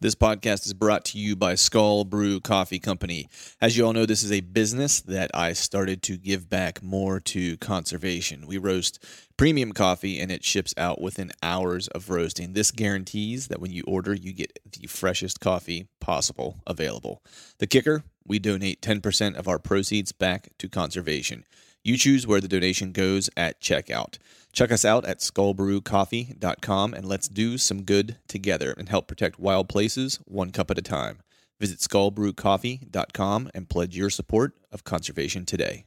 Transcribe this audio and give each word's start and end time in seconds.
This 0.00 0.14
podcast 0.14 0.64
is 0.64 0.74
brought 0.74 1.04
to 1.06 1.18
you 1.18 1.34
by 1.34 1.56
Skull 1.56 2.04
Brew 2.04 2.38
Coffee 2.38 2.78
Company. 2.78 3.28
As 3.60 3.76
you 3.76 3.84
all 3.84 3.92
know, 3.92 4.06
this 4.06 4.22
is 4.22 4.30
a 4.30 4.42
business 4.42 5.00
that 5.00 5.28
I 5.34 5.54
started 5.54 6.04
to 6.04 6.16
give 6.16 6.48
back 6.48 6.80
more 6.84 7.18
to 7.18 7.56
conservation. 7.56 8.46
We 8.46 8.58
roast 8.58 9.04
premium 9.36 9.72
coffee 9.72 10.20
and 10.20 10.30
it 10.30 10.44
ships 10.44 10.72
out 10.76 11.00
within 11.00 11.32
hours 11.42 11.88
of 11.88 12.10
roasting. 12.10 12.52
This 12.52 12.70
guarantees 12.70 13.48
that 13.48 13.60
when 13.60 13.72
you 13.72 13.82
order, 13.88 14.14
you 14.14 14.32
get 14.32 14.60
the 14.70 14.86
freshest 14.86 15.40
coffee 15.40 15.88
possible 15.98 16.58
available. 16.64 17.20
The 17.58 17.66
kicker 17.66 18.04
we 18.24 18.38
donate 18.38 18.80
10% 18.80 19.34
of 19.34 19.48
our 19.48 19.58
proceeds 19.58 20.12
back 20.12 20.50
to 20.58 20.68
conservation. 20.68 21.44
You 21.82 21.96
choose 21.96 22.24
where 22.24 22.40
the 22.40 22.46
donation 22.46 22.92
goes 22.92 23.30
at 23.36 23.60
checkout. 23.60 24.18
Check 24.58 24.72
us 24.72 24.84
out 24.84 25.04
at 25.04 25.20
skullbrewcoffee.com 25.20 26.92
and 26.92 27.04
let's 27.04 27.28
do 27.28 27.58
some 27.58 27.84
good 27.84 28.16
together 28.26 28.74
and 28.76 28.88
help 28.88 29.06
protect 29.06 29.38
wild 29.38 29.68
places 29.68 30.18
one 30.24 30.50
cup 30.50 30.68
at 30.72 30.78
a 30.78 30.82
time. 30.82 31.20
Visit 31.60 31.78
skullbrewcoffee.com 31.78 33.50
and 33.54 33.68
pledge 33.68 33.96
your 33.96 34.10
support 34.10 34.54
of 34.72 34.82
conservation 34.82 35.46
today. 35.46 35.84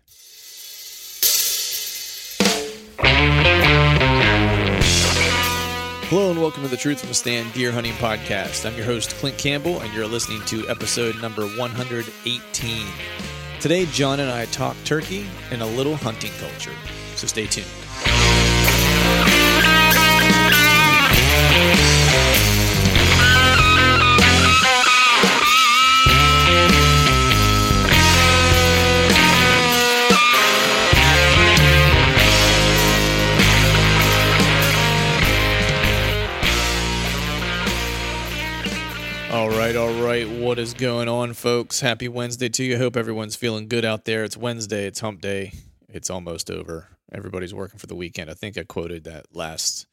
Hello 6.07 6.31
and 6.31 6.39
welcome 6.39 6.63
to 6.63 6.69
the 6.69 6.77
Truth 6.77 7.01
from 7.01 7.13
Stand 7.13 7.51
Deer 7.51 7.73
Hunting 7.73 7.91
Podcast. 7.95 8.65
I'm 8.65 8.77
your 8.77 8.85
host, 8.85 9.15
Clint 9.15 9.37
Campbell, 9.37 9.81
and 9.81 9.93
you're 9.93 10.07
listening 10.07 10.45
to 10.45 10.65
episode 10.69 11.21
number 11.21 11.45
118. 11.45 12.87
Today, 13.59 13.85
John 13.87 14.21
and 14.21 14.31
I 14.31 14.45
talk 14.45 14.77
turkey 14.85 15.25
and 15.51 15.61
a 15.61 15.65
little 15.65 15.97
hunting 15.97 16.31
culture. 16.39 16.71
So 17.17 17.27
stay 17.27 17.47
tuned. 17.47 17.67
What 40.51 40.59
is 40.59 40.73
going 40.73 41.07
on, 41.07 41.31
folks? 41.31 41.79
Happy 41.79 42.09
Wednesday 42.09 42.49
to 42.49 42.63
you. 42.65 42.77
Hope 42.77 42.97
everyone's 42.97 43.37
feeling 43.37 43.69
good 43.69 43.85
out 43.85 44.03
there. 44.03 44.25
It's 44.25 44.35
Wednesday, 44.35 44.85
it's 44.85 44.99
hump 44.99 45.21
day. 45.21 45.53
It's 45.93 46.09
almost 46.09 46.49
over. 46.49 46.87
Everybody's 47.11 47.53
working 47.53 47.79
for 47.79 47.87
the 47.87 47.95
weekend. 47.95 48.29
I 48.29 48.33
think 48.33 48.57
I 48.57 48.63
quoted 48.63 49.03
that 49.05 49.25
last 49.33 49.87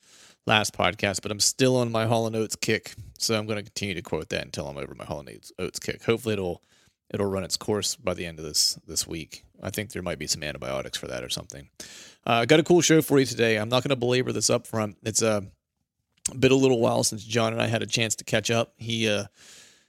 last 0.47 0.73
podcast, 0.77 1.21
but 1.23 1.31
I'm 1.31 1.41
still 1.41 1.77
on 1.77 1.93
my 1.93 2.07
Hall 2.07 2.27
and 2.27 2.35
Oates 2.35 2.57
kick. 2.57 2.95
So 3.19 3.37
I'm 3.37 3.47
going 3.47 3.59
to 3.59 3.63
continue 3.63 3.95
to 3.95 4.03
quote 4.03 4.31
that 4.31 4.45
until 4.45 4.69
I'm 4.69 4.79
over 4.79 4.95
my 4.95 5.05
Hall 5.05 5.21
and 5.21 5.31
Oates 5.59 5.79
kick. 5.79 6.05
Hopefully 6.05 6.35
it'll 6.35 6.63
it'll 7.11 7.27
run 7.27 7.45
its 7.45 7.57
course 7.57 7.97
by 7.97 8.15
the 8.15 8.27
end 8.27 8.39
of 8.39 8.45
this 8.45 8.79
this 8.87 9.07
week. 9.07 9.45
I 9.63 9.71
think 9.71 9.93
there 9.93 10.03
might 10.03 10.19
be 10.19 10.27
some 10.27 10.43
antibiotics 10.43 10.99
for 10.99 11.09
that 11.09 11.25
or 11.25 11.29
something. 11.29 11.69
I 12.25 12.43
uh, 12.43 12.45
got 12.45 12.61
a 12.61 12.65
cool 12.65 12.81
show 12.81 13.03
for 13.03 13.19
you 13.19 13.27
today. 13.27 13.57
I'm 13.57 13.69
not 13.69 13.83
going 13.83 13.91
to 13.91 13.97
belabor 13.97 14.33
this 14.33 14.51
up 14.51 14.67
front. 14.67 14.97
It's 15.03 15.23
a 15.23 15.45
been 16.39 16.53
a 16.53 16.57
little 16.57 16.81
while 16.81 17.05
since 17.05 17.25
John 17.25 17.53
and 17.53 17.63
I 17.63 17.67
had 17.67 17.83
a 17.83 17.87
chance 17.87 18.15
to 18.17 18.25
catch 18.25 18.51
up. 18.51 18.75
He, 18.77 19.09
uh, 19.09 19.25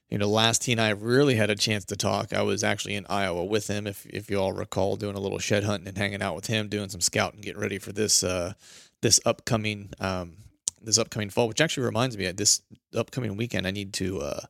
you 0.09 0.17
know, 0.17 0.27
last 0.27 0.63
he 0.63 0.71
and 0.71 0.81
I 0.81 0.89
really 0.89 1.35
had 1.35 1.49
a 1.49 1.55
chance 1.55 1.85
to 1.85 1.95
talk. 1.95 2.33
I 2.33 2.41
was 2.41 2.63
actually 2.63 2.95
in 2.95 3.05
Iowa 3.09 3.45
with 3.45 3.67
him, 3.67 3.85
if 3.85 4.05
if 4.07 4.29
you 4.29 4.39
all 4.39 4.53
recall, 4.53 4.95
doing 4.95 5.15
a 5.15 5.19
little 5.19 5.39
shed 5.39 5.63
hunting 5.63 5.87
and 5.87 5.97
hanging 5.97 6.21
out 6.21 6.35
with 6.35 6.47
him, 6.47 6.67
doing 6.67 6.89
some 6.89 7.01
scouting, 7.01 7.41
getting 7.41 7.61
ready 7.61 7.77
for 7.77 7.91
this 7.91 8.23
uh, 8.23 8.53
this 9.01 9.19
upcoming 9.25 9.93
um, 9.99 10.33
this 10.81 10.97
upcoming 10.97 11.29
fall. 11.29 11.47
Which 11.47 11.61
actually 11.61 11.85
reminds 11.85 12.17
me, 12.17 12.31
this 12.31 12.61
upcoming 12.95 13.37
weekend, 13.37 13.67
I 13.67 13.71
need 13.71 13.93
to 13.93 14.21
uh, 14.21 14.41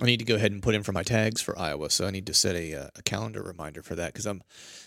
I 0.00 0.06
need 0.06 0.20
to 0.20 0.24
go 0.24 0.36
ahead 0.36 0.52
and 0.52 0.62
put 0.62 0.74
in 0.74 0.82
for 0.82 0.92
my 0.92 1.02
tags 1.02 1.42
for 1.42 1.58
Iowa. 1.58 1.90
So 1.90 2.06
I 2.06 2.10
need 2.10 2.26
to 2.26 2.34
set 2.34 2.56
a, 2.56 2.74
uh, 2.74 2.88
a 2.96 3.02
calendar 3.02 3.42
reminder 3.42 3.82
for 3.82 3.94
that 3.96 4.12
because 4.12 4.24
I'm 4.24 4.42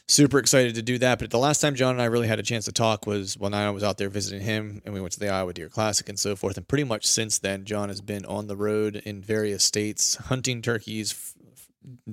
super 0.07 0.39
excited 0.39 0.73
to 0.75 0.81
do 0.81 0.97
that. 0.97 1.19
But 1.19 1.29
the 1.29 1.37
last 1.37 1.59
time 1.59 1.75
John 1.75 1.93
and 1.93 2.01
I 2.01 2.05
really 2.05 2.27
had 2.27 2.39
a 2.39 2.43
chance 2.43 2.65
to 2.65 2.71
talk 2.71 3.05
was 3.05 3.37
when 3.37 3.53
I 3.53 3.69
was 3.69 3.83
out 3.83 3.99
there 3.99 4.09
visiting 4.09 4.41
him 4.41 4.81
and 4.83 4.95
we 4.95 5.01
went 5.01 5.13
to 5.13 5.19
the 5.19 5.29
Iowa 5.29 5.53
Deer 5.53 5.69
Classic 5.69 6.09
and 6.09 6.19
so 6.19 6.35
forth. 6.35 6.57
And 6.57 6.67
pretty 6.67 6.85
much 6.85 7.05
since 7.05 7.37
then, 7.37 7.65
John 7.65 7.89
has 7.89 8.01
been 8.01 8.25
on 8.25 8.47
the 8.47 8.57
road 8.57 8.95
in 9.05 9.21
various 9.21 9.63
states 9.63 10.15
hunting 10.15 10.63
turkeys, 10.63 11.11
f- 11.11 11.35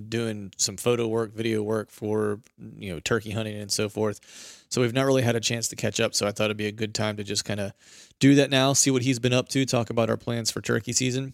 doing 0.06 0.52
some 0.58 0.76
photo 0.76 1.08
work, 1.08 1.32
video 1.32 1.62
work 1.62 1.90
for, 1.90 2.40
you 2.76 2.92
know, 2.92 3.00
turkey 3.00 3.30
hunting 3.30 3.56
and 3.56 3.72
so 3.72 3.88
forth. 3.88 4.66
So 4.68 4.82
we've 4.82 4.92
not 4.92 5.06
really 5.06 5.22
had 5.22 5.34
a 5.34 5.40
chance 5.40 5.68
to 5.68 5.76
catch 5.76 5.98
up. 5.98 6.14
So 6.14 6.26
I 6.26 6.32
thought 6.32 6.44
it'd 6.44 6.58
be 6.58 6.66
a 6.66 6.72
good 6.72 6.94
time 6.94 7.16
to 7.16 7.24
just 7.24 7.46
kind 7.46 7.58
of 7.58 7.72
do 8.18 8.34
that 8.34 8.50
now, 8.50 8.74
see 8.74 8.90
what 8.90 9.00
he's 9.00 9.18
been 9.18 9.32
up 9.32 9.48
to, 9.48 9.64
talk 9.64 9.88
about 9.88 10.10
our 10.10 10.18
plans 10.18 10.50
for 10.50 10.60
turkey 10.60 10.92
season 10.92 11.32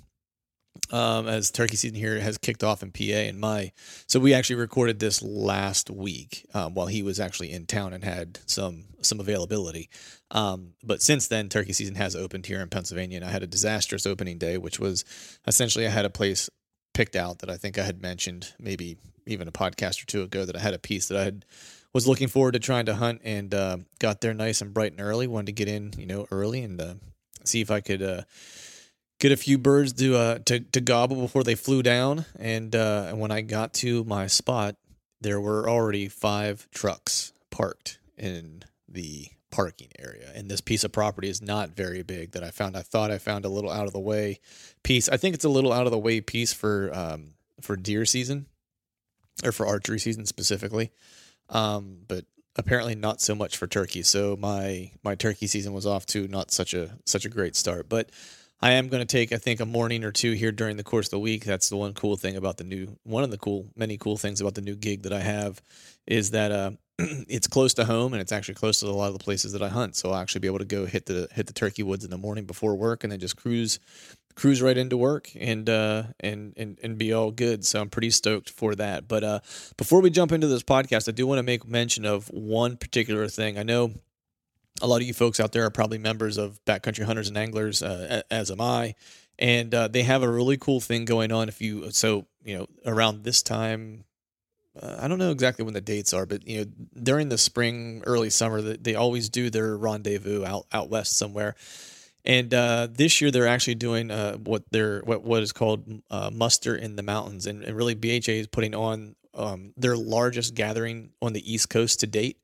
um, 0.91 1.28
as 1.28 1.50
turkey 1.50 1.77
season 1.77 1.97
here 1.97 2.19
has 2.21 2.39
kicked 2.39 2.65
off 2.65 2.83
in 2.83 2.91
PA 2.91 3.03
in 3.03 3.39
May. 3.39 3.72
So 4.06 4.21
we 4.21 4.34
actually 4.34 4.56
recorded 4.56 4.99
this 4.99 5.22
last 5.22 5.91
week 5.91 6.47
um, 6.55 6.75
while 6.75 6.87
he 6.87 7.03
was 7.03 7.21
actually 7.21 7.53
in 7.53 7.66
town 7.66 7.93
and 7.93 8.05
had 8.05 8.39
some 8.47 8.84
some 9.00 9.21
availability. 9.21 9.91
Um, 10.31 10.75
but 10.82 11.02
since 11.02 11.29
then, 11.29 11.49
turkey 11.49 11.73
season 11.73 11.94
has 11.94 12.17
opened 12.17 12.47
here 12.47 12.61
in 12.61 12.69
Pennsylvania, 12.69 13.17
and 13.17 13.25
I 13.25 13.31
had 13.31 13.43
a 13.43 13.47
disastrous 13.47 14.06
opening 14.06 14.38
day, 14.38 14.58
which 14.58 14.79
was 14.79 15.05
essentially 15.47 15.87
I 15.87 15.91
had 15.91 16.05
a 16.05 16.11
place 16.11 16.50
picked 16.94 17.17
out 17.17 17.38
that 17.38 17.50
I 17.50 17.56
think 17.56 17.79
I 17.79 17.85
had 17.85 18.02
mentioned 18.02 18.55
maybe 18.58 18.97
even 19.26 19.47
a 19.47 19.52
podcast 19.52 20.02
or 20.02 20.06
two 20.06 20.23
ago 20.23 20.44
that 20.44 20.56
I 20.56 20.61
had 20.61 20.75
a 20.75 20.79
piece 20.79 21.08
that 21.08 21.19
I 21.19 21.25
had 21.25 21.44
was 21.93 22.08
looking 22.08 22.29
forward 22.29 22.52
to 22.52 22.58
trying 22.58 22.87
to 22.87 22.94
hunt 22.94 23.20
and 23.25 23.55
uh, 23.55 23.79
got 23.99 24.20
there 24.20 24.35
nice 24.35 24.61
and 24.61 24.75
bright 24.75 24.93
and 24.93 25.00
early. 25.00 25.26
Wanted 25.26 25.47
to 25.47 25.52
get 25.52 25.69
in, 25.69 25.93
you 25.97 26.06
know, 26.06 26.26
early 26.31 26.62
and 26.62 26.81
uh, 26.81 26.94
see 27.44 27.61
if 27.61 27.70
I 27.70 27.81
could 27.81 28.02
uh, 28.02 28.23
get 29.19 29.32
a 29.32 29.37
few 29.37 29.59
birds 29.59 29.93
to 29.94 30.17
uh, 30.17 30.38
to, 30.47 30.61
to 30.61 30.81
gobble 30.81 31.17
before 31.17 31.44
they 31.44 31.55
flew 31.55 31.82
down. 31.82 32.25
And 32.38 32.75
uh, 32.75 33.12
when 33.12 33.31
I 33.31 33.41
got 33.41 33.75
to 33.75 34.05
my 34.05 34.26
spot, 34.26 34.76
there 35.20 35.41
were 35.41 35.69
already 35.69 36.09
five 36.09 36.69
trucks 36.73 37.32
parked 37.50 37.99
in 38.17 38.62
the 38.88 39.29
parking 39.50 39.88
area. 39.99 40.31
And 40.35 40.50
this 40.50 40.61
piece 40.61 40.85
of 40.85 40.93
property 40.93 41.29
is 41.29 41.41
not 41.41 41.70
very 41.70 42.03
big 42.03 42.32
that 42.32 42.44
I 42.44 42.50
found. 42.50 42.76
I 42.76 42.82
thought 42.82 43.11
I 43.11 43.19
found 43.19 43.44
a 43.44 43.49
little 43.49 43.70
out 43.70 43.87
of 43.87 43.93
the 43.93 43.99
way 43.99 44.41
piece. 44.82 45.09
I 45.09 45.17
think 45.17 45.35
it's 45.35 45.44
a 45.44 45.49
little 45.49 45.73
out 45.73 45.87
of 45.87 45.93
the 45.93 45.99
way 45.99 46.21
piece 46.21 46.53
for 46.53 46.91
um, 46.94 47.31
for 47.61 47.76
deer 47.76 48.05
season 48.05 48.47
or 49.44 49.53
for 49.53 49.67
archery 49.67 49.99
season 49.99 50.26
specifically. 50.26 50.91
Um, 51.49 52.00
but 52.06 52.25
apparently 52.56 52.94
not 52.94 53.21
so 53.21 53.35
much 53.35 53.56
for 53.56 53.67
turkey. 53.67 54.03
So 54.03 54.37
my 54.38 54.93
my 55.03 55.14
turkey 55.14 55.47
season 55.47 55.73
was 55.73 55.87
off 55.87 56.05
to 56.06 56.29
not 56.29 56.50
such 56.50 56.75
a 56.75 56.99
such 57.06 57.25
a 57.25 57.31
great 57.31 57.56
start. 57.56 57.88
But 57.88 58.11
I 58.60 58.72
am 58.72 58.88
going 58.88 59.00
to 59.00 59.06
take 59.06 59.32
I 59.32 59.37
think 59.37 59.60
a 59.60 59.66
morning 59.66 60.05
or 60.05 60.10
two 60.10 60.32
here 60.32 60.50
during 60.52 60.76
the 60.76 60.84
course 60.84 61.06
of 61.06 61.12
the 61.12 61.19
week. 61.19 61.44
That's 61.44 61.69
the 61.69 61.76
one 61.76 61.94
cool 61.94 62.16
thing 62.16 62.37
about 62.37 62.56
the 62.56 62.64
new 62.64 62.99
one 63.05 63.22
of 63.22 63.31
the 63.31 63.38
cool 63.38 63.66
many 63.76 63.96
cool 63.96 64.16
things 64.16 64.40
about 64.40 64.55
the 64.55 64.60
new 64.60 64.75
gig 64.75 65.02
that 65.02 65.12
I 65.12 65.20
have 65.20 65.62
is 66.06 66.32
that 66.32 66.50
uh, 66.50 66.70
it's 66.99 67.46
close 67.46 67.75
to 67.75 67.84
home 67.84 68.12
and 68.12 68.20
it's 68.20 68.32
actually 68.32 68.55
close 68.55 68.81
to 68.81 68.87
a 68.87 68.88
lot 68.88 69.08
of 69.08 69.12
the 69.12 69.22
places 69.22 69.52
that 69.52 69.62
I 69.62 69.69
hunt. 69.69 69.94
So 69.94 70.10
I'll 70.10 70.20
actually 70.20 70.40
be 70.40 70.49
able 70.49 70.58
to 70.58 70.64
go 70.64 70.87
hit 70.87 71.06
the 71.06 71.28
hit 71.32 71.46
the 71.46 71.52
turkey 71.52 71.84
woods 71.84 72.05
in 72.05 72.10
the 72.10 72.19
morning 72.19 72.46
before 72.46 72.75
work 72.75 73.05
and 73.05 73.12
then 73.12 73.20
just 73.20 73.37
cruise 73.37 73.78
cruise 74.34 74.62
right 74.62 74.78
into 74.78 74.96
work 74.96 75.31
and 75.37 75.69
uh 75.69 76.04
and 76.19 76.52
and 76.56 76.78
and 76.82 76.99
be 76.99 77.12
all 77.12 77.31
good. 77.31 77.64
So 77.64 77.81
I'm 77.81 77.90
pretty 77.90 78.11
stoked 78.11 78.50
for 78.50 78.75
that. 78.75 79.06
But 79.06 79.22
uh 79.22 79.40
before 79.76 80.00
we 80.00 80.11
jump 80.11 80.32
into 80.32 80.49
this 80.49 80.64
podcast, 80.64 81.08
I 81.08 81.12
do 81.12 81.28
want 81.28 81.38
to 81.38 81.44
make 81.44 81.64
mention 81.64 82.04
of 82.04 82.26
one 82.28 82.76
particular 82.76 83.28
thing. 83.28 83.56
I 83.56 83.62
know 83.62 83.93
a 84.80 84.86
lot 84.86 85.00
of 85.00 85.06
you 85.06 85.14
folks 85.14 85.40
out 85.40 85.52
there 85.52 85.64
are 85.64 85.70
probably 85.70 85.98
members 85.98 86.38
of 86.38 86.60
backcountry 86.64 87.04
hunters 87.04 87.28
and 87.28 87.36
anglers, 87.36 87.82
uh, 87.82 88.22
as 88.30 88.50
am 88.50 88.60
I, 88.60 88.94
and 89.38 89.75
uh, 89.75 89.88
they 89.88 90.02
have 90.02 90.22
a 90.22 90.28
really 90.28 90.56
cool 90.56 90.80
thing 90.80 91.04
going 91.04 91.32
on. 91.32 91.48
If 91.48 91.60
you 91.60 91.90
so 91.90 92.26
you 92.44 92.58
know 92.58 92.66
around 92.86 93.25
this 93.25 93.42
time, 93.42 94.04
uh, 94.80 94.98
I 95.00 95.08
don't 95.08 95.19
know 95.19 95.30
exactly 95.30 95.64
when 95.64 95.75
the 95.75 95.80
dates 95.80 96.12
are, 96.12 96.26
but 96.26 96.46
you 96.46 96.58
know 96.58 96.66
during 97.02 97.28
the 97.28 97.38
spring, 97.38 98.02
early 98.06 98.30
summer, 98.30 98.60
they 98.60 98.94
always 98.94 99.28
do 99.28 99.50
their 99.50 99.76
rendezvous 99.76 100.44
out 100.44 100.66
out 100.72 100.90
west 100.90 101.19
somewhere. 101.19 101.54
And 102.25 102.52
uh, 102.52 102.88
this 102.90 103.20
year 103.20 103.30
they're 103.30 103.46
actually 103.46 103.76
doing 103.76 104.10
uh, 104.10 104.36
what 104.36 104.64
they're 104.70 105.00
what 105.00 105.22
what 105.22 105.42
is 105.42 105.52
called 105.52 105.84
uh, 106.10 106.30
muster 106.32 106.76
in 106.76 106.96
the 106.96 107.02
mountains, 107.02 107.46
and, 107.46 107.62
and 107.62 107.76
really 107.76 107.94
BHA 107.94 108.32
is 108.32 108.46
putting 108.46 108.75
on 108.75 109.14
um, 109.34 109.72
their 109.76 109.96
largest 109.96 110.54
gathering 110.54 111.10
on 111.22 111.32
the 111.32 111.52
East 111.52 111.70
Coast 111.70 112.00
to 112.00 112.06
date 112.06 112.38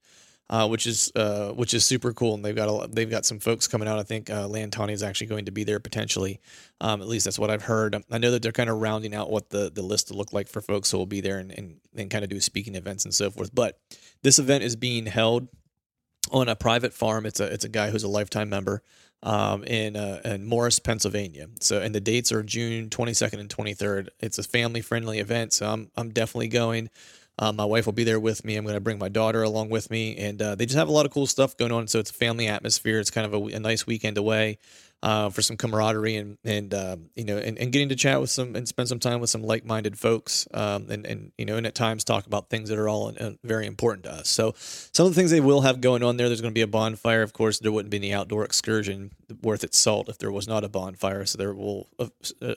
uh, 0.50 0.68
which 0.68 0.86
is 0.86 1.10
uh, 1.14 1.50
which 1.52 1.74
is 1.74 1.84
super 1.84 2.12
cool. 2.12 2.34
And 2.34 2.44
they've 2.44 2.54
got 2.54 2.68
a, 2.68 2.88
they've 2.88 3.10
got 3.10 3.24
some 3.24 3.38
folks 3.38 3.66
coming 3.66 3.88
out. 3.88 3.98
I 3.98 4.02
think 4.02 4.30
uh, 4.30 4.46
Land 4.46 4.72
Tawney 4.72 4.92
is 4.92 5.02
actually 5.02 5.28
going 5.28 5.46
to 5.46 5.52
be 5.52 5.64
there 5.64 5.80
potentially. 5.80 6.40
Um, 6.80 7.00
at 7.00 7.08
least 7.08 7.24
that's 7.24 7.38
what 7.38 7.50
I've 7.50 7.62
heard. 7.62 7.96
I 8.10 8.18
know 8.18 8.30
that 8.30 8.42
they're 8.42 8.52
kind 8.52 8.70
of 8.70 8.80
rounding 8.80 9.14
out 9.14 9.30
what 9.30 9.50
the, 9.50 9.70
the 9.72 9.82
list 9.82 10.10
will 10.10 10.18
look 10.18 10.32
like 10.32 10.48
for 10.48 10.60
folks 10.60 10.90
who 10.90 10.98
will 10.98 11.06
be 11.06 11.20
there 11.20 11.38
and, 11.38 11.50
and, 11.50 11.76
and 11.96 12.10
kind 12.10 12.24
of 12.24 12.30
do 12.30 12.40
speaking 12.40 12.74
events 12.74 13.04
and 13.04 13.14
so 13.14 13.30
forth. 13.30 13.54
But 13.54 13.78
this 14.22 14.38
event 14.38 14.64
is 14.64 14.76
being 14.76 15.06
held 15.06 15.48
on 16.30 16.48
a 16.48 16.56
private 16.56 16.92
farm. 16.92 17.26
It's 17.26 17.40
a 17.40 17.44
it's 17.44 17.64
a 17.64 17.68
guy 17.68 17.90
who's 17.90 18.02
a 18.02 18.08
lifetime 18.08 18.48
member 18.48 18.82
um, 19.22 19.64
in 19.64 19.96
uh, 19.96 20.20
in 20.24 20.44
Morris, 20.44 20.78
Pennsylvania. 20.78 21.48
So 21.60 21.80
and 21.80 21.94
the 21.94 22.00
dates 22.00 22.32
are 22.32 22.42
June 22.42 22.90
22nd 22.90 23.40
and 23.40 23.48
23rd. 23.48 24.08
It's 24.20 24.38
a 24.38 24.42
family 24.42 24.80
friendly 24.80 25.18
event, 25.18 25.52
so 25.52 25.66
I'm 25.66 25.90
I'm 25.96 26.10
definitely 26.10 26.48
going. 26.48 26.90
Uh, 27.38 27.52
my 27.52 27.64
wife 27.64 27.86
will 27.86 27.92
be 27.92 28.04
there 28.04 28.20
with 28.20 28.44
me. 28.44 28.56
I'm 28.56 28.64
going 28.64 28.74
to 28.74 28.80
bring 28.80 28.98
my 28.98 29.08
daughter 29.08 29.42
along 29.42 29.68
with 29.68 29.90
me, 29.90 30.16
and 30.16 30.40
uh, 30.40 30.54
they 30.54 30.66
just 30.66 30.78
have 30.78 30.88
a 30.88 30.92
lot 30.92 31.04
of 31.04 31.12
cool 31.12 31.26
stuff 31.26 31.56
going 31.56 31.72
on. 31.72 31.88
So 31.88 31.98
it's 31.98 32.10
a 32.10 32.14
family 32.14 32.46
atmosphere. 32.46 33.00
It's 33.00 33.10
kind 33.10 33.26
of 33.26 33.34
a, 33.34 33.56
a 33.56 33.60
nice 33.60 33.86
weekend 33.86 34.18
away 34.18 34.58
uh, 35.04 35.28
for 35.28 35.42
some 35.42 35.58
camaraderie 35.58 36.16
and 36.16 36.38
and 36.44 36.72
uh, 36.72 36.96
you 37.14 37.24
know 37.24 37.36
and, 37.36 37.58
and 37.58 37.72
getting 37.72 37.90
to 37.90 37.94
chat 37.94 38.22
with 38.22 38.30
some 38.30 38.56
and 38.56 38.66
spend 38.66 38.88
some 38.88 38.98
time 38.98 39.20
with 39.20 39.28
some 39.28 39.42
like 39.42 39.62
minded 39.62 39.98
folks 39.98 40.48
um, 40.54 40.90
and 40.90 41.04
and 41.04 41.30
you 41.36 41.44
know 41.44 41.58
and 41.58 41.66
at 41.66 41.74
times 41.74 42.04
talk 42.04 42.26
about 42.26 42.48
things 42.48 42.70
that 42.70 42.78
are 42.78 42.88
all 42.88 43.12
uh, 43.20 43.32
very 43.44 43.66
important 43.66 44.04
to 44.04 44.10
us. 44.10 44.30
So 44.30 44.54
some 44.56 45.04
of 45.04 45.14
the 45.14 45.20
things 45.20 45.30
they 45.30 45.42
will 45.42 45.60
have 45.60 45.82
going 45.82 46.02
on 46.02 46.16
there. 46.16 46.28
There's 46.28 46.40
going 46.40 46.52
to 46.52 46.58
be 46.58 46.62
a 46.62 46.66
bonfire. 46.66 47.20
Of 47.20 47.34
course, 47.34 47.58
there 47.58 47.70
wouldn't 47.70 47.90
be 47.90 47.98
any 47.98 48.14
outdoor 48.14 48.46
excursion 48.46 49.10
worth 49.42 49.62
its 49.62 49.76
salt 49.76 50.08
if 50.08 50.16
there 50.16 50.32
was 50.32 50.48
not 50.48 50.64
a 50.64 50.70
bonfire. 50.70 51.26
So 51.26 51.36
there 51.36 51.52
will 51.52 51.86
uh, 51.98 52.08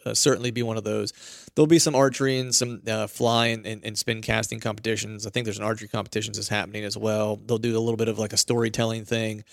uh, 0.05 0.13
certainly 0.13 0.51
be 0.51 0.63
one 0.63 0.77
of 0.77 0.85
those. 0.85 1.11
There'll 1.53 1.67
be 1.67 1.79
some 1.79 1.95
archery 1.95 2.39
and 2.39 2.55
some 2.55 2.81
uh, 2.87 3.07
fly 3.07 3.47
and, 3.47 3.65
and, 3.65 3.83
and 3.83 3.97
spin 3.97 4.21
casting 4.21 4.61
competitions. 4.61 5.27
I 5.27 5.31
think 5.31 5.43
there's 5.43 5.59
an 5.59 5.65
archery 5.65 5.89
competitions 5.89 6.37
that's 6.37 6.47
happening 6.47 6.85
as 6.85 6.95
well. 6.97 7.35
They'll 7.35 7.57
do 7.57 7.77
a 7.77 7.81
little 7.81 7.97
bit 7.97 8.07
of 8.07 8.17
like 8.19 8.31
a 8.31 8.37
storytelling 8.37 9.03
thing 9.03 9.43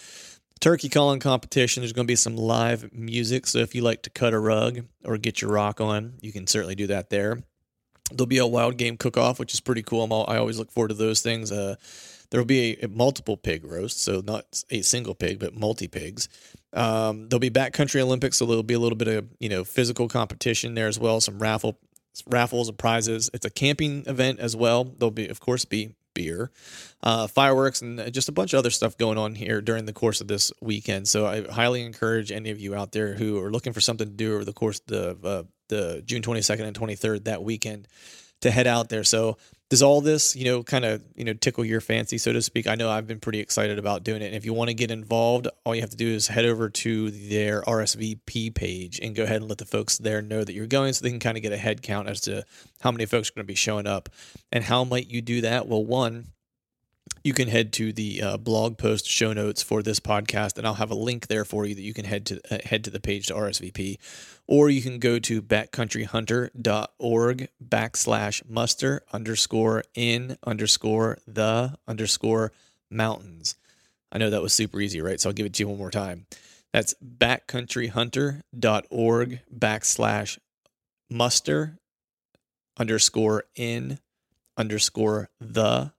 turkey 0.65 0.89
calling 0.89 1.21
competition. 1.21 1.83
There's 1.83 1.93
going 1.93 2.07
to 2.07 2.11
be 2.11 2.17
some 2.17 2.39
live 2.39 2.91
music. 2.91 3.47
So 3.47 3.59
if 3.59 3.75
you 3.75 3.83
like 3.83 4.01
to 4.05 4.11
cut 4.11 4.33
a 4.33 4.39
rug 4.39 4.87
or 5.05 5.19
get 5.19 5.43
your 5.43 5.51
rock 5.51 5.79
on, 5.79 6.15
you 6.23 6.33
can 6.33 6.47
certainly 6.47 6.75
do 6.75 6.87
that 6.87 7.11
there. 7.11 7.43
There'll 8.11 8.27
be 8.27 8.39
a 8.39 8.47
wild 8.47 8.79
game 8.79 8.97
cook 8.97 9.19
off, 9.19 9.39
which 9.39 9.53
is 9.53 9.61
pretty 9.61 9.83
cool. 9.83 10.11
All, 10.11 10.25
i 10.27 10.39
always 10.39 10.59
look 10.59 10.71
forward 10.71 10.89
to 10.89 10.95
those 10.95 11.21
things. 11.21 11.53
Uh, 11.53 11.75
there'll 12.31 12.47
be 12.47 12.79
a, 12.81 12.87
a, 12.87 12.89
multiple 12.89 13.37
pig 13.37 13.63
roast, 13.63 14.03
so 14.03 14.23
not 14.25 14.63
a 14.71 14.81
single 14.81 15.15
pig, 15.15 15.39
but 15.39 15.55
multi 15.55 15.87
pigs. 15.87 16.31
Um, 16.73 17.29
there'll 17.29 17.41
be 17.41 17.51
backcountry 17.51 18.01
Olympics, 18.01 18.39
so 18.39 18.47
there'll 18.47 18.63
be 18.63 18.73
a 18.73 18.79
little 18.79 18.97
bit 18.97 19.09
of 19.09 19.29
you 19.41 19.51
know 19.51 19.65
physical 19.65 20.09
competition 20.09 20.75
there 20.75 20.89
as 20.89 20.99
well. 20.99 21.21
Some 21.21 21.41
raffle 21.41 21.79
raffles 22.27 22.71
and 22.71 22.79
prizes. 22.79 23.29
It's 23.35 23.45
a 23.45 23.51
camping 23.51 24.05
event 24.07 24.39
as 24.41 24.57
well. 24.57 24.85
There'll 24.85 25.11
be, 25.11 25.29
of 25.29 25.41
course, 25.41 25.67
be 25.67 25.95
beer, 26.15 26.51
uh, 27.03 27.27
fireworks, 27.27 27.83
and 27.83 28.13
just 28.13 28.29
a 28.29 28.33
bunch 28.33 28.53
of 28.53 28.59
other 28.59 28.71
stuff 28.71 28.97
going 28.97 29.19
on 29.19 29.35
here 29.35 29.61
during 29.61 29.85
the 29.85 29.93
course 29.93 30.21
of 30.21 30.29
this 30.29 30.53
weekend. 30.61 31.09
So 31.09 31.27
I 31.27 31.43
highly 31.43 31.83
encourage 31.85 32.33
any 32.33 32.51
of 32.51 32.61
you 32.61 32.75
out 32.75 32.93
there 32.93 33.15
who 33.15 33.41
are 33.43 33.51
looking 33.51 33.73
for 33.73 33.81
something 33.81 34.09
to 34.09 34.15
do 34.15 34.35
over 34.35 34.45
the 34.45 34.53
course 34.53 34.81
of 34.91 35.21
the, 35.23 35.29
uh, 35.29 35.43
the 35.69 36.03
June 36.05 36.23
22nd 36.23 36.63
and 36.63 36.79
23rd 36.79 37.25
that 37.25 37.43
weekend 37.43 37.89
to 38.45 38.51
head 38.51 38.67
out 38.67 38.89
there. 38.89 39.05
So 39.05 39.37
does 39.71 39.83
all 39.83 40.01
this, 40.01 40.37
you 40.37 40.45
know, 40.45 40.63
kind 40.63 40.85
of, 40.85 41.03
you 41.17 41.25
know, 41.25 41.33
tickle 41.33 41.65
your 41.65 41.81
fancy, 41.81 42.19
so 42.19 42.33
to 42.33 42.43
speak? 42.43 42.67
I 42.67 42.75
know 42.75 42.91
I've 42.91 43.07
been 43.07 43.19
pretty 43.19 43.41
excited 43.41 43.79
about 43.79 44.05
doing 44.05 44.23
it. 44.23 44.27
And 44.27 44.35
if 44.35 44.45
you 44.45 44.53
want 44.53 44.69
to 44.69 44.75
get 44.75 44.91
involved, 44.91 45.49
all 45.65 45.75
you 45.75 45.81
have 45.81 45.91
to 45.91 45.97
do 45.97 46.07
is 46.07 46.29
head 46.29 46.45
over 46.45 46.69
to 46.69 47.11
their 47.11 47.63
RSVP 47.63 48.55
page 48.55 49.01
and 49.01 49.17
go 49.17 49.25
ahead 49.25 49.39
and 49.41 49.49
let 49.49 49.59
the 49.59 49.65
folks 49.65 49.99
there 49.99 50.21
know 50.21 50.45
that 50.45 50.53
you're 50.53 50.67
going 50.67 50.93
so 50.93 51.03
they 51.03 51.11
can 51.11 51.19
kind 51.19 51.37
of 51.37 51.43
get 51.43 51.53
a 51.53 51.57
head 51.57 51.83
count 51.83 52.09
as 52.09 52.21
to 52.23 52.45
how 52.83 52.93
many 52.93 53.07
folks 53.07 53.31
are 53.31 53.33
going 53.33 53.45
to 53.47 53.51
be 53.51 53.55
showing 53.55 53.87
up. 53.87 54.11
And 54.53 54.63
how 54.63 54.85
might 54.85 55.11
you 55.11 55.23
do 55.23 55.41
that? 55.41 55.67
Well, 55.67 55.85
one, 55.85 56.27
you 57.23 57.33
can 57.33 57.47
head 57.49 57.73
to 57.75 57.93
the 57.93 58.23
uh, 58.23 58.37
blog 58.37 58.77
post 58.77 59.07
show 59.07 59.33
notes 59.33 59.63
for 59.63 59.81
this 59.83 60.01
podcast, 60.01 60.59
and 60.59 60.67
I'll 60.67 60.75
have 60.75 60.91
a 60.91 60.97
link 60.97 61.29
there 61.29 61.45
for 61.45 61.65
you 61.65 61.75
that 61.75 61.83
you 61.83 61.95
can 61.95 62.05
head 62.05 62.27
to 62.27 62.41
uh, 62.51 62.59
head 62.65 62.83
to 62.85 62.91
the 62.91 63.01
page 63.01 63.29
to 63.29 63.35
RSVP, 63.35 63.97
or 64.47 64.69
you 64.69 64.83
can 64.83 64.99
go 64.99 65.19
to 65.21 65.41
backcountryhunter.org 65.41 67.49
backslash 67.67 68.47
muster 68.49 69.03
underscore 69.13 69.85
in 69.95 70.37
underscore 70.45 71.19
the 71.27 71.79
underscore 71.87 72.53
mountains. 72.91 73.57
I 74.13 74.19
know 74.19 74.29
that 74.31 74.43
was 74.43 74.53
super 74.53 74.81
easy, 74.81 75.01
right? 75.01 75.21
So 75.21 75.31
I'll 75.31 75.35
give 75.35 75.47
it 75.47 75.55
to 75.55 75.63
you 75.63 75.69
one 75.69 75.79
more 75.79 75.91
time. 75.91 76.27
That's 76.73 76.95
backcountryhunter.org 77.03 79.41
backslash 79.57 80.39
muster 81.11 81.79
underscore 82.77 83.45
in 83.57 83.99
underscore 84.57 85.31
the 85.41 85.93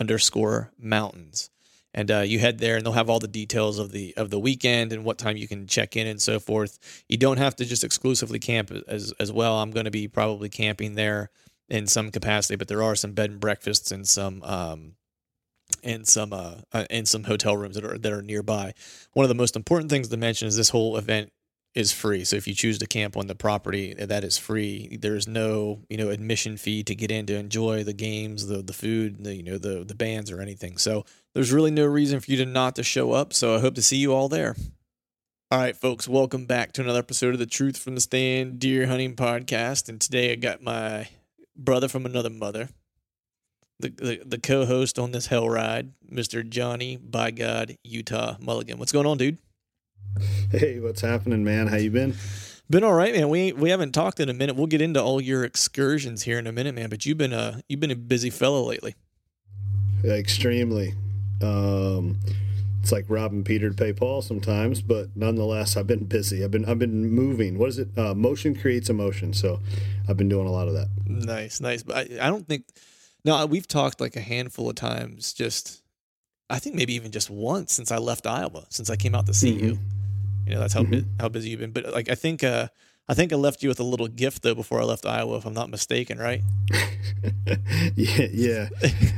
underscore 0.00 0.72
mountains. 0.78 1.50
And 1.92 2.10
uh, 2.10 2.20
you 2.20 2.38
head 2.38 2.58
there, 2.58 2.76
and 2.76 2.86
they'll 2.86 2.92
have 2.92 3.10
all 3.10 3.18
the 3.18 3.26
details 3.26 3.80
of 3.80 3.90
the 3.90 4.14
of 4.16 4.30
the 4.30 4.38
weekend 4.38 4.92
and 4.92 5.04
what 5.04 5.18
time 5.18 5.36
you 5.36 5.48
can 5.48 5.66
check 5.66 5.96
in 5.96 6.06
and 6.06 6.22
so 6.22 6.38
forth. 6.38 6.78
You 7.08 7.16
don't 7.16 7.38
have 7.38 7.56
to 7.56 7.64
just 7.64 7.82
exclusively 7.82 8.38
camp 8.38 8.70
as 8.86 9.12
as 9.18 9.32
well. 9.32 9.58
I'm 9.58 9.72
going 9.72 9.86
to 9.86 9.90
be 9.90 10.06
probably 10.06 10.48
camping 10.48 10.94
there 10.94 11.30
in 11.68 11.88
some 11.88 12.12
capacity, 12.12 12.54
but 12.54 12.68
there 12.68 12.82
are 12.82 12.94
some 12.94 13.12
bed 13.12 13.30
and 13.30 13.40
breakfasts 13.40 13.90
and 13.90 14.06
some 14.06 14.40
um, 14.44 14.92
and 15.82 16.06
some 16.06 16.32
uh, 16.32 16.56
uh, 16.72 16.84
and 16.90 17.08
some 17.08 17.24
hotel 17.24 17.56
rooms 17.56 17.74
that 17.74 17.84
are 17.84 17.98
that 17.98 18.12
are 18.12 18.22
nearby. 18.22 18.72
One 19.12 19.24
of 19.24 19.28
the 19.28 19.34
most 19.34 19.56
important 19.56 19.90
things 19.90 20.08
to 20.08 20.16
mention 20.16 20.46
is 20.46 20.56
this 20.56 20.70
whole 20.70 20.96
event 20.96 21.32
is 21.74 21.92
free. 21.92 22.24
So 22.24 22.36
if 22.36 22.48
you 22.48 22.54
choose 22.54 22.78
to 22.78 22.86
camp 22.86 23.16
on 23.16 23.26
the 23.26 23.34
property, 23.34 23.94
that 23.94 24.24
is 24.24 24.36
free. 24.36 24.98
There's 25.00 25.28
no, 25.28 25.80
you 25.88 25.96
know, 25.96 26.08
admission 26.08 26.56
fee 26.56 26.82
to 26.84 26.94
get 26.94 27.10
in 27.10 27.26
to 27.26 27.36
enjoy 27.36 27.84
the 27.84 27.92
games, 27.92 28.46
the 28.46 28.62
the 28.62 28.72
food, 28.72 29.22
the 29.22 29.36
you 29.36 29.42
know, 29.42 29.58
the 29.58 29.84
the 29.84 29.94
bands 29.94 30.30
or 30.30 30.40
anything. 30.40 30.78
So 30.78 31.04
there's 31.34 31.52
really 31.52 31.70
no 31.70 31.86
reason 31.86 32.20
for 32.20 32.30
you 32.30 32.36
to 32.38 32.46
not 32.46 32.76
to 32.76 32.82
show 32.82 33.12
up. 33.12 33.32
So 33.32 33.54
I 33.54 33.60
hope 33.60 33.74
to 33.76 33.82
see 33.82 33.96
you 33.96 34.12
all 34.12 34.28
there. 34.28 34.56
All 35.52 35.58
right, 35.58 35.76
folks, 35.76 36.06
welcome 36.06 36.46
back 36.46 36.72
to 36.72 36.82
another 36.82 37.00
episode 37.00 37.32
of 37.34 37.40
the 37.40 37.46
Truth 37.46 37.76
from 37.76 37.96
the 37.96 38.00
Stand 38.00 38.60
Deer 38.60 38.86
Hunting 38.86 39.16
Podcast. 39.16 39.88
And 39.88 40.00
today 40.00 40.32
I 40.32 40.36
got 40.36 40.62
my 40.62 41.08
brother 41.56 41.88
from 41.88 42.06
another 42.06 42.30
mother, 42.30 42.68
the, 43.80 43.88
the, 43.88 44.22
the 44.24 44.38
co-host 44.38 44.96
on 44.96 45.10
this 45.10 45.26
hell 45.26 45.48
ride, 45.48 45.90
Mr. 46.08 46.48
Johnny 46.48 46.96
by 46.96 47.32
God 47.32 47.76
Utah 47.82 48.36
Mulligan. 48.40 48.78
What's 48.78 48.92
going 48.92 49.06
on, 49.06 49.18
dude? 49.18 49.38
Hey, 50.50 50.80
what's 50.80 51.00
happening, 51.00 51.44
man? 51.44 51.68
How 51.68 51.76
you 51.76 51.90
been? 51.90 52.16
Been 52.68 52.84
all 52.84 52.94
right, 52.94 53.14
man. 53.14 53.28
We 53.28 53.52
we 53.52 53.70
haven't 53.70 53.92
talked 53.92 54.20
in 54.20 54.28
a 54.28 54.32
minute. 54.32 54.56
We'll 54.56 54.66
get 54.66 54.80
into 54.80 55.02
all 55.02 55.20
your 55.20 55.44
excursions 55.44 56.22
here 56.22 56.38
in 56.38 56.46
a 56.46 56.52
minute, 56.52 56.74
man. 56.74 56.88
But 56.88 57.06
you've 57.06 57.18
been 57.18 57.32
a 57.32 57.62
you've 57.68 57.80
been 57.80 57.90
a 57.90 57.96
busy 57.96 58.30
fellow 58.30 58.62
lately. 58.62 58.94
Extremely. 60.04 60.94
Um, 61.42 62.18
it's 62.80 62.92
like 62.92 63.04
robbing 63.08 63.44
Peter 63.44 63.68
to 63.68 63.74
pay 63.74 63.92
Paul 63.92 64.22
sometimes, 64.22 64.80
but 64.80 65.08
nonetheless, 65.14 65.76
I've 65.76 65.86
been 65.86 66.04
busy. 66.04 66.42
I've 66.44 66.50
been 66.50 66.64
I've 66.64 66.78
been 66.78 67.10
moving. 67.10 67.58
What 67.58 67.68
is 67.68 67.78
it? 67.78 67.88
Uh, 67.96 68.14
motion 68.14 68.54
creates 68.54 68.88
emotion. 68.88 69.32
So 69.32 69.60
I've 70.08 70.16
been 70.16 70.28
doing 70.28 70.46
a 70.46 70.52
lot 70.52 70.68
of 70.68 70.74
that. 70.74 70.88
Nice, 71.06 71.60
nice. 71.60 71.82
But 71.82 71.96
I, 71.96 72.26
I 72.26 72.30
don't 72.30 72.46
think. 72.48 72.64
No, 73.24 73.44
we've 73.46 73.68
talked 73.68 74.00
like 74.00 74.16
a 74.16 74.20
handful 74.20 74.70
of 74.70 74.76
times. 74.76 75.32
Just 75.32 75.79
I 76.50 76.58
think 76.58 76.76
maybe 76.76 76.94
even 76.94 77.12
just 77.12 77.30
once 77.30 77.72
since 77.72 77.92
I 77.92 77.98
left 77.98 78.26
Iowa, 78.26 78.64
since 78.68 78.90
I 78.90 78.96
came 78.96 79.14
out 79.14 79.26
to 79.26 79.34
see 79.34 79.52
mm-hmm. 79.52 79.66
you. 79.66 79.78
You 80.46 80.54
know, 80.54 80.60
that's 80.60 80.74
how 80.74 80.82
mm-hmm. 80.82 81.08
how 81.20 81.28
busy 81.28 81.50
you've 81.50 81.60
been. 81.60 81.70
But 81.70 81.92
like, 81.92 82.10
I 82.10 82.14
think 82.14 82.42
uh, 82.42 82.68
I 83.10 83.14
think 83.14 83.32
I 83.32 83.36
left 83.36 83.62
you 83.62 83.68
with 83.68 83.80
a 83.80 83.84
little 83.84 84.06
gift 84.06 84.42
though 84.42 84.54
before 84.54 84.80
I 84.80 84.84
left 84.84 85.04
Iowa, 85.04 85.36
if 85.36 85.44
I'm 85.44 85.52
not 85.52 85.68
mistaken, 85.68 86.18
right? 86.18 86.42
yeah, 87.96 88.26
yeah, 88.32 88.68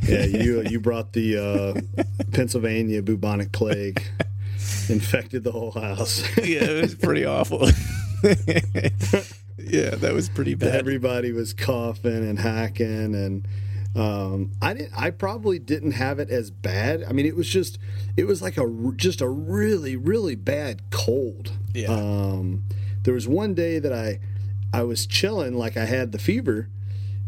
yeah. 0.02 0.24
You 0.24 0.62
you 0.62 0.80
brought 0.80 1.12
the 1.12 1.36
uh, 1.98 2.02
Pennsylvania 2.32 3.02
bubonic 3.02 3.52
plague, 3.52 4.02
infected 4.88 5.44
the 5.44 5.52
whole 5.52 5.72
house. 5.72 6.22
yeah, 6.38 6.64
it 6.64 6.82
was 6.82 6.94
pretty 6.94 7.26
awful. 7.26 7.68
yeah, 9.58 9.90
that 9.96 10.12
was 10.14 10.30
pretty 10.30 10.54
bad. 10.54 10.74
Everybody 10.74 11.32
was 11.32 11.52
coughing 11.52 12.28
and 12.28 12.38
hacking, 12.38 13.14
and 13.14 13.46
um, 13.94 14.52
I 14.62 14.74
didn't. 14.74 14.92
I 14.96 15.10
probably 15.10 15.58
didn't 15.58 15.92
have 15.92 16.18
it 16.18 16.30
as 16.30 16.50
bad. 16.50 17.04
I 17.04 17.12
mean, 17.12 17.26
it 17.26 17.36
was 17.36 17.48
just 17.48 17.78
it 18.16 18.26
was 18.26 18.40
like 18.40 18.56
a 18.56 18.92
just 18.96 19.20
a 19.20 19.28
really 19.28 19.96
really 19.96 20.34
bad 20.34 20.82
cold. 20.90 21.52
Yeah. 21.74 21.88
Um, 21.92 22.64
there 23.02 23.14
was 23.14 23.28
one 23.28 23.54
day 23.54 23.78
that 23.78 23.92
I 23.92 24.20
I 24.72 24.82
was 24.84 25.06
chilling 25.06 25.54
like 25.54 25.76
I 25.76 25.84
had 25.84 26.12
the 26.12 26.18
fever, 26.18 26.68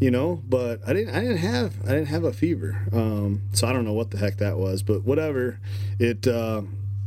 you 0.00 0.10
know, 0.10 0.42
but 0.48 0.80
I 0.86 0.94
didn't 0.94 1.14
I 1.14 1.20
didn't 1.20 1.38
have 1.38 1.74
I 1.84 1.88
didn't 1.88 2.08
have 2.08 2.24
a 2.24 2.32
fever. 2.32 2.86
Um, 2.92 3.42
so 3.52 3.66
I 3.66 3.72
don't 3.72 3.84
know 3.84 3.92
what 3.92 4.10
the 4.10 4.18
heck 4.18 4.38
that 4.38 4.56
was, 4.56 4.82
but 4.82 5.04
whatever. 5.04 5.60
It 5.98 6.26
uh, 6.26 6.62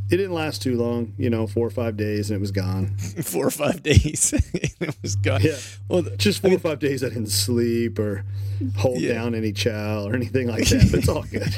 it 0.09 0.17
didn't 0.17 0.33
last 0.33 0.61
too 0.61 0.77
long, 0.77 1.13
you 1.17 1.29
know, 1.29 1.47
four 1.47 1.67
or 1.67 1.71
five 1.71 1.97
days, 1.97 2.29
and 2.29 2.37
it 2.37 2.41
was 2.41 2.51
gone. 2.51 2.97
four 3.23 3.47
or 3.47 3.51
five 3.51 3.83
days, 3.83 4.33
it 4.53 4.95
was 5.01 5.15
gone. 5.15 5.41
Yeah, 5.41 5.57
well, 5.89 6.03
just 6.17 6.41
four 6.41 6.49
I 6.49 6.51
mean, 6.51 6.57
or 6.57 6.61
five 6.61 6.79
days 6.79 7.03
I 7.03 7.09
didn't 7.09 7.27
sleep 7.27 7.99
or 7.99 8.23
hold 8.77 8.99
yeah. 8.99 9.13
down 9.13 9.35
any 9.35 9.51
chow 9.51 10.05
or 10.05 10.15
anything 10.15 10.47
like 10.47 10.65
that. 10.69 10.87
But 10.91 10.99
it's 10.99 11.09
all 11.09 11.23
good. 11.23 11.55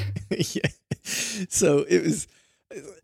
yeah. 0.55 0.69
So 1.03 1.85
it 1.87 2.03
was. 2.03 2.27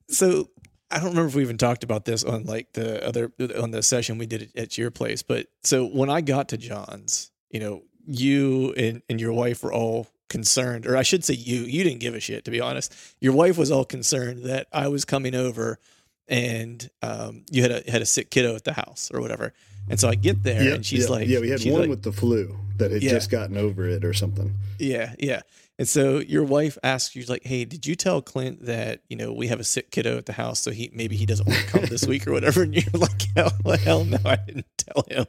So 0.10 0.50
I 0.90 0.98
don't 0.98 1.10
remember 1.10 1.28
if 1.28 1.36
we 1.36 1.42
even 1.44 1.58
talked 1.58 1.84
about 1.84 2.06
this 2.06 2.24
on 2.24 2.44
like 2.46 2.74
the 2.74 3.06
other 3.06 3.32
on 3.60 3.72
the 3.72 3.84
session 3.84 4.18
we 4.18 4.26
did 4.26 4.52
at 4.56 4.78
your 4.78 4.92
place, 4.92 5.22
but 5.22 5.48
so 5.64 5.86
when 5.86 6.10
I 6.10 6.22
got 6.22 6.50
to 6.50 6.58
John's, 6.58 7.32
you 7.50 7.60
know, 7.60 7.84
you 8.08 8.74
and, 8.78 9.02
and 9.10 9.20
your 9.20 9.34
wife 9.34 9.64
were 9.64 9.74
all 9.74 10.08
concerned, 10.30 10.86
or 10.86 10.98
I 10.98 11.04
should 11.04 11.24
say 11.24 11.34
you, 11.34 11.62
you 11.62 11.84
didn't 11.84 12.00
give 12.00 12.16
a 12.16 12.20
shit, 12.20 12.46
to 12.46 12.52
be 12.52 12.62
honest. 12.62 12.96
Your 13.20 13.34
wife 13.34 13.58
was 13.58 13.72
all 13.72 13.86
concerned 13.86 14.44
that 14.46 14.68
I 14.72 14.88
was 14.88 15.06
coming 15.06 15.36
over 15.36 15.80
and 16.28 16.90
um, 17.02 17.44
you 17.52 17.62
had 17.62 17.72
a 17.72 17.92
had 17.92 18.02
a 18.02 18.06
sick 18.06 18.32
kiddo 18.32 18.56
at 18.56 18.64
the 18.64 18.74
house 18.74 19.12
or 19.14 19.22
whatever. 19.22 19.54
And 19.88 20.00
so 20.00 20.10
I 20.10 20.16
get 20.16 20.42
there 20.42 20.64
yep, 20.64 20.76
and 20.76 20.86
she's 20.86 21.02
yep. 21.02 21.10
like, 21.10 21.28
Yeah, 21.28 21.40
we 21.40 21.50
had 21.50 21.64
one 21.64 21.82
like, 21.82 21.90
with 21.90 22.02
the 22.02 22.12
flu 22.12 22.58
that 22.78 22.92
had 22.92 23.04
yeah. 23.04 23.12
just 23.12 23.30
gotten 23.30 23.56
over 23.56 23.88
it 23.88 24.04
or 24.04 24.14
something. 24.14 24.56
Yeah, 24.80 25.14
yeah. 25.20 25.42
And 25.78 25.88
so 25.88 26.20
your 26.20 26.44
wife 26.44 26.78
asks 26.84 27.16
you 27.16 27.26
like, 27.26 27.44
"Hey, 27.44 27.66
did 27.66 27.86
you 27.86 27.96
tell 27.96 28.22
Clint 28.22 28.66
that 28.66 29.02
you 29.10 29.18
know 29.18 29.34
we 29.34 29.48
have 29.48 29.60
a 29.60 29.64
sick 29.64 29.92
kiddo 29.92 30.18
at 30.18 30.26
the 30.26 30.34
house, 30.34 30.62
so 30.62 30.72
he 30.72 30.90
maybe 30.94 31.18
he 31.18 31.26
doesn't 31.26 31.46
want 31.46 31.60
to 31.60 31.68
come 31.68 31.86
this 31.86 32.08
week 32.08 32.26
or 32.28 32.32
whatever?" 32.32 32.64
And 32.64 32.74
you're 32.74 32.86
like, 32.94 33.22
"Hell, 33.36 33.52
hell 33.84 34.06
no, 34.06 34.18
I 34.24 34.38
didn't 34.38 34.68
tell 34.78 35.04
him." 35.10 35.26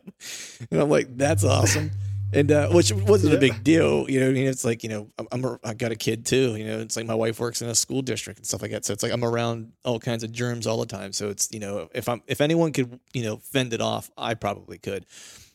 And 0.70 0.80
I'm 0.80 0.88
like, 0.88 1.16
"That's 1.16 1.42
awesome." 1.42 1.90
And 2.36 2.52
uh, 2.52 2.68
which 2.68 2.92
wasn't 2.92 3.32
yeah. 3.32 3.38
a 3.38 3.40
big 3.40 3.64
deal, 3.64 4.08
you 4.10 4.20
know. 4.20 4.28
I 4.28 4.32
mean, 4.32 4.46
it's 4.46 4.64
like 4.64 4.82
you 4.82 4.90
know, 4.90 5.08
I'm 5.32 5.44
a, 5.44 5.58
I 5.64 5.72
got 5.72 5.90
a 5.90 5.96
kid 5.96 6.26
too, 6.26 6.54
you 6.56 6.66
know. 6.66 6.80
It's 6.80 6.96
like 6.96 7.06
my 7.06 7.14
wife 7.14 7.40
works 7.40 7.62
in 7.62 7.68
a 7.68 7.74
school 7.74 8.02
district 8.02 8.38
and 8.38 8.46
stuff 8.46 8.60
like 8.60 8.72
that, 8.72 8.84
so 8.84 8.92
it's 8.92 9.02
like 9.02 9.12
I'm 9.12 9.24
around 9.24 9.72
all 9.84 9.98
kinds 9.98 10.22
of 10.22 10.32
germs 10.32 10.66
all 10.66 10.78
the 10.78 10.86
time. 10.86 11.12
So 11.12 11.30
it's 11.30 11.48
you 11.50 11.60
know, 11.60 11.88
if 11.94 12.08
I'm 12.08 12.22
if 12.26 12.42
anyone 12.42 12.72
could 12.72 13.00
you 13.14 13.24
know 13.24 13.38
fend 13.38 13.72
it 13.72 13.80
off, 13.80 14.10
I 14.18 14.34
probably 14.34 14.76
could. 14.76 15.06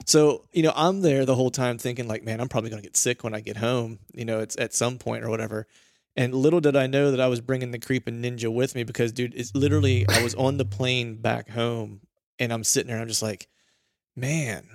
So 0.08 0.44
you 0.54 0.64
know, 0.64 0.74
I'm 0.76 1.02
there 1.02 1.24
the 1.24 1.36
whole 1.36 1.52
time 1.52 1.78
thinking 1.78 2.08
like, 2.08 2.24
man, 2.24 2.42
I'm 2.42 2.50
probably 2.50 2.72
gonna 2.72 2.82
get 2.82 2.98
sick 2.98 3.24
when 3.24 3.36
I 3.36 3.42
get 3.42 3.58
home. 3.58 4.00
You 4.14 4.26
know, 4.26 4.40
it's 4.40 4.58
at 4.58 4.74
some 4.74 4.98
point 4.98 5.24
or 5.24 5.30
whatever. 5.30 5.68
And 6.16 6.34
little 6.34 6.60
did 6.60 6.76
I 6.76 6.88
know 6.88 7.12
that 7.12 7.22
I 7.22 7.28
was 7.28 7.42
bringing 7.42 7.72
the 7.72 7.80
creeping 7.80 8.22
ninja 8.22 8.54
with 8.54 8.76
me 8.76 8.84
because, 8.84 9.14
dude, 9.14 9.34
it's 9.34 9.56
literally 9.56 10.06
I 10.10 10.24
was 10.24 10.36
on 10.36 10.58
the 10.58 10.66
plane 10.66 11.16
back 11.16 11.50
home, 11.50 12.02
and 12.40 12.52
I'm 12.52 12.66
sitting 12.66 12.88
there, 12.88 12.98
and 12.98 13.04
I'm 13.04 13.08
just 13.08 13.22
like, 13.22 13.48
man 14.16 14.68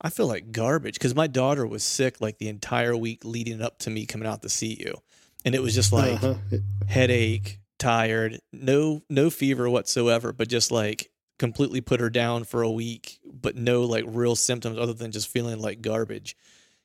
I 0.00 0.10
feel 0.10 0.26
like 0.26 0.52
garbage 0.52 0.94
because 0.94 1.14
my 1.14 1.26
daughter 1.26 1.66
was 1.66 1.82
sick 1.82 2.20
like 2.20 2.38
the 2.38 2.48
entire 2.48 2.96
week 2.96 3.24
leading 3.24 3.62
up 3.62 3.78
to 3.80 3.90
me 3.90 4.06
coming 4.06 4.28
out 4.28 4.42
to 4.42 4.48
see 4.48 4.76
you, 4.78 4.98
and 5.44 5.54
it 5.54 5.62
was 5.62 5.74
just 5.74 5.92
like 5.92 6.22
uh-huh. 6.22 6.34
headache, 6.86 7.60
tired, 7.78 8.40
no 8.52 9.02
no 9.08 9.30
fever 9.30 9.68
whatsoever, 9.70 10.32
but 10.32 10.48
just 10.48 10.70
like 10.70 11.10
completely 11.38 11.80
put 11.80 12.00
her 12.00 12.10
down 12.10 12.44
for 12.44 12.62
a 12.62 12.70
week, 12.70 13.18
but 13.24 13.56
no 13.56 13.82
like 13.82 14.04
real 14.06 14.36
symptoms 14.36 14.78
other 14.78 14.92
than 14.92 15.12
just 15.12 15.28
feeling 15.28 15.60
like 15.60 15.82
garbage. 15.82 16.36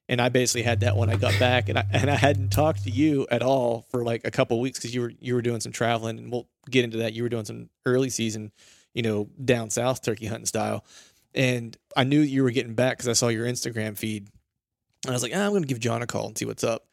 And 0.10 0.22
I 0.22 0.30
basically 0.30 0.64
had 0.64 0.82
that 0.82 0.98
when 0.98 1.10
I 1.10 1.16
got 1.16 1.38
back, 1.40 1.70
and 1.70 1.78
I 1.78 1.86
and 1.92 2.10
I 2.10 2.16
hadn't 2.16 2.50
talked 2.50 2.84
to 2.86 2.90
you 2.90 3.28
at 3.30 3.42
all 3.42 3.86
for 3.92 4.04
like 4.04 4.26
a 4.26 4.32
couple 4.32 4.60
weeks 4.60 4.80
because 4.80 4.96
you 4.96 5.02
were 5.02 5.14
you 5.20 5.36
were 5.36 5.42
doing 5.42 5.60
some 5.60 5.72
traveling, 5.74 6.18
and 6.18 6.32
we'll 6.32 6.48
get 6.70 6.86
into 6.86 6.98
that. 6.98 7.14
You 7.14 7.24
were 7.24 7.30
doing 7.30 7.46
some 7.46 7.70
early 7.86 8.10
season, 8.10 8.52
you 8.94 9.04
know, 9.04 9.30
down 9.44 9.70
south 9.70 10.02
turkey 10.02 10.28
hunting 10.28 10.46
style 10.46 10.86
and 11.34 11.76
I 11.96 12.04
knew 12.04 12.20
you 12.20 12.44
were 12.44 12.52
getting 12.52 12.76
back 12.76 12.98
because 12.98 13.08
I 13.08 13.14
saw 13.14 13.28
your 13.28 13.46
Instagram 13.46 13.98
feed. 13.98 14.28
And 15.04 15.12
I 15.12 15.14
was 15.14 15.24
like, 15.24 15.32
ah, 15.36 15.46
I'm 15.46 15.52
going 15.52 15.64
to 15.64 15.68
give 15.68 15.80
John 15.80 16.02
a 16.02 16.08
call 16.08 16.28
and 16.28 16.38
see 16.38 16.46
what's 16.46 16.64
up. 16.64 16.86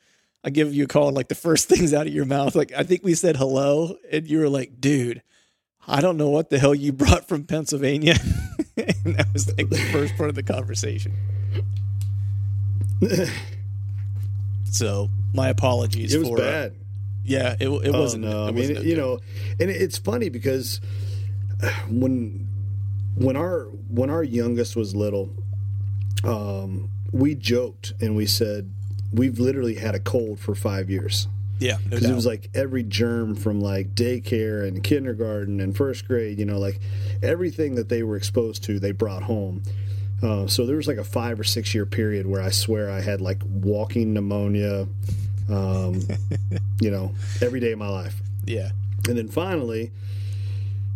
I 0.45 0.51
give 0.51 0.73
you 0.73 0.85
a 0.85 0.87
call, 0.87 1.09
and 1.09 1.17
like 1.17 1.29
the 1.29 1.35
first 1.35 1.69
things 1.69 1.93
out 1.93 2.07
of 2.07 2.13
your 2.13 2.25
mouth, 2.25 2.55
like 2.55 2.73
I 2.73 2.83
think 2.83 3.03
we 3.03 3.15
said 3.15 3.37
hello, 3.37 3.97
and 4.11 4.27
you 4.29 4.39
were 4.39 4.49
like, 4.49 4.81
dude, 4.81 5.23
I 5.87 6.01
don't 6.01 6.17
know 6.17 6.29
what 6.29 6.51
the 6.51 6.59
hell 6.59 6.75
you 6.75 6.93
brought 6.95 7.29
from 7.29 7.45
Pennsylvania. 7.45 8.15
and 8.77 9.17
that 9.17 9.27
was 9.33 9.49
like 9.57 9.69
the 9.69 9.79
first 9.93 10.17
part 10.17 10.29
of 10.29 10.35
the 10.35 10.43
conversation. 10.43 11.15
so 14.71 15.09
my 15.35 15.49
apologies. 15.49 16.15
It 16.15 16.19
was 16.19 16.29
for, 16.29 16.37
bad. 16.39 16.73
Uh, 16.73 16.75
yeah, 17.25 17.57
it, 17.61 17.69
it 17.69 17.95
oh, 17.95 18.01
wasn't. 18.01 18.25
No, 18.25 18.47
it 18.47 18.49
I 18.49 18.53
mean, 18.53 18.83
you 18.83 18.97
know, 18.97 19.19
and 19.61 19.71
it's 19.71 19.99
funny 19.99 20.31
because 20.31 20.81
when 21.91 22.48
when 23.19 23.37
our 23.37 23.65
when 23.89 24.11
our 24.11 24.23
youngest 24.23 24.77
was 24.77 24.95
little, 24.95 25.31
um, 26.25 26.91
we 27.13 27.35
joked 27.35 27.93
and 28.01 28.17
we 28.17 28.27
said 28.27 28.71
we've 29.13 29.39
literally 29.39 29.75
had 29.75 29.95
a 29.95 30.01
cold 30.01 30.39
for 30.39 30.55
five 30.55 30.91
years. 30.91 31.29
Yeah, 31.59 31.79
because 31.83 32.05
no 32.05 32.11
it 32.11 32.15
was 32.15 32.27
like 32.27 32.51
every 32.55 32.85
germ 32.85 33.35
from 33.35 33.61
like 33.61 33.95
daycare 33.95 34.67
and 34.67 34.83
kindergarten 34.83 35.61
and 35.61 35.77
first 35.77 36.07
grade, 36.07 36.39
you 36.39 36.45
know, 36.45 36.59
like 36.59 36.79
everything 37.21 37.75
that 37.75 37.89
they 37.89 38.05
were 38.05 38.17
exposed 38.17 38.63
to, 38.65 38.79
they 38.79 38.93
brought 38.93 39.25
home. 39.25 39.63
Uh, 40.23 40.47
so 40.47 40.67
there 40.67 40.77
was 40.77 40.87
like 40.87 40.99
a 40.99 41.05
five 41.05 41.39
or 41.39 41.45
six 41.45 41.75
year 41.75 41.87
period 41.87 42.27
where 42.27 42.41
I 42.41 42.51
swear 42.51 42.91
I 42.91 43.01
had 43.01 43.21
like 43.21 43.43
walking 43.45 44.15
pneumonia, 44.15 44.87
um, 45.51 46.01
you 46.81 46.91
know, 46.91 47.13
every 47.41 47.59
day 47.59 47.73
of 47.73 47.79
my 47.79 47.89
life. 47.89 48.21
Yeah. 48.45 48.71
And 49.09 49.19
then 49.19 49.29
finally, 49.29 49.91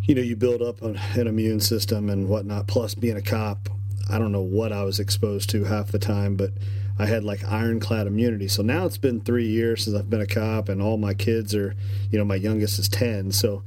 you 0.03 0.15
know, 0.15 0.23
you 0.23 0.37
build 0.37 0.63
up 0.63 0.83
an, 0.83 0.99
immune 1.17 1.61
system 1.61 2.11
and 2.11 2.29
whatnot. 2.29 2.67
Plus, 2.67 2.95
being 2.95 3.17
a 3.17 3.23
cop, 3.23 3.69
I 4.11 4.19
don't 4.19 4.33
know 4.33 4.43
what 4.43 4.73
I 4.73 4.83
was 4.83 4.99
exposed 4.99 5.51
to 5.51 5.65
half 5.65 5.93
the 5.93 5.99
time, 5.99 6.37
but 6.37 6.51
I 6.99 7.07
had 7.07 7.25
like 7.25 7.45
ironclad 7.45 8.07
immunity. 8.07 8.49
So 8.49 8.63
now 8.63 8.85
it's 8.85 8.99
been 8.99 9.21
three 9.21 9.47
years 9.47 9.85
since 9.85 9.97
I've 9.97 10.11
been 10.11 10.21
a 10.21 10.27
cop, 10.27 10.69
and 10.69 10.83
all 10.83 10.99
my 10.99 11.15
kids 11.15 11.55
are, 11.55 11.75
you 12.11 12.19
know, 12.19 12.25
my 12.25 12.35
youngest 12.35 12.79
is 12.79 12.89
10. 12.89 13.33
So 13.33 13.63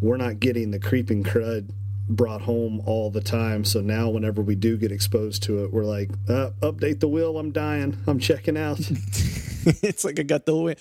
we're 0.00 0.16
not 0.16 0.40
getting 0.40 0.72
the 0.72 0.80
creeping 0.80 1.22
crud 1.24 1.70
brought 2.08 2.42
home 2.42 2.80
all 2.84 3.10
the 3.10 3.20
time. 3.20 3.64
So 3.64 3.80
now, 3.80 4.10
whenever 4.10 4.42
we 4.42 4.54
do 4.54 4.76
get 4.76 4.92
exposed 4.92 5.42
to 5.44 5.64
it, 5.64 5.72
we're 5.72 5.84
like, 5.84 6.10
uh, 6.28 6.50
update 6.60 7.00
the 7.00 7.08
will. 7.08 7.38
I'm 7.38 7.52
dying. 7.52 7.96
I'm 8.06 8.18
checking 8.18 8.56
out. 8.56 8.78
it's 8.80 10.04
like 10.04 10.18
I 10.18 10.22
got 10.22 10.46
the 10.46 10.76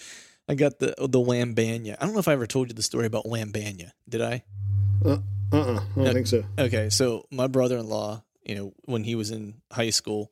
I 0.48 0.56
got 0.56 0.80
the 0.80 0.94
the 0.98 1.20
Wambania. 1.20 1.96
I 2.00 2.06
don't 2.06 2.14
know 2.14 2.20
if 2.20 2.28
I 2.28 2.34
ever 2.34 2.48
told 2.48 2.70
you 2.70 2.76
the 2.76 2.84
story 2.84 3.06
about 3.06 3.26
Wambania. 3.26 3.92
Did 4.08 4.22
I? 4.22 4.44
Uh 5.06 5.18
uh 5.52 5.58
I 5.58 5.58
don't 5.58 5.96
no, 5.96 6.14
think 6.14 6.28
so. 6.28 6.44
Okay, 6.58 6.90
so 6.90 7.26
my 7.32 7.48
brother 7.48 7.78
in 7.78 7.88
law, 7.88 8.24
you 8.44 8.56
know, 8.56 8.74
when 8.86 9.04
he 9.04 9.16
was 9.16 9.32
in 9.32 9.62
high 9.72 9.92
school, 9.92 10.32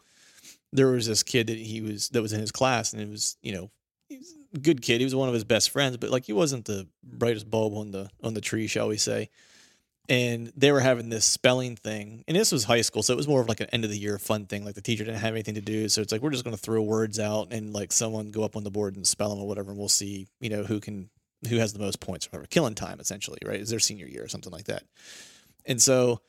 there 0.72 0.88
was 0.88 1.08
this 1.08 1.24
kid 1.24 1.48
that 1.48 1.58
he 1.58 1.82
was 1.82 2.10
that 2.10 2.22
was 2.22 2.34
in 2.34 2.42
his 2.42 2.52
class, 2.52 2.94
and 2.94 3.02
it 3.02 3.10
was 3.10 3.38
you 3.42 3.54
know, 3.54 3.70
he 4.10 4.18
was 4.18 4.34
a 4.54 4.60
good 4.60 4.82
kid. 4.82 5.00
He 5.00 5.06
was 5.06 5.16
one 5.16 5.28
of 5.28 5.34
his 5.34 5.44
best 5.44 5.70
friends, 5.70 5.98
but 5.98 6.10
like 6.10 6.26
he 6.26 6.34
wasn't 6.34 6.66
the 6.66 6.88
brightest 7.04 7.50
bulb 7.50 7.76
on 7.76 7.92
the 7.92 8.10
on 8.24 8.34
the 8.34 8.42
tree, 8.42 8.68
shall 8.68 8.88
we 8.88 8.98
say? 8.98 9.30
And 10.10 10.52
they 10.58 10.74
were 10.74 10.82
having 10.82 11.08
this 11.08 11.24
spelling 11.24 11.78
thing, 11.78 12.26
and 12.28 12.36
this 12.36 12.52
was 12.52 12.66
high 12.66 12.82
school, 12.82 13.04
so 13.04 13.14
it 13.14 13.18
was 13.18 13.28
more 13.28 13.40
of 13.40 13.48
like 13.48 13.62
an 13.62 13.70
end 13.72 13.86
of 13.86 13.90
the 13.90 13.98
year 13.98 14.18
fun 14.18 14.48
thing. 14.48 14.66
Like 14.66 14.76
the 14.76 14.82
teacher 14.82 15.06
didn't 15.06 15.22
have 15.22 15.34
anything 15.34 15.56
to 15.56 15.62
do, 15.62 15.88
so 15.88 16.02
it's 16.02 16.12
like 16.12 16.22
we're 16.22 16.32
just 16.32 16.44
going 16.44 16.56
to 16.56 16.62
throw 16.62 16.82
words 16.82 17.20
out 17.20 17.48
and 17.52 17.72
like 17.72 17.94
someone 17.94 18.32
go 18.32 18.44
up 18.44 18.58
on 18.58 18.66
the 18.66 18.72
board 18.72 18.98
and 18.98 19.08
spell 19.08 19.30
them 19.30 19.40
or 19.40 19.48
whatever, 19.48 19.70
and 19.70 19.80
we'll 19.80 19.88
see, 19.88 20.28
you 20.42 20.50
know, 20.50 20.64
who 20.64 20.82
can 20.82 21.10
who 21.50 21.58
has 21.58 21.74
the 21.74 21.80
most 21.80 22.00
points 22.00 22.28
or 22.28 22.30
whatever, 22.32 22.48
killing 22.48 22.76
time 22.76 23.00
essentially, 23.00 23.40
right? 23.46 23.60
Is 23.60 23.70
their 23.70 23.80
senior 23.80 24.08
year 24.08 24.24
or 24.24 24.28
something 24.28 24.52
like 24.52 24.66
that. 24.66 24.84
And 25.66 25.82
so 25.82 26.22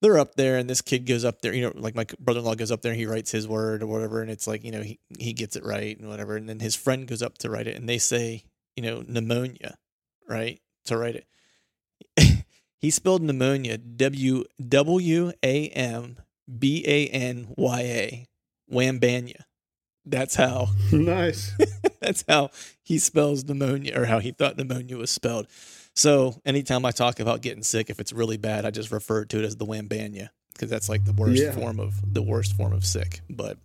they're 0.00 0.18
up 0.18 0.34
there 0.36 0.56
and 0.56 0.68
this 0.68 0.80
kid 0.80 1.06
goes 1.06 1.24
up 1.24 1.42
there, 1.42 1.52
you 1.52 1.62
know, 1.62 1.72
like 1.74 1.94
my 1.94 2.06
brother-in-law 2.20 2.54
goes 2.54 2.70
up 2.70 2.82
there 2.82 2.92
and 2.92 2.98
he 3.00 3.06
writes 3.06 3.30
his 3.30 3.48
word 3.48 3.82
or 3.82 3.86
whatever. 3.86 4.22
And 4.22 4.30
it's 4.30 4.46
like, 4.46 4.64
you 4.64 4.70
know, 4.70 4.82
he, 4.82 4.98
he 5.18 5.32
gets 5.32 5.56
it 5.56 5.64
right 5.64 5.98
and 5.98 6.08
whatever. 6.08 6.36
And 6.36 6.48
then 6.48 6.60
his 6.60 6.76
friend 6.76 7.06
goes 7.06 7.22
up 7.22 7.38
to 7.38 7.50
write 7.50 7.66
it 7.66 7.76
and 7.76 7.88
they 7.88 7.98
say, 7.98 8.44
you 8.76 8.82
know, 8.82 9.04
pneumonia, 9.06 9.76
right? 10.28 10.60
To 10.86 10.96
write 10.96 11.16
it. 12.16 12.44
he 12.78 12.90
spelled 12.90 13.22
pneumonia 13.22 13.78
W 13.78 14.44
W 14.68 15.32
A 15.42 15.68
M 15.68 16.16
B 16.58 16.84
A 16.86 17.08
N 17.08 17.52
Y 17.56 17.80
A. 17.80 18.28
Wambania. 18.72 19.42
That's 20.04 20.34
how 20.34 20.68
nice. 20.92 21.52
that's 22.00 22.24
how 22.28 22.50
he 22.82 22.98
spells 22.98 23.44
pneumonia, 23.44 23.98
or 24.00 24.06
how 24.06 24.18
he 24.18 24.32
thought 24.32 24.56
pneumonia 24.56 24.96
was 24.96 25.10
spelled. 25.10 25.46
So 25.94 26.40
anytime 26.46 26.84
I 26.84 26.90
talk 26.92 27.18
about 27.20 27.42
getting 27.42 27.62
sick, 27.62 27.90
if 27.90 27.98
it's 28.00 28.12
really 28.12 28.36
bad, 28.36 28.64
I 28.64 28.70
just 28.70 28.92
refer 28.92 29.24
to 29.24 29.38
it 29.38 29.44
as 29.44 29.56
the 29.56 29.66
Wambania 29.66 30.28
because 30.52 30.70
that's 30.70 30.88
like 30.88 31.04
the 31.04 31.12
worst 31.12 31.42
Yeah. 31.42 31.52
form 31.52 31.78
of 31.80 31.94
the 32.14 32.22
worst 32.22 32.54
form 32.56 32.72
of 32.72 32.84
sick. 32.84 33.20
But 33.30 33.58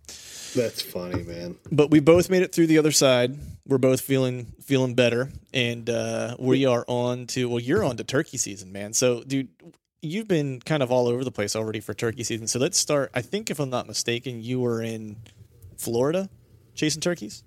That's 0.54 0.80
funny, 0.82 1.22
man. 1.24 1.56
but 1.72 1.90
we 1.90 2.00
both 2.00 2.30
made 2.30 2.42
it 2.42 2.52
through 2.52 2.66
the 2.68 2.78
other 2.78 2.92
side. 2.92 3.36
We're 3.66 3.78
both 3.78 4.00
feeling 4.00 4.52
feeling 4.62 4.94
better, 4.94 5.30
and 5.52 5.88
uh, 5.90 6.36
we 6.38 6.66
are 6.66 6.84
on 6.88 7.26
to 7.28 7.48
well, 7.48 7.60
you're 7.60 7.84
on 7.84 7.96
to 7.98 8.04
turkey 8.04 8.36
season, 8.36 8.70
man. 8.72 8.92
So, 8.94 9.22
dude, 9.24 9.48
you've 10.02 10.28
been 10.28 10.60
kind 10.60 10.82
of 10.82 10.90
all 10.92 11.06
over 11.08 11.24
the 11.24 11.32
place 11.32 11.54
already 11.56 11.80
for 11.80 11.94
turkey 11.94 12.22
season. 12.24 12.46
So 12.46 12.58
let's 12.58 12.78
start. 12.78 13.10
I 13.14 13.22
think 13.22 13.50
if 13.50 13.58
I'm 13.60 13.70
not 13.70 13.86
mistaken, 13.88 14.42
you 14.42 14.60
were 14.60 14.82
in 14.82 15.16
Florida 15.76 16.28
chasing 16.74 17.00
turkeys. 17.00 17.42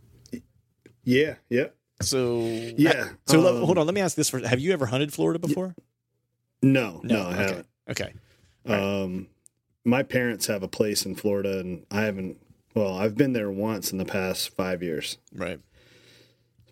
Yeah, 1.07 1.35
yeah. 1.49 1.67
So 2.01 2.41
Yeah, 2.77 3.09
So 3.25 3.47
um, 3.47 3.63
hold 3.63 3.77
on. 3.77 3.85
Let 3.87 3.95
me 3.95 4.01
ask 4.01 4.15
this: 4.17 4.29
first. 4.29 4.45
Have 4.45 4.59
you 4.59 4.73
ever 4.73 4.85
hunted 4.87 5.13
Florida 5.13 5.39
before? 5.39 5.73
No, 6.61 6.99
no, 7.03 7.21
I 7.23 7.27
okay. 7.29 7.37
haven't. 7.37 7.67
Okay. 7.89 8.13
Um, 8.65 9.27
my 9.85 10.03
parents 10.03 10.47
have 10.47 10.63
a 10.63 10.67
place 10.67 11.05
in 11.05 11.15
Florida, 11.15 11.59
and 11.59 11.85
I 11.89 12.01
haven't. 12.01 12.37
Well, 12.75 12.97
I've 12.97 13.15
been 13.15 13.31
there 13.33 13.49
once 13.49 13.91
in 13.91 13.97
the 13.99 14.05
past 14.05 14.49
five 14.55 14.83
years. 14.83 15.17
Right. 15.33 15.59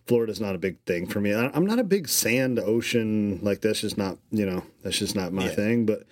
Florida's 0.06 0.40
not 0.40 0.54
a 0.54 0.58
big 0.58 0.78
thing 0.84 1.06
for 1.08 1.20
me. 1.20 1.34
I, 1.34 1.50
I'm 1.54 1.66
not 1.66 1.78
a 1.78 1.84
big 1.84 2.06
sand 2.08 2.58
ocean 2.60 3.40
like 3.42 3.62
that's 3.62 3.80
just 3.80 3.96
not 3.98 4.18
you 4.30 4.44
know 4.46 4.62
that's 4.82 4.98
just 4.98 5.16
not 5.16 5.32
my 5.32 5.46
Yeah. 5.46 5.54
thing. 5.54 5.86
But 5.86 6.02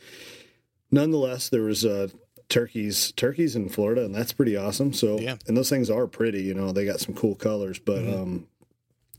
nonetheless, 0.91 1.51
there 1.51 1.63
was 1.63 1.85
uh, 1.85 2.09
turkeys 2.49 3.13
turkeys 3.13 3.57
in 3.57 3.69
Florida, 3.69 4.05
and 4.05 4.15
that's 4.15 4.33
pretty 4.33 4.57
awesome. 4.57 4.93
So 4.93 5.19
Yeah. 5.19 5.37
and 5.47 5.57
those 5.57 5.71
things 5.71 5.91
are 5.91 6.07
pretty. 6.07 6.43
You 6.43 6.55
know, 6.55 6.73
they 6.73 6.85
got 6.85 7.01
some 7.01 7.15
cool 7.15 7.35
colors. 7.35 7.79
But 7.79 8.03
Mm-hmm. 8.03 8.23
um, 8.23 8.47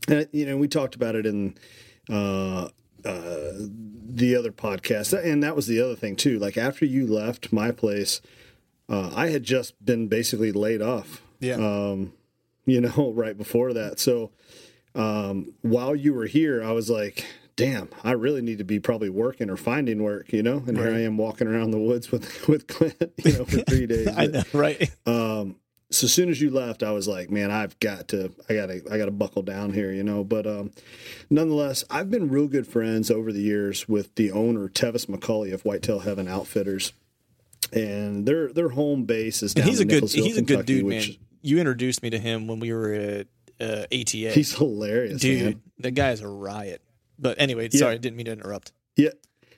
and, 0.08 0.28
you 0.32 0.46
know, 0.46 0.56
we 0.56 0.68
talked 0.68 0.94
about 0.94 1.16
it 1.16 1.26
in 1.26 1.56
uh, 2.08 2.68
uh, 3.04 3.52
the 3.54 4.36
other 4.38 4.52
podcast, 4.52 5.12
and 5.20 5.42
that 5.42 5.56
was 5.56 5.66
the 5.66 5.80
other 5.80 5.96
thing 5.96 6.14
too. 6.16 6.38
Like 6.38 6.56
after 6.56 6.84
you 6.84 7.06
left 7.06 7.52
my 7.52 7.72
place, 7.72 8.20
uh, 8.88 9.10
I 9.14 9.30
had 9.30 9.42
just 9.42 9.84
been 9.84 10.06
basically 10.06 10.52
laid 10.52 10.80
off 10.80 11.22
Yeah. 11.40 11.54
um, 11.56 12.12
you 12.66 12.80
know, 12.80 13.12
right 13.16 13.36
before 13.36 13.72
that. 13.72 13.98
So 13.98 14.30
um, 14.94 15.54
while 15.62 15.94
you 15.96 16.14
were 16.14 16.26
here, 16.26 16.62
I 16.62 16.70
was 16.72 16.88
like, 16.88 17.24
damn, 17.56 17.88
I 18.04 18.12
really 18.12 18.42
need 18.42 18.58
to 18.58 18.64
be 18.64 18.78
probably 18.80 19.08
working 19.08 19.48
or 19.50 19.56
finding 19.56 20.02
work, 20.02 20.32
you 20.32 20.42
know? 20.42 20.62
And 20.66 20.76
here 20.76 20.90
I 20.92 21.00
am 21.00 21.16
walking 21.16 21.46
around 21.48 21.70
the 21.70 21.78
woods 21.78 22.12
with, 22.12 22.46
with 22.48 22.66
Clint, 22.66 23.12
you 23.24 23.32
know, 23.32 23.44
for 23.44 23.60
three 23.62 23.86
days. 23.86 24.08
I 24.14 24.26
know. 24.26 24.42
Right. 24.52 24.90
Um, 25.06 25.56
so 25.90 26.04
as 26.06 26.12
soon 26.12 26.28
as 26.28 26.40
you 26.40 26.50
left, 26.50 26.82
I 26.82 26.90
was 26.92 27.06
like, 27.08 27.30
man, 27.30 27.50
I've 27.50 27.78
got 27.80 28.08
to, 28.08 28.32
I 28.48 28.54
gotta, 28.54 28.82
I 28.90 28.98
gotta 28.98 29.12
buckle 29.12 29.42
down 29.42 29.72
here, 29.72 29.92
you 29.92 30.02
know. 30.02 30.24
But 30.24 30.46
um, 30.46 30.72
nonetheless, 31.30 31.84
I've 31.88 32.10
been 32.10 32.28
real 32.28 32.48
good 32.48 32.66
friends 32.66 33.10
over 33.10 33.32
the 33.32 33.40
years 33.40 33.88
with 33.88 34.14
the 34.16 34.32
owner, 34.32 34.68
Tevis 34.68 35.06
McCauley 35.06 35.52
of 35.54 35.64
Whitetail 35.64 36.00
Heaven 36.00 36.26
Outfitters, 36.26 36.92
and 37.72 38.26
their 38.26 38.52
their 38.52 38.70
home 38.70 39.04
base 39.04 39.42
is 39.44 39.54
down 39.54 39.62
And 39.62 39.70
he's 39.70 39.78
a 39.78 39.82
in 39.82 39.88
good. 39.88 39.94
Nicholasville, 39.94 40.24
He's 40.24 40.36
a 40.36 40.40
good 40.42 40.46
Kentucky, 40.48 40.66
dude, 40.74 40.84
which- 40.86 41.08
man. 41.08 41.16
You 41.42 41.58
introduced 41.60 42.02
me 42.02 42.10
to 42.10 42.18
him 42.18 42.48
when 42.48 42.58
we 42.58 42.72
were 42.72 42.92
at 42.92 43.26
uh, 43.60 43.84
ATA. 43.92 44.32
He's 44.32 44.52
hilarious, 44.58 45.20
dude. 45.20 45.42
man. 45.44 45.62
The 45.78 45.92
guy 45.92 46.10
is 46.10 46.20
a 46.20 46.26
riot. 46.28 46.82
But 47.18 47.40
anyway, 47.40 47.68
sorry, 47.70 47.94
I 47.94 47.98
didn't 47.98 48.16
mean 48.16 48.26
to 48.26 48.32
interrupt. 48.32 48.72
Yeah. 48.96 49.10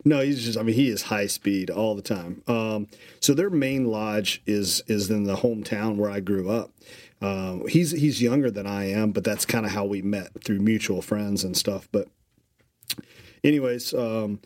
No, 0.05 0.21
he's 0.21 0.45
just 0.45 0.59
I 0.59 0.63
mean 0.63 0.75
he 0.75 0.89
is 0.89 1.03
high 1.03 1.27
speed 1.27 1.71
all 1.71 1.95
the 1.95 2.03
time. 2.03 2.43
Um 2.47 2.87
so 3.21 3.35
their 3.35 3.51
main 3.51 3.87
lodge 3.87 4.43
is 4.47 4.83
is 4.87 5.11
in 5.11 5.25
the 5.25 5.37
hometown 5.37 5.97
where 5.97 6.11
I 6.11 6.21
grew 6.21 6.51
up. 6.51 6.71
Um 7.21 7.67
he's 7.69 7.91
he's 7.91 8.23
younger 8.23 8.51
than 8.51 8.67
I 8.67 8.91
am, 8.91 9.11
but 9.11 9.25
that's 9.25 9.45
kind 9.45 9.67
of 9.67 9.73
how 9.73 9.85
we 9.85 10.03
met 10.03 10.45
through 10.45 10.61
mutual 10.61 11.03
friends 11.03 11.43
and 11.45 11.57
stuff. 11.57 11.89
But 11.91 12.09
anyways, 13.43 13.93
um 13.95 14.41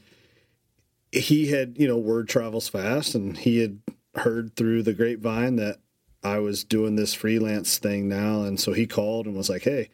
he 1.10 1.48
had, 1.48 1.76
you 1.78 1.86
know, 1.86 1.98
word 1.98 2.28
travels 2.28 2.68
fast 2.68 3.14
and 3.14 3.36
he 3.36 3.58
had 3.58 3.80
heard 4.14 4.56
through 4.56 4.82
the 4.82 4.94
grapevine 4.94 5.56
that 5.56 5.78
I 6.24 6.38
was 6.38 6.64
doing 6.64 6.96
this 6.96 7.12
freelance 7.12 7.76
thing 7.78 8.08
now 8.08 8.42
and 8.42 8.58
so 8.58 8.72
he 8.72 8.86
called 8.86 9.26
and 9.26 9.36
was 9.36 9.50
like, 9.50 9.62
"Hey, 9.64 9.90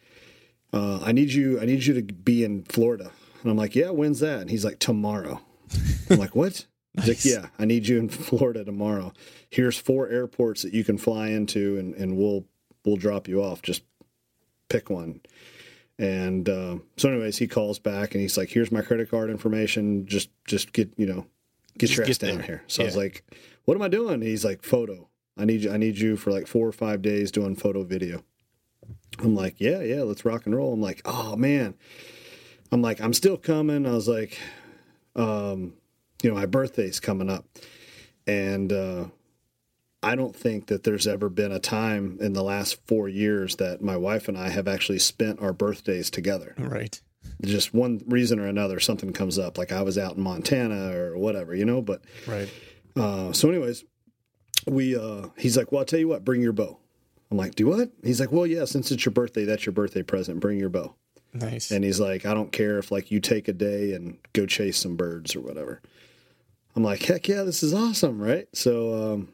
uh, 0.73 0.99
I 1.03 1.11
need 1.11 1.31
you. 1.33 1.59
I 1.59 1.65
need 1.65 1.85
you 1.85 1.93
to 1.95 2.13
be 2.13 2.43
in 2.43 2.63
Florida." 2.63 3.11
And 3.41 3.51
I'm 3.51 3.57
like, 3.57 3.75
"Yeah, 3.75 3.89
when's 3.89 4.19
that?" 4.19 4.41
And 4.41 4.49
he's 4.49 4.65
like, 4.65 4.79
"Tomorrow." 4.79 5.41
I'm 6.09 6.17
like, 6.17 6.35
"What?" 6.35 6.65
He's 6.95 7.07
like, 7.07 7.25
"Yeah, 7.25 7.49
I 7.59 7.65
need 7.65 7.87
you 7.87 7.99
in 7.99 8.09
Florida 8.09 8.63
tomorrow. 8.65 9.13
Here's 9.49 9.77
four 9.77 10.09
airports 10.09 10.63
that 10.63 10.73
you 10.73 10.83
can 10.83 10.97
fly 10.97 11.27
into, 11.29 11.77
and, 11.77 11.93
and 11.93 12.17
we'll 12.17 12.45
we'll 12.83 12.97
drop 12.97 13.27
you 13.27 13.43
off. 13.43 13.61
Just 13.61 13.83
pick 14.69 14.89
one." 14.89 15.21
And 15.99 16.47
uh, 16.47 16.77
so, 16.97 17.09
anyways, 17.09 17.37
he 17.37 17.47
calls 17.47 17.77
back 17.77 18.13
and 18.13 18.21
he's 18.21 18.37
like, 18.37 18.49
"Here's 18.49 18.71
my 18.71 18.81
credit 18.81 19.09
card 19.11 19.29
information. 19.29 20.05
Just 20.07 20.29
just 20.45 20.73
get 20.73 20.91
you 20.97 21.05
know 21.05 21.25
get 21.77 21.87
Just 21.87 21.97
your 21.97 22.03
ass 22.05 22.17
get 22.17 22.27
down 22.27 22.37
there. 22.37 22.45
here." 22.45 22.63
So 22.67 22.83
I 22.83 22.85
was 22.85 22.97
like, 22.97 23.23
"What 23.65 23.75
am 23.75 23.81
I 23.81 23.87
doing?" 23.89 24.21
He's 24.21 24.45
like, 24.45 24.63
"Photo. 24.63 25.09
I 25.37 25.45
need 25.45 25.63
you. 25.63 25.71
I 25.71 25.77
need 25.77 25.97
you 25.97 26.15
for 26.17 26.31
like 26.31 26.47
four 26.47 26.67
or 26.67 26.71
five 26.71 27.01
days 27.01 27.31
doing 27.31 27.55
photo 27.55 27.83
video." 27.83 28.23
I'm 29.19 29.35
like, 29.35 29.55
yeah, 29.59 29.81
yeah, 29.81 30.01
let's 30.03 30.25
rock 30.25 30.45
and 30.45 30.55
roll. 30.55 30.73
I'm 30.73 30.81
like, 30.81 31.01
oh 31.05 31.35
man. 31.35 31.75
I'm 32.71 32.81
like, 32.81 33.01
I'm 33.01 33.13
still 33.13 33.37
coming. 33.37 33.85
I 33.87 33.91
was 33.91 34.07
like, 34.07 34.37
um, 35.15 35.73
you 36.21 36.29
know, 36.29 36.35
my 36.35 36.45
birthday's 36.45 36.99
coming 36.99 37.29
up. 37.29 37.45
And 38.27 38.71
uh 38.71 39.05
I 40.01 40.15
don't 40.15 40.35
think 40.35 40.67
that 40.67 40.83
there's 40.85 41.07
ever 41.07 41.27
been 41.27 41.51
a 41.51 41.59
time 41.59 42.17
in 42.21 42.31
the 42.31 42.43
last 42.43 42.79
four 42.87 43.09
years 43.09 43.57
that 43.57 43.81
my 43.81 43.97
wife 43.97 44.29
and 44.29 44.37
I 44.37 44.47
have 44.49 44.65
actually 44.67 44.99
spent 44.99 45.41
our 45.41 45.51
birthdays 45.51 46.09
together. 46.09 46.55
Right. 46.57 47.01
Just 47.43 47.73
one 47.73 48.01
reason 48.07 48.39
or 48.39 48.47
another, 48.47 48.79
something 48.79 49.11
comes 49.11 49.37
up. 49.37 49.57
Like 49.57 49.73
I 49.73 49.81
was 49.81 49.97
out 49.97 50.15
in 50.15 50.23
Montana 50.23 50.95
or 50.95 51.17
whatever, 51.17 51.53
you 51.53 51.65
know. 51.65 51.81
But 51.81 52.01
Right. 52.25 52.49
uh, 52.95 53.33
so, 53.33 53.49
anyways, 53.49 53.83
we 54.67 54.95
uh, 54.95 55.27
he's 55.37 55.57
like, 55.57 55.71
well, 55.71 55.79
I'll 55.79 55.85
tell 55.85 55.99
you 55.99 56.07
what, 56.07 56.23
bring 56.23 56.41
your 56.41 56.53
bow. 56.53 56.79
I'm 57.31 57.37
like, 57.37 57.55
do 57.55 57.67
what? 57.67 57.91
He's 58.03 58.19
like, 58.19 58.31
well, 58.31 58.47
yeah, 58.47 58.65
since 58.65 58.91
it's 58.91 59.05
your 59.05 59.11
birthday, 59.11 59.45
that's 59.45 59.65
your 59.65 59.73
birthday 59.73 60.01
present. 60.01 60.39
Bring 60.39 60.59
your 60.59 60.69
bow. 60.69 60.95
Nice. 61.33 61.69
And 61.69 61.83
he's 61.83 61.99
like, 61.99 62.25
I 62.25 62.33
don't 62.33 62.51
care 62.51 62.79
if 62.79 62.91
like 62.91 63.11
you 63.11 63.19
take 63.19 63.47
a 63.47 63.53
day 63.53 63.93
and 63.93 64.17
go 64.33 64.45
chase 64.45 64.77
some 64.77 64.95
birds 64.95 65.35
or 65.35 65.41
whatever. 65.41 65.81
I'm 66.75 66.83
like, 66.83 67.03
heck 67.03 67.27
yeah, 67.27 67.43
this 67.43 67.61
is 67.61 67.73
awesome, 67.73 68.21
right? 68.21 68.47
So, 68.53 69.13
um, 69.13 69.29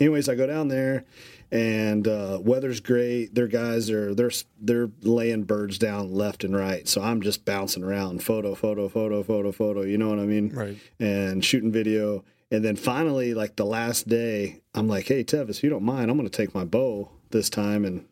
anyways, 0.00 0.28
I 0.28 0.34
go 0.36 0.46
down 0.46 0.68
there, 0.68 1.04
and 1.50 2.06
uh, 2.06 2.38
weather's 2.42 2.80
great. 2.80 3.34
Their 3.34 3.46
guys 3.46 3.90
are 3.90 4.14
they're 4.14 4.30
they're 4.60 4.90
laying 5.02 5.44
birds 5.44 5.78
down 5.78 6.12
left 6.12 6.44
and 6.44 6.56
right. 6.56 6.86
So 6.88 7.02
I'm 7.02 7.20
just 7.20 7.44
bouncing 7.44 7.84
around, 7.84 8.22
photo, 8.22 8.54
photo, 8.54 8.88
photo, 8.88 9.22
photo, 9.22 9.52
photo. 9.52 9.82
You 9.82 9.98
know 9.98 10.08
what 10.08 10.18
I 10.18 10.26
mean? 10.26 10.50
Right. 10.50 10.78
And 10.98 11.44
shooting 11.44 11.72
video. 11.72 12.24
And 12.50 12.64
then 12.64 12.76
finally, 12.76 13.34
like 13.34 13.56
the 13.56 13.64
last 13.64 14.08
day, 14.08 14.60
I'm 14.74 14.86
like, 14.86 15.06
hey, 15.06 15.24
Tevis, 15.24 15.58
if 15.58 15.64
you 15.64 15.70
don't 15.70 15.82
mind, 15.82 16.10
I'm 16.10 16.16
going 16.16 16.28
to 16.28 16.36
take 16.36 16.54
my 16.54 16.64
bow 16.64 17.10
this 17.34 17.50
time 17.50 17.84
and 17.84 18.06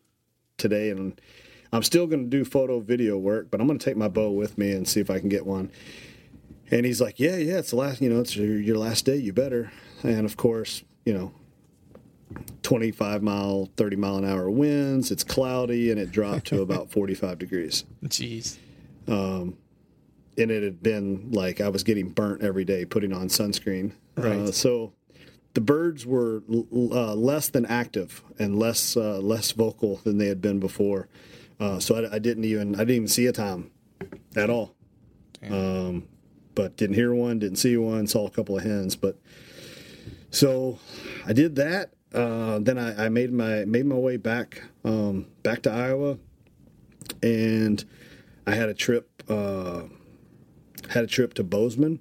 today 0.58 0.90
and 0.90 1.18
I'm 1.72 1.82
still 1.82 2.06
going 2.06 2.24
to 2.24 2.28
do 2.28 2.44
photo 2.44 2.80
video 2.80 3.16
work, 3.16 3.50
but 3.50 3.58
I'm 3.58 3.66
going 3.66 3.78
to 3.78 3.84
take 3.84 3.96
my 3.96 4.08
bow 4.08 4.30
with 4.30 4.58
me 4.58 4.72
and 4.72 4.86
see 4.86 5.00
if 5.00 5.08
I 5.08 5.18
can 5.20 5.30
get 5.30 5.46
one. 5.46 5.70
And 6.70 6.84
he's 6.84 7.00
like, 7.00 7.18
yeah, 7.18 7.36
yeah, 7.36 7.58
it's 7.58 7.70
the 7.70 7.76
last, 7.76 8.02
you 8.02 8.10
know, 8.10 8.20
it's 8.20 8.36
your, 8.36 8.60
your 8.60 8.76
last 8.76 9.06
day. 9.06 9.16
You 9.16 9.32
better. 9.32 9.72
And 10.02 10.26
of 10.26 10.36
course, 10.36 10.82
you 11.06 11.14
know, 11.14 11.32
25 12.62 13.22
mile, 13.22 13.70
30 13.76 13.96
mile 13.96 14.16
an 14.18 14.24
hour 14.26 14.50
winds. 14.50 15.10
It's 15.10 15.24
cloudy 15.24 15.90
and 15.90 15.98
it 15.98 16.10
dropped 16.12 16.46
to 16.48 16.60
about 16.60 16.90
45 16.92 17.38
degrees. 17.38 17.84
Jeez. 18.04 18.58
Um, 19.08 19.56
And 20.38 20.50
it 20.50 20.62
had 20.62 20.82
been 20.82 21.30
like 21.32 21.60
I 21.60 21.68
was 21.68 21.82
getting 21.84 22.08
burnt 22.10 22.42
every 22.42 22.64
day 22.64 22.84
putting 22.84 23.12
on 23.12 23.28
sunscreen. 23.28 23.92
Uh, 24.18 24.22
Right. 24.22 24.54
so 24.54 24.92
the 25.54 25.60
birds 25.60 26.06
were 26.06 26.42
l- 26.50 26.66
uh, 26.92 27.14
less 27.14 27.48
than 27.48 27.66
active 27.66 28.22
and 28.38 28.58
less 28.58 28.96
uh, 28.96 29.18
less 29.18 29.52
vocal 29.52 29.96
than 30.04 30.18
they 30.18 30.28
had 30.28 30.40
been 30.40 30.60
before. 30.60 31.08
Uh, 31.60 31.78
so 31.78 31.96
I, 31.96 32.16
I 32.16 32.18
didn't 32.18 32.44
even 32.44 32.74
I 32.74 32.78
didn't 32.78 32.96
even 32.96 33.08
see 33.08 33.26
a 33.26 33.32
tom 33.32 33.70
at 34.36 34.50
all. 34.50 34.74
Um, 35.48 36.08
but 36.54 36.76
didn't 36.76 36.94
hear 36.94 37.14
one, 37.14 37.38
didn't 37.38 37.58
see 37.58 37.76
one, 37.76 38.06
saw 38.06 38.26
a 38.26 38.30
couple 38.30 38.56
of 38.56 38.64
hens. 38.64 38.96
But 38.96 39.18
so 40.30 40.78
I 41.26 41.32
did 41.32 41.56
that. 41.56 41.92
Uh, 42.14 42.58
then 42.58 42.78
I, 42.78 43.06
I 43.06 43.08
made 43.08 43.32
my 43.32 43.64
made 43.64 43.86
my 43.86 43.96
way 43.96 44.16
back 44.16 44.62
um, 44.84 45.26
back 45.42 45.62
to 45.62 45.72
Iowa, 45.72 46.18
and 47.22 47.82
I 48.46 48.54
had 48.54 48.68
a 48.68 48.74
trip 48.74 49.22
uh, 49.28 49.84
had 50.90 51.04
a 51.04 51.06
trip 51.06 51.34
to 51.34 51.44
Bozeman. 51.44 52.00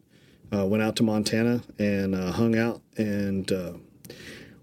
Uh, 0.53 0.65
went 0.65 0.83
out 0.83 0.95
to 0.97 1.03
Montana 1.03 1.61
and 1.79 2.13
uh, 2.13 2.31
hung 2.31 2.57
out 2.57 2.81
and 2.97 3.51
uh, 3.51 3.73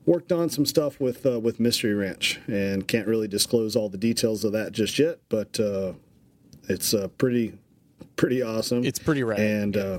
worked 0.05 0.33
on 0.33 0.51
some 0.51 0.66
stuff 0.66 1.01
with 1.01 1.24
uh, 1.24 1.40
with 1.40 1.59
Mystery 1.59 1.94
Ranch. 1.94 2.40
And 2.46 2.87
can't 2.87 3.07
really 3.07 3.29
disclose 3.29 3.74
all 3.74 3.88
the 3.88 3.98
details 3.98 4.44
of 4.44 4.53
that 4.53 4.72
just 4.72 4.98
yet, 4.98 5.18
but 5.29 5.59
uh, 5.59 5.94
it's 6.68 6.92
uh, 6.92 7.09
pretty 7.18 7.55
pretty 8.16 8.42
awesome. 8.42 8.85
It's 8.85 8.98
pretty 8.98 9.22
rad. 9.22 9.40
And 9.40 9.77
uh, 9.77 9.98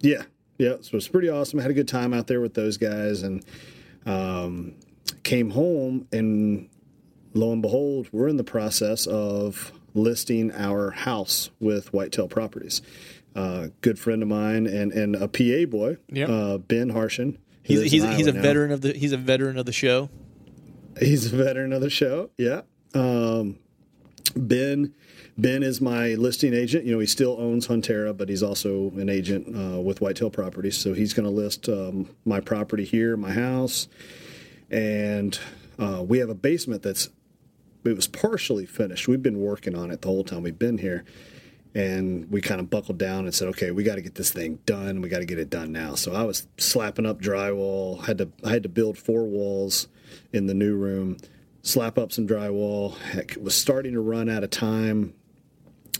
yeah, 0.00 0.22
yeah, 0.58 0.76
so 0.80 0.96
it's 0.96 1.08
pretty 1.08 1.28
awesome. 1.28 1.58
I 1.58 1.62
had 1.62 1.70
a 1.70 1.74
good 1.74 1.88
time 1.88 2.14
out 2.14 2.26
there 2.26 2.40
with 2.40 2.54
those 2.54 2.76
guys, 2.76 3.22
and 3.22 3.44
um, 4.06 4.74
came 5.22 5.50
home, 5.50 6.08
and 6.12 6.68
lo 7.34 7.52
and 7.52 7.62
behold, 7.62 8.08
we're 8.12 8.28
in 8.28 8.36
the 8.36 8.44
process 8.44 9.06
of 9.06 9.72
listing 9.94 10.52
our 10.52 10.90
house 10.90 11.50
with 11.60 11.92
Whitetail 11.92 12.28
Properties. 12.28 12.82
Uh, 13.34 13.68
good 13.82 13.98
friend 13.98 14.22
of 14.22 14.28
mine 14.28 14.66
and 14.66 14.90
and 14.92 15.14
a 15.16 15.28
PA 15.28 15.68
boy, 15.70 15.96
Yep. 16.10 16.28
uh, 16.28 16.58
Ben 16.58 16.90
Harshen. 16.92 17.36
He's 17.62 17.82
he's 17.90 18.02
he's 18.16 18.26
a 18.26 18.32
now. 18.32 18.42
veteran 18.42 18.72
of 18.72 18.80
the 18.80 18.92
he's 18.94 19.12
a 19.12 19.16
veteran 19.18 19.58
of 19.58 19.66
the 19.66 19.72
show. 19.72 20.08
He's 20.98 21.32
a 21.32 21.36
veteran 21.36 21.72
of 21.72 21.80
the 21.80 21.90
show. 21.90 22.30
Yeah. 22.38 22.62
Um, 22.94 23.58
ben 24.34 24.94
Ben 25.36 25.62
is 25.62 25.80
my 25.80 26.14
listing 26.14 26.52
agent. 26.54 26.84
You 26.84 26.92
know, 26.92 26.98
he 26.98 27.06
still 27.06 27.36
owns 27.38 27.68
Huntera, 27.68 28.16
but 28.16 28.28
he's 28.28 28.42
also 28.42 28.88
an 28.96 29.08
agent 29.08 29.54
uh, 29.54 29.80
with 29.80 30.00
Whitetail 30.00 30.30
Properties. 30.30 30.76
So 30.76 30.94
he's 30.94 31.12
going 31.14 31.26
to 31.26 31.30
list 31.30 31.68
um, 31.68 32.08
my 32.24 32.40
property 32.40 32.84
here, 32.84 33.16
my 33.16 33.30
house, 33.32 33.86
and 34.70 35.38
uh, 35.78 36.02
we 36.06 36.18
have 36.18 36.28
a 36.28 36.34
basement 36.34 36.82
that's 36.82 37.08
it 37.84 37.94
was 37.94 38.08
partially 38.08 38.66
finished. 38.66 39.06
We've 39.06 39.22
been 39.22 39.38
working 39.38 39.76
on 39.76 39.90
it 39.92 40.02
the 40.02 40.08
whole 40.08 40.24
time 40.24 40.42
we've 40.42 40.58
been 40.58 40.78
here. 40.78 41.04
And 41.74 42.30
we 42.30 42.40
kind 42.40 42.60
of 42.60 42.70
buckled 42.70 42.98
down 42.98 43.26
and 43.26 43.34
said, 43.34 43.48
okay, 43.48 43.70
we 43.70 43.84
got 43.84 43.96
to 43.96 44.02
get 44.02 44.14
this 44.14 44.32
thing 44.32 44.58
done. 44.64 45.00
We 45.00 45.08
got 45.08 45.18
to 45.18 45.26
get 45.26 45.38
it 45.38 45.50
done 45.50 45.70
now. 45.70 45.94
So 45.94 46.12
I 46.14 46.22
was 46.22 46.46
slapping 46.56 47.06
up 47.06 47.20
drywall. 47.20 48.04
Had 48.04 48.18
to 48.18 48.30
I 48.44 48.50
had 48.50 48.62
to 48.62 48.68
build 48.68 48.98
four 48.98 49.24
walls 49.24 49.86
in 50.32 50.46
the 50.46 50.54
new 50.54 50.74
room, 50.76 51.18
slap 51.62 51.98
up 51.98 52.10
some 52.12 52.26
drywall. 52.26 52.96
Heck, 52.98 53.36
was 53.40 53.54
starting 53.54 53.92
to 53.92 54.00
run 54.00 54.28
out 54.28 54.42
of 54.44 54.50
time. 54.50 55.14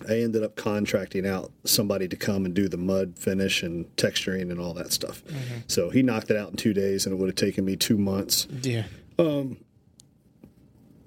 I 0.08 0.18
ended 0.20 0.44
up 0.44 0.54
contracting 0.54 1.26
out 1.26 1.50
somebody 1.64 2.06
to 2.08 2.16
come 2.16 2.44
and 2.44 2.54
do 2.54 2.68
the 2.68 2.76
mud 2.76 3.18
finish 3.18 3.62
and 3.64 3.84
texturing 3.96 4.50
and 4.50 4.60
all 4.60 4.72
that 4.74 4.92
stuff. 4.92 5.22
So 5.66 5.90
he 5.90 6.02
knocked 6.02 6.30
it 6.30 6.36
out 6.36 6.50
in 6.50 6.56
two 6.56 6.72
days, 6.72 7.04
and 7.04 7.12
it 7.12 7.16
would 7.18 7.28
have 7.28 7.36
taken 7.36 7.64
me 7.64 7.74
two 7.74 7.98
months. 7.98 8.46
Yeah. 8.62 8.84
Um, 9.18 9.56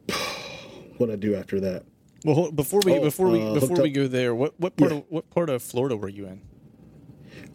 what 0.98 1.10
I 1.10 1.16
do 1.16 1.36
after 1.36 1.60
that? 1.62 1.86
Well, 2.26 2.36
hold- 2.36 2.56
before 2.56 2.82
we 2.86 2.94
Oh, 2.94 3.02
before 3.02 3.30
we 3.30 3.42
uh, 3.42 3.54
before 3.54 3.82
we 3.82 3.90
go 3.90 4.08
there, 4.08 4.34
what 4.36 4.60
what 4.60 4.76
part 4.78 4.92
Yeah. 4.92 4.98
of 5.00 5.04
what 5.10 5.30
part 5.30 5.50
of 5.50 5.62
Florida 5.64 5.96
were 5.98 6.10
you 6.10 6.28
in? 6.28 6.42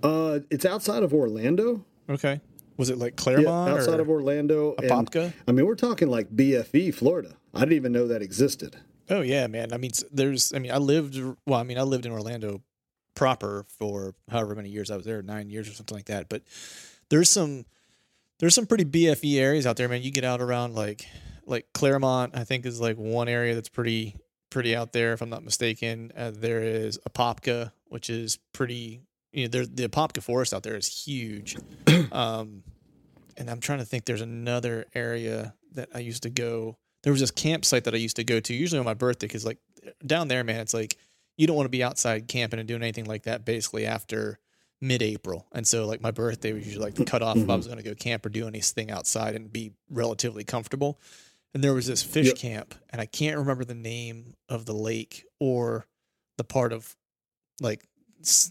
Uh, 0.02 0.40
it's 0.50 0.64
outside 0.64 1.02
of 1.02 1.12
Orlando. 1.14 1.84
Okay. 2.08 2.40
Was 2.76 2.90
it 2.90 2.98
like 2.98 3.12
Yeah, 3.12 3.22
Clermont 3.22 3.70
outside 3.70 3.98
or 3.98 4.02
of 4.02 4.10
Orlando. 4.10 4.74
and- 4.78 4.90
Apopka? 4.90 5.32
I 5.48 5.52
mean, 5.52 5.66
we're 5.66 5.74
talking 5.76 6.08
like 6.08 6.28
BFE, 6.34 6.90
Florida. 6.92 7.36
I 7.54 7.60
didn't 7.60 7.74
even 7.74 7.92
know 7.92 8.06
that 8.08 8.22
existed. 8.22 8.76
Oh 9.08 9.20
yeah, 9.22 9.46
man. 9.46 9.72
I 9.72 9.76
mean, 9.78 9.92
there's. 10.12 10.52
I 10.52 10.58
mean, 10.58 10.72
I 10.72 10.78
lived. 10.78 11.16
Well, 11.46 11.58
I 11.60 11.62
mean, 11.62 11.78
I 11.78 11.82
lived 11.82 12.04
in 12.06 12.12
Orlando 12.12 12.62
proper 13.14 13.64
for 13.78 14.14
however 14.30 14.54
many 14.54 14.68
years 14.68 14.90
I 14.90 14.96
was 14.96 15.06
there, 15.06 15.22
nine 15.22 15.48
years 15.48 15.68
or 15.68 15.72
something 15.72 15.96
like 15.96 16.06
that. 16.06 16.28
But 16.28 16.42
there's 17.08 17.30
some, 17.30 17.64
there's 18.40 18.54
some 18.54 18.66
pretty 18.66 18.84
BFE 18.84 19.38
areas 19.38 19.64
out 19.66 19.76
there, 19.76 19.88
man. 19.88 20.02
You 20.02 20.10
get 20.10 20.24
out 20.24 20.42
around 20.42 20.74
like, 20.74 21.06
like 21.46 21.66
Clermont. 21.72 22.36
I 22.36 22.44
think 22.44 22.66
is 22.66 22.78
like 22.80 22.96
one 22.98 23.28
area 23.28 23.54
that's 23.54 23.70
pretty, 23.70 24.16
pretty 24.50 24.74
out 24.74 24.92
there, 24.92 25.12
if 25.12 25.20
I'm 25.20 25.30
not 25.30 25.44
mistaken. 25.44 26.12
Uh, 26.16 26.32
there 26.34 26.62
is 26.62 26.98
Apopka, 27.08 27.72
which 27.88 28.10
is 28.10 28.38
pretty. 28.52 29.02
You 29.32 29.44
know, 29.44 29.48
there 29.48 29.66
the 29.66 29.88
Apopka 29.88 30.22
forest 30.22 30.54
out 30.54 30.62
there 30.62 30.76
is 30.76 31.04
huge. 31.04 31.56
um, 32.12 32.62
and 33.36 33.50
I'm 33.50 33.60
trying 33.60 33.78
to 33.78 33.84
think. 33.84 34.04
There's 34.04 34.20
another 34.20 34.86
area 34.94 35.54
that 35.72 35.90
I 35.94 35.98
used 35.98 36.22
to 36.22 36.30
go. 36.30 36.78
There 37.02 37.12
was 37.12 37.20
this 37.20 37.30
campsite 37.30 37.84
that 37.84 37.94
I 37.94 37.98
used 37.98 38.16
to 38.16 38.24
go 38.24 38.40
to, 38.40 38.54
usually 38.54 38.78
on 38.78 38.84
my 38.84 38.94
birthday, 38.94 39.26
because 39.26 39.44
like 39.44 39.58
down 40.04 40.28
there, 40.28 40.42
man, 40.42 40.60
it's 40.60 40.74
like 40.74 40.96
you 41.36 41.46
don't 41.46 41.56
want 41.56 41.66
to 41.66 41.70
be 41.70 41.84
outside 41.84 42.28
camping 42.28 42.58
and 42.58 42.66
doing 42.66 42.82
anything 42.82 43.04
like 43.04 43.24
that. 43.24 43.44
Basically, 43.44 43.86
after 43.86 44.38
mid-April, 44.80 45.46
and 45.52 45.66
so 45.66 45.86
like 45.86 46.00
my 46.00 46.10
birthday 46.10 46.52
was 46.52 46.66
usually 46.66 46.84
like 46.84 46.94
the 46.94 47.04
cutoff 47.04 47.36
if 47.36 47.48
I 47.48 47.56
was 47.56 47.66
going 47.66 47.78
to 47.78 47.84
go 47.84 47.94
camp 47.94 48.24
or 48.26 48.28
do 48.28 48.46
anything 48.46 48.90
outside 48.90 49.34
and 49.34 49.52
be 49.52 49.72
relatively 49.90 50.44
comfortable. 50.44 50.98
And 51.54 51.64
there 51.64 51.72
was 51.74 51.86
this 51.86 52.02
fish 52.02 52.26
Yep. 52.26 52.36
camp, 52.36 52.74
and 52.90 53.00
I 53.00 53.06
can't 53.06 53.38
remember 53.38 53.64
the 53.64 53.74
name 53.74 54.34
of 54.48 54.66
the 54.66 54.74
lake 54.74 55.24
or 55.40 55.86
the 56.36 56.44
part 56.44 56.72
of 56.72 56.94
like 57.60 57.86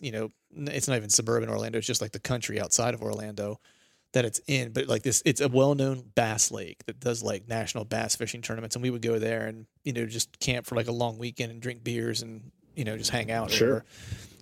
you 0.01 0.11
know 0.11 0.29
it's 0.55 0.87
not 0.87 0.97
even 0.97 1.09
suburban 1.09 1.49
Orlando. 1.49 1.77
It's 1.77 1.87
just 1.87 2.01
like 2.01 2.13
the 2.13 2.19
country 2.19 2.59
outside 2.59 2.93
of 2.93 3.01
Orlando 3.03 3.59
that 4.13 4.25
it's 4.25 4.39
in. 4.47 4.71
But 4.71 4.87
like 4.87 5.03
this, 5.03 5.21
it's 5.25 5.41
a 5.41 5.49
well-known 5.49 6.03
bass 6.15 6.49
lake 6.49 6.85
that 6.85 6.99
does 6.99 7.21
like 7.21 7.47
national 7.47 7.85
bass 7.85 8.15
fishing 8.15 8.41
tournaments, 8.41 8.75
and 8.75 8.81
we 8.81 8.89
would 8.89 9.01
go 9.01 9.19
there 9.19 9.45
and 9.47 9.67
you 9.83 9.93
know 9.93 10.05
just 10.05 10.39
camp 10.39 10.65
for 10.65 10.75
like 10.75 10.87
a 10.87 10.91
long 10.93 11.17
weekend 11.19 11.51
and 11.51 11.61
drink 11.61 11.83
beers 11.83 12.21
and 12.23 12.51
you 12.75 12.85
know 12.85 12.97
just 12.97 13.11
hang 13.11 13.29
out. 13.29 13.51
Sure. 13.51 13.67
whatever. 13.67 13.85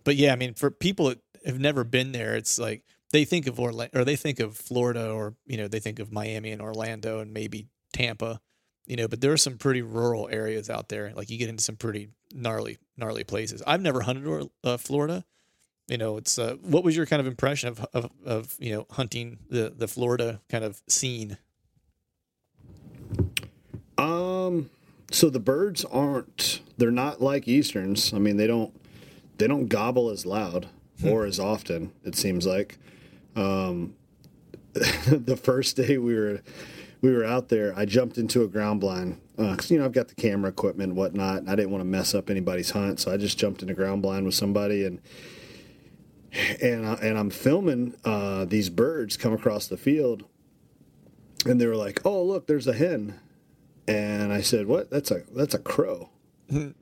But 0.05 0.15
yeah, 0.15 0.31
I 0.31 0.35
mean, 0.35 0.53
for 0.53 0.69
people 0.71 1.07
that 1.09 1.19
have 1.45 1.59
never 1.59 1.83
been 1.83 2.11
there, 2.13 2.35
it's 2.35 2.57
like 2.59 2.83
they 3.11 3.25
think 3.25 3.47
of 3.47 3.59
Orlando 3.59 3.99
or 3.99 4.05
they 4.05 4.15
think 4.15 4.39
of 4.39 4.55
Florida 4.55 5.09
or 5.11 5.35
you 5.45 5.57
know 5.57 5.67
they 5.67 5.79
think 5.79 5.99
of 5.99 6.11
Miami 6.13 6.51
and 6.51 6.61
Orlando 6.61 7.19
and 7.19 7.33
maybe 7.33 7.67
Tampa. 7.93 8.41
You 8.85 8.97
know, 8.97 9.07
but 9.07 9.21
there 9.21 9.31
are 9.31 9.37
some 9.37 9.57
pretty 9.57 9.81
rural 9.81 10.27
areas 10.29 10.69
out 10.69 10.89
there. 10.89 11.13
Like 11.15 11.29
you 11.29 11.37
get 11.37 11.47
into 11.47 11.63
some 11.63 11.77
pretty 11.77 12.09
gnarly, 12.33 12.79
gnarly 12.97 13.23
places. 13.23 13.63
I've 13.65 13.81
never 13.81 14.01
hunted 14.01 14.27
or, 14.27 14.49
uh, 14.63 14.75
Florida. 14.75 15.23
You 15.87 15.97
know, 15.97 16.17
it's 16.17 16.37
uh, 16.37 16.55
what 16.61 16.83
was 16.83 16.95
your 16.95 17.05
kind 17.05 17.19
of 17.19 17.27
impression 17.27 17.69
of, 17.69 17.85
of 17.93 18.09
of 18.25 18.55
you 18.59 18.73
know 18.73 18.85
hunting 18.91 19.39
the 19.49 19.73
the 19.75 19.87
Florida 19.87 20.41
kind 20.49 20.63
of 20.63 20.81
scene? 20.87 21.37
Um, 23.97 24.69
so 25.11 25.29
the 25.29 25.39
birds 25.39 25.85
aren't. 25.85 26.61
They're 26.77 26.91
not 26.91 27.21
like 27.21 27.47
easterns. 27.47 28.13
I 28.13 28.19
mean, 28.19 28.37
they 28.37 28.47
don't. 28.47 28.73
They 29.37 29.47
don't 29.47 29.67
gobble 29.67 30.09
as 30.09 30.25
loud 30.25 30.67
or 31.05 31.25
as 31.25 31.39
often. 31.39 31.91
It 32.03 32.15
seems 32.15 32.45
like. 32.45 32.77
Um, 33.35 33.95
the 34.73 35.37
first 35.37 35.75
day 35.75 35.97
we 35.97 36.15
were 36.15 36.41
we 37.03 37.11
were 37.13 37.23
out 37.25 37.49
there, 37.49 37.77
I 37.77 37.85
jumped 37.85 38.17
into 38.17 38.41
a 38.43 38.47
ground 38.47 38.79
blind 38.81 39.19
because 39.37 39.69
you 39.69 39.77
know 39.77 39.85
I've 39.85 39.91
got 39.91 40.07
the 40.07 40.15
camera 40.15 40.49
equipment 40.49 40.89
and 40.89 40.97
whatnot. 40.97 41.37
And 41.39 41.49
I 41.51 41.55
didn't 41.55 41.69
want 41.71 41.81
to 41.81 41.85
mess 41.85 42.15
up 42.15 42.29
anybody's 42.31 42.71
hunt, 42.71 42.99
so 42.99 43.11
I 43.11 43.17
just 43.17 43.37
jumped 43.37 43.61
in 43.61 43.69
a 43.69 43.73
ground 43.75 44.01
blind 44.01 44.25
with 44.25 44.33
somebody 44.35 44.85
and. 44.85 44.99
And, 46.63 46.87
I, 46.87 46.93
and 46.95 47.15
I'm 47.15 47.29
filming 47.29 47.93
uh, 48.03 48.45
these 48.45 48.71
birds 48.71 49.17
come 49.17 49.33
across 49.33 49.67
the 49.67 49.77
field, 49.77 50.23
and 51.45 51.61
they 51.61 51.67
were 51.67 51.75
like, 51.75 52.01
"Oh, 52.05 52.23
look, 52.23 52.47
there's 52.47 52.65
a 52.65 52.73
hen." 52.73 53.19
And 53.87 54.33
I 54.33 54.41
said, 54.41 54.65
"What? 54.65 54.89
That's 54.89 55.11
a 55.11 55.21
that's 55.35 55.53
a 55.53 55.59
crow." 55.59 56.09
and 56.49 56.73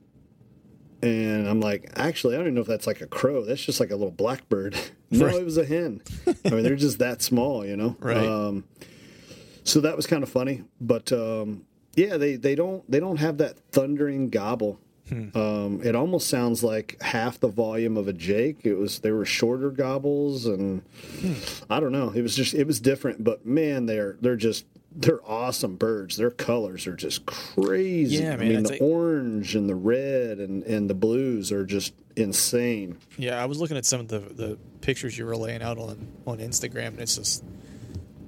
I'm 1.03 1.59
like, 1.59 1.91
"Actually, 1.97 2.35
I 2.35 2.37
don't 2.37 2.47
even 2.47 2.55
know 2.55 2.61
if 2.61 2.67
that's 2.67 2.87
like 2.87 3.01
a 3.01 3.07
crow. 3.07 3.43
That's 3.43 3.61
just 3.65 3.81
like 3.81 3.91
a 3.91 3.95
little 3.95 4.11
blackbird." 4.11 4.77
no, 5.11 5.25
Right. 5.25 5.35
it 5.35 5.43
was 5.43 5.57
a 5.57 5.65
hen. 5.65 6.01
I 6.45 6.49
mean, 6.51 6.63
they're 6.63 6.77
just 6.77 6.99
that 6.99 7.21
small, 7.21 7.65
you 7.65 7.75
know. 7.75 7.97
Right. 7.99 8.17
Um, 8.17 8.63
so 9.63 9.81
that 9.81 9.95
was 9.95 10.07
kind 10.07 10.23
of 10.23 10.29
funny, 10.29 10.63
but 10.79 11.11
um, 11.11 11.65
yeah, 11.95 12.17
they 12.17 12.35
they 12.35 12.55
don't 12.55 12.89
they 12.89 12.99
don't 12.99 13.17
have 13.17 13.37
that 13.37 13.57
thundering 13.71 14.29
gobble. 14.29 14.79
Um, 15.11 15.81
it 15.83 15.93
almost 15.93 16.27
sounds 16.29 16.63
like 16.63 16.95
half 17.01 17.37
the 17.37 17.49
volume 17.49 17.97
of 17.97 18.07
a 18.07 18.13
Jake. 18.13 18.59
It 18.63 18.75
was 18.75 18.99
they 18.99 19.11
were 19.11 19.25
shorter 19.25 19.69
gobbles, 19.69 20.45
and 20.45 20.83
I 21.69 21.81
don't 21.81 21.91
know. 21.91 22.11
It 22.15 22.21
was 22.21 22.33
just 22.33 22.53
it 22.53 22.65
was 22.65 22.79
different, 22.79 23.21
but 23.21 23.45
man, 23.45 23.87
they're 23.87 24.15
they're 24.21 24.37
just 24.37 24.65
they're 24.93 25.19
awesome 25.29 25.75
birds. 25.75 26.15
Their 26.15 26.31
colors 26.31 26.87
are 26.87 26.95
just 26.95 27.25
crazy. 27.25 28.23
Yeah, 28.23 28.33
I 28.35 28.37
mean, 28.37 28.63
the 28.63 28.69
like- 28.69 28.81
orange 28.81 29.53
and 29.53 29.67
the 29.69 29.75
red 29.75 30.37
and 30.39 30.63
and 30.63 30.89
the 30.89 30.93
blues 30.93 31.51
are 31.51 31.65
just 31.65 31.93
insane. 32.15 32.97
Yeah, 33.17 33.41
I 33.41 33.45
was 33.47 33.59
looking 33.59 33.75
at 33.75 33.85
some 33.85 33.99
of 33.99 34.07
the 34.07 34.19
the 34.19 34.57
pictures 34.79 35.17
you 35.17 35.25
were 35.25 35.35
laying 35.35 35.61
out 35.61 35.77
on 35.77 36.07
on 36.25 36.37
Instagram, 36.37 36.87
and 36.87 37.01
it's 37.01 37.17
just, 37.17 37.43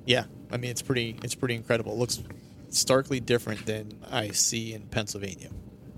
yeah, 0.06 0.26
I 0.54 0.58
mean, 0.58 0.72
it's 0.72 0.82
pretty 0.84 1.18
it's 1.24 1.36
pretty 1.36 1.56
incredible. 1.56 1.94
It 1.94 1.98
looks 1.98 2.22
starkly 2.70 3.20
different 3.20 3.66
than 3.66 3.92
I 4.10 4.30
see 4.30 4.74
in 4.74 4.84
Pennsylvania. 4.84 5.50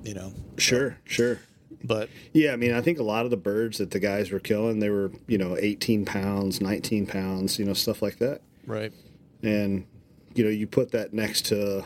You 0.03 0.13
know, 0.13 0.33
Sure, 0.57 0.97
sure. 1.03 1.39
but 1.83 2.09
Yeah, 2.31 2.53
I 2.53 2.55
mean, 2.55 2.73
I 2.73 2.81
think 2.81 2.99
a 2.99 3.03
lot 3.03 3.25
of 3.25 3.31
the 3.31 3.37
birds 3.37 3.79
that 3.79 3.91
the 3.91 3.99
guys 3.99 4.31
were 4.31 4.39
killing, 4.39 4.79
they 4.79 4.89
were 4.89 5.11
you 5.27 5.37
know 5.37 5.57
18 5.59 6.05
pounds, 6.05 6.61
19 6.61 7.05
pounds, 7.05 7.59
you 7.59 7.65
know, 7.65 7.73
stuff 7.73 8.01
like 8.01 8.19
that. 8.19 8.41
right, 8.65 8.93
and 9.43 9.85
you 10.33 10.43
know 10.43 10.49
you 10.49 10.67
put 10.67 10.91
that 10.91 11.13
next 11.13 11.45
to 11.47 11.83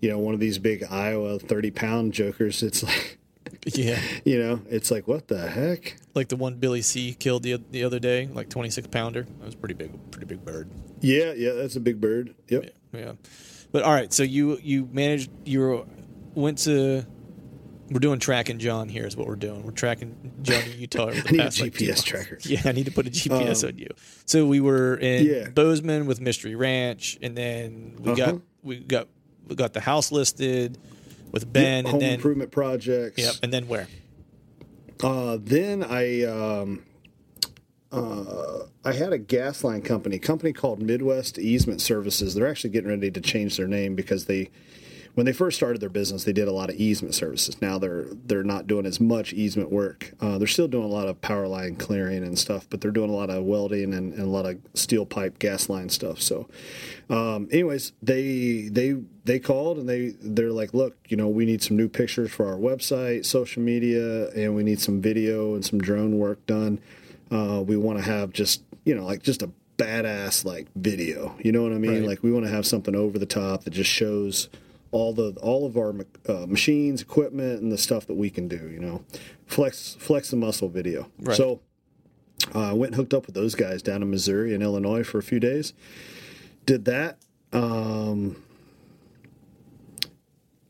you 0.00 0.08
know 0.10 0.18
one 0.18 0.34
of 0.34 0.40
these 0.40 0.58
big 0.58 0.84
iowa 0.90 1.38
30 1.38 1.70
pound 1.72 2.12
jokers 2.12 2.62
it's 2.62 2.82
like 2.82 3.18
yeah, 3.66 4.00
you 4.24 4.38
know 4.38 4.60
it's 4.68 4.90
like 4.90 5.06
what 5.08 5.28
the 5.28 5.48
heck 5.48 5.96
like 6.14 6.28
the 6.28 6.36
one 6.36 6.56
Billy 6.56 6.82
C 6.82 7.14
killed 7.14 7.42
the 7.42 7.60
the 7.70 7.84
other 7.84 7.98
day, 7.98 8.26
like 8.32 8.48
twenty 8.48 8.70
six 8.70 8.86
pounder. 8.88 9.22
That 9.22 9.44
was 9.46 9.54
pretty 9.54 9.74
big, 9.74 9.92
pretty 10.10 10.26
big 10.26 10.44
bird. 10.44 10.70
yeah 11.00 11.32
yeah 11.32 11.52
that's 11.52 11.76
a 11.76 11.80
big 11.80 12.00
bird 12.00 12.34
yep 12.48 12.64
Yeah, 12.92 13.00
yeah. 13.00 13.12
but 13.72 13.82
all 13.82 13.92
right. 13.94 14.12
So 14.12 14.22
you 14.22 14.58
you 14.62 14.88
managed 14.92 15.30
you 15.44 15.60
were, 15.60 15.84
went 16.34 16.58
to. 16.58 17.04
We're 17.90 17.98
doing 17.98 18.20
tracking 18.20 18.58
John 18.58 18.88
here 18.88 19.06
is 19.06 19.16
what 19.18 19.26
we're 19.26 19.36
doing. 19.36 19.64
We're 19.64 19.72
tracking 19.72 20.32
John 20.40 20.62
in 20.62 20.78
Utah 20.80 21.08
over 21.08 21.20
the 21.20 21.28
I 21.28 21.30
need 21.32 21.40
a 21.40 21.42
past 21.42 21.60
like, 21.60 21.74
two 21.74 21.84
GPS 21.84 21.88
months. 21.88 22.02
tracker. 22.04 22.38
Yeah, 22.46 22.60
I 22.64 22.72
need 22.72 22.86
to 22.86 22.92
put 22.92 23.06
a 23.06 23.10
GPS 23.10 23.64
Um, 23.64 23.68
on 23.68 23.78
you. 23.78 23.88
So 24.24 24.46
we 24.46 24.60
were 24.60 24.96
in 24.96 25.26
Yeah. 25.26 25.48
Bozeman 25.50 26.06
with 26.06 26.18
Mystery 26.18 26.54
Ranch, 26.54 27.18
and 27.20 27.36
then 27.36 27.96
we 27.98 28.14
got 28.14 28.28
Uh-huh. 28.30 28.38
we 28.62 28.78
got 28.78 29.08
we 29.46 29.56
got 29.56 29.74
the 29.74 29.80
house 29.80 30.10
listed 30.10 30.78
with 31.32 31.52
Ben, 31.52 31.84
Yep, 31.84 31.92
home 31.92 31.94
and 31.94 32.02
then 32.02 32.14
improvement 32.14 32.50
projects 32.52 33.18
yep, 33.18 33.34
and 33.42 33.52
then 33.52 33.66
where? 33.66 33.88
uh, 35.02 35.36
then 35.40 35.82
i 35.82 36.22
um, 36.24 36.84
uh, 37.90 38.58
i 38.84 38.92
had 38.92 39.12
a 39.12 39.18
gas 39.18 39.64
line 39.64 39.82
company 39.82 40.16
a 40.16 40.18
company 40.20 40.52
called 40.52 40.80
midwest 40.80 41.38
easement 41.38 41.80
services 41.80 42.34
they're 42.34 42.46
actually 42.48 42.70
getting 42.70 42.88
ready 42.90 43.10
to 43.10 43.20
change 43.20 43.56
their 43.56 43.66
name 43.66 43.94
because 43.94 44.26
they 44.26 44.48
when 45.14 45.26
they 45.26 45.32
first 45.32 45.58
started 45.58 45.80
their 45.80 45.90
business, 45.90 46.24
they 46.24 46.32
did 46.32 46.48
a 46.48 46.52
lot 46.52 46.70
of 46.70 46.76
easement 46.76 47.14
services. 47.14 47.60
Now 47.60 47.78
they're 47.78 48.06
they're 48.24 48.42
not 48.42 48.66
doing 48.66 48.86
as 48.86 48.98
much 48.98 49.32
easement 49.32 49.70
work. 49.70 50.12
Uh, 50.20 50.38
they're 50.38 50.46
still 50.46 50.68
doing 50.68 50.84
a 50.84 50.88
lot 50.88 51.06
of 51.06 51.20
power 51.20 51.46
line 51.46 51.76
clearing 51.76 52.24
and 52.24 52.38
stuff, 52.38 52.66
but 52.70 52.80
they're 52.80 52.90
doing 52.90 53.10
a 53.10 53.14
lot 53.14 53.28
of 53.28 53.44
welding 53.44 53.92
and, 53.92 54.14
and 54.14 54.22
a 54.22 54.26
lot 54.26 54.46
of 54.46 54.58
steel 54.74 55.04
pipe 55.04 55.38
gas 55.38 55.68
line 55.68 55.90
stuff. 55.90 56.20
So, 56.20 56.48
um, 57.10 57.48
anyways, 57.52 57.92
they 58.02 58.68
they 58.70 58.96
they 59.24 59.38
called 59.38 59.78
and 59.78 59.88
they 59.88 60.14
they're 60.20 60.50
like, 60.50 60.72
look, 60.72 60.96
you 61.08 61.16
know, 61.16 61.28
we 61.28 61.44
need 61.44 61.62
some 61.62 61.76
new 61.76 61.88
pictures 61.88 62.30
for 62.30 62.46
our 62.46 62.56
website, 62.56 63.26
social 63.26 63.62
media, 63.62 64.30
and 64.30 64.54
we 64.54 64.62
need 64.62 64.80
some 64.80 65.02
video 65.02 65.54
and 65.54 65.64
some 65.64 65.78
drone 65.78 66.18
work 66.18 66.44
done. 66.46 66.80
Uh, 67.30 67.62
we 67.66 67.76
want 67.76 67.98
to 67.98 68.04
have 68.04 68.32
just 68.32 68.62
you 68.84 68.94
know 68.94 69.04
like 69.04 69.22
just 69.22 69.42
a 69.42 69.50
badass 69.76 70.44
like 70.46 70.68
video. 70.74 71.34
You 71.40 71.52
know 71.52 71.62
what 71.62 71.72
I 71.72 71.78
mean? 71.78 72.00
Right. 72.00 72.08
Like 72.08 72.22
we 72.22 72.32
want 72.32 72.46
to 72.46 72.50
have 72.50 72.66
something 72.66 72.94
over 72.94 73.18
the 73.18 73.26
top 73.26 73.64
that 73.64 73.70
just 73.70 73.90
shows 73.90 74.48
all 74.92 75.12
the 75.12 75.36
all 75.42 75.66
of 75.66 75.76
our 75.76 75.94
uh, 76.28 76.46
machines, 76.46 77.02
equipment, 77.02 77.60
and 77.60 77.72
the 77.72 77.78
stuff 77.78 78.06
that 78.06 78.14
we 78.14 78.30
can 78.30 78.46
do. 78.46 78.70
You 78.70 78.78
know, 78.78 79.04
flex 79.46 79.96
flex 79.98 80.30
the 80.30 80.36
muscle 80.36 80.68
video. 80.68 81.10
Right. 81.18 81.36
So 81.36 81.60
uh, 82.54 82.70
I 82.70 82.72
went 82.72 82.92
and 82.92 82.96
hooked 82.96 83.14
up 83.14 83.26
with 83.26 83.34
those 83.34 83.56
guys 83.56 83.82
down 83.82 84.02
in 84.02 84.10
Missouri 84.10 84.54
and 84.54 84.62
Illinois 84.62 85.02
for 85.02 85.18
a 85.18 85.22
few 85.22 85.40
days. 85.40 85.72
Did 86.64 86.84
that. 86.84 87.18
Um, 87.52 88.42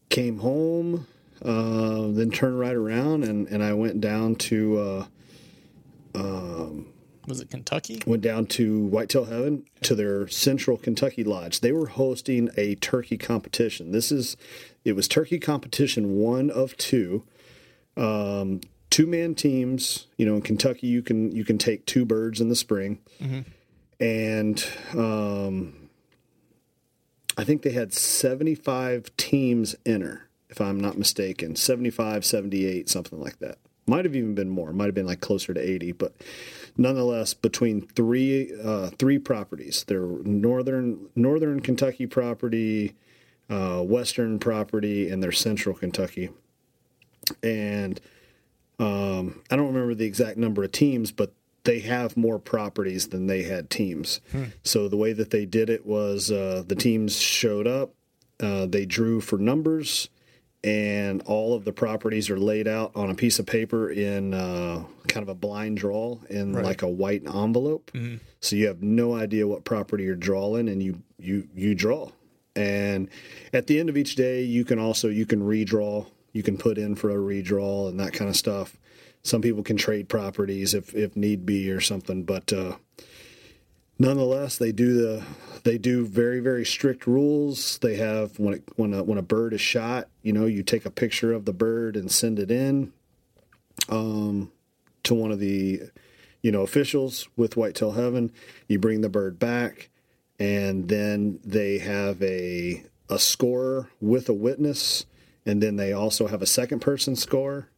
came 0.09 0.39
home, 0.41 1.07
uh, 1.43 2.09
then 2.09 2.31
turned 2.31 2.59
right 2.59 2.75
around 2.75 3.25
and, 3.25 3.49
and 3.49 3.63
I 3.63 3.73
went 3.73 4.01
down 4.01 4.35
to 4.37 4.79
uh, 4.79 5.07
Was 7.27 7.41
it 7.41 7.51
Kentucky? 7.51 8.03
went 8.07 8.23
down 8.23 8.47
to 8.47 8.81
Whitetail 8.87 9.27
Heaven 9.27 9.65
to 9.83 9.95
their 9.95 10.27
Central 10.29 10.77
Kentucky 10.77 11.23
Lodge. 11.25 11.61
They 11.61 11.73
were 11.73 11.87
hosting 11.87 12.51
a 12.57 12.75
turkey 12.77 13.17
competition. 13.17 13.93
This 13.93 14.11
is 14.11 14.37
it 14.85 14.95
was 14.97 15.07
turkey 15.07 15.39
competition 15.39 16.17
one 16.17 16.51
of 16.51 16.77
two. 16.77 17.23
Um, 17.97 18.61
two 18.91 19.07
man 19.07 19.35
teams. 19.35 20.07
You 20.17 20.27
know, 20.27 20.35
in 20.37 20.43
Kentucky, 20.43 20.87
you 20.89 21.03
can 21.03 21.31
you 21.33 21.45
can 21.45 21.59
take 21.59 21.87
two 21.87 22.05
birds 22.05 22.41
in 22.41 22.49
the 22.49 22.57
spring, 22.57 22.99
and 24.01 24.67
um, 24.97 25.89
I 27.37 27.45
think 27.45 27.63
they 27.63 27.71
had 27.73 27.93
seventy 27.93 28.55
five 28.55 29.15
teams 29.17 29.77
enter, 29.87 30.29
if 30.49 30.61
I'm 30.61 30.81
not 30.81 30.99
mistaken, 30.99 31.57
75, 31.57 32.25
78, 32.25 32.89
something 32.89 33.21
like 33.21 33.39
that. 33.39 33.59
Might 33.87 34.05
have 34.05 34.15
even 34.15 34.35
been 34.35 34.49
more. 34.51 34.73
Might 34.73 34.87
have 34.87 34.95
been 34.95 35.07
like 35.07 35.21
closer 35.21 35.53
to 35.55 35.61
eighty, 35.61 35.93
but 35.93 36.15
nonetheless, 36.77 37.35
between 37.35 37.83
three 37.83 38.53
uh, 38.63 38.91
three 38.99 39.19
properties, 39.19 39.85
their 39.85 40.07
northern 40.07 41.09
northern 41.15 41.61
Kentucky 41.61 42.07
property, 42.07 42.95
uh, 43.51 43.83
western 43.83 44.39
property, 44.39 45.09
and 45.09 45.23
their 45.23 45.33
central 45.33 45.75
Kentucky. 45.75 46.31
And 47.43 48.01
um, 48.79 49.43
I 49.51 49.57
don't 49.57 49.69
remember 49.69 49.95
the 49.95 50.07
exact 50.07 50.39
number 50.39 50.65
of 50.65 50.73
teams, 50.73 51.13
but 51.13 51.33
they 51.65 51.81
have 51.81 52.17
more 52.17 52.41
properties 52.41 53.09
than 53.09 53.29
they 53.29 53.45
had 53.45 53.71
teams. 53.71 54.21
So 54.65 54.89
the 54.89 54.97
way 54.97 55.13
that 55.13 55.31
they 55.31 55.47
did 55.47 55.71
it 55.71 55.87
was 55.87 56.33
uh, 56.33 56.65
the 56.67 56.75
teams 56.75 57.21
showed 57.21 57.69
up, 57.69 57.95
uh, 58.41 58.67
they 58.67 58.85
drew 58.85 59.21
for 59.21 59.39
numbers, 59.39 60.09
and 60.65 61.23
all 61.23 61.55
of 61.55 61.65
the 61.65 61.73
properties 61.73 62.31
are 62.31 62.39
laid 62.39 62.69
out 62.69 62.93
on 62.95 63.11
a 63.11 63.15
piece 63.15 63.39
of 63.39 63.47
paper 63.47 63.91
in 63.91 64.33
uh, 64.35 64.85
kind 65.09 65.23
of 65.23 65.29
a 65.29 65.35
blind 65.35 65.77
draw 65.79 66.19
in 66.31 66.53
Right. 66.55 66.65
like 66.65 66.83
a 66.83 66.89
white 66.89 67.23
envelope. 67.27 67.91
So 68.41 68.57
you 68.57 68.67
have 68.69 68.83
no 68.83 69.15
idea 69.15 69.47
what 69.47 69.65
property 69.65 70.05
you're 70.05 70.15
drawing, 70.17 70.69
and 70.69 70.83
you 70.83 71.03
you 71.19 71.49
you 71.55 71.75
draw. 71.75 72.11
And 72.55 73.09
at 73.53 73.67
the 73.67 73.81
end 73.81 73.89
of 73.89 73.97
each 73.97 74.15
day, 74.15 74.43
you 74.43 74.65
can 74.65 74.79
also 74.79 75.09
you 75.09 75.27
can 75.27 75.43
redraw. 75.43 76.07
You 76.33 76.43
can 76.43 76.57
put 76.57 76.79
in 76.79 76.95
for 76.97 77.11
a 77.11 77.15
redraw 77.17 77.89
and 77.89 77.99
that 78.01 78.13
kind 78.13 78.29
of 78.31 78.37
stuff. 78.37 78.77
Some 79.23 79.43
people 79.43 79.63
can 79.63 79.77
trade 79.77 80.09
properties 80.09 80.75
if 80.75 80.95
if 80.95 81.17
need 81.17 81.45
be 81.47 81.71
or 81.71 81.81
something, 81.81 82.25
but 82.25 82.53
uh, 82.53 82.77
nonetheless, 83.99 84.59
they 84.59 84.73
do 84.73 84.95
the 84.95 85.25
they 85.65 85.79
do 85.79 86.07
very 86.07 86.41
very 86.41 86.65
strict 86.65 87.07
rules. 87.07 87.79
They 87.79 87.97
have 87.97 88.39
when 88.39 88.55
it, 88.55 88.65
when 88.77 88.95
a, 88.95 89.03
when 89.03 89.19
a 89.19 89.23
bird 89.23 89.53
is 89.53 89.61
shot, 89.61 90.09
you 90.23 90.33
know, 90.33 90.47
you 90.47 90.63
take 90.63 90.85
a 90.85 90.91
picture 90.91 91.33
of 91.33 91.45
the 91.45 91.53
bird 91.53 91.97
and 91.97 92.11
send 92.11 92.39
it 92.39 92.51
in 92.51 92.93
um, 93.89 94.51
to 95.05 95.15
one 95.15 95.33
of 95.33 95.39
the 95.39 95.83
you 96.43 96.53
know 96.53 96.63
officials 96.63 97.29
with 97.37 97.57
Whitetail 97.57 97.93
Heaven. 97.93 98.33
You 98.69 98.79
bring 98.79 99.01
the 99.01 99.09
bird 99.09 99.39
back, 99.39 99.91
and 100.39 100.89
then 100.89 101.39
they 101.45 101.79
have 101.79 102.23
a 102.23 102.85
a 103.09 103.19
scorer 103.19 103.91
with 104.01 104.29
a 104.29 104.35
witness, 104.35 105.07
and 105.47 105.63
then 105.63 105.77
they 105.77 105.93
also 105.93 106.27
have 106.27 106.43
a 106.43 106.47
second 106.47 106.81
person 106.81 107.17
score. 107.17 107.69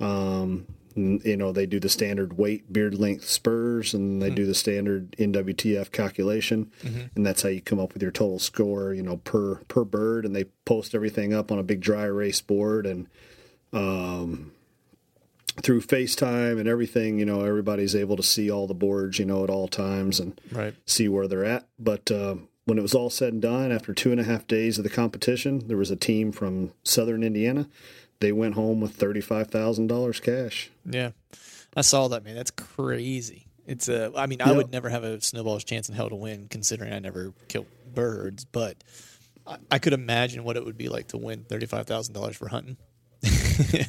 Um, 0.00 0.66
you 0.96 1.36
know, 1.36 1.52
they 1.52 1.66
do 1.66 1.80
the 1.80 1.88
standard 1.88 2.38
weight, 2.38 2.72
beard 2.72 2.94
length, 2.94 3.24
spurs, 3.28 3.94
and 3.94 4.22
they 4.22 4.30
do 4.30 4.46
the 4.46 4.54
standard 4.54 5.12
NWTF 5.18 5.90
calculation, 5.90 6.70
and 7.16 7.26
that's 7.26 7.42
how 7.42 7.48
you 7.48 7.60
come 7.60 7.80
up 7.80 7.92
with 7.94 8.02
your 8.02 8.12
total 8.12 8.38
score. 8.38 8.94
You 8.94 9.02
know, 9.02 9.16
per 9.18 9.56
per 9.68 9.84
bird, 9.84 10.24
and 10.24 10.34
they 10.36 10.44
post 10.64 10.94
everything 10.94 11.32
up 11.34 11.50
on 11.50 11.58
a 11.58 11.62
big 11.64 11.80
dry 11.80 12.04
erase 12.04 12.40
board, 12.40 12.86
and 12.86 13.08
um, 13.72 14.52
through 15.62 15.80
FaceTime 15.82 16.58
and 16.58 16.68
everything, 16.68 17.18
you 17.18 17.24
know, 17.24 17.44
everybody's 17.44 17.94
able 17.94 18.16
to 18.16 18.22
see 18.22 18.50
all 18.50 18.66
the 18.66 18.74
boards, 18.74 19.18
you 19.18 19.24
know, 19.24 19.44
at 19.44 19.50
all 19.50 19.68
times, 19.68 20.18
and 20.20 20.40
Right. 20.52 20.74
see 20.86 21.08
where 21.08 21.28
they're 21.28 21.44
at. 21.44 21.66
But 21.78 22.10
uh, 22.10 22.36
when 22.64 22.78
it 22.78 22.82
was 22.82 22.94
all 22.94 23.10
said 23.10 23.32
and 23.34 23.42
done, 23.42 23.70
after 23.72 23.94
two 23.94 24.10
and 24.10 24.20
a 24.20 24.24
half 24.24 24.46
days 24.46 24.78
of 24.78 24.84
the 24.84 24.90
competition, 24.90 25.66
there 25.68 25.76
was 25.76 25.90
a 25.90 25.96
team 25.96 26.32
from 26.32 26.72
Southern 26.82 27.22
Indiana. 27.22 27.68
They 28.20 28.32
went 28.32 28.54
home 28.54 28.80
with 28.80 28.92
thirty-five 28.92 29.48
thousand 29.48 29.88
dollars 29.88 30.20
cash. 30.20 30.70
Yeah, 30.88 31.10
I 31.76 31.82
saw 31.82 32.08
that 32.08 32.24
man. 32.24 32.34
That's 32.34 32.50
crazy. 32.50 33.46
It's 33.66 33.88
a. 33.88 34.12
I 34.16 34.26
mean, 34.26 34.40
I 34.42 34.48
Yep. 34.48 34.56
would 34.56 34.72
never 34.72 34.88
have 34.88 35.04
a 35.04 35.20
snowball's 35.20 35.64
chance 35.64 35.88
in 35.88 35.94
hell 35.94 36.08
to 36.10 36.16
win, 36.16 36.48
considering 36.48 36.92
I 36.92 36.98
never 36.98 37.32
killed 37.48 37.66
birds. 37.94 38.44
But 38.44 38.82
I, 39.46 39.56
I 39.70 39.78
could 39.78 39.92
imagine 39.92 40.44
what 40.44 40.56
it 40.56 40.64
would 40.64 40.76
be 40.78 40.88
like 40.88 41.08
to 41.08 41.18
win 41.18 41.44
thirty 41.44 41.66
five 41.66 41.86
thousand 41.86 42.14
dollars 42.14 42.36
for 42.36 42.48
hunting. 42.48 42.76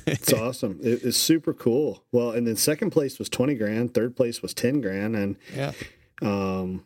It's 0.07 0.31
awesome. 0.31 0.79
It, 0.83 1.03
it's 1.03 1.17
super 1.17 1.53
cool. 1.53 2.03
Well, 2.11 2.31
and 2.31 2.45
then 2.47 2.55
second 2.55 2.91
place 2.91 3.17
was 3.19 3.29
twenty 3.29 3.55
grand. 3.55 3.93
Third 3.93 4.15
place 4.15 4.41
was 4.41 4.53
ten 4.53 4.79
grand, 4.81 5.15
and 5.15 5.35
Yeah, 5.55 5.71
Um, 6.21 6.85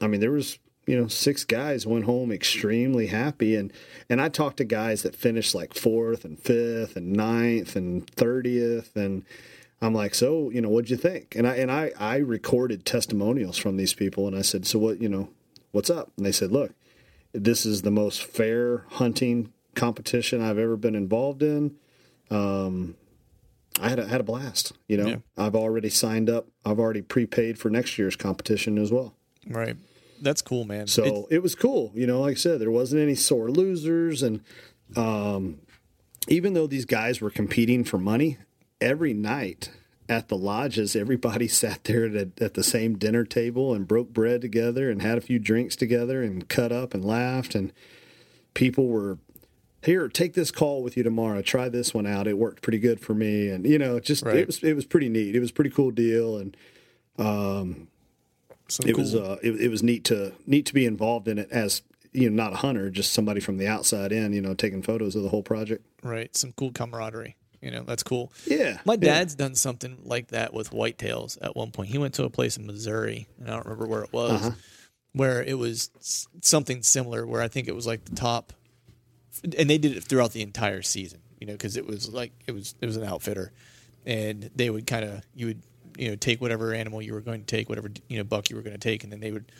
I 0.00 0.06
mean, 0.06 0.20
there 0.20 0.30
was 0.30 0.58
you 0.88 0.98
know 0.98 1.06
six 1.06 1.44
guys 1.44 1.86
went 1.86 2.06
home 2.06 2.32
extremely 2.32 3.08
happy, 3.08 3.54
and 3.54 3.72
and 4.08 4.20
I 4.20 4.28
talked 4.28 4.56
to 4.56 4.64
guys 4.64 5.02
that 5.02 5.14
finished 5.14 5.54
like 5.54 5.74
fourth 5.74 6.24
and 6.24 6.38
fifth 6.38 6.96
and 6.96 7.12
ninth 7.12 7.76
and 7.76 8.08
thirtieth, 8.10 8.96
and 8.96 9.24
I'm 9.80 9.94
like, 9.94 10.14
so 10.14 10.50
you 10.50 10.60
know, 10.60 10.68
what'd 10.70 10.90
you 10.90 10.96
think? 10.96 11.36
And 11.36 11.46
I 11.46 11.56
and 11.56 11.70
I 11.70 11.92
I 11.98 12.16
recorded 12.16 12.84
testimonials 12.84 13.58
from 13.58 13.76
these 13.76 13.94
people, 13.94 14.26
and 14.26 14.36
I 14.36 14.42
said, 14.42 14.66
so 14.66 14.78
what 14.78 15.00
you 15.00 15.08
know, 15.08 15.28
what's 15.72 15.90
up? 15.90 16.10
And 16.16 16.24
they 16.24 16.32
said, 16.32 16.50
look, 16.50 16.72
this 17.32 17.66
is 17.66 17.82
the 17.82 17.90
most 17.90 18.24
fair 18.24 18.84
hunting 18.88 19.52
competition 19.74 20.40
I've 20.42 20.58
ever 20.58 20.76
been 20.76 20.94
involved 20.94 21.42
in. 21.42 21.76
Um, 22.30 22.96
I 23.80 23.88
had 23.88 23.98
a, 24.00 24.08
had 24.08 24.20
a 24.20 24.24
blast. 24.24 24.72
You 24.88 24.96
know, 24.96 25.06
Yeah. 25.06 25.16
I've 25.36 25.54
already 25.54 25.88
signed 25.90 26.28
up. 26.28 26.48
I've 26.64 26.80
already 26.80 27.02
prepaid 27.02 27.58
for 27.58 27.70
next 27.70 27.96
year's 27.98 28.16
competition 28.16 28.76
as 28.78 28.90
well. 28.90 29.14
right. 29.46 29.76
That's 30.20 30.42
cool, 30.42 30.64
man. 30.64 30.86
So 30.86 31.26
It- 31.30 31.36
it, 31.36 31.42
was 31.42 31.54
cool. 31.54 31.92
You 31.94 32.06
know, 32.06 32.20
like 32.20 32.32
I 32.32 32.34
said, 32.34 32.60
there 32.60 32.70
wasn't 32.70 33.02
any 33.02 33.14
sore 33.14 33.50
losers. 33.50 34.22
And 34.22 34.40
um, 34.96 35.60
even 36.28 36.54
though 36.54 36.66
these 36.66 36.84
guys 36.84 37.20
were 37.20 37.30
competing 37.30 37.84
for 37.84 37.98
money, 37.98 38.38
every 38.80 39.12
night 39.14 39.70
at 40.08 40.28
the 40.28 40.36
lodges, 40.36 40.96
everybody 40.96 41.46
sat 41.62 41.84
there 41.84 42.04
at, 42.06 42.14
a, 42.14 42.28
at 42.44 42.54
the 42.54 42.62
same 42.64 42.96
dinner 42.98 43.24
table 43.24 43.74
and 43.74 43.86
broke 43.88 44.10
bread 44.12 44.40
together 44.40 44.90
and 44.90 45.02
had 45.02 45.18
a 45.18 45.22
few 45.22 45.38
drinks 45.38 45.76
together 45.76 46.22
and 46.22 46.48
cut 46.48 46.72
up 46.72 46.94
and 46.94 47.04
laughed. 47.04 47.54
And 47.54 47.72
people 48.54 48.86
were, 48.88 49.18
here, 49.84 50.08
take 50.08 50.34
this 50.34 50.50
call 50.50 50.82
with 50.82 50.96
you 50.96 51.02
tomorrow. 51.02 51.40
Try 51.42 51.68
this 51.68 51.94
one 51.94 52.06
out. 52.06 52.26
It 52.26 52.36
worked 52.38 52.62
pretty 52.62 52.78
good 52.80 52.98
for 53.00 53.14
me. 53.14 53.48
And, 53.48 53.64
you 53.66 53.78
know, 53.78 54.00
just, 54.00 54.24
Right. 54.24 54.36
it 54.38 54.46
was, 54.46 54.62
it 54.64 54.74
was 54.74 54.84
pretty 54.86 55.08
neat. 55.08 55.36
It 55.36 55.40
was 55.40 55.50
a 55.50 55.54
pretty 55.54 55.70
cool 55.70 55.90
deal. 55.92 56.36
And, 56.38 56.56
some 58.68 58.88
it 58.88 58.94
cool, 58.94 59.04
was 59.04 59.14
uh, 59.14 59.36
it, 59.42 59.60
it 59.60 59.68
was 59.68 59.82
neat 59.82 60.04
to 60.04 60.32
neat 60.46 60.66
to 60.66 60.74
be 60.74 60.84
involved 60.86 61.28
in 61.28 61.38
it 61.38 61.48
as 61.50 61.82
you 62.12 62.28
know 62.30 62.42
not 62.42 62.52
a 62.52 62.56
hunter 62.56 62.90
just 62.90 63.12
somebody 63.12 63.40
from 63.40 63.56
the 63.58 63.66
outside 63.66 64.12
in 64.12 64.32
you 64.32 64.40
know 64.40 64.54
taking 64.54 64.82
photos 64.82 65.14
of 65.16 65.22
the 65.22 65.28
whole 65.28 65.42
project 65.42 65.84
right. 66.02 66.34
Some 66.36 66.52
cool 66.52 66.72
camaraderie. 66.72 67.36
You 67.60 67.72
know, 67.72 67.82
that's 67.82 68.04
cool. 68.04 68.32
yeah 68.46 68.78
My 68.84 68.92
yeah. 68.94 68.98
dad's 69.14 69.34
done 69.34 69.56
something 69.56 69.98
like 70.04 70.28
that 70.28 70.54
with 70.54 70.70
whitetails 70.70 71.36
at 71.42 71.56
one 71.56 71.72
point. 71.72 71.88
He 71.90 71.98
went 71.98 72.14
to 72.14 72.24
a 72.24 72.30
place 72.30 72.56
in 72.56 72.66
Missouri, 72.66 73.26
and 73.40 73.48
I 73.50 73.54
don't 73.54 73.64
remember 73.66 73.86
where 73.88 74.04
it 74.04 74.12
was, 74.12 74.30
Uh-huh. 74.30 74.50
where 75.12 75.42
it 75.42 75.58
was 75.58 75.90
something 76.40 76.84
similar. 76.84 77.26
Where 77.26 77.42
I 77.42 77.48
think 77.48 77.66
it 77.66 77.74
was 77.74 77.84
like 77.84 78.04
the 78.04 78.14
top, 78.14 78.52
and 79.42 79.68
they 79.68 79.76
did 79.78 79.96
it 79.96 80.04
throughout 80.04 80.32
the 80.32 80.42
entire 80.42 80.82
season. 80.82 81.18
You 81.40 81.46
know, 81.48 81.52
because 81.54 81.76
it 81.76 81.84
was 81.86 82.12
like 82.12 82.32
it 82.46 82.52
was 82.52 82.76
it 82.80 82.86
was 82.86 82.96
an 82.96 83.02
outfitter, 83.04 83.50
and 84.06 84.50
they 84.54 84.70
would 84.70 84.86
kind 84.86 85.04
of 85.04 85.26
you 85.34 85.46
would 85.46 85.62
you 85.98 86.08
know 86.08 86.16
take 86.16 86.40
whatever 86.40 86.72
animal 86.72 87.02
you 87.02 87.12
were 87.12 87.20
going 87.20 87.40
to 87.40 87.46
take, 87.46 87.68
whatever 87.68 87.90
you 88.08 88.18
know 88.18 88.24
buck 88.24 88.50
you 88.50 88.56
were 88.56 88.62
going 88.62 88.74
to 88.74 88.78
take, 88.78 89.04
and 89.04 89.12
then 89.12 89.20
they 89.20 89.32
would 89.32 89.50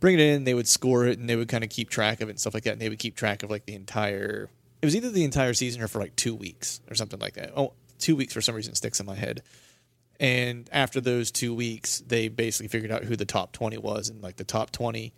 bring 0.00 0.14
it 0.14 0.20
in. 0.20 0.44
They 0.44 0.54
would 0.54 0.68
score 0.68 1.06
it, 1.06 1.18
and 1.18 1.28
they 1.28 1.36
would 1.36 1.48
kind 1.48 1.64
of 1.64 1.70
keep 1.70 1.90
track 1.90 2.20
of 2.20 2.28
it 2.28 2.32
and 2.32 2.40
stuff 2.40 2.54
like 2.54 2.64
that. 2.64 2.72
And 2.72 2.80
they 2.80 2.88
would 2.88 2.98
keep 2.98 3.16
track 3.16 3.42
of 3.42 3.50
like 3.50 3.66
the 3.66 3.74
entire. 3.74 4.48
It 4.80 4.86
was 4.86 4.94
either 4.94 5.10
the 5.10 5.24
entire 5.24 5.54
season 5.54 5.82
or 5.82 5.88
for 5.88 5.98
like 5.98 6.14
two 6.14 6.34
weeks 6.34 6.80
or 6.88 6.94
something 6.94 7.18
like 7.18 7.34
that. 7.34 7.52
Oh, 7.56 7.72
two 7.98 8.14
weeks 8.14 8.32
for 8.32 8.40
some 8.40 8.54
reason 8.54 8.74
sticks 8.74 9.00
in 9.00 9.06
my 9.06 9.16
head. 9.16 9.42
And 10.20 10.68
after 10.72 11.00
those 11.00 11.30
two 11.30 11.54
weeks, 11.54 12.00
they 12.00 12.28
basically 12.28 12.68
figured 12.68 12.90
out 12.90 13.04
who 13.04 13.16
the 13.16 13.24
top 13.24 13.52
twenty 13.52 13.78
was, 13.78 14.08
and 14.08 14.22
like 14.22 14.36
the 14.36 14.44
top 14.44 14.70
twenty 14.70 15.12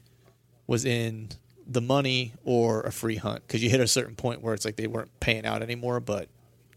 was 0.66 0.84
in 0.84 1.28
the 1.66 1.80
money 1.80 2.32
or 2.44 2.80
a 2.82 2.90
free 2.90 3.16
hunt 3.16 3.46
because 3.46 3.62
you 3.62 3.70
hit 3.70 3.80
a 3.80 3.86
certain 3.86 4.16
point 4.16 4.42
where 4.42 4.54
it's 4.54 4.64
like 4.64 4.76
they 4.76 4.86
weren't 4.86 5.10
paying 5.20 5.46
out 5.46 5.62
anymore, 5.62 6.00
but 6.00 6.28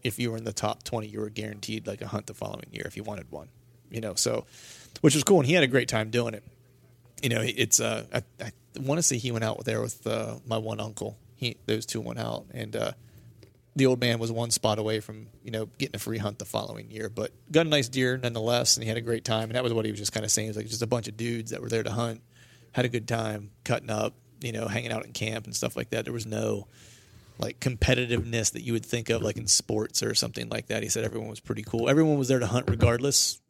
if 0.04 0.18
you 0.18 0.30
were 0.30 0.36
in 0.36 0.44
the 0.44 0.52
top 0.52 0.84
20 0.84 1.08
you 1.08 1.18
were 1.18 1.30
guaranteed 1.30 1.86
like 1.86 2.02
a 2.02 2.06
hunt 2.06 2.26
the 2.26 2.34
following 2.34 2.66
year 2.70 2.84
if 2.86 2.96
you 2.96 3.02
wanted 3.02 3.30
one 3.32 3.48
you 3.90 4.00
know 4.00 4.14
so 4.14 4.44
which 5.00 5.14
was 5.14 5.24
cool 5.24 5.38
and 5.38 5.46
he 5.46 5.54
had 5.54 5.64
a 5.64 5.68
great 5.68 5.88
time 5.88 6.10
doing 6.10 6.34
it 6.34 6.44
you 7.22 7.28
know 7.28 7.40
it's 7.42 7.80
uh 7.80 8.04
i, 8.12 8.22
I 8.42 8.52
want 8.80 8.98
to 8.98 9.02
say 9.02 9.18
he 9.18 9.30
went 9.30 9.44
out 9.44 9.64
there 9.64 9.80
with 9.80 10.06
uh, 10.06 10.36
my 10.46 10.58
one 10.58 10.80
uncle 10.80 11.16
he 11.36 11.56
those 11.66 11.86
two 11.86 12.00
went 12.00 12.18
out 12.18 12.46
and 12.52 12.74
uh 12.74 12.92
the 13.76 13.86
old 13.86 14.00
man 14.00 14.20
was 14.20 14.30
one 14.30 14.50
spot 14.50 14.78
away 14.78 15.00
from 15.00 15.26
you 15.42 15.50
know 15.50 15.66
getting 15.78 15.96
a 15.96 15.98
free 15.98 16.18
hunt 16.18 16.38
the 16.38 16.44
following 16.44 16.90
year 16.90 17.08
but 17.08 17.32
got 17.50 17.66
a 17.66 17.68
nice 17.68 17.88
deer 17.88 18.16
nonetheless 18.16 18.76
and 18.76 18.84
he 18.84 18.88
had 18.88 18.96
a 18.96 19.02
great 19.02 19.24
time 19.24 19.44
and 19.44 19.52
that 19.52 19.62
was 19.62 19.72
what 19.72 19.84
he 19.84 19.90
was 19.90 19.98
just 19.98 20.12
kind 20.12 20.24
of 20.24 20.30
saying 20.30 20.46
it 20.46 20.50
was 20.50 20.56
like 20.56 20.66
just 20.66 20.82
a 20.82 20.86
bunch 20.86 21.08
of 21.08 21.16
dudes 21.16 21.50
that 21.50 21.60
were 21.60 21.68
there 21.68 21.82
to 21.82 21.90
hunt 21.90 22.20
had 22.72 22.84
a 22.84 22.88
good 22.88 23.08
time 23.08 23.50
cutting 23.64 23.90
up 23.90 24.14
you 24.40 24.52
know 24.52 24.68
hanging 24.68 24.92
out 24.92 25.04
in 25.04 25.12
camp 25.12 25.44
and 25.44 25.56
stuff 25.56 25.76
like 25.76 25.90
that 25.90 26.04
there 26.04 26.12
was 26.12 26.26
no 26.26 26.66
like 27.38 27.58
competitiveness 27.60 28.52
that 28.52 28.62
you 28.62 28.72
would 28.72 28.86
think 28.86 29.10
of 29.10 29.22
like 29.22 29.36
in 29.36 29.46
sports 29.46 30.02
or 30.02 30.14
something 30.14 30.48
like 30.48 30.68
that. 30.68 30.82
He 30.82 30.88
said 30.88 31.04
everyone 31.04 31.28
was 31.28 31.40
pretty 31.40 31.62
cool. 31.62 31.88
Everyone 31.88 32.18
was 32.18 32.28
there 32.28 32.38
to 32.38 32.46
hunt 32.46 32.70
regardless 32.70 33.40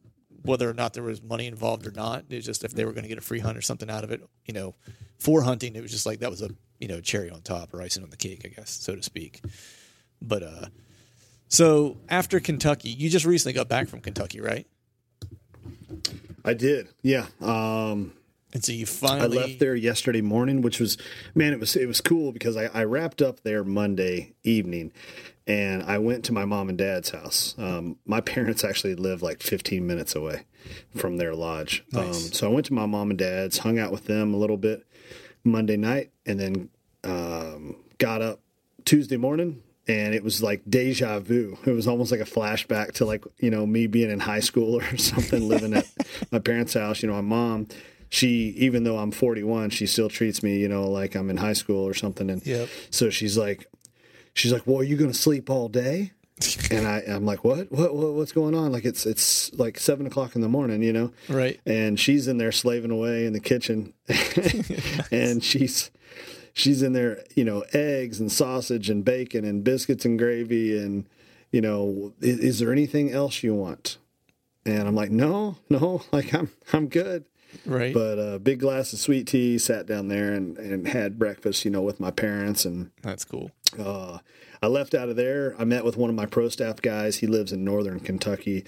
whether 0.45 0.69
or 0.69 0.73
not 0.73 0.93
there 0.93 1.03
was 1.03 1.21
money 1.21 1.47
involved 1.47 1.85
or 1.87 1.91
not. 1.91 2.25
It 2.29 2.35
was 2.35 2.45
just 2.45 2.63
if 2.63 2.73
they 2.73 2.85
were 2.85 2.91
going 2.91 3.03
to 3.03 3.09
get 3.09 3.17
a 3.17 3.21
free 3.21 3.39
hunt 3.39 3.57
or 3.57 3.61
something 3.61 3.89
out 3.89 4.03
of 4.03 4.11
it, 4.11 4.21
you 4.45 4.53
know, 4.53 4.75
for 5.17 5.41
hunting, 5.41 5.75
it 5.75 5.81
was 5.81 5.91
just 5.91 6.05
like 6.05 6.19
that 6.19 6.29
was 6.29 6.41
a, 6.41 6.49
you 6.79 6.87
know, 6.87 7.01
cherry 7.01 7.29
on 7.29 7.41
top 7.41 7.73
or 7.73 7.81
icing 7.81 8.03
on 8.03 8.09
the 8.09 8.17
cake, 8.17 8.41
I 8.45 8.49
guess, 8.49 8.69
so 8.69 8.95
to 8.95 9.03
speak. 9.03 9.41
But 10.21 10.43
uh 10.43 10.65
so 11.47 11.97
after 12.09 12.39
Kentucky, 12.39 12.89
you 12.89 13.09
just 13.09 13.25
recently 13.25 13.53
got 13.53 13.67
back 13.69 13.87
from 13.87 14.01
Kentucky, 14.01 14.41
right? 14.41 14.67
I 16.43 16.53
did. 16.53 16.89
Yeah. 17.01 17.27
Um 17.41 18.13
And 18.53 18.63
so 18.63 18.71
you 18.71 18.85
finally, 18.85 19.37
I 19.37 19.41
left 19.41 19.59
there 19.59 19.75
yesterday 19.75 20.21
morning, 20.21 20.61
which 20.61 20.79
was 20.79 20.97
man, 21.33 21.53
it 21.53 21.59
was 21.59 21.75
it 21.75 21.87
was 21.87 22.01
cool 22.01 22.31
because 22.31 22.55
I, 22.57 22.65
I 22.73 22.83
wrapped 22.83 23.21
up 23.21 23.41
there 23.43 23.63
Monday 23.63 24.33
evening, 24.43 24.91
and 25.47 25.83
I 25.83 25.97
went 25.99 26.25
to 26.25 26.33
my 26.33 26.45
mom 26.45 26.69
and 26.69 26.77
dad's 26.77 27.09
house. 27.11 27.55
Um, 27.57 27.97
my 28.05 28.21
parents 28.21 28.63
actually 28.63 28.95
live 28.95 29.21
like 29.21 29.41
15 29.43 29.85
minutes 29.85 30.15
away 30.15 30.45
from 30.95 31.17
their 31.17 31.35
lodge, 31.35 31.83
um, 31.93 32.03
so 32.13 32.47
I 32.49 32.53
went 32.53 32.65
to 32.67 32.73
my 32.73 32.85
mom 32.85 33.09
and 33.11 33.19
dad's, 33.19 33.59
hung 33.59 33.77
out 33.79 33.91
with 33.91 34.05
them 34.05 34.33
a 34.33 34.37
little 34.37 34.57
bit 34.57 34.85
Monday 35.43 35.77
night, 35.77 36.11
and 36.25 36.39
then 36.39 36.69
um, 37.03 37.75
got 37.97 38.21
up 38.21 38.39
Tuesday 38.85 39.17
morning. 39.17 39.61
And 39.87 40.15
it 40.15 40.23
was 40.23 40.41
like 40.41 40.63
deja 40.67 41.19
vu. 41.19 41.59
It 41.63 41.69
was 41.71 41.87
almost 41.87 42.09
like 42.11 42.19
a 42.19 42.23
flashback 42.23 42.93
to 42.93 43.05
like, 43.05 43.23
you 43.37 43.51
know, 43.51 43.67
me 43.67 43.85
being 43.85 44.09
in 44.09 44.19
high 44.19 44.39
school 44.39 44.77
or 44.81 44.97
something, 44.97 45.47
living 45.47 45.75
at 45.75 45.85
my 46.31 46.39
parents' 46.39 46.73
house. 46.73 47.03
You 47.03 47.09
know, 47.09 47.13
my 47.13 47.21
mom, 47.21 47.67
she 48.09 48.55
even 48.57 48.83
though 48.83 48.97
I'm 48.97 49.11
41, 49.11 49.69
she 49.69 49.85
still 49.85 50.09
treats 50.09 50.41
me, 50.41 50.57
you 50.57 50.67
know, 50.67 50.89
like 50.89 51.13
I'm 51.13 51.29
in 51.29 51.37
high 51.37 51.53
school 51.53 51.87
or 51.87 51.93
something. 51.93 52.31
And 52.31 52.43
Yep. 52.43 52.67
so 52.89 53.11
she's 53.11 53.37
like, 53.37 53.67
she's 54.35 54.53
like, 54.53 54.67
"Well, 54.67 54.77
are 54.77 54.83
you 54.83 54.95
going 54.95 55.11
to 55.11 55.17
sleep 55.17 55.49
all 55.49 55.67
day?" 55.67 56.11
And 56.69 56.85
I, 56.85 57.01
I'm 57.07 57.25
like, 57.25 57.43
what? 57.43 57.71
what? 57.71 57.95
What? 57.95 58.13
What's 58.13 58.31
going 58.31 58.55
on? 58.55 58.71
Like 58.71 58.85
it's 58.85 59.05
it's 59.05 59.53
like 59.53 59.79
seven 59.79 60.05
o'clock 60.05 60.35
in 60.35 60.41
the 60.41 60.49
morning, 60.49 60.83
you 60.83 60.91
know. 60.91 61.11
Right. 61.29 61.59
And 61.65 61.99
she's 61.99 62.27
in 62.27 62.37
there 62.37 62.51
slaving 62.51 62.91
away 62.91 63.25
in 63.25 63.33
the 63.33 63.39
kitchen, 63.39 63.93
and 65.11 65.43
she's 65.43 65.91
she's 66.53 66.81
in 66.81 66.93
there, 66.93 67.23
you 67.35 67.45
know, 67.45 67.63
eggs 67.73 68.19
and 68.19 68.31
sausage 68.31 68.89
and 68.89 69.05
bacon 69.05 69.45
and 69.45 69.63
biscuits 69.63 70.05
and 70.05 70.19
gravy 70.19 70.77
and 70.77 71.05
you 71.51 71.61
know, 71.61 72.13
is, 72.19 72.39
is 72.39 72.59
there 72.59 72.71
anything 72.71 73.11
else 73.11 73.41
you 73.41 73.55
want? 73.55 73.97
And 74.65 74.87
I'm 74.87 74.95
like, 74.95 75.11
no, 75.11 75.55
no, 75.69 76.03
like 76.11 76.33
I'm 76.33 76.51
I'm 76.73 76.87
good. 76.87 77.25
Right. 77.65 77.93
But 77.93 78.17
a 78.17 78.35
uh, 78.35 78.37
big 78.39 78.59
glass 78.59 78.91
of 78.91 78.99
sweet 78.99 79.27
tea, 79.27 79.57
sat 79.57 79.85
down 79.85 80.09
there 80.09 80.33
and, 80.33 80.57
and 80.57 80.87
had 80.87 81.17
breakfast, 81.17 81.63
you 81.63 81.71
know, 81.71 81.81
with 81.81 82.01
my 82.01 82.11
parents. 82.11 82.65
And 82.65 82.91
That's 83.01 83.23
cool. 83.23 83.51
Uh, 83.79 84.19
I 84.61 84.67
left 84.67 84.93
out 84.95 85.09
of 85.09 85.15
there. 85.15 85.55
I 85.59 85.63
met 85.65 85.83
with 85.85 85.97
one 85.97 86.09
of 86.09 86.15
my 86.15 86.25
pro 86.25 86.49
staff 86.49 86.81
guys. 86.81 87.17
He 87.17 87.27
lives 87.27 87.51
in 87.51 87.63
northern 87.63 87.99
Kentucky. 87.99 88.65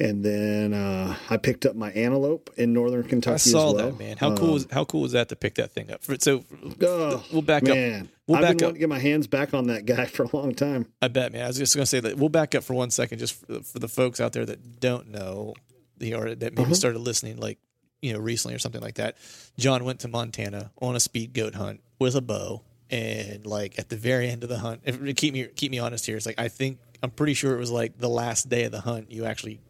And 0.00 0.24
then 0.24 0.74
uh, 0.74 1.16
I 1.28 1.38
picked 1.38 1.66
up 1.66 1.74
my 1.74 1.90
antelope 1.90 2.50
in 2.56 2.72
northern 2.72 3.02
Kentucky 3.02 3.34
I 3.34 3.36
saw 3.38 3.68
as 3.70 3.74
well. 3.74 3.90
that, 3.90 3.98
man. 3.98 4.16
How 4.16 4.36
cool 4.36 4.54
is 4.54 4.68
how 4.70 4.84
cool 4.84 5.00
was 5.00 5.10
that 5.12 5.28
to 5.30 5.36
pick 5.36 5.56
that 5.56 5.72
thing 5.72 5.90
up? 5.90 6.02
So 6.22 6.44
Oh, 6.82 7.24
we'll 7.32 7.42
back 7.42 7.64
man. 7.64 8.02
up. 8.02 8.06
We'll 8.28 8.36
I've 8.36 8.42
back 8.42 8.50
been 8.58 8.64
up. 8.64 8.68
wanting 8.68 8.74
to 8.74 8.78
get 8.80 8.88
my 8.88 8.98
hands 9.00 9.26
back 9.26 9.54
on 9.54 9.66
that 9.68 9.86
guy 9.86 10.04
for 10.06 10.22
a 10.24 10.36
long 10.36 10.54
time. 10.54 10.86
I 11.02 11.08
bet, 11.08 11.32
man. 11.32 11.42
I 11.42 11.48
was 11.48 11.58
just 11.58 11.74
going 11.74 11.82
to 11.82 11.86
say 11.86 11.98
that 11.98 12.16
we'll 12.16 12.28
back 12.28 12.54
up 12.54 12.62
for 12.62 12.74
one 12.74 12.90
second, 12.90 13.18
just 13.18 13.34
for, 13.44 13.60
for 13.62 13.78
the 13.80 13.88
folks 13.88 14.20
out 14.20 14.32
there 14.32 14.46
that 14.46 14.78
don't 14.78 15.08
know, 15.08 15.54
you 15.98 16.12
know, 16.12 16.20
or 16.20 16.34
that 16.36 16.56
maybe 16.56 16.74
started 16.74 17.00
listening 17.00 17.38
like 17.38 17.58
you 18.00 18.12
know 18.12 18.20
recently 18.20 18.54
or 18.54 18.60
something 18.60 18.80
like 18.82 18.94
that. 18.96 19.16
John 19.58 19.82
went 19.84 19.98
to 20.00 20.08
Montana 20.08 20.70
on 20.80 20.94
a 20.94 21.00
speed 21.00 21.32
goat 21.32 21.56
hunt 21.56 21.80
with 21.98 22.14
a 22.14 22.20
bow, 22.22 22.62
and 22.90 23.46
like 23.46 23.78
at 23.78 23.88
the 23.88 23.96
very 23.96 24.28
end 24.28 24.42
of 24.42 24.48
the 24.48 24.58
hunt, 24.58 24.82
if, 24.84 25.16
keep 25.16 25.34
me 25.34 25.46
keep 25.54 25.70
me 25.70 25.78
honest 25.78 26.06
here. 26.06 26.16
It's 26.16 26.26
like 26.26 26.38
I 26.38 26.48
think 26.48 26.78
I'm 27.02 27.10
pretty 27.10 27.34
sure 27.34 27.54
it 27.54 27.58
was 27.58 27.70
like 27.70 27.98
the 27.98 28.08
last 28.08 28.48
day 28.48 28.64
of 28.64 28.72
the 28.72 28.80
hunt 28.80 29.10
you 29.10 29.24
actually 29.24 29.60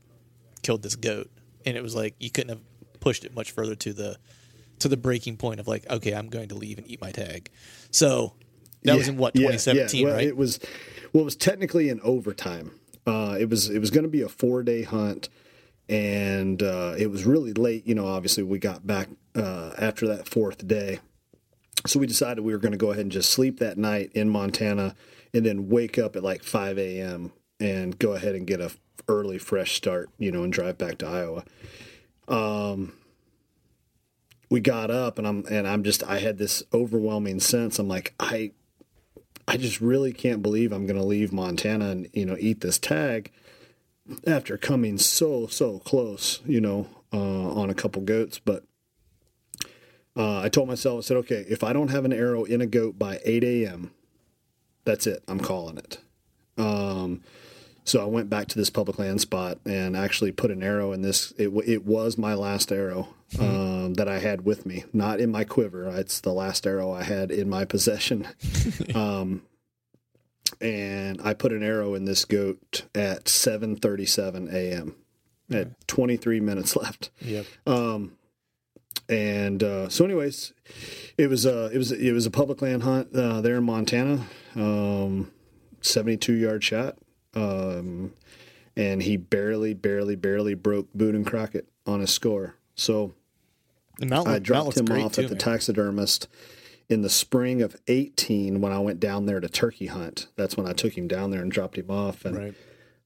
killed 0.63 0.83
this 0.83 0.97
goat, 0.97 1.31
and 1.65 1.77
it 1.77 1.83
was 1.83 1.95
like 1.95 2.15
you 2.19 2.31
couldn't 2.31 2.51
have 2.51 2.63
pushed 3.01 3.25
it 3.25 3.35
much 3.35 3.51
further 3.53 3.75
to 3.75 3.93
the 3.93 4.19
to 4.81 4.89
the 4.89 4.97
breaking 4.97 5.37
point 5.37 5.61
of 5.61 5.69
like, 5.69 5.89
okay, 5.91 6.13
I'm 6.13 6.29
going 6.29 6.49
to 6.49 6.55
leave 6.55 6.79
and 6.79 6.89
eat 6.89 7.01
my 7.01 7.11
tag. 7.11 7.51
So 7.91 8.35
that 8.85 8.97
was 8.97 9.09
in 9.09 9.17
what 9.17 9.35
yeah, 9.35 9.49
2017, 9.49 10.01
yeah. 10.01 10.07
Well, 10.07 10.15
right? 10.15 10.27
It 10.27 10.37
was 10.37 10.61
well, 11.13 11.23
it 11.23 11.25
was 11.25 11.37
technically 11.37 11.89
in 11.89 12.01
overtime. 12.03 12.73
Uh, 13.07 13.37
it 13.39 13.49
was 13.49 13.71
it 13.71 13.79
was 13.79 13.91
going 13.91 14.05
to 14.05 14.11
be 14.11 14.23
a 14.23 14.29
four 14.29 14.63
day 14.63 14.83
hunt, 14.83 15.29
and 15.89 16.63
uh, 16.63 16.95
it 16.99 17.11
was 17.11 17.25
really 17.25 17.53
late. 17.53 17.87
You 17.87 17.95
know, 17.95 18.07
obviously 18.07 18.43
we 18.43 18.59
got 18.59 18.87
back 18.87 19.09
uh, 19.35 19.73
after 19.79 20.07
that 20.09 20.29
fourth 20.29 20.67
day, 20.67 21.01
so 21.89 21.99
we 21.99 22.07
decided 22.07 22.45
we 22.45 22.53
were 22.53 22.59
going 22.59 22.73
to 22.73 22.79
go 22.79 22.91
ahead 22.91 23.03
and 23.03 23.13
just 23.13 23.31
sleep 23.31 23.59
that 23.59 23.79
night 23.79 24.11
in 24.15 24.29
Montana, 24.29 24.95
and 25.33 25.45
then 25.45 25.69
wake 25.69 25.99
up 25.99 26.17
at 26.17 26.23
like 26.23 26.43
five 26.43 26.79
a.m. 26.79 27.33
and 27.61 27.99
go 27.99 28.13
ahead 28.13 28.35
and 28.35 28.47
get 28.47 28.61
a 28.61 28.71
early 29.09 29.39
fresh 29.39 29.75
start. 29.75 30.11
You 30.19 30.31
know, 30.31 30.43
and 30.43 30.53
drive 30.53 30.79
back 30.79 30.99
to 30.99 31.07
Iowa. 31.07 31.45
Um, 32.29 32.93
we 34.51 34.61
got 34.61 34.91
up 34.91 35.19
and 35.19 35.27
I'm 35.27 35.45
and 35.51 35.67
I'm 35.67 35.83
just 35.83 36.03
I 36.05 36.19
had 36.19 36.39
this 36.39 36.63
overwhelming 36.73 37.41
sense. 37.41 37.79
I'm 37.79 37.89
like 37.89 38.15
I 38.19 38.53
I 39.47 39.57
just 39.57 39.81
really 39.81 40.13
can't 40.13 40.43
believe 40.43 40.73
I'm 40.73 40.87
going 40.87 41.01
to 41.01 41.07
leave 41.07 41.33
Montana 41.33 41.91
and 41.91 42.09
you 42.13 42.27
know 42.27 42.37
eat 42.39 42.61
this 42.61 42.79
tag 42.79 43.31
after 44.27 44.57
coming 44.57 44.99
so 44.99 45.47
so 45.47 45.79
close, 45.81 46.41
you 46.47 46.61
know, 46.61 46.87
uh, 47.13 47.53
on 47.53 47.71
a 47.71 47.75
couple 47.75 48.03
goats. 48.03 48.39
But 48.39 48.65
uh, 50.19 50.41
I 50.41 50.49
told 50.49 50.69
myself, 50.69 50.99
I 50.99 51.01
said, 51.03 51.17
okay, 51.19 51.47
if 51.49 51.63
I 51.63 51.73
don't 51.73 51.89
have 51.89 52.05
an 52.05 52.13
arrow 52.13 52.43
in 52.43 52.61
a 52.61 52.67
goat 52.67 52.99
by 52.99 53.21
8 53.25 53.45
a.m., 53.45 53.93
that's 54.85 55.07
it. 55.07 55.23
I'm 55.29 55.39
calling 55.39 55.79
it. 55.79 55.99
Um, 56.57 57.23
so 57.85 58.03
I 58.03 58.07
went 58.07 58.29
back 58.29 58.49
to 58.49 58.59
this 58.59 58.69
public 58.69 58.99
land 58.99 59.21
spot 59.21 59.59
and 59.65 59.97
actually 59.97 60.33
put 60.33 60.51
an 60.51 60.63
arrow 60.63 60.93
in 60.93 61.03
this. 61.03 61.33
It, 61.39 61.49
it 61.67 61.87
was 61.87 62.19
my 62.19 62.35
last 62.35 62.73
arrow 62.73 63.15
um, 63.39 63.95
that 63.95 64.09
I 64.09 64.19
had 64.19 64.45
with 64.45 64.67
me, 64.67 64.85
not 64.93 65.21
in 65.21 65.31
my 65.31 65.45
quiver. 65.45 65.89
It's 65.97 66.21
the 66.21 66.33
last 66.33 66.67
arrow 66.67 66.93
I 66.93 67.05
had 67.05 67.31
in 67.31 67.49
my 67.49 67.65
possession. 67.65 68.27
um, 68.95 69.43
and 70.61 71.23
I 71.23 71.35
put 71.35 71.53
an 71.53 71.63
arrow 71.63 71.95
in 71.95 72.05
this 72.05 72.25
goat 72.25 72.85
at 72.95 73.27
7:37 73.27 74.53
a.m. 74.53 74.97
At 75.51 75.87
23 75.87 76.41
minutes 76.41 76.77
left. 76.77 77.11
yep. 77.23 77.47
Um, 77.67 78.18
and 79.09 79.63
uh, 79.63 79.89
so, 79.89 80.05
anyways, 80.05 80.53
it 81.17 81.29
was 81.29 81.47
uh, 81.47 81.71
it 81.73 81.79
was 81.79 81.93
it 81.93 82.13
was 82.13 82.27
a 82.27 82.31
public 82.31 82.61
land 82.63 82.83
hunt 82.83 83.15
uh, 83.15 83.41
there 83.41 83.57
in 83.57 83.65
Montana. 83.65 84.27
Um, 84.55 85.31
72 85.81 86.33
yard 86.33 86.63
shot. 86.65 86.97
Um, 87.35 88.13
and 88.77 89.03
he 89.03 89.17
barely, 89.17 89.75
barely, 89.75 90.17
barely 90.17 90.55
broke 90.55 90.93
Boone 90.93 91.15
and 91.15 91.27
Crockett 91.27 91.69
on 91.87 92.01
his 92.01 92.13
score. 92.13 92.55
So 92.75 93.15
mount, 94.01 94.29
I 94.29 94.39
dropped 94.39 94.77
him 94.77 94.91
off 94.91 95.13
too, 95.15 95.23
at 95.23 95.29
the 95.29 95.35
man. 95.35 95.39
taxidermist 95.39 96.29
in 96.89 97.03
the 97.03 97.09
spring 97.11 97.61
of 97.63 97.77
18 97.87 98.61
when 98.61 98.73
I 98.73 98.79
went 98.79 98.99
down 99.01 99.27
there 99.27 99.41
to 99.41 99.49
turkey 99.49 99.87
hunt. 99.87 100.29
That's 100.37 100.57
when 100.57 100.67
I 100.67 100.73
took 100.73 100.97
him 100.97 101.07
down 101.09 101.31
there 101.31 101.43
and 101.43 101.51
dropped 101.51 101.77
him 101.77 101.91
off. 101.91 102.25
And 102.25 102.37
Right. 102.37 102.55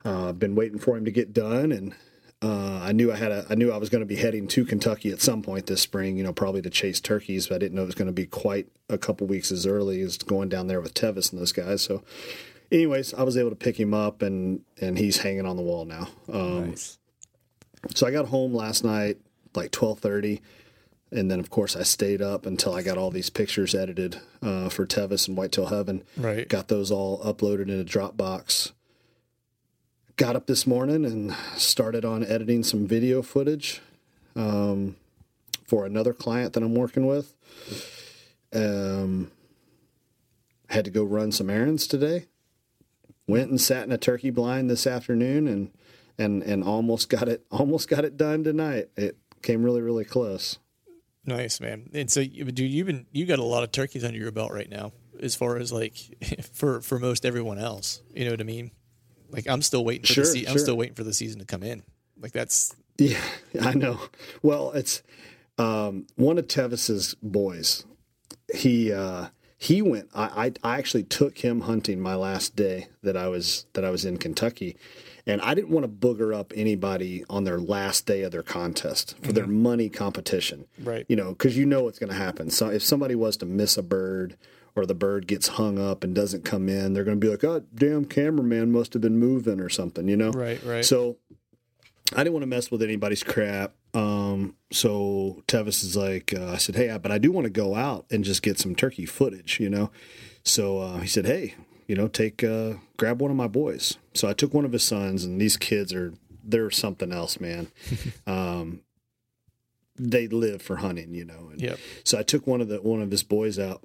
uh, 0.05 0.29
I've 0.29 0.39
been 0.39 0.55
waiting 0.55 0.79
for 0.79 0.97
him 0.97 1.05
to 1.05 1.11
get 1.11 1.33
done, 1.33 1.73
and 1.73 1.95
uh, 2.43 2.81
I 2.83 2.93
knew 2.93 3.13
I 3.13 3.17
had 3.17 3.31
a, 3.33 3.47
I 3.49 3.55
knew 3.55 3.71
I 3.71 3.77
was 3.77 3.89
going 3.89 4.01
to 4.03 4.07
be 4.07 4.17
heading 4.17 4.49
to 4.49 4.65
Kentucky 4.65 5.11
at 5.13 5.21
some 5.21 5.43
point 5.43 5.67
this 5.67 5.81
spring. 5.81 6.17
You 6.17 6.25
know, 6.25 6.33
probably 6.33 6.63
to 6.63 6.71
chase 6.71 7.01
turkeys, 7.01 7.47
but 7.49 7.55
I 7.55 7.59
didn't 7.59 7.75
know 7.77 7.83
it 7.83 7.87
was 7.87 7.95
going 7.95 8.07
to 8.07 8.13
be 8.13 8.27
quite 8.27 8.67
a 8.89 8.99
couple 8.99 9.27
weeks 9.27 9.53
as 9.53 9.67
early 9.67 10.01
as 10.03 10.19
going 10.19 10.49
down 10.49 10.67
there 10.67 10.81
with 10.81 10.95
Tevis 10.95 11.31
and 11.33 11.41
those 11.41 11.53
guys. 11.53 11.83
So, 11.83 12.03
anyways, 12.71 13.15
I 13.15 13.23
was 13.23 13.37
able 13.37 13.51
to 13.51 13.57
pick 13.57 13.79
him 13.79 13.95
up, 13.95 14.23
and 14.23 14.63
and 14.81 14.99
he's 14.99 15.19
hanging 15.19 15.47
on 15.47 15.57
the 15.57 15.63
wall 15.63 15.85
now. 15.85 16.09
Um, 16.33 16.71
Nice. 16.71 16.99
so 17.95 18.07
I 18.07 18.11
got 18.11 18.27
home 18.29 18.53
last 18.55 18.83
night, 18.85 19.19
like 19.55 19.71
twelve 19.71 20.01
thirty. 20.01 20.43
and 21.13 21.31
then 21.31 21.39
of 21.41 21.51
course 21.51 21.77
I 21.77 21.83
stayed 21.83 22.23
up 22.23 22.47
until 22.47 22.75
I 22.75 22.83
got 22.83 22.97
all 22.97 23.11
these 23.11 23.29
pictures 23.31 23.75
edited 23.75 24.19
uh, 24.43 24.69
for 24.71 24.87
Tevis 24.87 25.29
and 25.29 25.37
Whitetail 25.37 25.67
Heaven. 25.67 26.03
Right. 26.17 26.49
Got 26.49 26.69
those 26.69 26.91
all 26.91 27.23
uploaded 27.23 27.69
in 27.69 27.79
a 27.81 27.85
Dropbox. 27.85 28.73
Got 30.17 30.37
up 30.37 30.47
this 30.47 30.67
morning 30.67 31.05
and 31.05 31.35
started 31.57 32.05
on 32.05 32.25
editing 32.25 32.63
some 32.63 32.87
video 32.87 33.23
footage 33.23 33.81
um, 34.37 34.97
for 35.67 35.87
another 35.87 36.13
client 36.13 36.53
that 36.53 36.63
I'm 36.63 36.75
working 36.75 37.07
with. 37.07 37.35
Um, 38.55 39.31
had 40.69 40.85
to 40.85 40.91
go 40.91 41.03
run 41.03 41.33
some 41.33 41.49
errands 41.49 41.87
today. 41.87 42.27
Went 43.27 43.51
and 43.51 43.61
sat 43.61 43.85
in 43.85 43.93
a 43.93 43.99
turkey 43.99 44.31
blind 44.31 44.69
this 44.69 44.87
afternoon 44.87 45.49
and 45.49 45.71
and 46.19 46.43
and 46.43 46.63
almost 46.63 47.09
got 47.09 47.29
it 47.29 47.45
almost 47.51 47.89
got 47.89 48.05
it 48.05 48.17
done 48.17 48.45
tonight. 48.45 48.89
It 48.97 49.17
came 49.43 49.63
really 49.63 49.81
really 49.81 50.05
close. 50.05 50.59
Nice, 51.25 51.61
man. 51.61 51.89
And 51.95 52.11
so, 52.11 52.25
dude, 52.25 52.59
you've 52.59 52.87
been 52.87 53.07
you 53.13 53.27
got 53.27 53.39
a 53.39 53.45
lot 53.45 53.63
of 53.63 53.73
turkeys 53.73 54.05
under 54.05 54.19
your 54.19 54.33
belt 54.33 54.53
right 54.53 54.69
now, 54.69 54.93
as 55.21 55.35
far 55.35 55.57
as 55.57 55.73
like 55.73 55.97
for 56.53 56.81
for 56.81 56.99
most 56.99 57.25
everyone 57.25 57.59
else. 57.59 58.03
You 58.15 58.25
know 58.25 58.33
what 58.33 58.41
I 58.41 58.45
mean? 58.45 58.73
Like 59.33 59.49
I'm 59.49 59.63
still 59.63 59.85
waiting 59.85 60.03
for 60.07 60.13
Sure, 60.13 60.25
the 60.25 60.31
se- 60.31 60.47
I'm 60.47 60.53
sure. 60.53 60.59
still 60.59 60.77
waiting 60.77 60.95
for 60.95 61.05
the 61.05 61.15
season 61.15 61.41
to 61.41 61.45
come 61.47 61.63
in. 61.63 61.83
Like 62.21 62.33
that's 62.33 62.75
Yeah, 62.99 63.19
I 63.61 63.73
know. 63.75 63.99
Well, 64.43 64.71
it's 64.73 65.03
um, 65.59 66.07
one 66.17 66.39
of 66.39 66.47
Tevis's 66.49 67.15
boys. 67.23 67.85
He 68.55 68.93
uh, 68.93 69.29
he 69.59 69.81
went. 69.83 70.09
I, 70.15 70.53
I 70.65 70.75
I 70.75 70.79
actually 70.79 71.05
took 71.05 71.39
him 71.39 71.63
hunting 71.63 72.01
my 72.01 72.15
last 72.15 72.55
day 72.57 72.89
that 73.03 73.17
I 73.17 73.29
was 73.29 73.67
that 73.75 73.85
I 73.85 73.91
was 73.91 74.05
in 74.05 74.19
Kentucky, 74.19 74.77
and 75.27 75.41
I 75.41 75.55
didn't 75.55 75.71
want 75.71 75.85
to 75.85 75.89
booger 75.89 76.35
up 76.35 76.53
anybody 76.55 77.25
on 77.31 77.45
their 77.45 77.59
last 77.61 78.07
day 78.07 78.23
of 78.23 78.33
their 78.33 78.43
contest 78.43 79.17
for 79.23 79.33
their 79.33 79.47
money 79.47 79.89
competition. 79.89 80.67
Right. 80.83 81.07
You 81.09 81.17
know, 81.17 81.31
because 81.31 81.57
you 81.57 81.65
know 81.65 81.85
what's 81.85 81.99
going 81.99 82.11
to 82.11 82.17
happen. 82.17 82.51
So 82.51 82.69
if 82.69 82.83
somebody 82.83 83.15
was 83.15 83.37
to 83.39 83.47
miss 83.47 83.77
a 83.77 83.83
bird. 83.83 84.37
Or 84.75 84.87
the 84.87 84.95
bird 84.95 85.27
gets 85.27 85.49
hung 85.49 85.79
up 85.79 86.03
and 86.03 86.15
doesn't 86.15 86.45
come 86.47 86.69
in, 86.69 86.95
they're 86.95 87.05
going 87.05 87.21
to 87.21 87.25
be 87.27 87.31
like, 87.31 87.45
"Oh, 87.45 87.63
damn, 87.75 88.07
cameraman 88.07 88.73
must 88.73 88.95
have 88.95 89.03
been 89.03 89.19
moving 89.19 89.61
or 89.61 89.69
something," 89.69 90.09
you 90.09 90.17
know. 90.17 90.31
right, 90.31 90.63
right. 90.65 90.85
So 90.85 91.19
I 92.15 92.19
didn't 92.25 92.33
want 92.33 92.43
to 92.45 92.47
mess 92.49 92.71
with 92.71 92.83
anybody's 92.83 93.23
crap. 93.23 93.75
Um, 93.95 94.57
so 94.71 95.43
Tevis 95.47 95.85
is 95.85 95.95
like, 95.97 96.33
uh, 96.35 96.53
I 96.53 96.57
said, 96.57 96.77
hey, 96.77 96.97
but 97.03 97.13
I 97.13 97.19
do 97.19 97.31
want 97.31 97.45
to 97.45 97.51
go 97.51 97.75
out 97.75 98.07
and 98.11 98.25
just 98.25 98.43
get 98.43 98.59
some 98.59 98.75
turkey 98.75 99.05
footage, 99.05 99.61
you 99.61 99.69
know. 99.69 99.91
So 100.45 100.79
uh, 100.79 100.99
he 101.01 101.07
said, 101.07 101.27
hey, 101.27 101.55
you 101.87 101.95
know, 101.95 102.09
take 102.09 102.43
uh, 102.43 102.75
grab 102.97 103.21
one 103.21 103.31
of 103.31 103.37
my 103.37 103.49
boys. 103.49 103.99
So 104.15 104.29
I 104.29 104.33
took 104.33 104.55
one 104.55 104.65
of 104.65 104.73
his 104.73 104.83
sons, 104.83 105.25
and 105.25 105.39
these 105.39 105.59
kids 105.59 105.93
are 105.93 106.15
they're 106.43 106.71
something 106.71 107.13
else, 107.13 107.39
man. 107.39 107.69
um, 108.27 108.81
they 109.97 110.27
live 110.27 110.63
for 110.63 110.77
hunting, 110.77 111.15
you 111.15 111.25
know. 111.27 111.51
And 111.53 111.61
Yep. 111.61 111.79
so 112.05 112.19
I 112.19 112.23
took 112.23 112.47
one 112.47 112.61
of 112.63 112.69
the 112.69 112.81
one 112.81 113.03
of 113.03 113.11
his 113.11 113.23
boys 113.23 113.59
out, 113.59 113.83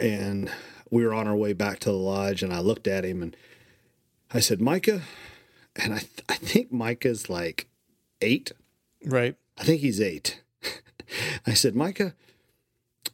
and 0.00 0.50
we 0.90 1.04
were 1.04 1.14
on 1.14 1.26
our 1.28 1.36
way 1.36 1.52
back 1.52 1.78
to 1.80 1.90
the 1.90 1.96
lodge, 1.96 2.42
and 2.42 2.52
I 2.52 2.60
looked 2.60 2.86
at 2.86 3.04
him 3.04 3.22
and 3.22 3.36
I 4.32 4.40
said, 4.40 4.60
Micah, 4.60 5.02
and 5.76 5.92
I 5.94 5.98
th- 5.98 6.24
I 6.28 6.34
think 6.36 6.72
Micah's 6.72 7.28
like 7.28 7.68
eight. 8.20 8.52
right. 9.04 9.36
I 9.56 9.62
think 9.62 9.80
he's 9.82 10.00
eight. 10.00 10.42
I 11.46 11.54
said, 11.54 11.76
Micah, 11.76 12.14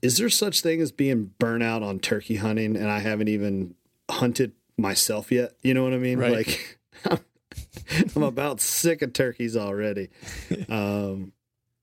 is 0.00 0.16
there 0.16 0.30
such 0.30 0.62
thing 0.62 0.80
as 0.80 0.90
being 0.90 1.32
burnout 1.38 1.82
on 1.82 1.98
turkey 1.98 2.36
hunting, 2.36 2.76
and 2.76 2.90
I 2.90 3.00
haven't 3.00 3.28
even 3.28 3.74
hunted 4.10 4.52
myself 4.78 5.30
yet? 5.30 5.52
You 5.62 5.74
know 5.74 5.84
what 5.84 5.92
I 5.92 5.98
mean? 5.98 6.18
Right. 6.18 6.32
Like. 6.32 6.78
I'm 8.16 8.22
about 8.22 8.60
sick 8.60 9.02
of 9.02 9.12
turkeys 9.12 9.56
already. 9.56 10.08
Um, 10.68 11.32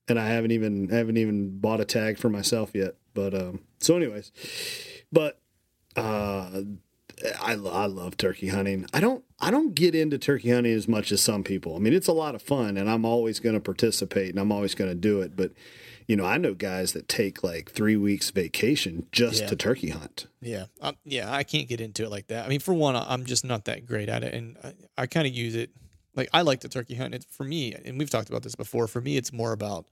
and 0.08 0.20
I 0.20 0.28
haven't 0.28 0.52
even 0.52 0.90
haven't 0.90 1.18
even 1.18 1.60
bought 1.60 1.80
a 1.82 1.86
tag 1.86 2.18
for 2.18 2.30
myself 2.30 2.72
yet. 2.74 2.96
But 3.14 3.34
um, 3.34 3.62
so, 3.80 3.96
anyways, 3.98 4.32
but 5.12 5.40
uh, 5.96 6.62
I 7.42 7.54
I 7.54 7.86
love 7.88 8.18
turkey 8.18 8.50
hunting. 8.50 8.86
I 8.94 9.00
don't 9.00 9.24
I 9.40 9.50
don't 9.52 9.74
get 9.74 9.96
into 9.96 10.18
turkey 10.18 10.52
hunting 10.52 10.74
as 10.74 10.88
much 10.88 11.12
as 11.12 11.22
some 11.22 11.44
people. 11.44 11.76
I 11.76 11.80
mean, 11.80 11.94
it's 11.94 12.08
a 12.08 12.14
lot 12.14 12.36
of 12.36 12.42
fun, 12.42 12.78
and 12.78 12.90
I'm 12.90 13.06
always 13.06 13.40
going 13.40 13.56
to 13.56 13.60
participate, 13.62 14.30
and 14.30 14.40
I'm 14.40 14.52
always 14.52 14.76
going 14.76 14.90
to 14.92 14.96
do 14.96 15.22
it. 15.22 15.36
But 15.36 15.54
you 16.08 16.16
know, 16.16 16.26
I 16.26 16.38
know 16.38 16.54
guys 16.54 16.94
that 16.94 17.10
take 17.10 17.44
like 17.44 17.72
three 17.72 17.98
weeks 17.98 18.30
vacation 18.30 19.08
just 19.12 19.42
Yeah. 19.42 19.48
to 19.48 19.56
turkey 19.56 19.90
hunt. 19.90 20.28
Yeah, 20.42 20.66
um, 20.80 20.96
yeah, 21.04 21.30
I 21.34 21.44
can't 21.44 21.68
get 21.68 21.82
into 21.82 22.04
it 22.04 22.10
like 22.12 22.28
that. 22.28 22.46
I 22.46 22.50
mean, 22.50 22.60
for 22.62 22.74
one, 22.74 22.96
I- 22.96 23.12
I'm 23.12 23.26
just 23.26 23.44
not 23.44 23.66
that 23.66 23.86
great 23.86 24.08
at 24.10 24.24
it, 24.24 24.34
and 24.34 24.56
I, 24.64 24.74
I 25.00 25.06
kind 25.08 25.28
of 25.28 25.34
use 25.34 25.56
it 25.56 25.72
like 26.18 26.30
I 26.34 26.42
like 26.42 26.62
the 26.62 26.70
turkey 26.70 26.96
hunt. 26.96 27.14
It's 27.14 27.26
for 27.26 27.44
me, 27.44 27.74
and 27.74 27.98
we've 27.98 28.10
talked 28.10 28.30
about 28.30 28.44
this 28.44 28.56
before. 28.56 28.88
For 28.88 29.00
me, 29.02 29.18
it's 29.18 29.32
more 29.32 29.54
about 29.54 29.88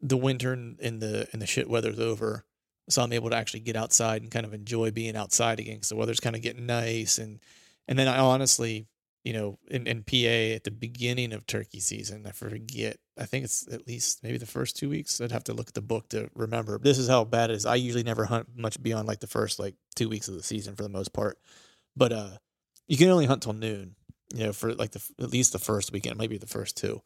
the 0.00 0.16
winter 0.16 0.52
and, 0.52 0.80
and 0.80 1.00
the 1.00 1.28
and 1.32 1.40
the 1.40 1.46
shit 1.46 1.68
weather's 1.68 2.00
over, 2.00 2.44
so 2.88 3.02
I'm 3.02 3.12
able 3.12 3.30
to 3.30 3.36
actually 3.36 3.60
get 3.60 3.76
outside 3.76 4.22
and 4.22 4.30
kind 4.30 4.46
of 4.46 4.54
enjoy 4.54 4.90
being 4.90 5.16
outside 5.16 5.60
again. 5.60 5.74
Because 5.76 5.90
the 5.90 5.96
weather's 5.96 6.20
kind 6.20 6.34
of 6.34 6.42
getting 6.42 6.66
nice, 6.66 7.18
and 7.18 7.38
and 7.86 7.98
then 7.98 8.08
I 8.08 8.18
honestly, 8.18 8.88
you 9.24 9.32
know, 9.32 9.58
in, 9.68 9.86
in 9.86 10.02
PA 10.02 10.54
at 10.54 10.64
the 10.64 10.70
beginning 10.70 11.32
of 11.32 11.46
turkey 11.46 11.80
season, 11.80 12.26
I 12.26 12.32
forget. 12.32 12.98
I 13.18 13.24
think 13.24 13.44
it's 13.44 13.66
at 13.72 13.86
least 13.86 14.22
maybe 14.22 14.38
the 14.38 14.46
first 14.46 14.76
two 14.76 14.88
weeks. 14.88 15.20
I'd 15.20 15.32
have 15.32 15.44
to 15.44 15.54
look 15.54 15.68
at 15.68 15.74
the 15.74 15.82
book 15.82 16.08
to 16.10 16.30
remember. 16.34 16.78
This 16.78 16.98
is 16.98 17.08
how 17.08 17.24
bad 17.24 17.50
it 17.50 17.56
is. 17.56 17.66
I 17.66 17.76
usually 17.76 18.04
never 18.04 18.24
hunt 18.24 18.48
much 18.56 18.82
beyond 18.82 19.08
like 19.08 19.20
the 19.20 19.26
first 19.26 19.58
like 19.58 19.74
two 19.94 20.08
weeks 20.08 20.28
of 20.28 20.34
the 20.34 20.42
season 20.42 20.76
for 20.76 20.82
the 20.82 20.88
most 20.88 21.12
part. 21.12 21.38
But 21.96 22.12
uh, 22.12 22.30
you 22.86 22.96
can 22.96 23.08
only 23.08 23.26
hunt 23.26 23.42
till 23.42 23.52
noon. 23.52 23.96
You 24.36 24.46
know, 24.46 24.52
for 24.52 24.74
like 24.74 24.92
the 24.92 25.02
at 25.20 25.30
least 25.30 25.52
the 25.52 25.58
first 25.58 25.92
weekend, 25.92 26.18
maybe 26.18 26.38
the 26.38 26.46
first 26.46 26.76
two. 26.76 27.02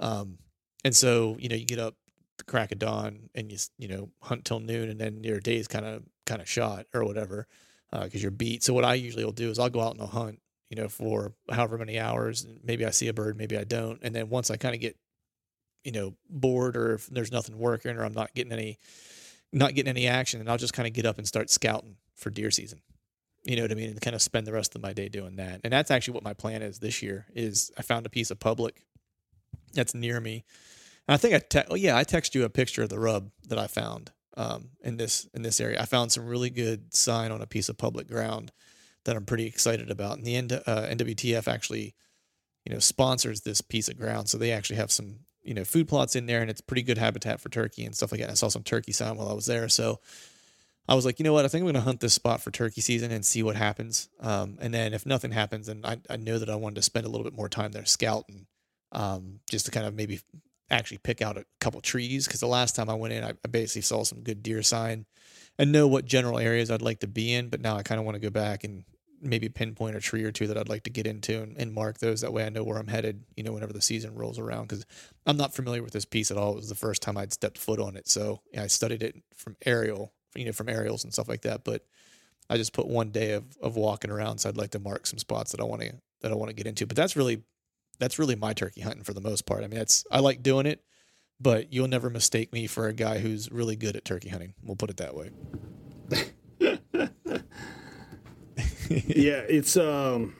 Um, 0.00 0.38
and 0.84 0.94
so 0.94 1.36
you 1.38 1.48
know, 1.48 1.56
you 1.56 1.64
get 1.64 1.78
up 1.78 1.94
the 2.38 2.44
crack 2.44 2.72
of 2.72 2.78
dawn 2.78 3.30
and 3.34 3.50
you 3.50 3.58
you 3.78 3.88
know 3.88 4.10
hunt 4.22 4.44
till 4.44 4.60
noon, 4.60 4.90
and 4.90 5.00
then 5.00 5.24
your 5.24 5.40
day's 5.40 5.68
kind 5.68 5.86
of 5.86 6.02
kind 6.26 6.40
of 6.40 6.48
shot 6.48 6.86
or 6.94 7.04
whatever 7.04 7.46
because 8.02 8.22
you're 8.22 8.32
beat. 8.32 8.64
So 8.64 8.74
what 8.74 8.84
I 8.84 8.94
usually 8.94 9.24
will 9.24 9.32
do 9.32 9.50
is 9.50 9.58
I'll 9.58 9.70
go 9.70 9.80
out 9.80 9.92
and 9.92 10.00
I'll 10.00 10.08
hunt. 10.08 10.40
You 10.70 10.82
know, 10.82 10.88
for 10.88 11.34
however 11.50 11.78
many 11.78 12.00
hours. 12.00 12.42
and 12.42 12.58
Maybe 12.64 12.84
I 12.84 12.90
see 12.90 13.06
a 13.06 13.12
bird, 13.12 13.36
maybe 13.36 13.56
I 13.56 13.62
don't. 13.62 14.00
And 14.02 14.12
then 14.12 14.28
once 14.28 14.50
I 14.50 14.56
kind 14.56 14.74
of 14.74 14.80
get 14.80 14.96
you 15.84 15.92
know 15.92 16.14
bored 16.28 16.76
or 16.76 16.94
if 16.94 17.06
there's 17.06 17.30
nothing 17.30 17.58
working 17.58 17.96
or 17.96 18.04
I'm 18.04 18.14
not 18.14 18.34
getting 18.34 18.52
any 18.52 18.78
not 19.52 19.74
getting 19.74 19.90
any 19.90 20.08
action 20.08 20.40
and 20.40 20.50
I'll 20.50 20.58
just 20.58 20.72
kind 20.72 20.88
of 20.88 20.94
get 20.94 21.06
up 21.06 21.18
and 21.18 21.28
start 21.28 21.50
scouting 21.50 21.96
for 22.16 22.30
deer 22.30 22.50
season. 22.50 22.80
You 23.44 23.56
know 23.56 23.62
what 23.62 23.72
I 23.72 23.74
mean? 23.74 23.90
And 23.90 24.00
kind 24.00 24.16
of 24.16 24.22
spend 24.22 24.46
the 24.46 24.52
rest 24.52 24.74
of 24.74 24.82
my 24.82 24.92
day 24.92 25.08
doing 25.08 25.36
that. 25.36 25.60
And 25.64 25.72
that's 25.72 25.90
actually 25.90 26.14
what 26.14 26.24
my 26.24 26.32
plan 26.32 26.62
is 26.62 26.78
this 26.78 27.02
year 27.02 27.26
is 27.34 27.70
I 27.76 27.82
found 27.82 28.06
a 28.06 28.10
piece 28.10 28.30
of 28.30 28.40
public 28.40 28.82
that's 29.74 29.94
near 29.94 30.20
me. 30.20 30.44
And 31.06 31.14
I 31.14 31.16
think 31.18 31.34
I 31.34 31.38
te- 31.38 31.68
oh 31.70 31.74
yeah, 31.74 31.96
I 31.96 32.04
text 32.04 32.34
you 32.34 32.44
a 32.44 32.48
picture 32.48 32.82
of 32.82 32.88
the 32.88 32.98
rub 32.98 33.30
that 33.48 33.58
I 33.58 33.66
found 33.66 34.12
um, 34.36 34.70
in 34.80 34.96
this 34.96 35.28
in 35.34 35.42
this 35.42 35.60
area. 35.60 35.80
I 35.80 35.84
found 35.84 36.12
some 36.12 36.26
really 36.26 36.50
good 36.50 36.94
sign 36.94 37.30
on 37.30 37.42
a 37.42 37.46
piece 37.46 37.68
of 37.68 37.76
public 37.76 38.08
ground 38.08 38.52
that 39.04 39.16
I'm 39.16 39.26
pretty 39.26 39.46
excited 39.46 39.90
about. 39.90 40.16
And 40.16 40.24
the 40.26 40.36
N- 40.36 40.62
uh, 40.66 40.86
NWTF 40.90 41.46
actually, 41.46 41.94
you 42.64 42.72
know, 42.72 42.78
sponsors 42.78 43.42
this 43.42 43.60
piece 43.60 43.88
of 43.88 43.98
ground, 43.98 44.28
so 44.28 44.38
they 44.38 44.52
actually 44.52 44.76
have 44.76 44.90
some 44.90 45.20
you 45.42 45.54
know 45.54 45.64
food 45.64 45.88
plots 45.88 46.16
in 46.16 46.26
there, 46.26 46.40
and 46.40 46.50
it's 46.50 46.60
pretty 46.60 46.82
good 46.82 46.98
habitat 46.98 47.40
for 47.40 47.50
turkey 47.50 47.84
and 47.84 47.94
stuff 47.94 48.12
like 48.12 48.20
that. 48.20 48.26
And 48.26 48.32
I 48.32 48.36
saw 48.36 48.48
some 48.48 48.62
turkey 48.62 48.92
sign 48.92 49.16
while 49.16 49.28
I 49.28 49.34
was 49.34 49.46
there, 49.46 49.68
so 49.68 50.00
I 50.86 50.94
was 50.94 51.06
like, 51.06 51.18
you 51.18 51.24
know 51.24 51.32
what, 51.32 51.44
I 51.44 51.48
think 51.48 51.62
I'm 51.62 51.66
going 51.66 51.74
to 51.74 51.80
hunt 51.80 52.00
this 52.00 52.12
spot 52.12 52.42
for 52.42 52.50
turkey 52.50 52.82
season 52.82 53.10
and 53.10 53.24
see 53.24 53.42
what 53.42 53.56
happens. 53.56 54.08
Um, 54.20 54.58
and 54.60 54.74
then 54.74 54.92
if 54.92 55.06
nothing 55.06 55.30
happens, 55.30 55.66
then 55.66 55.80
I, 55.84 55.98
I 56.10 56.16
know 56.16 56.38
that 56.38 56.50
I 56.50 56.56
wanted 56.56 56.76
to 56.76 56.82
spend 56.82 57.06
a 57.06 57.08
little 57.08 57.24
bit 57.24 57.34
more 57.34 57.48
time 57.48 57.72
there 57.72 57.86
scouting, 57.86 58.46
um, 58.92 59.40
just 59.50 59.64
to 59.66 59.72
kind 59.72 59.86
of 59.86 59.94
maybe 59.94 60.20
actually 60.70 60.98
pick 60.98 61.22
out 61.22 61.38
a 61.38 61.46
couple 61.60 61.80
trees. 61.80 62.26
Because 62.26 62.40
the 62.40 62.46
last 62.46 62.76
time 62.76 62.90
I 62.90 62.94
went 62.94 63.14
in, 63.14 63.24
I, 63.24 63.30
I 63.30 63.48
basically 63.50 63.82
saw 63.82 64.02
some 64.02 64.22
good 64.22 64.42
deer 64.42 64.62
sign 64.62 65.06
and 65.58 65.72
know 65.72 65.88
what 65.88 66.04
general 66.04 66.38
areas 66.38 66.70
I'd 66.70 66.82
like 66.82 67.00
to 67.00 67.06
be 67.06 67.32
in. 67.32 67.48
But 67.48 67.60
now 67.60 67.76
I 67.76 67.82
kind 67.82 67.98
of 67.98 68.04
want 68.04 68.16
to 68.16 68.20
go 68.20 68.30
back 68.30 68.64
and 68.64 68.84
maybe 69.22 69.48
pinpoint 69.48 69.96
a 69.96 70.00
tree 70.00 70.24
or 70.24 70.32
two 70.32 70.46
that 70.48 70.58
I'd 70.58 70.68
like 70.68 70.82
to 70.82 70.90
get 70.90 71.06
into 71.06 71.42
and, 71.42 71.56
and 71.56 71.72
mark 71.72 71.98
those. 71.98 72.20
That 72.20 72.32
way 72.32 72.44
I 72.44 72.50
know 72.50 72.62
where 72.62 72.78
I'm 72.78 72.88
headed, 72.88 73.24
you 73.36 73.42
know, 73.42 73.52
whenever 73.52 73.72
the 73.72 73.80
season 73.80 74.14
rolls 74.14 74.38
around. 74.38 74.68
Because 74.68 74.84
I'm 75.26 75.38
not 75.38 75.54
familiar 75.54 75.82
with 75.82 75.92
this 75.92 76.04
piece 76.04 76.30
at 76.30 76.36
all. 76.36 76.52
It 76.52 76.56
was 76.56 76.68
the 76.68 76.74
first 76.74 77.00
time 77.00 77.16
I'd 77.16 77.32
stepped 77.32 77.58
foot 77.58 77.80
on 77.80 77.96
it. 77.96 78.06
So 78.06 78.40
yeah, 78.52 78.62
I 78.62 78.66
studied 78.66 79.02
it 79.02 79.16
from 79.34 79.56
aerial, 79.64 80.12
you 80.34 80.44
know, 80.44 80.52
from 80.52 80.68
aerials 80.68 81.04
and 81.04 81.12
stuff 81.12 81.28
like 81.28 81.42
that. 81.42 81.64
But 81.64 81.84
I 82.48 82.56
just 82.56 82.72
put 82.72 82.86
one 82.86 83.10
day 83.10 83.32
of, 83.32 83.44
of 83.60 83.76
walking 83.76 84.10
around. 84.10 84.38
So 84.38 84.48
I'd 84.48 84.56
like 84.56 84.70
to 84.70 84.78
mark 84.78 85.06
some 85.06 85.18
spots 85.18 85.52
that 85.52 85.60
I 85.60 85.64
want 85.64 85.82
to, 85.82 85.92
that 86.20 86.32
I 86.32 86.34
want 86.34 86.50
to 86.50 86.54
get 86.54 86.66
into. 86.66 86.86
But 86.86 86.96
that's 86.96 87.16
really, 87.16 87.42
that's 87.98 88.18
really 88.18 88.36
my 88.36 88.52
turkey 88.52 88.80
hunting 88.82 89.04
for 89.04 89.14
the 89.14 89.20
most 89.20 89.46
part. 89.46 89.64
I 89.64 89.68
mean, 89.68 89.78
that's, 89.78 90.04
I 90.10 90.20
like 90.20 90.42
doing 90.42 90.66
it, 90.66 90.82
but 91.40 91.72
you'll 91.72 91.88
never 91.88 92.10
mistake 92.10 92.52
me 92.52 92.66
for 92.66 92.86
a 92.88 92.92
guy 92.92 93.18
who's 93.18 93.50
really 93.50 93.76
good 93.76 93.96
at 93.96 94.04
turkey 94.04 94.28
hunting. 94.28 94.54
We'll 94.62 94.76
put 94.76 94.90
it 94.90 94.98
that 94.98 95.14
way. 95.14 95.30
yeah, 98.88 99.40
it's 99.48 99.76
um 99.76 100.34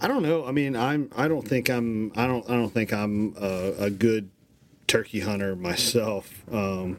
I 0.00 0.08
don't 0.08 0.22
know. 0.22 0.44
I 0.44 0.50
mean, 0.52 0.74
I'm 0.74 1.10
I 1.16 1.28
don't 1.28 1.46
think 1.46 1.70
I'm 1.70 2.12
I 2.16 2.26
don't 2.26 2.48
I 2.50 2.54
don't 2.54 2.70
think 2.70 2.92
I'm 2.92 3.34
a, 3.40 3.72
a 3.78 3.90
good 3.90 4.30
turkey 4.86 5.20
hunter 5.20 5.54
myself. 5.56 6.44
Um 6.52 6.98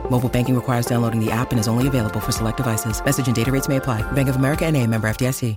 Mobile 0.11 0.27
banking 0.27 0.55
requires 0.55 0.85
downloading 0.85 1.23
the 1.23 1.31
app 1.31 1.51
and 1.51 1.59
is 1.59 1.69
only 1.69 1.87
available 1.87 2.19
for 2.19 2.33
select 2.33 2.57
devices. 2.57 3.01
Message 3.03 3.27
and 3.27 3.35
data 3.35 3.49
rates 3.49 3.69
may 3.69 3.77
apply. 3.77 4.01
Bank 4.11 4.27
of 4.27 4.35
America 4.35 4.65
and 4.65 4.75
a 4.75 4.85
member 4.85 5.09
FDIC. 5.09 5.55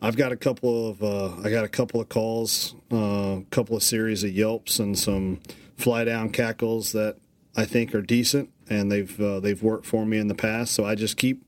I've 0.00 0.16
got 0.16 0.30
a 0.30 0.36
couple 0.36 0.90
of 0.90 1.02
uh, 1.02 1.34
I 1.42 1.50
got 1.50 1.64
a 1.64 1.68
couple 1.68 2.00
of 2.00 2.08
calls, 2.08 2.76
a 2.92 2.96
uh, 2.96 3.40
couple 3.50 3.76
of 3.76 3.82
series 3.82 4.22
of 4.22 4.30
yelps, 4.30 4.78
and 4.78 4.96
some 4.96 5.40
fly 5.76 6.04
down 6.04 6.30
cackles 6.30 6.92
that 6.92 7.16
I 7.56 7.64
think 7.64 7.96
are 7.96 8.00
decent, 8.00 8.50
and 8.70 8.92
they've 8.92 9.20
uh, 9.20 9.40
they've 9.40 9.60
worked 9.60 9.84
for 9.84 10.06
me 10.06 10.18
in 10.18 10.28
the 10.28 10.36
past. 10.36 10.72
So 10.72 10.84
I 10.84 10.94
just 10.94 11.16
keep 11.16 11.42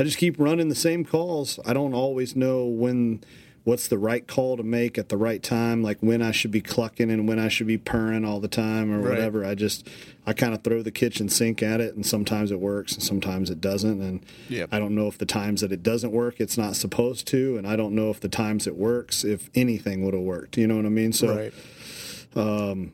I 0.00 0.02
just 0.02 0.18
keep 0.18 0.36
running 0.36 0.68
the 0.68 0.74
same 0.74 1.04
calls. 1.04 1.60
I 1.64 1.74
don't 1.74 1.94
always 1.94 2.34
know 2.34 2.66
when 2.66 3.22
what's 3.64 3.86
the 3.86 3.98
right 3.98 4.26
call 4.26 4.56
to 4.56 4.62
make 4.64 4.98
at 4.98 5.08
the 5.08 5.16
right 5.16 5.40
time, 5.42 5.82
like 5.82 5.98
when 6.00 6.20
I 6.20 6.32
should 6.32 6.50
be 6.50 6.60
clucking 6.60 7.10
and 7.12 7.28
when 7.28 7.38
I 7.38 7.46
should 7.48 7.68
be 7.68 7.78
purring 7.78 8.24
all 8.24 8.40
the 8.40 8.48
time 8.48 8.92
or 8.92 8.98
Right. 9.00 9.10
whatever. 9.10 9.44
I 9.44 9.54
just 9.54 9.88
I 10.26 10.32
kind 10.32 10.52
of 10.54 10.62
throw 10.64 10.82
the 10.82 10.90
kitchen 10.90 11.28
sink 11.28 11.62
at 11.62 11.80
it, 11.80 11.94
and 11.94 12.04
sometimes 12.04 12.50
it 12.50 12.58
works 12.60 12.92
and 12.94 13.02
sometimes 13.02 13.50
it 13.50 13.60
doesn't. 13.60 14.00
And 14.00 14.24
Yep. 14.48 14.68
I 14.72 14.78
don't 14.78 14.94
know 14.94 15.06
if 15.06 15.16
the 15.18 15.26
times 15.26 15.60
that 15.60 15.70
it 15.72 15.82
doesn't 15.82 16.10
work, 16.12 16.40
it's 16.40 16.58
not 16.58 16.74
supposed 16.76 17.26
to, 17.28 17.56
and 17.56 17.66
I 17.66 17.76
don't 17.76 17.94
know 17.94 18.10
if 18.10 18.18
the 18.20 18.28
times 18.28 18.66
it 18.66 18.76
works, 18.76 19.24
if 19.24 19.48
anything 19.54 20.04
would 20.04 20.14
have 20.14 20.22
worked. 20.22 20.58
You 20.58 20.66
know 20.66 20.76
what 20.76 20.86
I 20.86 20.90
mean? 20.90 21.12
So 21.12 21.34
right. 21.36 21.52
Um, 22.34 22.92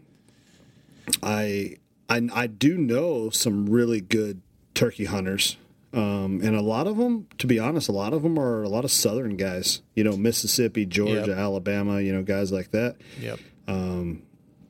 I, 1.22 1.76
I 2.08 2.28
I 2.32 2.46
do 2.46 2.76
know 2.76 3.30
some 3.30 3.66
really 3.68 4.00
good 4.00 4.40
turkey 4.74 5.06
hunters, 5.06 5.56
um, 5.92 6.40
and 6.42 6.54
a 6.54 6.60
lot 6.60 6.86
of 6.86 6.96
them, 6.96 7.26
to 7.38 7.46
be 7.46 7.58
honest, 7.58 7.88
a 7.88 7.92
lot 7.92 8.12
of 8.12 8.22
them 8.22 8.38
are 8.38 8.62
a 8.62 8.68
lot 8.68 8.84
of 8.84 8.90
southern 8.90 9.36
guys. 9.36 9.80
You 9.94 10.04
know, 10.04 10.16
Mississippi, 10.16 10.84
Georgia, 10.86 11.26
Yep. 11.28 11.38
Alabama. 11.38 12.00
You 12.00 12.12
know, 12.12 12.22
guys 12.22 12.52
like 12.52 12.70
that. 12.72 12.96
Yep. 13.20 13.38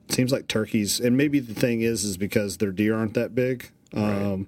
Seems 0.09 0.31
like 0.31 0.47
turkeys, 0.47 0.99
and 0.99 1.15
maybe 1.15 1.39
the 1.39 1.53
thing 1.53 1.81
is, 1.81 2.03
is 2.03 2.17
because 2.17 2.57
their 2.57 2.71
deer 2.71 2.95
aren't 2.95 3.13
that 3.13 3.35
big. 3.35 3.69
Um, 3.93 4.47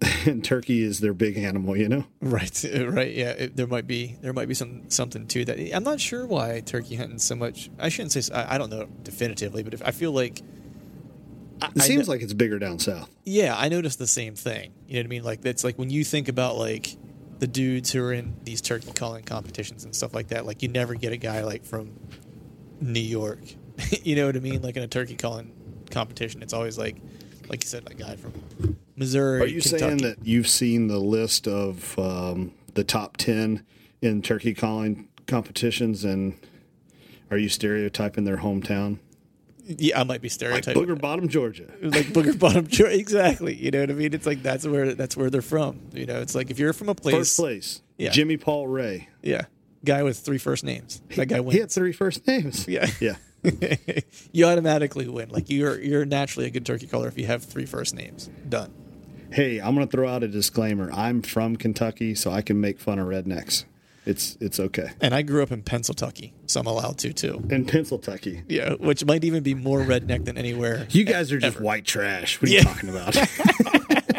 and 0.26 0.44
turkey 0.44 0.82
is 0.82 1.00
their 1.00 1.14
big 1.14 1.38
animal. 1.38 1.76
You 1.76 1.88
know. 1.88 2.04
Right, 2.20 2.64
right, 2.74 3.14
yeah. 3.14 3.30
It, 3.30 3.56
there 3.56 3.66
might 3.66 3.86
be 3.86 4.16
there 4.20 4.34
might 4.34 4.48
be 4.48 4.54
some 4.54 4.90
something 4.90 5.26
to 5.28 5.46
that. 5.46 5.74
I'm 5.74 5.82
not 5.82 5.98
sure 5.98 6.26
why 6.26 6.60
turkey 6.60 6.96
hunting 6.96 7.18
so 7.18 7.34
much. 7.34 7.70
I 7.78 7.88
shouldn't 7.88 8.12
say. 8.12 8.34
I 8.34 8.58
don't 8.58 8.68
know 8.68 8.86
definitively, 9.02 9.62
but 9.62 9.72
if, 9.72 9.82
I 9.82 9.92
feel 9.92 10.12
like 10.12 10.42
I, 10.42 10.42
It 11.62 11.82
I 11.82 11.84
seems 11.84 12.06
kn- 12.06 12.08
like 12.08 12.22
it's 12.22 12.32
bigger 12.32 12.58
down 12.58 12.78
south. 12.78 13.10
yeah, 13.24 13.54
I 13.56 13.68
noticed 13.68 13.98
the 13.98 14.06
same 14.06 14.34
thing. 14.34 14.72
You 14.86 14.94
know 14.94 15.00
what 15.00 15.06
I 15.06 15.08
mean? 15.08 15.24
Like 15.24 15.44
it's 15.44 15.64
like 15.64 15.78
when 15.78 15.90
you 15.90 16.04
think 16.04 16.28
about 16.28 16.56
like 16.56 16.96
the 17.40 17.46
dudes 17.46 17.90
who 17.90 18.04
are 18.04 18.12
in 18.12 18.36
these 18.44 18.60
turkey 18.60 18.92
calling 18.92 19.24
competitions 19.24 19.84
and 19.84 19.94
stuff 19.94 20.14
like 20.14 20.28
that. 20.28 20.46
Like 20.46 20.62
you 20.62 20.68
never 20.68 20.94
get 20.94 21.12
a 21.12 21.16
guy 21.16 21.42
like 21.42 21.64
from 21.64 21.98
New 22.80 23.00
York. 23.00 23.40
you 24.02 24.14
know 24.14 24.26
what 24.26 24.36
I 24.36 24.40
mean? 24.40 24.62
Like 24.62 24.76
in 24.76 24.82
a 24.82 24.88
turkey 24.88 25.16
calling 25.16 25.52
competition, 25.90 26.42
it's 26.42 26.52
always 26.52 26.78
like, 26.78 26.96
like 27.48 27.64
you 27.64 27.68
said, 27.68 27.90
a 27.90 27.94
guy 27.94 28.16
from 28.16 28.76
Missouri. 28.94 29.40
Are 29.40 29.46
you 29.46 29.62
saying 29.62 29.98
that 29.98 30.18
you've 30.22 30.48
seen 30.48 30.88
the 30.88 30.98
list 30.98 31.48
of 31.48 31.98
um, 31.98 32.52
the 32.74 32.84
top 32.84 33.16
10 33.16 33.64
in 34.02 34.20
turkey 34.22 34.52
calling 34.54 35.08
competitions 35.26 36.04
and 36.04 36.38
are 37.30 37.38
you 37.38 37.48
stereotyping 37.48 38.24
their 38.24 38.38
hometown? 38.38 38.98
Yeah, 39.78 40.00
I 40.00 40.04
might 40.04 40.20
be 40.20 40.26
Like 40.28 40.32
stereotyping. 40.32 40.82
Booger 40.82 41.00
Bottom, 41.00 41.28
Georgia. 41.28 41.66
like 41.82 42.06
Booger 42.06 42.38
Bottom 42.38 42.66
Georgia. 42.66 42.96
Exactly. 42.98 43.54
You 43.54 43.70
know 43.70 43.80
what 43.80 43.90
I 43.90 43.94
mean? 43.94 44.12
It's 44.14 44.26
like 44.26 44.42
that's 44.42 44.66
where 44.66 44.94
that's 44.94 45.16
where 45.16 45.30
they're 45.30 45.42
from. 45.42 45.80
You 45.92 46.06
know, 46.06 46.20
it's 46.20 46.34
like 46.34 46.50
if 46.50 46.58
you're 46.58 46.72
from 46.72 46.88
a 46.88 46.94
place, 46.94 47.14
First 47.14 47.36
place. 47.38 47.82
Yeah. 47.98 48.10
Jimmy 48.10 48.36
Paul 48.36 48.66
Ray. 48.68 49.08
yeah, 49.22 49.42
guy 49.84 50.02
with 50.02 50.18
three 50.18 50.38
first 50.38 50.64
names. 50.64 51.02
That 51.16 51.26
guy 51.26 51.40
wins. 51.40 51.54
He 51.54 51.60
had 51.60 51.70
three 51.70 51.92
first 51.92 52.26
names. 52.26 52.66
Yeah. 52.68 52.86
Yeah. 53.00 53.16
you 54.32 54.44
automatically 54.44 55.08
win. 55.08 55.30
Like 55.30 55.48
you're 55.48 55.80
you're 55.80 56.04
naturally 56.04 56.46
a 56.46 56.50
good 56.50 56.66
turkey 56.66 56.86
caller 56.86 57.08
if 57.08 57.16
you 57.16 57.26
have 57.26 57.42
three 57.42 57.64
first 57.64 57.94
names. 57.94 58.28
Done. 58.48 58.70
Hey, 59.32 59.60
I'm 59.60 59.74
going 59.76 59.86
to 59.86 59.90
throw 59.90 60.08
out 60.08 60.22
a 60.24 60.28
disclaimer. 60.28 60.90
I'm 60.92 61.22
from 61.22 61.56
Kentucky, 61.56 62.14
so 62.16 62.32
I 62.32 62.42
can 62.42 62.60
make 62.60 62.80
fun 62.80 62.98
of 62.98 63.06
rednecks. 63.06 63.64
It's 64.06 64.36
it's 64.40 64.58
okay. 64.58 64.90
And 65.00 65.14
I 65.14 65.22
grew 65.22 65.42
up 65.42 65.52
in 65.52 65.62
Pennsylvania, 65.62 66.30
so 66.46 66.60
I'm 66.60 66.66
allowed 66.66 66.98
to 66.98 67.12
too. 67.12 67.46
In 67.50 67.66
Pennsylvania. 67.66 68.42
Yeah, 68.48 68.74
which 68.74 69.04
might 69.04 69.24
even 69.24 69.42
be 69.42 69.54
more 69.54 69.80
redneck 69.80 70.24
than 70.24 70.38
anywhere. 70.38 70.86
You 70.90 71.04
guys 71.04 71.32
are 71.32 71.38
just 71.38 71.56
Ever. 71.56 71.64
white 71.64 71.84
trash. 71.84 72.40
What 72.40 72.50
are 72.50 72.54
you 72.54 72.62
talking 72.62 72.88
about? 72.88 73.16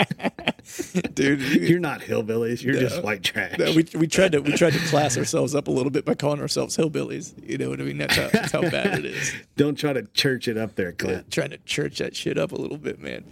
dude. 1.14 1.42
You're 1.70 1.80
not 1.80 2.02
hillbillies. 2.02 2.64
You're 2.64 2.80
just 2.80 3.04
white 3.04 3.24
trash. 3.24 3.58
No, 3.58 3.74
we, 3.74 3.86
we 3.96 4.08
tried 4.08 4.34
to 4.34 4.40
we 4.40 4.54
tried 4.54 4.74
to 4.74 4.80
class 4.88 5.18
ourselves 5.18 5.56
up 5.56 5.68
a 5.68 5.72
little 5.72 5.92
bit 5.92 6.06
by 6.06 6.14
calling 6.16 6.42
ourselves 6.42 6.78
hillbillies. 6.78 7.34
You 7.48 7.58
know 7.58 7.70
what 7.70 7.82
I 7.82 7.84
mean? 7.84 7.98
That's 7.98 8.16
how, 8.16 8.28
that's 8.30 8.52
how 8.52 8.62
bad 8.62 9.00
it 9.00 9.06
is. 9.06 9.34
Don't 9.58 9.76
try 9.76 9.94
to 9.94 10.04
church 10.14 10.48
it 10.48 10.58
up 10.58 10.76
there, 10.76 10.92
Clint. 10.92 11.32
trying 11.32 11.52
to 11.52 11.58
church 11.60 12.00
that 12.00 12.16
shit 12.16 12.38
up 12.38 12.52
a 12.52 12.56
little 12.56 12.78
bit, 12.78 13.00
man. 13.00 13.24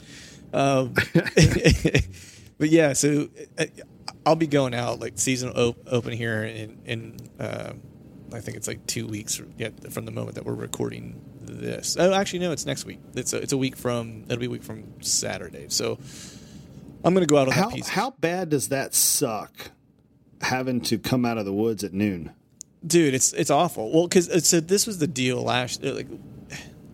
Um, 0.53 0.93
but 2.57 2.69
yeah, 2.69 2.93
so 2.93 3.29
uh, 3.57 3.65
I'll 4.25 4.35
be 4.35 4.47
going 4.47 4.73
out 4.73 4.99
like 4.99 5.13
season 5.17 5.49
op- 5.49 5.77
open 5.87 6.13
here 6.13 6.43
in 6.43 6.77
in 6.85 7.17
um, 7.39 7.81
I 8.33 8.39
think 8.41 8.57
it's 8.57 8.67
like 8.67 8.85
two 8.85 9.07
weeks 9.07 9.35
from, 9.35 9.53
from 9.89 10.05
the 10.05 10.11
moment 10.11 10.35
that 10.35 10.45
we're 10.45 10.53
recording 10.53 11.19
this. 11.41 11.97
Oh, 11.99 12.13
actually, 12.13 12.39
no, 12.39 12.51
it's 12.51 12.65
next 12.65 12.85
week. 12.85 12.99
It's 13.15 13.33
a, 13.33 13.37
it's 13.41 13.53
a 13.53 13.57
week 13.57 13.75
from 13.75 14.23
it'll 14.27 14.37
be 14.39 14.45
a 14.45 14.49
week 14.49 14.63
from 14.63 15.01
Saturday. 15.01 15.65
So 15.69 15.97
I'm 17.03 17.13
gonna 17.13 17.25
go 17.25 17.37
out 17.37 17.47
on 17.47 17.53
How 17.53 17.69
that 17.69 17.75
piece. 17.75 17.87
how 17.89 18.11
bad 18.11 18.49
does 18.49 18.69
that 18.69 18.93
suck? 18.93 19.71
Having 20.41 20.81
to 20.81 20.97
come 20.99 21.25
out 21.25 21.37
of 21.37 21.45
the 21.45 21.53
woods 21.53 21.83
at 21.83 21.91
noon. 21.93 22.31
dude 22.85 23.13
it's 23.13 23.33
it's 23.33 23.49
awful 23.49 23.91
well 23.91 24.07
because 24.07 24.29
uh, 24.29 24.39
so 24.39 24.59
this 24.61 24.87
was 24.87 24.99
the 24.99 25.07
deal 25.07 25.41
last 25.43 25.83
uh, 25.83 25.93
like 25.93 26.07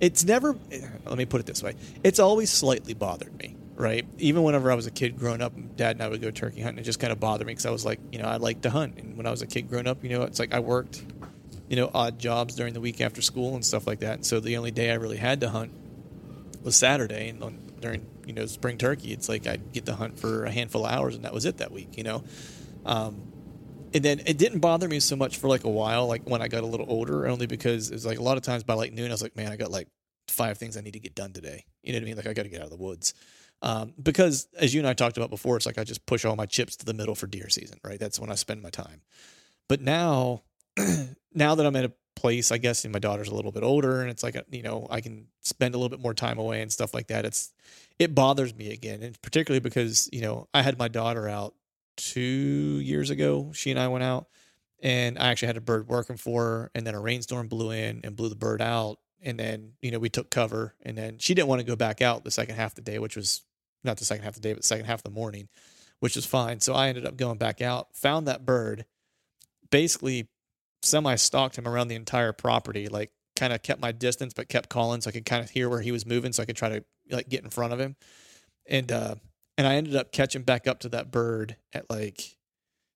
it's 0.01 0.23
never 0.23 0.55
eh, 0.71 0.81
let 1.05 1.15
me 1.17 1.25
put 1.25 1.39
it 1.41 1.45
this 1.45 1.61
way 1.61 1.75
it's 2.03 2.17
always 2.19 2.49
slightly 2.49 2.95
bothered 2.95 3.37
me 3.37 3.54
right 3.75 4.05
even 4.17 4.43
whenever 4.43 4.71
i 4.71 4.75
was 4.75 4.87
a 4.87 4.91
kid 4.91 5.17
growing 5.17 5.41
up 5.41 5.53
dad 5.75 5.95
and 5.95 6.03
i 6.03 6.07
would 6.07 6.21
go 6.21 6.31
turkey 6.31 6.61
hunting 6.61 6.79
it 6.79 6.83
just 6.85 6.99
kind 6.99 7.11
of 7.11 7.19
bothered 7.19 7.45
me 7.45 7.51
because 7.51 7.65
i 7.65 7.71
was 7.71 7.85
like 7.85 7.99
you 8.11 8.19
know 8.19 8.25
i 8.25 8.37
like 8.37 8.61
to 8.61 8.69
hunt 8.69 8.97
and 8.97 9.17
when 9.17 9.25
i 9.25 9.31
was 9.31 9.41
a 9.41 9.47
kid 9.47 9.69
growing 9.69 9.87
up 9.87 10.03
you 10.03 10.09
know 10.09 10.23
it's 10.23 10.39
like 10.39 10.53
i 10.53 10.59
worked 10.59 11.03
you 11.67 11.75
know 11.75 11.89
odd 11.93 12.17
jobs 12.17 12.55
during 12.55 12.73
the 12.73 12.81
week 12.81 13.01
after 13.01 13.21
school 13.21 13.53
and 13.55 13.65
stuff 13.65 13.85
like 13.85 13.99
that 13.99 14.13
and 14.15 14.25
so 14.25 14.39
the 14.39 14.57
only 14.57 14.71
day 14.71 14.91
i 14.91 14.95
really 14.95 15.17
had 15.17 15.41
to 15.41 15.49
hunt 15.49 15.71
was 16.63 16.75
saturday 16.75 17.29
and 17.29 17.43
on, 17.43 17.59
during 17.79 18.05
you 18.25 18.33
know 18.33 18.45
spring 18.45 18.77
turkey 18.77 19.11
it's 19.11 19.27
like 19.27 19.45
i'd 19.47 19.73
get 19.73 19.85
to 19.85 19.93
hunt 19.93 20.17
for 20.17 20.45
a 20.45 20.51
handful 20.51 20.85
of 20.85 20.91
hours 20.91 21.15
and 21.15 21.25
that 21.25 21.33
was 21.33 21.45
it 21.45 21.57
that 21.57 21.71
week 21.71 21.97
you 21.97 22.03
know 22.03 22.23
um, 22.85 23.33
and 23.95 24.03
then 24.03 24.21
it 24.25 24.37
didn't 24.37 24.59
bother 24.59 24.89
me 24.89 24.99
so 24.99 25.15
much 25.15 25.37
for 25.37 25.47
like 25.47 25.63
a 25.63 25.69
while, 25.69 26.07
like 26.07 26.29
when 26.29 26.41
I 26.41 26.49
got 26.49 26.63
a 26.63 26.67
little 26.67 26.85
older, 26.89 27.27
only 27.27 27.47
because 27.47 27.91
it's 27.91 28.05
like 28.05 28.19
a 28.19 28.21
lot 28.23 28.35
of 28.35 28.43
times 28.43 28.63
by 28.63 28.73
like 28.73 28.91
noon, 28.91 29.09
I 29.09 29.13
was 29.13 29.21
like, 29.21 29.37
man, 29.37 29.53
I 29.53 29.55
got 29.55 29.71
like 29.71 29.87
five 30.27 30.57
things 30.57 30.75
I 30.75 30.81
need 30.81 30.93
to 30.93 30.99
get 30.99 31.15
done 31.15 31.31
today. 31.31 31.63
You 31.81 31.93
know 31.93 31.99
what 31.99 32.03
I 32.03 32.05
mean? 32.05 32.17
Like 32.17 32.27
I 32.27 32.33
got 32.33 32.43
to 32.43 32.49
get 32.49 32.59
out 32.59 32.65
of 32.65 32.71
the 32.71 32.83
woods. 32.83 33.13
Um, 33.65 33.93
because 34.01 34.47
as 34.59 34.75
you 34.75 34.79
and 34.79 34.87
I 34.87 34.93
talked 34.93 35.17
about 35.17 35.31
before, 35.31 35.57
it's 35.57 35.65
like 35.65 35.79
I 35.79 35.83
just 35.83 36.05
push 36.05 36.23
all 36.23 36.35
my 36.35 36.45
chips 36.45 36.75
to 36.77 36.85
the 36.85 36.93
middle 36.93 37.15
for 37.15 37.25
deer 37.25 37.49
season, 37.49 37.79
right? 37.83 37.99
That's 37.99 38.19
when 38.19 38.29
I 38.29 38.35
spend 38.35 38.61
my 38.61 38.69
time. 38.69 39.01
But 39.67 39.81
now, 39.81 40.43
now 41.33 41.55
that 41.55 41.65
I'm 41.65 41.75
at 41.75 41.85
a 41.85 41.91
place, 42.15 42.51
I 42.51 42.59
guess, 42.59 42.83
and 42.85 42.93
my 42.93 42.99
daughter's 42.99 43.27
a 43.27 43.33
little 43.33 43.51
bit 43.51 43.63
older, 43.63 44.01
and 44.01 44.11
it's 44.11 44.21
like 44.21 44.37
you 44.51 44.61
know 44.61 44.87
I 44.91 45.01
can 45.01 45.25
spend 45.41 45.73
a 45.73 45.79
little 45.79 45.89
bit 45.89 45.99
more 45.99 46.13
time 46.13 46.37
away 46.37 46.61
and 46.61 46.71
stuff 46.71 46.93
like 46.93 47.07
that. 47.07 47.25
It's 47.25 47.53
it 47.97 48.13
bothers 48.13 48.53
me 48.53 48.71
again, 48.71 49.01
and 49.01 49.19
particularly 49.23 49.61
because 49.61 50.09
you 50.13 50.21
know 50.21 50.47
I 50.53 50.61
had 50.61 50.77
my 50.77 50.87
daughter 50.87 51.27
out 51.27 51.55
two 51.97 52.21
years 52.83 53.09
ago. 53.09 53.51
She 53.51 53.71
and 53.71 53.79
I 53.79 53.87
went 53.87 54.03
out, 54.03 54.27
and 54.83 55.17
I 55.17 55.29
actually 55.29 55.47
had 55.47 55.57
a 55.57 55.61
bird 55.61 55.87
working 55.87 56.17
for 56.17 56.43
her, 56.43 56.71
and 56.75 56.85
then 56.85 56.93
a 56.93 56.99
rainstorm 56.99 57.47
blew 57.47 57.71
in 57.71 58.01
and 58.03 58.15
blew 58.15 58.29
the 58.29 58.35
bird 58.35 58.61
out, 58.61 58.99
and 59.23 59.39
then 59.39 59.71
you 59.81 59.89
know 59.89 59.97
we 59.97 60.09
took 60.09 60.29
cover, 60.29 60.75
and 60.83 60.95
then 60.95 61.17
she 61.17 61.33
didn't 61.33 61.47
want 61.47 61.61
to 61.61 61.65
go 61.67 61.75
back 61.75 62.03
out 62.03 62.23
the 62.23 62.29
second 62.29 62.57
half 62.57 62.73
of 62.73 62.75
the 62.75 62.81
day, 62.91 62.99
which 62.99 63.15
was 63.15 63.41
not 63.85 63.97
the 63.97 64.05
second 64.05 64.23
half 64.23 64.35
of 64.35 64.41
the 64.41 64.47
day, 64.49 64.53
but 64.53 64.61
the 64.61 64.67
second 64.67 64.85
half 64.85 64.99
of 64.99 65.03
the 65.03 65.09
morning, 65.09 65.47
which 65.99 66.15
was 66.15 66.25
fine. 66.25 66.59
So 66.59 66.73
I 66.73 66.89
ended 66.89 67.05
up 67.05 67.17
going 67.17 67.37
back 67.37 67.61
out, 67.61 67.95
found 67.95 68.27
that 68.27 68.45
bird, 68.45 68.85
basically 69.71 70.27
semi 70.83 71.15
stalked 71.15 71.57
him 71.57 71.67
around 71.67 71.87
the 71.87 71.95
entire 71.95 72.33
property, 72.33 72.87
like 72.87 73.11
kind 73.35 73.53
of 73.53 73.61
kept 73.61 73.81
my 73.81 73.91
distance, 73.91 74.33
but 74.33 74.49
kept 74.49 74.69
calling 74.69 75.01
so 75.01 75.09
I 75.09 75.11
could 75.11 75.25
kind 75.25 75.43
of 75.43 75.49
hear 75.49 75.69
where 75.69 75.81
he 75.81 75.91
was 75.91 76.05
moving, 76.05 76.33
so 76.33 76.43
I 76.43 76.45
could 76.45 76.55
try 76.55 76.69
to 76.69 76.83
like 77.09 77.29
get 77.29 77.43
in 77.43 77.49
front 77.49 77.73
of 77.73 77.79
him, 77.79 77.95
and 78.67 78.91
uh, 78.91 79.15
and 79.57 79.67
I 79.67 79.75
ended 79.75 79.95
up 79.95 80.11
catching 80.11 80.43
back 80.43 80.67
up 80.67 80.79
to 80.81 80.89
that 80.89 81.11
bird 81.11 81.55
at 81.73 81.89
like. 81.89 82.35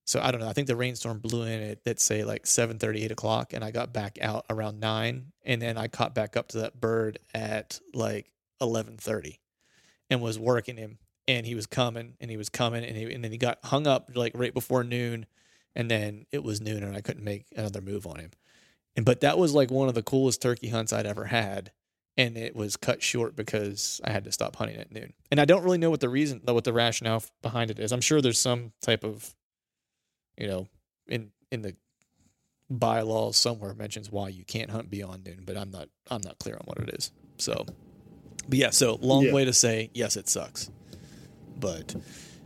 So 0.05 0.19
I 0.19 0.31
don't 0.31 0.41
know. 0.41 0.49
I 0.49 0.53
think 0.53 0.65
the 0.65 0.75
rainstorm 0.75 1.19
blew 1.19 1.43
in 1.43 1.61
at 1.61 1.79
let's 1.85 2.03
say 2.03 2.23
like 2.23 2.47
7 2.47 2.79
8 2.81 3.11
o'clock, 3.11 3.53
and 3.53 3.63
I 3.63 3.69
got 3.69 3.93
back 3.93 4.17
out 4.19 4.43
around 4.49 4.79
nine, 4.79 5.33
and 5.45 5.61
then 5.61 5.77
I 5.77 5.87
caught 5.87 6.15
back 6.15 6.35
up 6.35 6.47
to 6.49 6.59
that 6.61 6.81
bird 6.81 7.19
at 7.31 7.79
like 7.93 8.31
eleven 8.59 8.97
thirty, 8.97 9.39
and 10.09 10.21
was 10.21 10.39
working 10.39 10.77
him, 10.77 10.97
and 11.27 11.45
he 11.45 11.55
was 11.55 11.65
coming, 11.65 12.15
and 12.19 12.31
he 12.31 12.37
was 12.37 12.49
coming, 12.49 12.83
and 12.83 12.95
he 12.95 13.13
and 13.13 13.23
then 13.23 13.31
he 13.31 13.37
got 13.37 13.59
hung 13.65 13.87
up 13.87 14.09
like 14.15 14.33
right 14.35 14.53
before 14.53 14.83
noon, 14.83 15.25
and 15.75 15.89
then 15.89 16.25
it 16.31 16.43
was 16.43 16.61
noon, 16.61 16.83
and 16.83 16.95
I 16.95 17.01
couldn't 17.01 17.23
make 17.23 17.45
another 17.55 17.81
move 17.81 18.05
on 18.07 18.19
him, 18.19 18.31
and 18.95 19.05
but 19.05 19.21
that 19.21 19.37
was 19.37 19.53
like 19.53 19.71
one 19.71 19.87
of 19.87 19.95
the 19.95 20.03
coolest 20.03 20.41
turkey 20.41 20.69
hunts 20.69 20.91
I'd 20.93 21.05
ever 21.05 21.25
had, 21.25 21.71
and 22.17 22.37
it 22.37 22.55
was 22.55 22.75
cut 22.75 23.01
short 23.01 23.35
because 23.35 24.01
I 24.03 24.11
had 24.11 24.25
to 24.25 24.31
stop 24.31 24.55
hunting 24.57 24.77
at 24.77 24.91
noon. 24.91 25.13
And 25.31 25.39
I 25.39 25.45
don't 25.45 25.63
really 25.63 25.77
know 25.77 25.89
what 25.89 26.01
the 26.01 26.09
reason, 26.09 26.41
what 26.43 26.65
the 26.65 26.73
rationale 26.73 27.23
behind 27.41 27.71
it 27.71 27.79
is. 27.79 27.91
I'm 27.91 28.01
sure 28.01 28.21
there's 28.21 28.41
some 28.41 28.73
type 28.81 29.03
of, 29.03 29.33
you 30.37 30.47
know, 30.47 30.67
in 31.07 31.31
in 31.51 31.61
the 31.61 31.75
bylaws 32.69 33.37
somewhere 33.37 33.73
mentions 33.73 34.11
why 34.11 34.29
you 34.29 34.43
can't 34.43 34.69
hunt 34.69 34.89
beyond 34.89 35.25
noon, 35.25 35.43
but 35.45 35.57
I'm 35.57 35.71
not 35.71 35.89
I'm 36.09 36.21
not 36.21 36.39
clear 36.39 36.55
on 36.55 36.63
what 36.65 36.77
it 36.79 36.93
is. 36.93 37.11
So, 37.37 37.65
but 38.49 38.57
yeah, 38.57 38.71
so 38.71 38.97
long 39.01 39.23
Yeah. 39.25 39.33
way 39.33 39.45
to 39.45 39.53
say 39.53 39.89
yes, 39.93 40.17
it 40.17 40.27
sucks. 40.27 40.69
But 41.57 41.95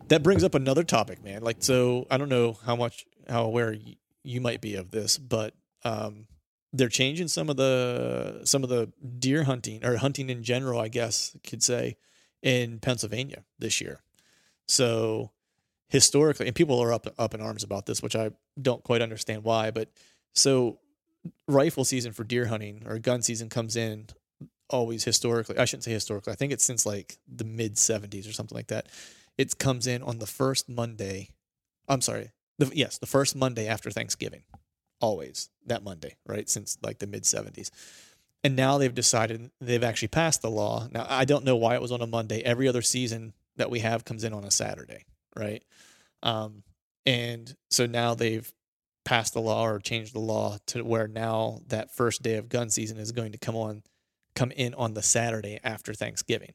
that 0.10 0.22
brings 0.24 0.44
up 0.44 0.54
another 0.56 0.84
topic, 0.84 1.24
man. 1.24 1.42
Like, 1.42 1.58
so 1.64 2.06
I 2.12 2.18
don't 2.18 2.30
know 2.30 2.54
how 2.66 2.76
much 2.76 3.06
how 3.28 3.46
aware 3.46 3.72
y- 3.72 3.96
you 4.24 4.42
might 4.42 4.62
be 4.62 4.76
of 4.76 4.92
this, 4.92 5.18
but 5.18 5.54
um, 5.86 6.28
they're 6.74 6.90
changing 6.90 7.28
some 7.30 7.50
of 7.50 7.58
the 7.58 8.42
some 8.44 8.64
of 8.64 8.70
the 8.70 8.92
deer 9.20 9.44
hunting 9.44 9.84
or 9.86 9.98
hunting 9.98 10.30
in 10.30 10.44
general, 10.44 10.80
I 10.80 10.88
guess 10.90 11.36
could 11.48 11.64
say, 11.64 11.98
in 12.42 12.80
Pennsylvania 12.80 13.44
this 13.60 13.80
year. 13.82 14.02
So 14.68 15.32
historically, 15.90 16.48
and 16.48 16.56
people 16.56 16.80
are 16.82 16.92
up 16.94 17.08
up 17.18 17.34
in 17.34 17.42
arms 17.42 17.64
about 17.64 17.86
this, 17.86 18.02
which 18.02 18.16
I 18.16 18.32
don't 18.62 18.84
quite 18.84 19.02
understand 19.02 19.44
why. 19.44 19.72
But 19.72 19.90
so 20.34 20.80
rifle 21.48 21.86
season 21.86 22.12
for 22.12 22.24
deer 22.24 22.48
hunting 22.48 22.84
or 22.86 22.98
gun 23.00 23.22
season 23.22 23.48
comes 23.50 23.76
in 23.76 24.08
always 24.70 25.04
historically. 25.04 25.58
I 25.58 25.66
shouldn't 25.66 25.84
say 25.84 25.92
historically. 25.92 26.34
I 26.34 26.36
think 26.36 26.52
it's 26.52 26.64
since 26.64 26.86
like 26.86 27.18
the 27.28 27.44
mid 27.44 27.76
'70s 27.76 28.28
or 28.28 28.34
something 28.34 28.56
like 28.56 28.68
that. 28.68 28.88
It 29.38 29.58
comes 29.58 29.88
in 29.88 30.04
on 30.04 30.20
the 30.20 30.28
first 30.28 30.70
Monday. 30.70 31.30
I'm 31.88 32.02
sorry. 32.02 32.32
The, 32.60 32.72
yes, 32.74 32.98
the 32.98 33.08
first 33.08 33.36
Monday 33.36 33.68
after 33.68 33.90
Thanksgiving. 33.90 34.44
Always 35.02 35.50
that 35.66 35.84
Monday, 35.84 36.16
right? 36.26 36.48
Since 36.50 36.78
like 36.82 37.00
the 37.00 37.08
mid 37.08 37.24
70s. 37.24 37.72
And 38.44 38.56
now 38.56 38.78
they've 38.78 38.94
decided 38.94 39.52
they've 39.62 39.84
actually 39.84 40.10
passed 40.10 40.42
the 40.42 40.52
law. 40.52 40.88
Now, 40.92 41.06
I 41.10 41.26
don't 41.26 41.46
know 41.46 41.56
why 41.56 41.76
it 41.76 41.82
was 41.82 41.92
on 41.92 42.02
a 42.02 42.08
Monday. 42.08 42.42
Every 42.42 42.68
other 42.68 42.82
season 42.82 43.34
that 43.56 43.70
we 43.70 43.80
have 43.80 44.04
comes 44.04 44.24
in 44.24 44.34
on 44.34 44.44
a 44.44 44.52
Saturday, 44.52 45.06
right? 45.36 45.64
Um, 46.22 46.64
and 47.06 47.56
so 47.70 47.86
now 47.86 48.16
they've 48.16 48.52
passed 49.06 49.34
the 49.34 49.42
law 49.42 49.66
or 49.66 49.80
changed 49.80 50.14
the 50.14 50.20
law 50.20 50.58
to 50.68 50.84
where 50.84 51.08
now 51.08 51.60
that 51.68 51.96
first 51.96 52.22
day 52.22 52.36
of 52.36 52.50
gun 52.50 52.70
season 52.70 52.98
is 52.98 53.12
going 53.12 53.32
to 53.32 53.38
come 53.38 53.56
on, 53.56 53.84
come 54.36 54.52
in 54.52 54.74
on 54.74 54.94
the 54.94 55.02
Saturday 55.04 55.60
after 55.64 55.94
Thanksgiving, 55.94 56.54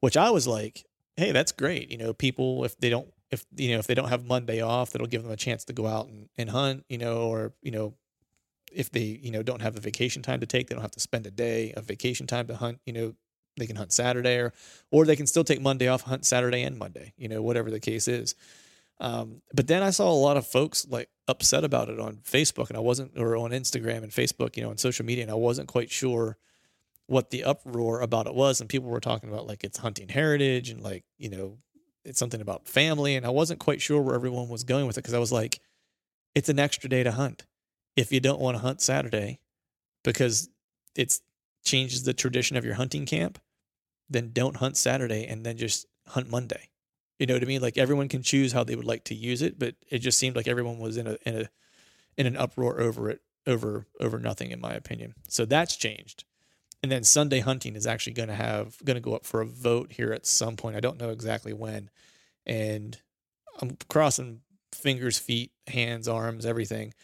which 0.00 0.16
I 0.16 0.30
was 0.30 0.46
like, 0.46 0.84
hey, 1.16 1.32
that's 1.32 1.52
great. 1.52 1.90
You 1.90 1.98
know, 1.98 2.12
people 2.12 2.64
if 2.64 2.78
they 2.78 2.90
don't 2.90 3.08
if 3.30 3.44
you 3.56 3.72
know 3.72 3.78
if 3.78 3.86
they 3.86 3.94
don't 3.94 4.08
have 4.08 4.24
Monday 4.24 4.60
off, 4.60 4.90
that'll 4.90 5.06
give 5.06 5.22
them 5.22 5.32
a 5.32 5.36
chance 5.36 5.64
to 5.66 5.72
go 5.72 5.86
out 5.86 6.08
and, 6.08 6.28
and 6.36 6.50
hunt. 6.50 6.84
You 6.88 6.98
know, 6.98 7.22
or 7.22 7.52
you 7.62 7.70
know, 7.70 7.94
if 8.72 8.90
they 8.90 9.18
you 9.22 9.30
know 9.30 9.42
don't 9.42 9.62
have 9.62 9.74
the 9.74 9.80
vacation 9.80 10.22
time 10.22 10.40
to 10.40 10.46
take, 10.46 10.68
they 10.68 10.74
don't 10.74 10.82
have 10.82 10.92
to 10.92 11.00
spend 11.00 11.26
a 11.26 11.30
day 11.30 11.72
of 11.72 11.84
vacation 11.84 12.26
time 12.26 12.46
to 12.46 12.56
hunt. 12.56 12.80
You 12.86 12.92
know, 12.92 13.14
they 13.56 13.66
can 13.66 13.76
hunt 13.76 13.92
Saturday 13.92 14.36
or 14.36 14.52
or 14.90 15.04
they 15.04 15.16
can 15.16 15.26
still 15.26 15.44
take 15.44 15.60
Monday 15.60 15.88
off, 15.88 16.02
hunt 16.02 16.24
Saturday 16.24 16.62
and 16.62 16.78
Monday. 16.78 17.12
You 17.16 17.28
know, 17.28 17.42
whatever 17.42 17.70
the 17.70 17.80
case 17.80 18.08
is. 18.08 18.34
Um, 19.00 19.42
but 19.54 19.68
then 19.68 19.82
I 19.82 19.90
saw 19.90 20.10
a 20.10 20.14
lot 20.14 20.36
of 20.36 20.46
folks 20.46 20.86
like 20.88 21.08
upset 21.28 21.64
about 21.64 21.88
it 21.88 22.00
on 22.00 22.16
Facebook, 22.16 22.68
and 22.68 22.76
I 22.76 22.80
wasn't, 22.80 23.12
or 23.16 23.36
on 23.36 23.50
Instagram 23.50 24.02
and 24.02 24.10
Facebook, 24.10 24.56
you 24.56 24.62
know, 24.62 24.70
on 24.70 24.78
social 24.78 25.04
media, 25.04 25.22
and 25.22 25.30
I 25.30 25.36
wasn't 25.36 25.68
quite 25.68 25.90
sure 25.90 26.36
what 27.08 27.30
the 27.30 27.42
uproar 27.42 28.00
about 28.02 28.26
it 28.26 28.34
was. 28.34 28.60
And 28.60 28.68
people 28.68 28.88
were 28.88 29.00
talking 29.00 29.30
about 29.30 29.46
like 29.46 29.64
it's 29.64 29.78
hunting 29.78 30.08
heritage 30.08 30.70
and 30.70 30.82
like, 30.82 31.04
you 31.16 31.30
know, 31.30 31.58
it's 32.04 32.18
something 32.18 32.40
about 32.40 32.68
family. 32.68 33.16
And 33.16 33.26
I 33.26 33.30
wasn't 33.30 33.60
quite 33.60 33.80
sure 33.80 34.00
where 34.00 34.14
everyone 34.14 34.48
was 34.48 34.62
going 34.62 34.86
with 34.86 34.96
it 34.96 35.02
because 35.02 35.14
I 35.14 35.18
was 35.18 35.32
like, 35.32 35.60
it's 36.34 36.50
an 36.50 36.58
extra 36.58 36.88
day 36.88 37.02
to 37.02 37.12
hunt. 37.12 37.46
If 37.96 38.12
you 38.12 38.20
don't 38.20 38.40
want 38.40 38.56
to 38.56 38.62
hunt 38.62 38.80
Saturday 38.80 39.40
because 40.04 40.48
it's 40.94 41.20
changes 41.64 42.04
the 42.04 42.14
tradition 42.14 42.56
of 42.56 42.64
your 42.64 42.74
hunting 42.74 43.06
camp, 43.06 43.38
then 44.08 44.30
don't 44.32 44.56
hunt 44.56 44.76
Saturday 44.76 45.26
and 45.26 45.44
then 45.44 45.56
just 45.56 45.86
hunt 46.06 46.30
Monday. 46.30 46.68
You 47.18 47.26
know 47.26 47.34
what 47.34 47.42
I 47.42 47.46
mean? 47.46 47.62
Like 47.62 47.78
everyone 47.78 48.08
can 48.08 48.22
choose 48.22 48.52
how 48.52 48.64
they 48.64 48.76
would 48.76 48.84
like 48.84 49.04
to 49.04 49.14
use 49.14 49.42
it, 49.42 49.58
but 49.58 49.74
it 49.90 49.98
just 49.98 50.18
seemed 50.18 50.36
like 50.36 50.46
everyone 50.46 50.78
was 50.78 50.96
in 50.96 51.06
a 51.06 51.16
in 51.24 51.36
a 51.40 51.48
in 52.18 52.26
an 52.26 52.36
uproar 52.36 52.80
over 52.80 53.10
it 53.10 53.22
over 53.46 53.86
over 53.98 54.18
nothing 54.18 54.50
in 54.50 54.60
my 54.60 54.74
opinion. 54.74 55.14
So 55.26 55.46
that's 55.46 55.74
changed. 55.74 56.24
And 56.82 56.92
then 56.92 57.02
Sunday 57.02 57.40
hunting 57.40 57.74
is 57.74 57.86
actually 57.86 58.12
going 58.12 58.28
to 58.28 58.34
have 58.34 58.76
going 58.84 58.96
to 58.96 59.00
go 59.00 59.14
up 59.14 59.24
for 59.26 59.40
a 59.40 59.46
vote 59.46 59.92
here 59.92 60.12
at 60.12 60.26
some 60.26 60.56
point. 60.56 60.76
I 60.76 60.80
don't 60.80 61.00
know 61.00 61.10
exactly 61.10 61.52
when. 61.52 61.90
And 62.46 62.96
I'm 63.60 63.76
crossing 63.88 64.40
fingers, 64.72 65.18
feet, 65.18 65.50
hands, 65.66 66.06
arms, 66.06 66.46
everything. 66.46 66.94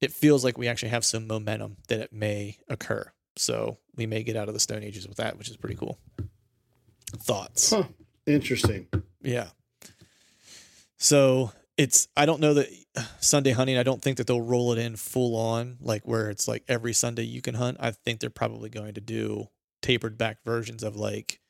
It 0.00 0.12
feels 0.12 0.44
like 0.44 0.56
we 0.56 0.68
actually 0.68 0.90
have 0.90 1.04
some 1.04 1.26
momentum 1.26 1.76
that 1.88 2.00
it 2.00 2.12
may 2.12 2.58
occur. 2.68 3.12
So 3.36 3.78
we 3.96 4.06
may 4.06 4.22
get 4.22 4.36
out 4.36 4.48
of 4.48 4.54
the 4.54 4.60
stone 4.60 4.82
ages 4.82 5.06
with 5.06 5.18
that, 5.18 5.36
which 5.36 5.48
is 5.48 5.56
pretty 5.56 5.76
cool. 5.76 5.98
Thoughts? 7.10 7.70
Huh. 7.70 7.84
Interesting. 8.26 8.86
Yeah. 9.22 9.48
So 10.96 11.52
it's 11.78 12.08
I 12.16 12.26
don't 12.26 12.40
know 12.40 12.54
that 12.54 12.68
Sunday 13.20 13.52
hunting. 13.52 13.78
I 13.78 13.84
don't 13.84 14.02
think 14.02 14.18
that 14.18 14.26
they'll 14.26 14.42
roll 14.42 14.72
it 14.72 14.78
in 14.78 14.96
full 14.96 15.36
on, 15.36 15.78
like 15.80 16.06
where 16.06 16.28
it's 16.28 16.48
like 16.48 16.64
every 16.68 16.92
Sunday 16.92 17.22
you 17.22 17.40
can 17.40 17.54
hunt. 17.54 17.78
I 17.80 17.92
think 17.92 18.20
they're 18.20 18.28
probably 18.28 18.68
going 18.68 18.94
to 18.94 19.00
do 19.00 19.46
tapered 19.80 20.18
back 20.18 20.38
versions 20.44 20.82
of 20.82 20.96
like 20.96 21.40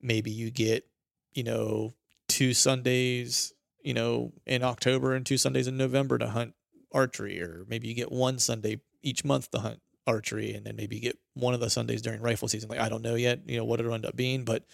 maybe 0.00 0.30
you 0.30 0.50
get 0.50 0.86
you 1.32 1.42
know 1.42 1.94
two 2.28 2.52
Sundays 2.52 3.54
you 3.82 3.94
know 3.94 4.32
in 4.46 4.62
October 4.62 5.14
and 5.14 5.24
two 5.24 5.38
Sundays 5.38 5.66
in 5.66 5.78
November 5.78 6.18
to 6.18 6.28
hunt 6.28 6.54
archery, 6.92 7.40
or 7.40 7.64
maybe 7.66 7.88
you 7.88 7.94
get 7.94 8.12
one 8.12 8.38
Sunday 8.38 8.80
each 9.02 9.24
month 9.24 9.50
to 9.52 9.58
hunt 9.60 9.80
archery, 10.06 10.52
and 10.52 10.66
then 10.66 10.76
maybe 10.76 10.96
you 10.96 11.02
get 11.02 11.18
one 11.32 11.54
of 11.54 11.60
the 11.60 11.70
Sundays 11.70 12.02
during 12.02 12.20
rifle 12.20 12.46
season. 12.46 12.68
Like 12.68 12.80
I 12.80 12.90
don't 12.90 13.02
know 13.02 13.14
yet, 13.14 13.40
you 13.46 13.56
know 13.56 13.64
what 13.64 13.80
it'll 13.80 13.94
end 13.94 14.04
up 14.04 14.16
being, 14.16 14.44
but 14.44 14.66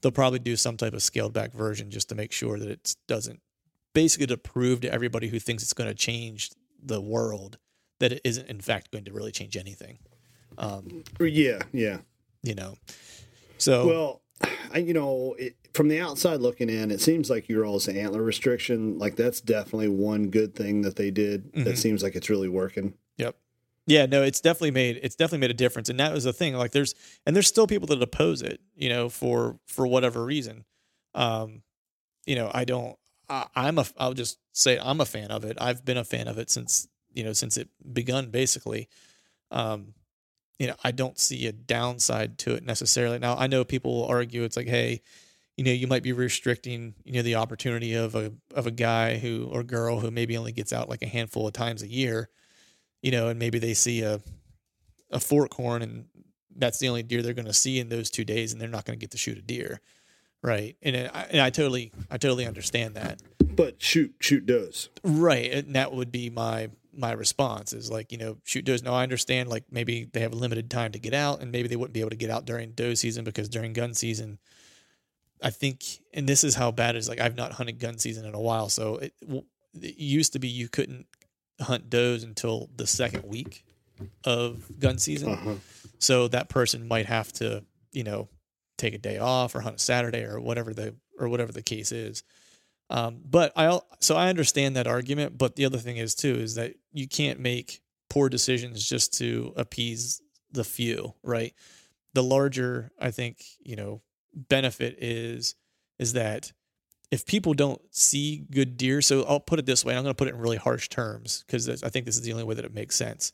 they'll 0.00 0.12
probably 0.12 0.38
do 0.38 0.54
some 0.54 0.76
type 0.76 0.92
of 0.92 1.02
scaled 1.02 1.32
back 1.32 1.52
version 1.52 1.90
just 1.90 2.08
to 2.10 2.14
make 2.14 2.30
sure 2.30 2.56
that 2.56 2.68
it 2.68 2.94
doesn't 3.08 3.40
basically 3.94 4.26
to 4.26 4.36
prove 4.36 4.80
to 4.82 4.92
everybody 4.92 5.28
who 5.28 5.38
thinks 5.38 5.62
it's 5.62 5.72
going 5.72 5.88
to 5.88 5.94
change 5.94 6.50
the 6.82 7.00
world 7.00 7.58
that 8.00 8.12
it 8.12 8.20
isn't 8.24 8.48
in 8.48 8.60
fact 8.60 8.90
going 8.90 9.04
to 9.04 9.12
really 9.12 9.32
change 9.32 9.56
anything 9.56 9.98
um, 10.58 11.02
Yeah, 11.18 11.62
yeah. 11.72 11.98
you 12.42 12.54
know 12.54 12.76
so 13.58 13.86
Well, 13.86 14.20
I, 14.72 14.78
you 14.78 14.92
know, 14.92 15.34
it, 15.38 15.56
from 15.72 15.88
the 15.88 16.00
outside 16.00 16.40
looking 16.40 16.68
in, 16.68 16.90
it 16.90 17.00
seems 17.00 17.30
like 17.30 17.48
your 17.48 17.64
all's 17.64 17.88
antler 17.88 18.22
restriction. 18.22 18.98
Like 18.98 19.16
that's 19.16 19.40
definitely 19.40 19.88
one 19.88 20.28
good 20.28 20.54
thing 20.54 20.82
that 20.82 20.96
they 20.96 21.10
did. 21.10 21.52
Mhm. 21.52 21.64
That 21.64 21.78
seems 21.78 22.02
like 22.02 22.16
it's 22.16 22.28
really 22.28 22.48
working. 22.48 22.94
Yep. 23.16 23.36
Yeah, 23.86 24.06
no, 24.06 24.22
it's 24.22 24.40
definitely 24.40 24.72
made 24.72 24.98
it's 25.02 25.14
definitely 25.14 25.38
made 25.38 25.50
a 25.52 25.54
difference, 25.54 25.88
and 25.88 26.00
that 26.00 26.12
was 26.12 26.24
the 26.24 26.32
thing. 26.32 26.54
Like, 26.54 26.72
there's 26.72 26.94
and 27.24 27.34
there's 27.36 27.46
still 27.46 27.66
people 27.66 27.86
that 27.88 28.02
oppose 28.02 28.42
it, 28.42 28.60
you 28.76 28.88
know, 28.88 29.08
for 29.08 29.58
for 29.66 29.86
whatever 29.86 30.24
reason. 30.24 30.64
Um, 31.14 31.62
you 32.26 32.34
know, 32.34 32.50
I 32.52 32.64
don't. 32.64 32.96
I, 33.28 33.46
I'm 33.54 33.78
a. 33.78 33.86
I'll 33.96 34.14
just 34.14 34.38
say 34.52 34.78
I'm 34.78 35.00
a 35.00 35.06
fan 35.06 35.30
of 35.30 35.44
it. 35.44 35.56
I've 35.60 35.84
been 35.84 35.96
a 35.96 36.04
fan 36.04 36.28
of 36.28 36.38
it 36.38 36.50
since 36.50 36.88
you 37.12 37.24
know 37.24 37.32
since 37.32 37.56
it 37.56 37.68
begun, 37.92 38.30
basically. 38.30 38.88
Um, 39.50 39.94
you 40.58 40.68
know, 40.68 40.74
I 40.84 40.92
don't 40.92 41.18
see 41.18 41.46
a 41.46 41.52
downside 41.52 42.38
to 42.38 42.54
it 42.54 42.64
necessarily. 42.64 43.18
Now, 43.18 43.36
I 43.36 43.48
know 43.48 43.64
people 43.64 43.94
will 43.94 44.06
argue 44.06 44.44
it's 44.44 44.56
like, 44.56 44.68
hey, 44.68 45.02
you 45.56 45.64
know, 45.64 45.72
you 45.72 45.88
might 45.88 46.04
be 46.04 46.12
restricting, 46.12 46.94
you 47.04 47.14
know, 47.14 47.22
the 47.22 47.34
opportunity 47.34 47.94
of 47.94 48.14
a 48.14 48.32
of 48.54 48.66
a 48.66 48.70
guy 48.70 49.18
who 49.18 49.48
or 49.50 49.62
girl 49.62 50.00
who 50.00 50.10
maybe 50.10 50.36
only 50.36 50.52
gets 50.52 50.72
out 50.72 50.88
like 50.88 51.02
a 51.02 51.06
handful 51.06 51.46
of 51.46 51.52
times 51.52 51.82
a 51.82 51.88
year 51.88 52.28
you 53.04 53.10
know, 53.10 53.28
and 53.28 53.38
maybe 53.38 53.58
they 53.58 53.74
see 53.74 54.00
a 54.00 54.18
a 55.10 55.20
fork 55.20 55.52
horn 55.52 55.82
and 55.82 56.06
that's 56.56 56.78
the 56.78 56.88
only 56.88 57.02
deer 57.02 57.20
they're 57.20 57.34
going 57.34 57.44
to 57.44 57.52
see 57.52 57.78
in 57.78 57.90
those 57.90 58.08
two 58.08 58.24
days, 58.24 58.52
and 58.52 58.60
they're 58.60 58.68
not 58.68 58.86
going 58.86 58.98
to 58.98 59.00
get 59.00 59.10
to 59.10 59.18
shoot 59.18 59.36
a 59.36 59.42
deer, 59.42 59.80
right? 60.44 60.76
And 60.82 60.94
I, 60.96 61.26
and 61.30 61.40
I 61.40 61.50
totally 61.50 61.90
I 62.10 62.18
totally 62.18 62.46
understand 62.46 62.94
that, 62.94 63.20
But 63.40 63.82
shoot, 63.82 64.14
shoot 64.20 64.46
does. 64.46 64.90
right? 65.02 65.50
And 65.50 65.74
that 65.74 65.92
would 65.92 66.12
be 66.12 66.30
my 66.30 66.70
my 66.96 67.10
response 67.10 67.72
is 67.72 67.90
like 67.90 68.12
you 68.12 68.18
know 68.18 68.36
shoot 68.44 68.64
does. 68.64 68.82
Now 68.84 68.94
I 68.94 69.02
understand 69.02 69.48
like 69.48 69.64
maybe 69.70 70.04
they 70.12 70.20
have 70.20 70.32
a 70.32 70.36
limited 70.36 70.70
time 70.70 70.92
to 70.92 70.98
get 71.00 71.14
out, 71.14 71.40
and 71.40 71.50
maybe 71.50 71.66
they 71.66 71.76
wouldn't 71.76 71.94
be 71.94 72.00
able 72.00 72.10
to 72.10 72.16
get 72.16 72.30
out 72.30 72.44
during 72.44 72.70
doe 72.72 72.94
season 72.94 73.24
because 73.24 73.48
during 73.48 73.72
gun 73.72 73.94
season. 73.94 74.38
I 75.42 75.50
think, 75.50 75.82
and 76.14 76.26
this 76.26 76.42
is 76.44 76.54
how 76.54 76.70
bad 76.70 76.94
it 76.94 76.98
is. 76.98 77.08
Like 77.08 77.20
I've 77.20 77.36
not 77.36 77.52
hunted 77.52 77.78
gun 77.78 77.98
season 77.98 78.24
in 78.24 78.34
a 78.34 78.40
while, 78.40 78.68
so 78.68 78.96
it, 78.98 79.12
it 79.74 79.98
used 79.98 80.32
to 80.34 80.38
be 80.38 80.48
you 80.48 80.68
couldn't 80.68 81.06
hunt 81.60 81.90
does 81.90 82.22
until 82.22 82.70
the 82.76 82.86
second 82.86 83.24
week 83.24 83.64
of 84.24 84.64
gun 84.78 84.98
season. 84.98 85.32
Uh-huh. 85.32 85.54
So 85.98 86.28
that 86.28 86.48
person 86.48 86.88
might 86.88 87.06
have 87.06 87.32
to, 87.34 87.64
you 87.92 88.04
know, 88.04 88.28
take 88.76 88.94
a 88.94 88.98
day 88.98 89.18
off 89.18 89.54
or 89.54 89.60
hunt 89.60 89.76
a 89.76 89.78
Saturday 89.78 90.24
or 90.24 90.40
whatever 90.40 90.74
the 90.74 90.94
or 91.18 91.28
whatever 91.28 91.52
the 91.52 91.62
case 91.62 91.92
is. 91.92 92.22
Um, 92.90 93.20
but 93.24 93.52
I 93.56 93.78
so 94.00 94.16
I 94.16 94.28
understand 94.28 94.76
that 94.76 94.86
argument. 94.86 95.38
But 95.38 95.56
the 95.56 95.64
other 95.64 95.78
thing 95.78 95.96
is 95.96 96.14
too 96.14 96.34
is 96.34 96.54
that 96.56 96.74
you 96.92 97.08
can't 97.08 97.40
make 97.40 97.80
poor 98.10 98.28
decisions 98.28 98.86
just 98.86 99.14
to 99.14 99.52
appease 99.56 100.20
the 100.52 100.64
few, 100.64 101.14
right? 101.22 101.54
The 102.12 102.22
larger, 102.22 102.92
I 103.00 103.10
think, 103.10 103.44
you 103.60 103.76
know, 103.76 104.02
benefit 104.34 104.96
is 105.00 105.54
is 105.98 106.12
that 106.14 106.52
if 107.10 107.26
people 107.26 107.54
don't 107.54 107.80
see 107.90 108.44
good 108.50 108.76
deer, 108.76 109.00
so 109.00 109.24
I'll 109.24 109.40
put 109.40 109.58
it 109.58 109.66
this 109.66 109.84
way, 109.84 109.94
I'm 109.96 110.02
going 110.02 110.14
to 110.14 110.18
put 110.18 110.28
it 110.28 110.34
in 110.34 110.40
really 110.40 110.56
harsh 110.56 110.88
terms 110.88 111.44
because 111.46 111.82
I 111.82 111.88
think 111.88 112.06
this 112.06 112.16
is 112.16 112.22
the 112.22 112.32
only 112.32 112.44
way 112.44 112.54
that 112.54 112.64
it 112.64 112.74
makes 112.74 112.96
sense. 112.96 113.32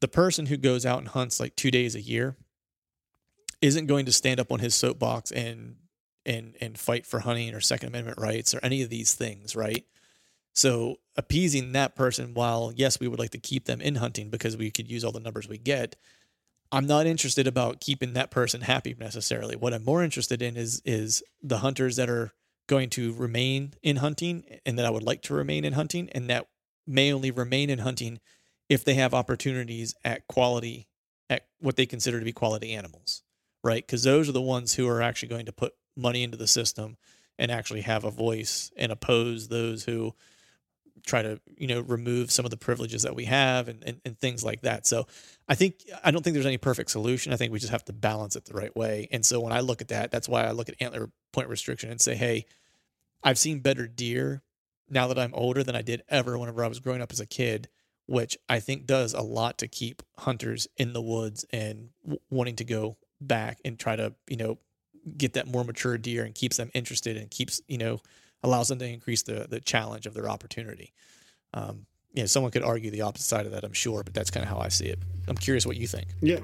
The 0.00 0.08
person 0.08 0.46
who 0.46 0.56
goes 0.56 0.84
out 0.84 0.98
and 0.98 1.08
hunts 1.08 1.38
like 1.38 1.54
two 1.56 1.70
days 1.70 1.94
a 1.94 2.00
year, 2.00 2.36
isn't 3.66 3.86
going 3.86 4.06
to 4.06 4.12
stand 4.12 4.40
up 4.40 4.52
on 4.52 4.60
his 4.60 4.74
soapbox 4.74 5.30
and 5.30 5.76
and 6.24 6.54
and 6.60 6.78
fight 6.78 7.06
for 7.06 7.20
hunting 7.20 7.54
or 7.54 7.60
Second 7.60 7.88
Amendment 7.88 8.18
rights 8.18 8.54
or 8.54 8.60
any 8.62 8.82
of 8.82 8.90
these 8.90 9.14
things, 9.14 9.54
right? 9.56 9.84
So 10.54 10.96
appeasing 11.16 11.72
that 11.72 11.94
person, 11.94 12.32
while 12.34 12.72
yes, 12.74 12.98
we 13.00 13.08
would 13.08 13.18
like 13.18 13.30
to 13.30 13.38
keep 13.38 13.66
them 13.66 13.80
in 13.80 13.96
hunting 13.96 14.30
because 14.30 14.56
we 14.56 14.70
could 14.70 14.90
use 14.90 15.04
all 15.04 15.12
the 15.12 15.20
numbers 15.20 15.48
we 15.48 15.58
get. 15.58 15.96
I'm 16.72 16.86
not 16.86 17.06
interested 17.06 17.46
about 17.46 17.80
keeping 17.80 18.14
that 18.14 18.30
person 18.30 18.62
happy 18.62 18.94
necessarily. 18.98 19.54
What 19.54 19.72
I'm 19.72 19.84
more 19.84 20.02
interested 20.02 20.42
in 20.42 20.56
is 20.56 20.80
is 20.84 21.22
the 21.42 21.58
hunters 21.58 21.96
that 21.96 22.08
are 22.08 22.32
going 22.68 22.90
to 22.90 23.12
remain 23.14 23.74
in 23.82 23.96
hunting 23.96 24.44
and 24.64 24.78
that 24.78 24.86
I 24.86 24.90
would 24.90 25.02
like 25.02 25.22
to 25.22 25.34
remain 25.34 25.64
in 25.64 25.74
hunting 25.74 26.08
and 26.10 26.28
that 26.30 26.46
may 26.86 27.12
only 27.12 27.30
remain 27.30 27.70
in 27.70 27.80
hunting 27.80 28.20
if 28.68 28.84
they 28.84 28.94
have 28.94 29.14
opportunities 29.14 29.94
at 30.04 30.26
quality 30.26 30.88
at 31.30 31.46
what 31.60 31.76
they 31.76 31.86
consider 31.86 32.18
to 32.18 32.24
be 32.24 32.32
quality 32.32 32.72
animals, 32.72 33.22
right? 33.66 33.84
Because 33.84 34.04
those 34.04 34.28
are 34.28 34.32
the 34.32 34.40
ones 34.40 34.74
who 34.74 34.88
are 34.88 35.02
actually 35.02 35.28
going 35.28 35.46
to 35.46 35.52
put 35.52 35.74
money 35.96 36.22
into 36.22 36.36
the 36.36 36.46
system 36.46 36.96
and 37.38 37.50
actually 37.50 37.82
have 37.82 38.04
a 38.04 38.10
voice 38.10 38.70
and 38.76 38.92
oppose 38.92 39.48
those 39.48 39.84
who 39.84 40.14
try 41.04 41.22
to 41.22 41.40
you 41.56 41.66
know 41.66 41.80
remove 41.80 42.30
some 42.30 42.44
of 42.44 42.50
the 42.50 42.56
privileges 42.56 43.02
that 43.02 43.14
we 43.14 43.24
have 43.26 43.68
and, 43.68 43.82
and, 43.84 44.00
and 44.04 44.18
things 44.18 44.44
like 44.44 44.62
that. 44.62 44.86
So 44.86 45.06
i 45.48 45.54
think 45.54 45.76
i 46.02 46.10
don't 46.10 46.22
think 46.22 46.34
there's 46.34 46.46
any 46.46 46.58
perfect 46.58 46.90
solution. 46.90 47.32
I 47.32 47.36
think 47.36 47.52
we 47.52 47.58
just 47.58 47.72
have 47.72 47.84
to 47.86 47.92
balance 47.92 48.36
it 48.36 48.44
the 48.44 48.54
right 48.54 48.74
way. 48.76 49.08
And 49.12 49.24
so 49.24 49.40
when 49.40 49.52
i 49.52 49.60
look 49.60 49.80
at 49.80 49.88
that 49.88 50.10
that's 50.10 50.28
why 50.28 50.44
i 50.44 50.50
look 50.50 50.68
at 50.68 50.74
antler 50.80 51.10
point 51.32 51.48
restriction 51.48 51.90
and 51.90 52.00
say 52.00 52.14
hey 52.14 52.46
i've 53.22 53.38
seen 53.38 53.60
better 53.60 53.86
deer 53.86 54.42
now 54.88 55.06
that 55.06 55.18
i'm 55.18 55.34
older 55.34 55.62
than 55.62 55.76
i 55.76 55.82
did 55.82 56.02
ever 56.08 56.38
whenever 56.38 56.64
i 56.64 56.68
was 56.68 56.80
growing 56.80 57.02
up 57.02 57.12
as 57.12 57.20
a 57.20 57.26
kid 57.26 57.68
which 58.06 58.38
i 58.48 58.58
think 58.58 58.86
does 58.86 59.12
a 59.12 59.20
lot 59.20 59.58
to 59.58 59.68
keep 59.68 60.02
hunters 60.18 60.66
in 60.76 60.92
the 60.92 61.02
woods 61.02 61.44
and 61.50 61.90
w- 62.02 62.20
wanting 62.30 62.56
to 62.56 62.64
go 62.64 62.96
back 63.20 63.58
and 63.64 63.78
try 63.78 63.96
to 63.96 64.14
you 64.28 64.36
know 64.36 64.58
get 65.16 65.34
that 65.34 65.46
more 65.46 65.64
mature 65.64 65.96
deer 65.96 66.24
and 66.24 66.34
keeps 66.34 66.56
them 66.56 66.70
interested 66.74 67.16
and 67.16 67.30
keeps 67.30 67.60
you 67.68 67.78
know 67.78 68.00
allows 68.42 68.68
them 68.68 68.78
to 68.78 68.86
increase 68.86 69.22
the 69.22 69.46
the 69.48 69.60
challenge 69.60 70.06
of 70.06 70.14
their 70.14 70.28
opportunity. 70.28 70.92
Um, 71.54 71.86
you 72.12 72.22
know, 72.22 72.26
someone 72.26 72.50
could 72.50 72.62
argue 72.62 72.90
the 72.90 73.02
opposite 73.02 73.26
side 73.26 73.46
of 73.46 73.52
that, 73.52 73.62
I'm 73.62 73.74
sure, 73.74 74.02
but 74.02 74.14
that's 74.14 74.30
kind 74.30 74.42
of 74.42 74.48
how 74.48 74.58
I 74.58 74.68
see 74.68 74.86
it. 74.86 74.98
I'm 75.28 75.36
curious 75.36 75.66
what 75.66 75.76
you 75.76 75.86
think. 75.86 76.06
Yeah, 76.20 76.40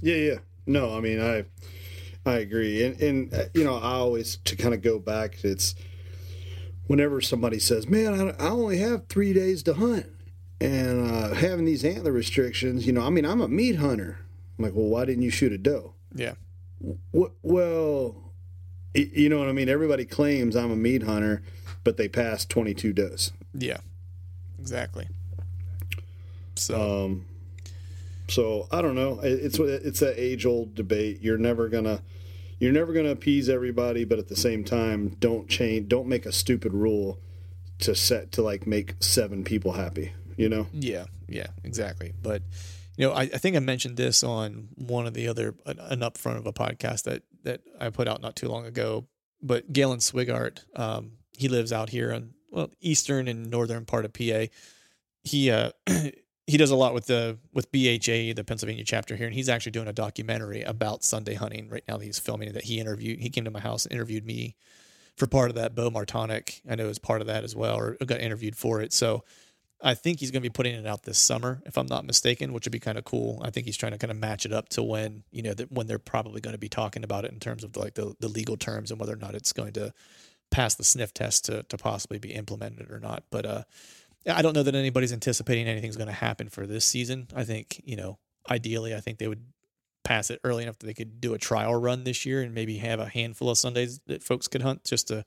yeah, 0.00 0.16
yeah. 0.16 0.38
No, 0.66 0.96
I 0.96 1.00
mean, 1.00 1.20
I 1.20 1.44
I 2.24 2.38
agree, 2.38 2.84
and 2.84 3.00
and 3.00 3.34
uh, 3.34 3.44
you 3.54 3.64
know, 3.64 3.76
I 3.76 3.94
always 3.94 4.36
to 4.44 4.56
kind 4.56 4.74
of 4.74 4.82
go 4.82 4.98
back. 4.98 5.44
It's 5.44 5.74
whenever 6.86 7.20
somebody 7.20 7.58
says, 7.58 7.88
"Man, 7.88 8.34
I, 8.38 8.44
I 8.44 8.48
only 8.50 8.78
have 8.78 9.06
three 9.08 9.32
days 9.32 9.62
to 9.64 9.74
hunt," 9.74 10.06
and 10.60 11.10
uh, 11.10 11.34
having 11.34 11.64
these 11.64 11.84
antler 11.84 12.12
restrictions, 12.12 12.86
you 12.86 12.92
know, 12.92 13.02
I 13.02 13.10
mean, 13.10 13.24
I'm 13.24 13.40
a 13.40 13.48
meat 13.48 13.76
hunter. 13.76 14.18
I'm 14.58 14.64
like, 14.64 14.74
well, 14.74 14.86
why 14.86 15.04
didn't 15.04 15.22
you 15.22 15.30
shoot 15.30 15.52
a 15.52 15.58
doe? 15.58 15.94
Yeah. 16.14 16.34
W- 17.12 17.32
well, 17.42 18.16
you 18.94 19.28
know 19.28 19.38
what 19.38 19.48
I 19.48 19.52
mean? 19.52 19.68
Everybody 19.68 20.04
claims 20.04 20.56
I'm 20.56 20.70
a 20.70 20.76
meat 20.76 21.02
hunter, 21.02 21.42
but 21.84 21.96
they 21.96 22.08
passed 22.08 22.48
22 22.50 22.92
does. 22.92 23.32
Yeah, 23.54 23.78
exactly. 24.58 25.08
So, 26.54 27.04
um, 27.04 27.26
so 28.28 28.66
I 28.70 28.82
don't 28.82 28.94
know. 28.94 29.20
It's 29.22 29.58
it's 29.58 30.00
that 30.00 30.18
age 30.18 30.46
old 30.46 30.74
debate. 30.74 31.20
You're 31.22 31.38
never 31.38 31.68
gonna 31.68 32.02
you're 32.58 32.72
never 32.72 32.92
gonna 32.92 33.10
appease 33.10 33.48
everybody, 33.48 34.04
but 34.04 34.18
at 34.18 34.28
the 34.28 34.36
same 34.36 34.64
time, 34.64 35.16
don't 35.20 35.48
change. 35.48 35.88
Don't 35.88 36.08
make 36.08 36.26
a 36.26 36.32
stupid 36.32 36.72
rule 36.72 37.20
to 37.80 37.94
set 37.94 38.32
to 38.32 38.42
like 38.42 38.66
make 38.66 38.94
seven 39.00 39.44
people 39.44 39.72
happy. 39.72 40.12
You 40.36 40.48
know? 40.48 40.66
Yeah, 40.72 41.06
yeah, 41.28 41.48
exactly. 41.64 42.12
But 42.22 42.42
you 42.96 43.06
know, 43.06 43.12
I, 43.12 43.22
I 43.22 43.38
think 43.38 43.56
I 43.56 43.60
mentioned 43.60 43.96
this 43.96 44.22
on 44.22 44.68
one 44.74 45.06
of 45.06 45.14
the 45.14 45.28
other 45.28 45.54
an 45.66 46.00
upfront 46.00 46.38
of 46.38 46.46
a 46.46 46.52
podcast 46.52 47.04
that 47.04 47.22
that 47.44 47.60
I 47.80 47.90
put 47.90 48.08
out 48.08 48.20
not 48.20 48.36
too 48.36 48.48
long 48.48 48.66
ago. 48.66 49.06
But 49.42 49.72
Galen 49.72 49.98
Swigart, 49.98 50.64
um, 50.78 51.12
he 51.36 51.48
lives 51.48 51.72
out 51.72 51.90
here 51.90 52.12
on 52.12 52.34
well 52.50 52.70
eastern 52.80 53.28
and 53.28 53.50
northern 53.50 53.84
part 53.84 54.04
of 54.04 54.12
PA. 54.12 54.46
He 55.22 55.50
uh, 55.50 55.72
he 56.46 56.56
does 56.56 56.70
a 56.70 56.76
lot 56.76 56.94
with 56.94 57.06
the 57.06 57.38
with 57.52 57.70
BHA, 57.70 58.34
the 58.34 58.44
Pennsylvania 58.46 58.84
chapter 58.84 59.14
here, 59.16 59.26
and 59.26 59.34
he's 59.34 59.48
actually 59.48 59.72
doing 59.72 59.88
a 59.88 59.92
documentary 59.92 60.62
about 60.62 61.04
Sunday 61.04 61.34
hunting 61.34 61.68
right 61.68 61.84
now. 61.86 61.98
That 61.98 62.04
he's 62.04 62.18
filming 62.18 62.52
that 62.52 62.64
he 62.64 62.80
interviewed. 62.80 63.20
He 63.20 63.30
came 63.30 63.44
to 63.44 63.50
my 63.50 63.60
house 63.60 63.84
and 63.84 63.92
interviewed 63.92 64.24
me 64.24 64.56
for 65.16 65.26
part 65.26 65.50
of 65.50 65.56
that. 65.56 65.74
Beau 65.74 65.90
Martonik, 65.90 66.62
I 66.68 66.76
know, 66.76 66.88
is 66.88 66.98
part 66.98 67.20
of 67.20 67.26
that 67.26 67.44
as 67.44 67.54
well, 67.54 67.76
or 67.76 67.96
got 68.06 68.20
interviewed 68.20 68.56
for 68.56 68.80
it. 68.80 68.92
So 68.92 69.22
I 69.82 69.94
think 69.94 70.20
he's 70.20 70.30
going 70.30 70.42
to 70.42 70.48
be 70.48 70.52
putting 70.52 70.74
it 70.74 70.86
out 70.86 71.02
this 71.02 71.18
summer, 71.18 71.60
if 71.66 71.76
I'm 71.76 71.86
not 71.86 72.04
mistaken, 72.04 72.52
which 72.52 72.64
would 72.64 72.72
be 72.72 72.80
kind 72.80 72.96
of 72.96 73.04
cool. 73.04 73.40
I 73.44 73.50
think 73.50 73.66
he's 73.66 73.76
trying 73.76 73.92
to 73.92 73.98
kind 73.98 74.10
of 74.10 74.16
match 74.16 74.46
it 74.46 74.52
up 74.52 74.68
to 74.70 74.82
when 74.82 75.24
you 75.30 75.42
know 75.42 75.54
that 75.54 75.70
when 75.70 75.86
they're 75.86 75.98
probably 75.98 76.40
going 76.40 76.54
to 76.54 76.58
be 76.58 76.68
talking 76.68 77.04
about 77.04 77.24
it 77.24 77.32
in 77.32 77.40
terms 77.40 77.62
of 77.62 77.76
like 77.76 77.94
the, 77.94 78.14
the 78.20 78.28
legal 78.28 78.56
terms 78.56 78.90
and 78.90 78.98
whether 78.98 79.12
or 79.12 79.18
not 79.18 79.34
it's 79.34 79.52
going 79.52 79.74
to 79.74 79.92
pass 80.50 80.74
the 80.74 80.84
sniff 80.84 81.12
test 81.12 81.44
to 81.46 81.62
to 81.64 81.76
possibly 81.76 82.18
be 82.18 82.32
implemented 82.32 82.90
or 82.90 83.00
not. 83.00 83.24
But 83.30 83.46
uh, 83.46 83.62
I 84.30 84.40
don't 84.42 84.54
know 84.54 84.62
that 84.62 84.74
anybody's 84.74 85.12
anticipating 85.12 85.68
anything's 85.68 85.96
going 85.96 86.08
to 86.08 86.12
happen 86.14 86.48
for 86.48 86.66
this 86.66 86.84
season. 86.84 87.28
I 87.34 87.44
think 87.44 87.82
you 87.84 87.96
know, 87.96 88.18
ideally, 88.50 88.94
I 88.94 89.00
think 89.00 89.18
they 89.18 89.28
would 89.28 89.44
pass 90.04 90.30
it 90.30 90.40
early 90.44 90.62
enough 90.62 90.78
that 90.78 90.86
they 90.86 90.94
could 90.94 91.20
do 91.20 91.34
a 91.34 91.38
trial 91.38 91.74
run 91.74 92.04
this 92.04 92.24
year 92.24 92.40
and 92.40 92.54
maybe 92.54 92.78
have 92.78 93.00
a 93.00 93.08
handful 93.08 93.50
of 93.50 93.58
Sundays 93.58 94.00
that 94.06 94.22
folks 94.22 94.48
could 94.48 94.62
hunt 94.62 94.84
just 94.84 95.08
to 95.08 95.24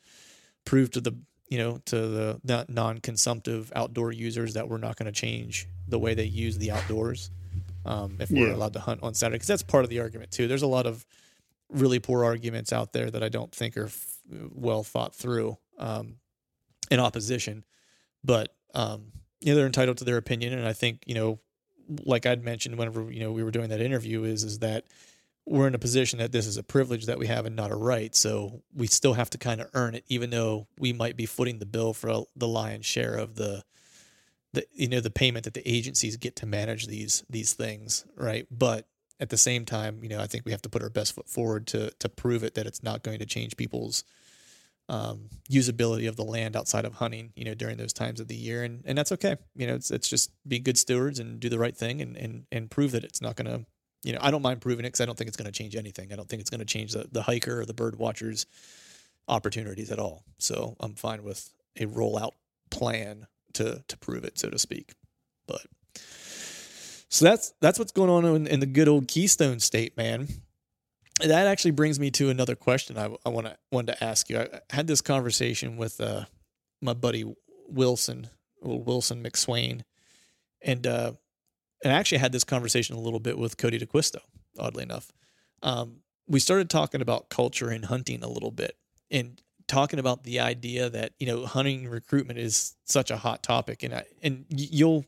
prove 0.65 0.89
to 0.91 1.01
the 1.01 1.17
you 1.49 1.57
know, 1.57 1.79
to 1.85 1.95
the 2.43 2.65
non-consumptive 2.69 3.71
outdoor 3.75 4.11
users 4.11 4.53
that 4.53 4.69
we're 4.69 4.77
not 4.77 4.95
going 4.97 5.11
to 5.11 5.11
change 5.11 5.67
the 5.87 5.97
way 5.97 6.13
they 6.13 6.23
use 6.23 6.57
the 6.57 6.71
outdoors 6.71 7.31
um, 7.85 8.17
if 8.19 8.29
we're 8.29 8.51
allowed 8.53 8.73
to 8.73 8.79
hunt 8.79 9.01
on 9.01 9.13
Saturday. 9.15 9.35
Because 9.35 9.47
that's 9.47 9.63
part 9.63 9.83
of 9.83 9.89
the 9.89 9.99
argument 9.99 10.31
too. 10.31 10.47
There's 10.47 10.61
a 10.61 10.67
lot 10.67 10.85
of 10.85 11.05
really 11.69 11.99
poor 11.99 12.23
arguments 12.23 12.71
out 12.71 12.93
there 12.93 13.09
that 13.09 13.23
I 13.23 13.29
don't 13.29 13.51
think 13.51 13.77
are 13.77 13.85
f- 13.85 14.17
well 14.29 14.83
thought 14.83 15.15
through 15.15 15.57
um, 15.79 16.17
in 16.91 16.99
opposition, 16.99 17.65
but 18.23 18.53
um, 18.75 19.11
you 19.41 19.51
know 19.51 19.55
they're 19.55 19.65
entitled 19.65 19.97
to 19.97 20.03
their 20.03 20.17
opinion, 20.17 20.53
and 20.53 20.67
I 20.67 20.73
think 20.73 21.03
you 21.07 21.15
know, 21.15 21.39
like 22.05 22.25
I'd 22.25 22.43
mentioned 22.43 22.77
whenever 22.77 23.11
you 23.11 23.21
know 23.21 23.31
we 23.31 23.43
were 23.43 23.51
doing 23.51 23.69
that 23.69 23.81
interview, 23.81 24.23
is 24.23 24.43
is 24.43 24.59
that 24.59 24.85
we're 25.49 25.67
in 25.67 25.73
a 25.73 25.79
position 25.79 26.19
that 26.19 26.31
this 26.31 26.45
is 26.45 26.57
a 26.57 26.63
privilege 26.63 27.07
that 27.07 27.17
we 27.17 27.25
have 27.25 27.45
and 27.47 27.55
not 27.55 27.71
a 27.71 27.75
right. 27.75 28.15
So 28.15 28.61
we 28.73 28.85
still 28.85 29.13
have 29.13 29.31
to 29.31 29.39
kind 29.39 29.59
of 29.59 29.69
earn 29.73 29.95
it, 29.95 30.05
even 30.07 30.29
though 30.29 30.67
we 30.77 30.93
might 30.93 31.17
be 31.17 31.25
footing 31.25 31.57
the 31.57 31.65
bill 31.65 31.93
for 31.93 32.25
the 32.35 32.47
lion's 32.47 32.85
share 32.85 33.15
of 33.15 33.35
the, 33.35 33.63
the 34.53 34.65
you 34.71 34.87
know 34.87 34.99
the 34.99 35.09
payment 35.09 35.45
that 35.45 35.55
the 35.55 35.67
agencies 35.67 36.17
get 36.17 36.35
to 36.37 36.45
manage 36.45 36.85
these 36.85 37.23
these 37.29 37.53
things, 37.53 38.05
right? 38.15 38.47
But 38.51 38.87
at 39.19 39.29
the 39.29 39.37
same 39.37 39.65
time, 39.65 39.99
you 40.03 40.09
know, 40.09 40.19
I 40.19 40.27
think 40.27 40.45
we 40.45 40.51
have 40.51 40.61
to 40.61 40.69
put 40.69 40.83
our 40.83 40.89
best 40.89 41.13
foot 41.13 41.27
forward 41.27 41.65
to 41.67 41.91
to 41.99 42.09
prove 42.09 42.43
it 42.43 42.53
that 42.53 42.67
it's 42.67 42.83
not 42.83 43.03
going 43.03 43.19
to 43.19 43.25
change 43.25 43.57
people's 43.57 44.03
um, 44.87 45.29
usability 45.51 46.07
of 46.07 46.15
the 46.15 46.23
land 46.23 46.55
outside 46.55 46.85
of 46.85 46.95
hunting, 46.95 47.31
you 47.35 47.45
know, 47.45 47.53
during 47.53 47.77
those 47.77 47.93
times 47.93 48.19
of 48.19 48.27
the 48.27 48.35
year, 48.35 48.63
and 48.63 48.83
and 48.85 48.97
that's 48.97 49.11
okay. 49.13 49.35
You 49.55 49.65
know, 49.65 49.75
it's 49.75 49.89
it's 49.89 50.09
just 50.09 50.31
be 50.47 50.59
good 50.59 50.77
stewards 50.77 51.19
and 51.19 51.39
do 51.39 51.49
the 51.49 51.59
right 51.59 51.75
thing 51.75 52.01
and 52.01 52.15
and 52.15 52.45
and 52.51 52.69
prove 52.69 52.91
that 52.91 53.03
it's 53.03 53.21
not 53.21 53.35
going 53.35 53.47
to 53.47 53.65
you 54.03 54.13
know, 54.13 54.19
I 54.21 54.31
don't 54.31 54.41
mind 54.41 54.61
proving 54.61 54.85
it 54.85 54.89
because 54.89 55.01
I 55.01 55.05
don't 55.05 55.17
think 55.17 55.27
it's 55.27 55.37
going 55.37 55.51
to 55.51 55.57
change 55.57 55.75
anything. 55.75 56.13
I 56.13 56.15
don't 56.15 56.27
think 56.27 56.41
it's 56.41 56.49
going 56.49 56.59
to 56.59 56.65
change 56.65 56.93
the, 56.93 57.07
the 57.11 57.21
hiker 57.21 57.61
or 57.61 57.65
the 57.65 57.73
bird 57.73 57.97
watcher's 57.97 58.45
opportunities 59.27 59.91
at 59.91 59.99
all. 59.99 60.23
So 60.37 60.75
I'm 60.79 60.95
fine 60.95 61.23
with 61.23 61.53
a 61.77 61.85
rollout 61.85 62.31
plan 62.71 63.27
to 63.53 63.83
to 63.87 63.97
prove 63.97 64.23
it, 64.23 64.37
so 64.37 64.49
to 64.49 64.59
speak. 64.59 64.93
But 65.47 65.65
so 65.93 67.25
that's 67.25 67.53
that's 67.61 67.79
what's 67.79 67.91
going 67.91 68.09
on 68.09 68.25
in, 68.35 68.47
in 68.47 68.59
the 68.59 68.65
good 68.65 68.87
old 68.87 69.07
Keystone 69.07 69.59
State, 69.59 69.97
man. 69.97 70.27
That 71.21 71.47
actually 71.47 71.71
brings 71.71 71.99
me 71.99 72.11
to 72.11 72.29
another 72.29 72.55
question 72.55 72.97
I, 72.97 73.13
I 73.25 73.29
want 73.29 73.47
to 73.47 73.57
wanted 73.71 73.93
to 73.93 74.03
ask 74.03 74.29
you. 74.29 74.39
I 74.39 74.47
had 74.69 74.87
this 74.87 75.01
conversation 75.01 75.75
with 75.77 75.99
uh, 75.99 76.25
my 76.81 76.93
buddy 76.93 77.25
Wilson, 77.67 78.29
Wilson 78.61 79.23
McSwain, 79.23 79.81
and 80.61 80.87
uh, 80.87 81.13
and 81.83 81.93
I 81.93 81.97
actually 81.97 82.17
had 82.19 82.31
this 82.31 82.43
conversation 82.43 82.95
a 82.95 82.99
little 82.99 83.19
bit 83.19 83.37
with 83.37 83.57
Cody 83.57 83.79
DeQuisto, 83.79 84.19
oddly 84.57 84.83
enough. 84.83 85.11
Um, 85.63 86.01
we 86.27 86.39
started 86.39 86.69
talking 86.69 87.01
about 87.01 87.29
culture 87.29 87.69
and 87.69 87.85
hunting 87.85 88.23
a 88.23 88.29
little 88.29 88.51
bit 88.51 88.75
and 89.09 89.41
talking 89.67 89.99
about 89.99 90.23
the 90.23 90.39
idea 90.39 90.89
that, 90.89 91.13
you 91.19 91.27
know, 91.27 91.45
hunting 91.45 91.87
recruitment 91.87 92.39
is 92.39 92.75
such 92.85 93.11
a 93.11 93.17
hot 93.17 93.43
topic. 93.43 93.83
And 93.83 93.93
I, 93.93 94.03
and 94.21 94.45
you'll, 94.49 95.05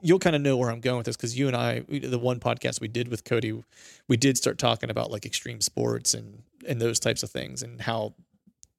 you'll 0.00 0.18
kind 0.18 0.34
of 0.34 0.42
know 0.42 0.56
where 0.56 0.70
I'm 0.70 0.80
going 0.80 0.96
with 0.96 1.06
this 1.06 1.16
because 1.16 1.38
you 1.38 1.46
and 1.46 1.56
I, 1.56 1.80
the 1.80 2.18
one 2.18 2.40
podcast 2.40 2.80
we 2.80 2.88
did 2.88 3.08
with 3.08 3.24
Cody, 3.24 3.62
we 4.08 4.16
did 4.16 4.36
start 4.36 4.58
talking 4.58 4.90
about 4.90 5.10
like 5.10 5.26
extreme 5.26 5.60
sports 5.60 6.14
and, 6.14 6.42
and 6.66 6.80
those 6.80 6.98
types 6.98 7.22
of 7.22 7.30
things 7.30 7.62
and 7.62 7.80
how 7.80 8.14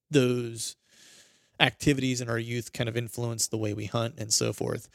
those 0.10 0.76
activities 1.60 2.22
in 2.22 2.30
our 2.30 2.40
youth 2.40 2.74
kind 2.74 2.90
of 2.90 2.98
influence 2.98 3.48
the 3.48 3.58
way 3.58 3.74
we 3.74 3.86
hunt 3.86 4.16
and 4.18 4.34
so 4.34 4.52
forth. 4.52 4.90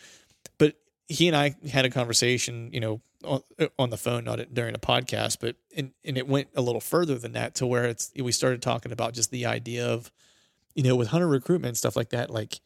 But 0.58 0.76
he 1.08 1.28
and 1.28 1.36
I 1.36 1.54
had 1.70 1.84
a 1.84 1.90
conversation, 1.90 2.70
you 2.72 2.80
know, 2.80 3.00
on, 3.24 3.40
on 3.78 3.90
the 3.90 3.96
phone, 3.96 4.24
not 4.24 4.40
during 4.52 4.74
a 4.74 4.78
podcast, 4.78 5.38
but 5.40 5.56
and 5.76 5.92
and 6.04 6.18
it 6.18 6.28
went 6.28 6.48
a 6.54 6.60
little 6.62 6.80
further 6.80 7.16
than 7.16 7.32
that 7.32 7.54
to 7.56 7.66
where 7.66 7.84
it's 7.84 8.12
we 8.16 8.32
started 8.32 8.62
talking 8.62 8.92
about 8.92 9.14
just 9.14 9.30
the 9.30 9.46
idea 9.46 9.86
of, 9.86 10.10
you 10.74 10.82
know, 10.82 10.96
with 10.96 11.08
hunter 11.08 11.28
recruitment 11.28 11.70
and 11.70 11.76
stuff 11.76 11.96
like 11.96 12.10
that, 12.10 12.30
like, 12.30 12.60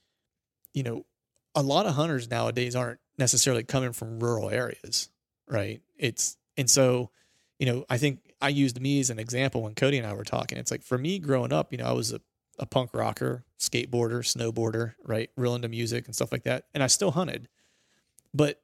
you 0.74 0.82
know, 0.82 1.04
a 1.54 1.62
lot 1.62 1.86
of 1.86 1.94
hunters 1.94 2.30
nowadays 2.30 2.74
aren't 2.74 3.00
necessarily 3.18 3.62
coming 3.62 3.92
from 3.92 4.20
rural 4.20 4.50
areas, 4.50 5.10
right? 5.48 5.80
It's 5.96 6.36
and 6.56 6.68
so, 6.68 7.10
you 7.58 7.66
know, 7.66 7.84
I 7.88 7.98
think 7.98 8.20
I 8.40 8.48
used 8.48 8.80
me 8.80 9.00
as 9.00 9.10
an 9.10 9.18
example 9.18 9.62
when 9.62 9.74
Cody 9.74 9.98
and 9.98 10.06
I 10.06 10.14
were 10.14 10.24
talking. 10.24 10.58
It's 10.58 10.70
like 10.70 10.82
for 10.82 10.98
me 10.98 11.18
growing 11.18 11.52
up, 11.52 11.72
you 11.72 11.78
know, 11.78 11.86
I 11.86 11.92
was 11.92 12.12
a, 12.12 12.20
a 12.58 12.66
punk 12.66 12.90
rocker, 12.94 13.44
skateboarder, 13.58 14.22
snowboarder, 14.22 14.94
right? 15.04 15.30
Real 15.36 15.54
into 15.54 15.68
music 15.68 16.06
and 16.06 16.14
stuff 16.14 16.32
like 16.32 16.44
that. 16.44 16.64
And 16.74 16.82
I 16.82 16.86
still 16.86 17.10
hunted. 17.10 17.48
But, 18.32 18.60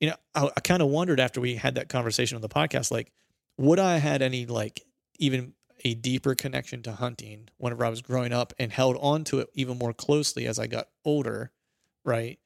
you 0.00 0.08
know, 0.08 0.16
I, 0.34 0.50
I 0.56 0.60
kind 0.60 0.82
of 0.82 0.88
wondered 0.88 1.20
after 1.20 1.40
we 1.40 1.56
had 1.56 1.74
that 1.76 1.88
conversation 1.88 2.36
on 2.36 2.42
the 2.42 2.48
podcast, 2.48 2.90
like, 2.90 3.12
would 3.56 3.78
I 3.78 3.98
had 3.98 4.22
any 4.22 4.46
like 4.46 4.82
even 5.18 5.52
a 5.84 5.94
deeper 5.94 6.34
connection 6.34 6.82
to 6.82 6.92
hunting 6.92 7.48
whenever 7.58 7.84
I 7.84 7.90
was 7.90 8.02
growing 8.02 8.32
up 8.32 8.52
and 8.58 8.72
held 8.72 8.96
on 9.00 9.24
to 9.24 9.40
it 9.40 9.48
even 9.54 9.78
more 9.78 9.92
closely 9.92 10.46
as 10.46 10.58
I 10.58 10.66
got 10.66 10.88
older, 11.04 11.52
right? 12.04 12.38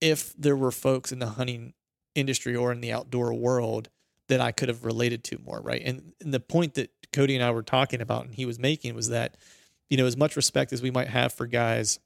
If 0.00 0.34
there 0.36 0.56
were 0.56 0.70
folks 0.70 1.10
in 1.10 1.18
the 1.18 1.30
hunting 1.30 1.72
industry 2.14 2.54
or 2.54 2.72
in 2.72 2.80
the 2.80 2.92
outdoor 2.92 3.32
world 3.32 3.88
that 4.28 4.40
I 4.40 4.52
could 4.52 4.68
have 4.68 4.84
related 4.84 5.24
to 5.24 5.38
more, 5.38 5.60
right? 5.60 5.82
And, 5.84 6.12
and 6.20 6.32
the 6.32 6.40
point 6.40 6.74
that 6.74 6.90
Cody 7.12 7.34
and 7.34 7.44
I 7.44 7.50
were 7.50 7.62
talking 7.62 8.00
about 8.00 8.24
and 8.26 8.34
he 8.34 8.46
was 8.46 8.58
making 8.58 8.94
was 8.94 9.08
that, 9.08 9.36
you 9.88 9.96
know, 9.96 10.06
as 10.06 10.16
much 10.16 10.36
respect 10.36 10.72
as 10.72 10.82
we 10.82 10.90
might 10.90 11.08
have 11.08 11.32
for 11.32 11.46
guys 11.46 11.98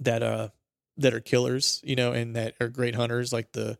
that 0.00 0.22
uh 0.22 0.48
that 0.98 1.14
are 1.14 1.20
killers, 1.20 1.80
you 1.84 1.96
know, 1.96 2.12
and 2.12 2.36
that 2.36 2.54
are 2.60 2.68
great 2.68 2.94
hunters 2.94 3.32
like 3.32 3.52
the 3.52 3.78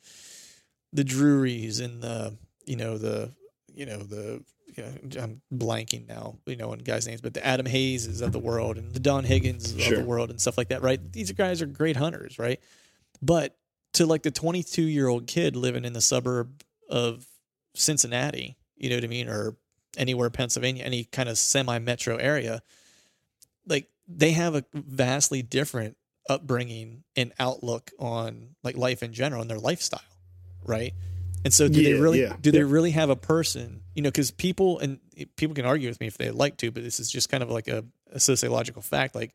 the 0.93 1.05
Drurys 1.05 1.83
and 1.85 2.03
the 2.03 2.37
you 2.65 2.77
know 2.77 2.97
the 2.99 3.33
you 3.73 3.87
know 3.87 3.99
the 3.99 4.43
you 4.77 4.85
know, 4.85 5.23
I'm 5.23 5.41
blanking 5.53 6.07
now, 6.07 6.37
you 6.47 6.55
know, 6.55 6.71
on 6.71 6.79
guys' 6.79 7.07
names, 7.07 7.21
but 7.21 7.35
the 7.35 7.45
Adam 7.45 7.67
Hayes 7.67 8.21
of 8.21 8.33
the 8.33 8.39
world 8.39 8.77
and 8.79 8.93
the 8.93 9.01
Don 9.01 9.25
Higgins 9.25 9.75
Sure. 9.77 9.95
of 9.95 10.03
the 10.03 10.09
world 10.09 10.31
and 10.31 10.41
stuff 10.41 10.57
like 10.57 10.69
that, 10.69 10.83
right? 10.83 11.01
These 11.13 11.33
guys 11.33 11.63
are 11.63 11.67
great 11.67 11.97
hunters, 11.97 12.39
right? 12.39 12.61
But 13.21 13.57
to 13.95 14.07
like 14.07 14.23
the 14.23 14.31
22 14.31 14.83
year 14.83 15.09
old 15.09 15.27
kid 15.27 15.57
living 15.57 15.85
in 15.85 15.95
the 15.95 16.01
suburb 16.01 16.63
of 16.89 17.27
Cincinnati, 17.75 18.57
you 18.77 18.91
know 18.91 18.97
what 18.97 19.05
I 19.05 19.09
mean, 19.09 19.29
or 19.29 19.57
anywhere 19.97 20.31
Pennsylvania, 20.31 20.85
any 20.85 21.05
kind 21.05 21.29
of 21.29 21.39
semi 21.39 21.79
metro 21.79 22.17
area, 22.17 22.63
like 23.67 23.89
they 24.07 24.33
have 24.33 24.55
a 24.55 24.65
vastly 24.73 25.43
different 25.43 25.97
upbringing 26.29 27.05
and 27.17 27.33
outlook 27.39 27.91
on 27.99 28.55
like 28.63 28.77
life 28.77 29.03
in 29.03 29.13
general 29.13 29.41
and 29.41 29.51
their 29.51 29.59
lifestyle, 29.59 30.01
right? 30.65 30.95
And 31.45 31.55
so, 31.55 31.69
do 31.69 31.83
they 31.83 31.95
really 31.95 32.21
yeah, 32.23 32.37
do 32.41 32.51
they 32.51 32.59
yeah. 32.59 32.65
really 32.67 32.91
have 32.93 33.11
a 33.11 33.17
person? 33.17 33.83
You 33.95 34.03
know, 34.03 34.11
because 34.11 34.31
people 34.31 34.79
and 34.81 34.99
people 35.37 35.55
can 35.55 35.65
argue 35.65 35.89
with 35.89 36.01
me 36.01 36.07
if 36.07 36.19
they 36.19 36.31
like 36.31 36.57
to, 36.59 36.71
but 36.71 36.83
this 36.83 37.01
is 37.01 37.11
just 37.11 37.29
kind 37.29 37.43
of 37.43 37.51
like 37.51 37.69
a, 37.69 37.85
a 38.13 38.21
sociological 38.21 38.83
fact. 38.83 39.15
Like 39.15 39.33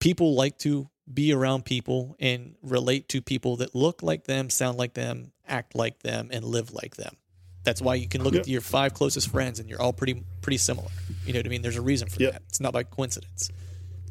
people 0.00 0.34
like 0.34 0.58
to 0.58 0.88
be 1.12 1.32
around 1.32 1.64
people 1.64 2.16
and 2.18 2.56
relate 2.62 3.08
to 3.10 3.22
people 3.22 3.56
that 3.56 3.74
look 3.74 4.02
like 4.02 4.24
them, 4.24 4.50
sound 4.50 4.76
like 4.76 4.94
them, 4.94 5.30
act 5.46 5.76
like 5.76 6.00
them, 6.00 6.30
and 6.32 6.44
live 6.44 6.72
like 6.72 6.96
them. 6.96 7.14
That's 7.62 7.80
why 7.80 7.94
you 7.96 8.08
can 8.08 8.22
look 8.22 8.34
at 8.34 8.46
your 8.46 8.60
five 8.60 8.94
closest 8.94 9.28
friends 9.30 9.58
and 9.58 9.68
you're 9.68 9.80
all 9.80 9.92
pretty 9.92 10.22
pretty 10.40 10.58
similar. 10.58 10.88
You 11.24 11.32
know 11.32 11.40
what 11.40 11.46
I 11.46 11.48
mean? 11.48 11.62
There's 11.62 11.76
a 11.76 11.80
reason 11.82 12.08
for 12.08 12.20
Yep. 12.22 12.32
that. 12.32 12.42
It's 12.48 12.60
not 12.60 12.72
by 12.72 12.82
coincidence. 12.84 13.50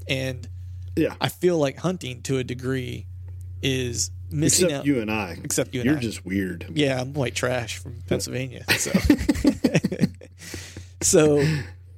And 0.08 0.48
Yeah. 0.96 1.16
I 1.20 1.30
feel 1.30 1.58
like 1.58 1.78
hunting 1.78 2.22
to 2.24 2.38
a 2.38 2.44
degree 2.44 3.08
is 3.62 4.12
missing 4.30 4.66
Except 4.66 4.80
out. 4.80 4.86
you 4.86 5.02
and 5.02 5.12
I. 5.12 5.38
Except 5.44 5.74
you 5.74 5.82
and 5.82 5.90
I. 5.90 5.94
You're 5.94 6.00
I. 6.00 6.04
just 6.04 6.26
weird. 6.26 6.68
Yeah, 6.74 7.02
I'm 7.02 7.14
white 7.14 7.36
trash 7.36 7.78
from 7.78 8.02
Pennsylvania. 8.08 8.64
So, 8.78 8.92
so, 11.02 11.44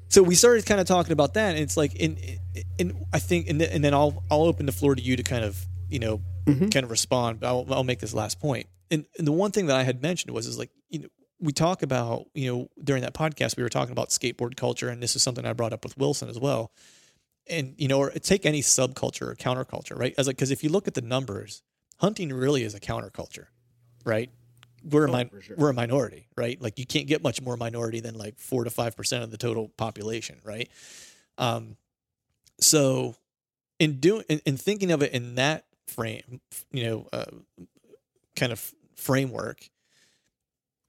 so 0.10 0.24
we 0.24 0.36
started 0.36 0.66
kind 0.66 0.80
of 0.80 0.88
talking 0.88 1.12
about 1.12 1.36
that, 1.36 1.52
and 1.52 1.60
it's 1.60 1.78
like, 1.78 1.96
in, 1.96 2.18
in 2.78 3.06
I 3.14 3.20
think, 3.20 3.50
and 3.50 3.60
then, 3.60 3.70
and 3.72 3.84
then 3.84 3.94
I'll 3.94 4.24
I'll 4.32 4.44
open 4.44 4.66
the 4.66 4.72
floor 4.72 4.96
to 4.96 5.02
you 5.02 5.16
to 5.16 5.24
kind 5.24 5.44
of 5.44 5.64
you 5.90 6.00
know 6.00 6.22
mm-hmm. 6.46 6.70
kind 6.70 6.84
of 6.84 6.92
respond. 6.92 7.42
But 7.42 7.48
I'll 7.48 7.66
I'll 7.70 7.84
make 7.84 8.00
this 8.00 8.14
last 8.14 8.40
point. 8.40 8.68
And, 8.90 9.06
and 9.18 9.28
the 9.28 9.34
one 9.34 9.52
thing 9.52 9.66
that 9.66 9.76
I 9.76 9.84
had 9.84 10.02
mentioned 10.02 10.34
was 10.34 10.48
is 10.48 10.58
like 10.58 10.72
you 10.90 11.00
know 11.00 11.08
we 11.40 11.52
talk 11.52 11.84
about 11.84 12.26
you 12.34 12.52
know 12.52 12.70
during 12.84 13.04
that 13.04 13.14
podcast 13.14 13.58
we 13.58 13.64
were 13.64 13.70
talking 13.70 13.92
about 13.92 14.10
skateboard 14.10 14.56
culture, 14.56 14.90
and 14.90 15.04
this 15.04 15.16
is 15.16 15.24
something 15.24 15.46
I 15.46 15.54
brought 15.54 15.74
up 15.74 15.84
with 15.84 15.98
Wilson 15.98 16.30
as 16.30 16.40
well. 16.40 16.72
And 17.50 17.76
you 17.78 17.88
know, 17.88 18.00
or 18.00 18.10
take 18.12 18.46
any 18.46 18.62
subculture 18.62 19.28
or 19.30 19.36
counterculture, 19.36 19.98
right? 19.98 20.14
As 20.18 20.28
like 20.28 20.36
because 20.36 20.52
if 20.52 20.64
you 20.64 20.70
look 20.70 20.88
at 20.88 20.94
the 20.94 21.02
numbers, 21.02 21.62
hunting 21.98 22.32
really 22.34 22.64
is 22.64 22.74
a 22.76 22.80
counterculture, 22.80 23.46
right? 24.06 24.30
We're 24.84 25.06
a 25.06 25.10
Oh, 25.10 25.14
min- 25.14 25.30
sure. 25.42 25.56
we're 25.58 25.70
a 25.70 25.74
minority, 25.74 26.28
right? 26.38 26.62
Like 26.62 26.78
you 26.80 26.86
can't 26.86 27.08
get 27.08 27.24
much 27.24 27.42
more 27.42 27.58
minority 27.58 28.00
than 28.00 28.16
like 28.16 28.40
four 28.40 28.64
to 28.64 28.70
five 28.70 28.96
percent 28.96 29.24
of 29.24 29.32
the 29.32 29.38
total 29.38 29.70
population, 29.78 30.40
right? 30.44 30.70
Um, 31.38 31.78
so 32.60 33.16
in 33.80 34.00
doing 34.00 34.24
in, 34.30 34.42
in 34.46 34.58
thinking 34.58 34.92
of 34.92 35.02
it 35.02 35.12
in 35.14 35.36
that 35.36 35.66
frame, 35.88 36.42
you 36.72 36.84
know, 36.86 37.08
uh, 37.14 37.26
kind 38.36 38.52
of 38.52 38.74
framework, 38.96 39.70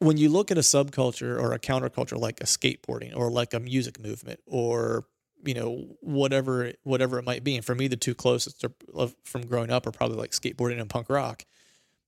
when 0.00 0.16
you 0.16 0.28
look 0.28 0.50
at 0.50 0.58
a 0.58 0.62
subculture 0.62 1.40
or 1.40 1.52
a 1.52 1.58
counterculture 1.58 2.18
like 2.18 2.40
a 2.40 2.44
skateboarding 2.44 3.16
or 3.16 3.30
like 3.30 3.54
a 3.54 3.60
music 3.60 4.00
movement 4.00 4.40
or 4.46 5.04
you 5.44 5.54
know 5.54 5.96
whatever 6.00 6.72
whatever 6.82 7.18
it 7.18 7.24
might 7.24 7.44
be. 7.44 7.56
And 7.56 7.64
for 7.64 7.74
me 7.74 7.88
the 7.88 7.96
two 7.96 8.14
closest 8.14 8.64
are, 8.64 9.08
from 9.24 9.46
growing 9.46 9.70
up 9.70 9.86
are 9.86 9.92
probably 9.92 10.16
like 10.16 10.32
skateboarding 10.32 10.80
and 10.80 10.90
punk 10.90 11.08
rock. 11.08 11.44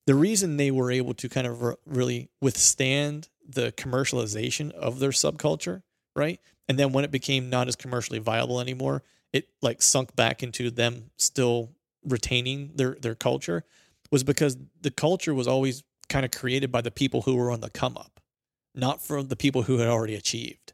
The 0.06 0.14
reason 0.14 0.56
they 0.56 0.70
were 0.70 0.90
able 0.90 1.14
to 1.14 1.28
kind 1.28 1.46
of 1.46 1.62
re- 1.62 1.74
really 1.86 2.30
withstand 2.40 3.28
the 3.46 3.72
commercialization 3.72 4.72
of 4.72 4.98
their 4.98 5.10
subculture 5.10 5.82
right? 6.16 6.40
And 6.68 6.78
then 6.78 6.92
when 6.92 7.04
it 7.04 7.10
became 7.10 7.50
not 7.50 7.68
as 7.68 7.76
commercially 7.76 8.18
viable 8.18 8.60
anymore 8.60 9.02
it 9.32 9.48
like 9.62 9.80
sunk 9.82 10.14
back 10.16 10.42
into 10.42 10.70
them 10.70 11.10
still 11.16 11.70
retaining 12.04 12.72
their 12.74 12.96
their 13.00 13.14
culture 13.14 13.64
was 14.10 14.24
because 14.24 14.56
the 14.80 14.90
culture 14.90 15.34
was 15.34 15.46
always 15.46 15.82
kind 16.08 16.24
of 16.24 16.30
created 16.30 16.72
by 16.72 16.80
the 16.80 16.90
people 16.90 17.22
who 17.22 17.36
were 17.36 17.50
on 17.50 17.60
the 17.60 17.70
come 17.70 17.96
up 17.96 18.20
not 18.74 19.02
from 19.02 19.28
the 19.28 19.36
people 19.36 19.62
who 19.62 19.78
had 19.78 19.88
already 19.88 20.14
achieved 20.14 20.72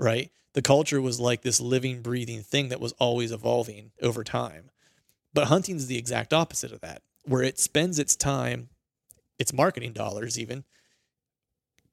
right? 0.00 0.30
The 0.54 0.62
culture 0.62 1.00
was 1.00 1.20
like 1.20 1.42
this 1.42 1.60
living 1.60 2.02
breathing 2.02 2.42
thing 2.42 2.70
that 2.70 2.80
was 2.80 2.92
always 2.92 3.30
evolving 3.30 3.92
over 4.02 4.24
time. 4.24 4.70
But 5.32 5.46
hunting 5.46 5.76
is 5.76 5.86
the 5.86 5.98
exact 5.98 6.32
opposite 6.32 6.72
of 6.72 6.80
that 6.80 7.02
where 7.24 7.42
it 7.42 7.60
spends 7.60 7.98
its 7.98 8.16
time 8.16 8.70
its 9.38 9.52
marketing 9.52 9.92
dollars 9.92 10.38
even 10.38 10.64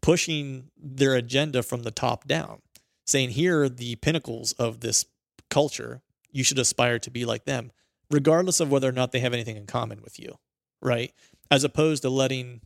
pushing 0.01 0.70
their 0.76 1.16
agenda 1.16 1.62
from 1.62 1.84
the 1.84 1.91
top 1.91 2.28
down 2.28 2.62
saying 3.05 3.30
here 3.32 3.64
are 3.64 3.70
the 3.70 3.95
pinnacles 3.97 4.53
of 4.53 4.80
this 4.80 5.05
culture. 5.49 6.01
You 6.32 6.43
should 6.43 6.60
aspire 6.60 6.99
to 6.99 7.12
be 7.12 7.26
like 7.26 7.45
them 7.45 7.72
regardless 8.10 8.60
of 8.60 8.72
whether 8.72 8.89
or 8.89 8.93
not 8.93 9.12
they 9.12 9.20
have 9.20 9.34
anything 9.34 9.58
in 9.58 9.68
common 9.68 10.01
with 10.01 10.18
you 10.20 10.39
right? 10.82 11.14
As 11.49 11.64
opposed 11.64 12.01
to 12.03 12.10
letting 12.10 12.62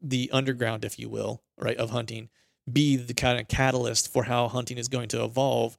the 0.00 0.30
underground 0.32 0.84
if 0.84 0.98
you 0.98 1.08
will 1.08 1.42
right 1.56 1.76
of 1.76 1.90
hunting 1.90 2.28
be 2.70 2.96
the 2.96 3.14
kind 3.14 3.40
of 3.40 3.48
catalyst 3.48 4.12
for 4.12 4.24
how 4.24 4.48
hunting 4.48 4.78
is 4.78 4.88
going 4.88 5.08
to 5.08 5.24
evolve 5.24 5.78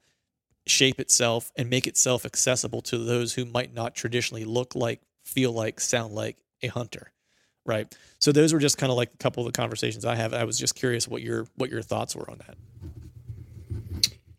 shape 0.66 0.98
itself 0.98 1.52
and 1.56 1.68
make 1.68 1.86
itself 1.86 2.24
accessible 2.24 2.80
to 2.80 2.96
those 2.98 3.34
who 3.34 3.44
might 3.44 3.74
not 3.74 3.94
traditionally 3.94 4.44
look 4.44 4.74
like 4.74 5.00
feel 5.22 5.52
like 5.52 5.78
sound 5.78 6.14
like 6.14 6.38
a 6.62 6.68
hunter 6.68 7.12
right? 7.66 7.96
So 8.18 8.32
those 8.32 8.52
were 8.52 8.58
just 8.58 8.78
kind 8.78 8.90
of 8.90 8.96
like 8.96 9.12
a 9.12 9.16
couple 9.16 9.46
of 9.46 9.52
the 9.52 9.56
conversations 9.56 10.04
i 10.04 10.14
have. 10.14 10.34
I 10.34 10.44
was 10.44 10.58
just 10.58 10.74
curious 10.74 11.08
what 11.08 11.22
your 11.22 11.46
what 11.56 11.70
your 11.70 11.82
thoughts 11.82 12.14
were 12.14 12.30
on 12.30 12.40
that. 12.46 12.56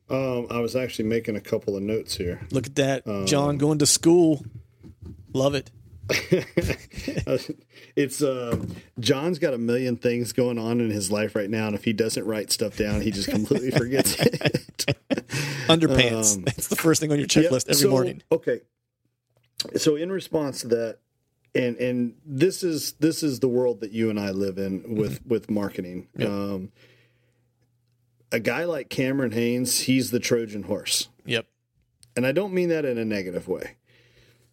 Um, 0.07 0.47
I 0.51 0.59
was 0.59 0.75
actually 0.75 1.05
making 1.05 1.35
a 1.35 1.41
couple 1.41 1.75
of 1.75 1.81
notes 1.81 2.15
here. 2.15 2.39
look 2.51 2.67
at 2.67 2.75
that. 2.75 3.25
John 3.25 3.57
going 3.57 3.79
to 3.79 3.87
school. 3.87 4.45
Love 5.33 5.55
it 5.55 5.71
it's 7.95 8.21
uh, 8.21 8.57
John's 8.99 9.39
got 9.39 9.53
a 9.53 9.57
million 9.57 9.97
things 9.97 10.33
going 10.33 10.59
on 10.59 10.79
in 10.79 10.91
his 10.91 11.11
life 11.11 11.35
right 11.35 11.49
now, 11.49 11.67
and 11.67 11.75
if 11.75 11.83
he 11.83 11.93
doesn't 11.93 12.25
write 12.25 12.51
stuff 12.51 12.77
down, 12.77 13.01
he 13.01 13.11
just 13.11 13.29
completely 13.29 13.71
forgets 13.77 14.15
it. 14.19 14.85
underpants 15.67 16.35
Um, 16.35 16.43
that's 16.43 16.67
the 16.67 16.75
first 16.75 17.01
thing 17.01 17.11
on 17.11 17.17
your 17.17 17.27
checklist 17.27 17.67
every 17.67 17.75
so- 17.75 17.89
morning 17.89 18.21
Okay. 18.31 18.61
So 19.77 19.95
in 19.95 20.11
response 20.11 20.61
to 20.61 20.67
that, 20.67 20.99
and 21.55 21.75
and 21.77 22.13
this 22.23 22.61
is 22.61 22.93
this 22.93 23.23
is 23.23 23.39
the 23.39 23.47
world 23.47 23.79
that 23.81 23.91
you 23.91 24.11
and 24.11 24.19
I 24.19 24.29
live 24.29 24.59
in 24.59 24.95
with 24.95 25.25
with 25.25 25.49
marketing. 25.49 26.07
Yep. 26.17 26.29
Um, 26.29 26.71
a 28.31 28.39
guy 28.39 28.65
like 28.65 28.89
Cameron 28.89 29.31
Hanes, 29.31 29.79
he's 29.81 30.11
the 30.11 30.19
Trojan 30.19 30.63
horse, 30.63 31.07
yep 31.25 31.47
and 32.15 32.25
I 32.25 32.31
don't 32.31 32.53
mean 32.53 32.69
that 32.69 32.85
in 32.85 32.97
a 32.97 33.05
negative 33.05 33.47
way. 33.47 33.75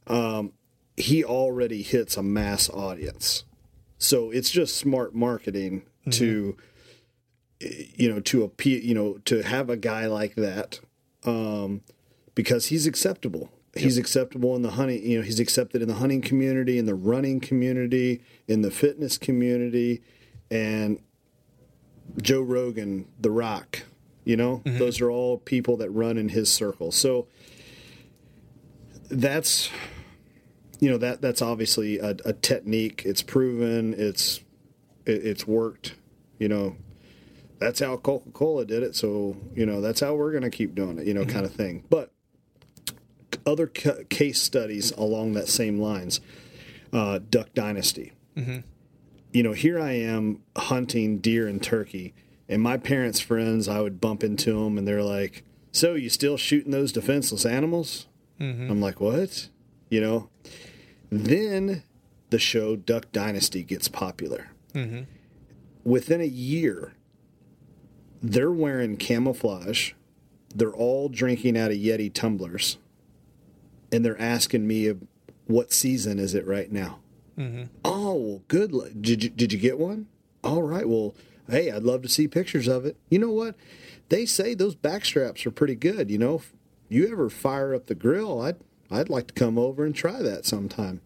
Um, 0.06 0.52
he 0.96 1.24
already 1.24 1.82
hits 1.82 2.16
a 2.16 2.22
mass 2.22 2.68
audience, 2.70 3.44
so 3.98 4.30
it's 4.30 4.50
just 4.50 4.76
smart 4.76 5.14
marketing 5.14 5.82
to 6.10 6.56
you 7.60 8.12
know 8.12 8.20
to 8.20 8.42
appeal 8.42 8.82
you 8.82 8.94
know 8.94 9.18
to 9.24 9.42
have 9.42 9.70
a 9.70 9.76
guy 9.76 10.06
like 10.06 10.34
that 10.34 10.80
um, 11.24 11.82
because 12.34 12.66
he's 12.66 12.86
acceptable. 12.86 13.50
He's 13.74 13.96
acceptable 13.96 14.54
in 14.54 14.60
the 14.60 14.72
hunting, 14.72 15.02
you 15.02 15.16
know, 15.18 15.24
he's 15.24 15.40
accepted 15.40 15.80
in 15.80 15.88
the 15.88 15.94
hunting 15.94 16.20
community, 16.20 16.76
in 16.76 16.84
the 16.84 16.94
running 16.94 17.40
community, 17.40 18.22
in 18.46 18.60
the 18.60 18.70
fitness 18.70 19.16
community, 19.16 20.02
and 20.50 20.98
Joe 22.20 22.42
Rogan, 22.42 23.08
The 23.18 23.30
Rock, 23.30 23.84
you 24.24 24.36
know, 24.36 24.60
those 24.78 25.00
are 25.00 25.10
all 25.10 25.38
people 25.38 25.78
that 25.78 25.90
run 25.90 26.18
in 26.18 26.28
his 26.28 26.52
circle. 26.52 26.92
So 26.92 27.28
that's, 29.10 29.70
you 30.82 30.90
know, 30.90 30.98
that 30.98 31.22
that's 31.22 31.40
obviously 31.40 32.00
a, 32.00 32.16
a 32.24 32.32
technique. 32.32 33.04
It's 33.06 33.22
proven. 33.22 33.94
It's 33.96 34.40
it, 35.06 35.24
it's 35.24 35.46
worked. 35.46 35.94
You 36.40 36.48
know, 36.48 36.76
that's 37.60 37.78
how 37.78 37.96
Coca 37.98 38.30
Cola 38.32 38.64
did 38.64 38.82
it. 38.82 38.96
So 38.96 39.36
you 39.54 39.64
know 39.64 39.80
that's 39.80 40.00
how 40.00 40.14
we're 40.14 40.32
going 40.32 40.42
to 40.42 40.50
keep 40.50 40.74
doing 40.74 40.98
it. 40.98 41.06
You 41.06 41.14
know, 41.14 41.20
mm-hmm. 41.20 41.30
kind 41.30 41.46
of 41.46 41.52
thing. 41.52 41.84
But 41.88 42.10
other 43.46 43.68
ca- 43.68 44.02
case 44.10 44.42
studies 44.42 44.90
along 44.90 45.34
that 45.34 45.46
same 45.46 45.78
lines, 45.78 46.20
uh, 46.92 47.20
Duck 47.30 47.54
Dynasty. 47.54 48.10
Mm-hmm. 48.36 48.58
You 49.32 49.42
know, 49.44 49.52
here 49.52 49.78
I 49.78 49.92
am 49.92 50.42
hunting 50.56 51.18
deer 51.18 51.46
and 51.46 51.62
turkey, 51.62 52.12
and 52.48 52.60
my 52.60 52.76
parents' 52.76 53.20
friends, 53.20 53.68
I 53.68 53.80
would 53.80 54.00
bump 54.00 54.24
into 54.24 54.54
them, 54.54 54.76
and 54.78 54.88
they're 54.88 55.04
like, 55.04 55.44
"So 55.70 55.94
you 55.94 56.08
still 56.08 56.36
shooting 56.36 56.72
those 56.72 56.90
defenseless 56.90 57.46
animals?" 57.46 58.08
Mm-hmm. 58.40 58.68
I'm 58.68 58.80
like, 58.80 59.00
"What?" 59.00 59.48
You 59.88 60.00
know. 60.00 60.28
Then 61.12 61.82
the 62.30 62.38
show 62.38 62.74
Duck 62.74 63.12
Dynasty 63.12 63.62
gets 63.62 63.86
popular. 63.86 64.48
Mm-hmm. 64.72 65.02
Within 65.84 66.22
a 66.22 66.24
year, 66.24 66.94
they're 68.22 68.50
wearing 68.50 68.96
camouflage. 68.96 69.92
They're 70.54 70.72
all 70.72 71.10
drinking 71.10 71.58
out 71.58 71.70
of 71.70 71.76
Yeti 71.76 72.10
tumblers. 72.10 72.78
And 73.92 74.02
they're 74.02 74.18
asking 74.18 74.66
me, 74.66 74.90
what 75.46 75.70
season 75.70 76.18
is 76.18 76.34
it 76.34 76.46
right 76.46 76.72
now? 76.72 77.00
Mm-hmm. 77.36 77.64
Oh, 77.84 78.14
well, 78.14 78.42
good. 78.48 79.02
Did 79.02 79.22
you, 79.24 79.28
did 79.28 79.52
you 79.52 79.58
get 79.58 79.78
one? 79.78 80.06
All 80.42 80.62
right. 80.62 80.88
Well, 80.88 81.14
hey, 81.50 81.70
I'd 81.70 81.82
love 81.82 82.00
to 82.02 82.08
see 82.08 82.26
pictures 82.26 82.68
of 82.68 82.86
it. 82.86 82.96
You 83.10 83.18
know 83.18 83.30
what? 83.30 83.54
They 84.08 84.24
say 84.24 84.54
those 84.54 84.76
back 84.76 85.04
straps 85.04 85.44
are 85.44 85.50
pretty 85.50 85.74
good. 85.74 86.10
You 86.10 86.16
know, 86.16 86.36
if 86.36 86.54
you 86.88 87.12
ever 87.12 87.28
fire 87.28 87.74
up 87.74 87.86
the 87.86 87.94
grill, 87.94 88.40
I'd, 88.40 88.56
I'd 88.92 89.08
like 89.08 89.28
to 89.28 89.34
come 89.34 89.58
over 89.58 89.84
and 89.84 89.94
try 89.94 90.22
that 90.22 90.44
sometime. 90.44 91.00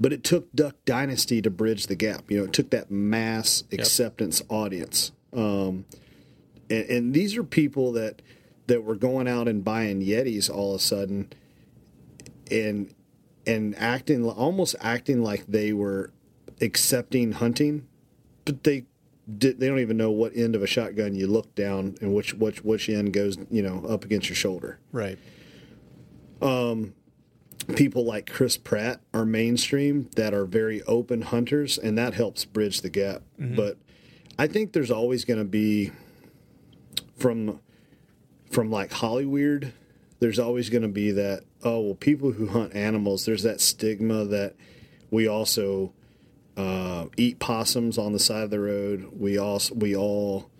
But 0.00 0.12
it 0.12 0.24
took 0.24 0.52
Duck 0.52 0.74
Dynasty 0.84 1.40
to 1.42 1.50
bridge 1.50 1.86
the 1.86 1.94
gap. 1.94 2.30
You 2.30 2.38
know, 2.38 2.44
it 2.44 2.52
took 2.52 2.70
that 2.70 2.90
mass 2.90 3.62
acceptance 3.70 4.42
audience. 4.48 5.12
Um, 5.32 5.84
and, 6.68 6.84
and 6.86 7.14
these 7.14 7.36
are 7.36 7.44
people 7.44 7.92
that 7.92 8.20
that 8.66 8.82
were 8.82 8.96
going 8.96 9.28
out 9.28 9.46
and 9.46 9.62
buying 9.62 10.00
Yetis 10.00 10.50
all 10.50 10.74
of 10.74 10.80
a 10.80 10.82
sudden, 10.82 11.32
and 12.50 12.92
and 13.46 13.76
acting 13.78 14.28
almost 14.28 14.74
acting 14.80 15.22
like 15.22 15.46
they 15.46 15.72
were 15.72 16.10
accepting 16.60 17.32
hunting, 17.32 17.86
but 18.44 18.64
they 18.64 18.86
did, 19.38 19.60
they 19.60 19.68
don't 19.68 19.78
even 19.78 19.96
know 19.96 20.10
what 20.10 20.36
end 20.36 20.54
of 20.54 20.62
a 20.62 20.66
shotgun 20.66 21.14
you 21.14 21.26
look 21.26 21.54
down 21.54 21.96
and 22.00 22.14
which 22.14 22.34
which 22.34 22.62
which 22.62 22.88
end 22.88 23.12
goes 23.12 23.38
you 23.50 23.62
know 23.62 23.84
up 23.86 24.04
against 24.04 24.28
your 24.28 24.36
shoulder 24.36 24.78
Right. 24.92 25.18
People 27.76 28.04
like 28.04 28.30
Chris 28.30 28.56
Pratt 28.56 29.00
are 29.12 29.24
mainstream 29.24 30.10
that 30.16 30.34
are 30.34 30.44
very 30.44 30.82
open 30.82 31.22
hunters, 31.22 31.78
and 31.78 31.96
that 31.98 32.14
helps 32.14 32.44
bridge 32.44 32.80
the 32.82 32.90
gap. 32.90 33.22
But 33.56 33.78
I 34.38 34.46
think 34.46 34.72
there's 34.72 34.90
always 34.90 35.24
going 35.24 35.38
to 35.38 35.44
be 35.44 35.92
from 37.16 37.60
from 38.50 38.70
like 38.70 38.92
Hollywood. 38.92 39.72
There's 40.20 40.38
always 40.38 40.70
going 40.70 40.82
to 40.82 40.88
be 40.88 41.10
that 41.12 41.44
oh 41.62 41.80
well, 41.80 41.94
people 41.94 42.32
who 42.32 42.48
hunt 42.48 42.74
animals. 42.74 43.24
There's 43.24 43.42
that 43.44 43.60
stigma 43.60 44.24
that 44.26 44.54
we 45.10 45.26
also 45.28 45.92
uh, 46.56 47.06
eat 47.16 47.38
possums 47.38 47.98
on 47.98 48.12
the 48.12 48.18
side 48.18 48.42
of 48.44 48.50
the 48.50 48.60
road. 48.60 49.10
We 49.18 49.38
also 49.38 49.74
we 49.74 49.96
all 49.96 50.50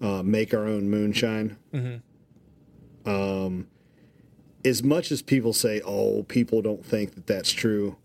uh, 0.00 0.22
make 0.22 0.52
our 0.54 0.66
own 0.66 0.88
moonshine 0.90 1.56
as 4.64 4.82
much 4.82 5.10
as 5.12 5.22
people 5.22 5.52
say, 5.52 5.80
"Oh, 5.84 6.24
people 6.24 6.62
don't 6.62 6.84
think 6.84 7.14
that 7.14 7.26
that's 7.26 7.52
true," 7.52 7.96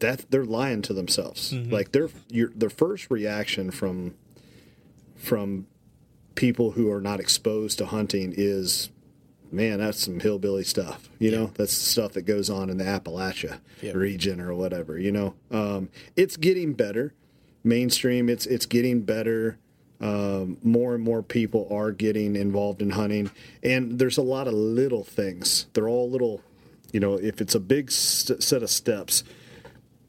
that 0.00 0.26
they're 0.30 0.44
lying 0.44 0.82
to 0.82 0.92
themselves. 0.92 1.52
Like 1.70 1.92
their 1.92 2.08
your 2.30 2.50
their 2.54 2.70
first 2.70 3.10
reaction 3.10 3.70
from 3.70 4.14
from 5.16 5.66
people 6.34 6.72
who 6.72 6.90
are 6.90 7.00
not 7.00 7.20
exposed 7.20 7.78
to 7.78 7.86
hunting 7.86 8.34
is, 8.36 8.90
"Man, 9.50 9.78
that's 9.78 10.04
some 10.04 10.20
hillbilly 10.20 10.64
stuff." 10.64 11.08
You 11.18 11.30
know, 11.30 11.52
that's 11.54 11.74
the 11.78 11.84
stuff 11.84 12.12
that 12.12 12.22
goes 12.22 12.50
on 12.50 12.68
in 12.68 12.76
the 12.76 12.84
Appalachia 12.84 13.60
region 13.94 14.40
or 14.40 14.54
whatever. 14.54 14.98
You 14.98 15.12
know, 15.12 15.34
um, 15.50 15.88
it's 16.16 16.36
getting 16.36 16.74
better. 16.74 17.14
Mainstream, 17.64 18.28
it's 18.28 18.46
it's 18.46 18.66
getting 18.66 19.02
better 19.02 19.58
um, 20.00 20.58
more 20.62 20.94
and 20.94 21.02
more 21.02 21.22
people 21.22 21.68
are 21.70 21.90
getting 21.90 22.36
involved 22.36 22.82
in 22.82 22.90
hunting. 22.90 23.30
And 23.62 23.98
there's 23.98 24.18
a 24.18 24.22
lot 24.22 24.46
of 24.46 24.54
little 24.54 25.04
things. 25.04 25.66
They're 25.72 25.88
all 25.88 26.10
little 26.10 26.42
you 26.92 27.00
know 27.00 27.14
if 27.14 27.40
it's 27.40 27.54
a 27.54 27.60
big 27.60 27.90
st- 27.90 28.42
set 28.42 28.62
of 28.62 28.70
steps 28.70 29.24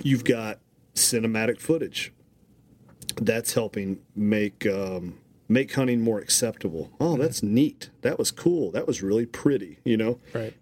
you've 0.03 0.23
got 0.23 0.59
cinematic 0.95 1.59
footage. 1.59 2.13
That's 3.19 3.53
helping 3.53 3.99
make 4.15 4.65
um, 4.67 5.17
make 5.47 5.73
hunting 5.73 6.01
more 6.01 6.19
acceptable. 6.19 6.91
Oh 6.99 7.17
that's 7.17 7.41
neat. 7.41 7.89
That 8.01 8.19
was 8.19 8.31
cool. 8.31 8.71
That 8.71 8.85
was 8.88 9.01
really 9.01 9.25
pretty 9.25 9.79
you 9.83 9.97
know? 9.97 10.19
Right. 10.33 10.53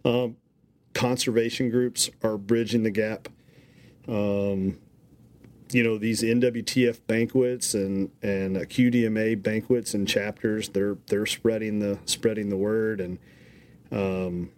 conservation 0.93 1.69
groups 1.69 2.09
are 2.23 2.37
bridging 2.37 2.83
the 2.83 2.91
gap. 2.91 3.27
Um, 4.07 4.77
you 5.71 5.83
know 5.83 5.97
these 5.97 6.21
NWTF 6.21 6.99
banquets 7.07 7.73
and 7.73 8.11
and 8.21 8.57
uh, 8.57 8.61
QDMA 8.61 9.41
banquets 9.41 9.93
and 9.93 10.07
chapters. 10.07 10.69
They're 10.69 10.97
they're 11.07 11.25
spreading 11.25 11.79
the 11.79 11.99
spreading 12.05 12.49
the 12.49 12.57
word, 12.57 13.01
and 13.01 13.17
um, 13.91 14.51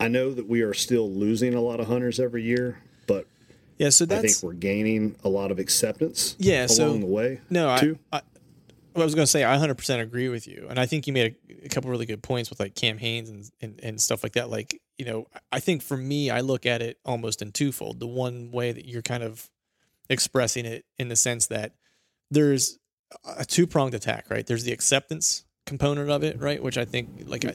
I 0.00 0.08
know 0.08 0.32
that 0.32 0.48
we 0.48 0.62
are 0.62 0.74
still 0.74 1.10
losing 1.10 1.54
a 1.54 1.60
lot 1.60 1.80
of 1.80 1.86
hunters 1.86 2.18
every 2.18 2.42
year, 2.42 2.80
but 3.06 3.26
Yeah. 3.78 3.90
So 3.90 4.04
I 4.10 4.18
think 4.20 4.34
we're 4.42 4.52
gaining 4.52 5.16
a 5.24 5.28
lot 5.28 5.50
of 5.50 5.58
acceptance. 5.58 6.36
Yeah, 6.38 6.66
along 6.66 6.68
so- 6.68 6.98
the 6.98 7.06
way. 7.06 7.40
no. 7.50 7.70
I, 7.70 7.78
too. 7.78 7.98
I, 8.12 8.22
I 8.94 9.04
was 9.04 9.14
going 9.14 9.24
to 9.24 9.30
say 9.30 9.42
I 9.42 9.56
100% 9.56 10.00
agree 10.00 10.28
with 10.28 10.46
you, 10.46 10.66
and 10.68 10.78
I 10.78 10.84
think 10.84 11.06
you 11.06 11.14
made 11.14 11.36
a, 11.64 11.68
couple 11.68 11.90
really 11.90 12.06
good 12.06 12.22
points 12.22 12.50
with 12.50 12.60
like 12.60 12.74
Cam 12.74 12.98
Hanes 12.98 13.28
and, 13.28 13.50
and 13.60 13.80
and 13.82 14.00
stuff 14.00 14.22
like 14.22 14.32
that. 14.32 14.50
Like 14.50 14.80
you 14.98 15.04
know, 15.04 15.26
I 15.50 15.60
think 15.60 15.82
for 15.82 15.96
me, 15.96 16.30
I 16.30 16.40
look 16.40 16.66
at 16.66 16.82
it 16.82 16.98
almost 17.04 17.42
in 17.42 17.52
twofold. 17.52 18.00
The 18.00 18.06
one 18.06 18.50
way 18.50 18.72
that 18.72 18.86
you're 18.86 19.02
kind 19.02 19.22
of 19.22 19.50
expressing 20.08 20.66
it 20.66 20.84
in 20.98 21.08
the 21.08 21.16
sense 21.16 21.46
that 21.48 21.72
there's 22.30 22.78
a 23.36 23.44
two 23.44 23.66
pronged 23.66 23.94
attack, 23.94 24.26
right? 24.30 24.46
There's 24.46 24.64
the 24.64 24.72
acceptance 24.72 25.44
component 25.66 26.10
of 26.10 26.22
it, 26.22 26.40
right? 26.40 26.62
Which 26.62 26.78
I 26.78 26.84
think, 26.84 27.24
like, 27.26 27.44
I 27.44 27.54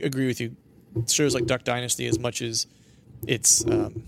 agree 0.00 0.26
with 0.26 0.40
you. 0.40 0.56
Shows 1.08 1.34
like 1.34 1.46
Duck 1.46 1.64
Dynasty, 1.64 2.06
as 2.06 2.18
much 2.18 2.42
as 2.42 2.66
it's, 3.26 3.64
um, 3.66 4.04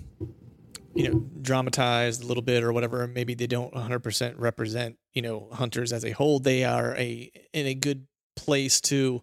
you 0.95 1.09
know, 1.09 1.25
dramatized 1.41 2.23
a 2.23 2.27
little 2.27 2.43
bit 2.43 2.63
or 2.63 2.73
whatever, 2.73 3.07
maybe 3.07 3.35
they 3.35 3.47
don't 3.47 3.73
100% 3.73 4.35
represent, 4.39 4.97
you 5.13 5.23
know, 5.23 5.49
hunters 5.53 5.93
as 5.93 6.05
a 6.05 6.11
whole. 6.11 6.39
They 6.39 6.65
are 6.65 6.95
a 6.97 7.31
in 7.53 7.67
a 7.67 7.75
good 7.75 8.07
place 8.37 8.81
to 8.83 9.23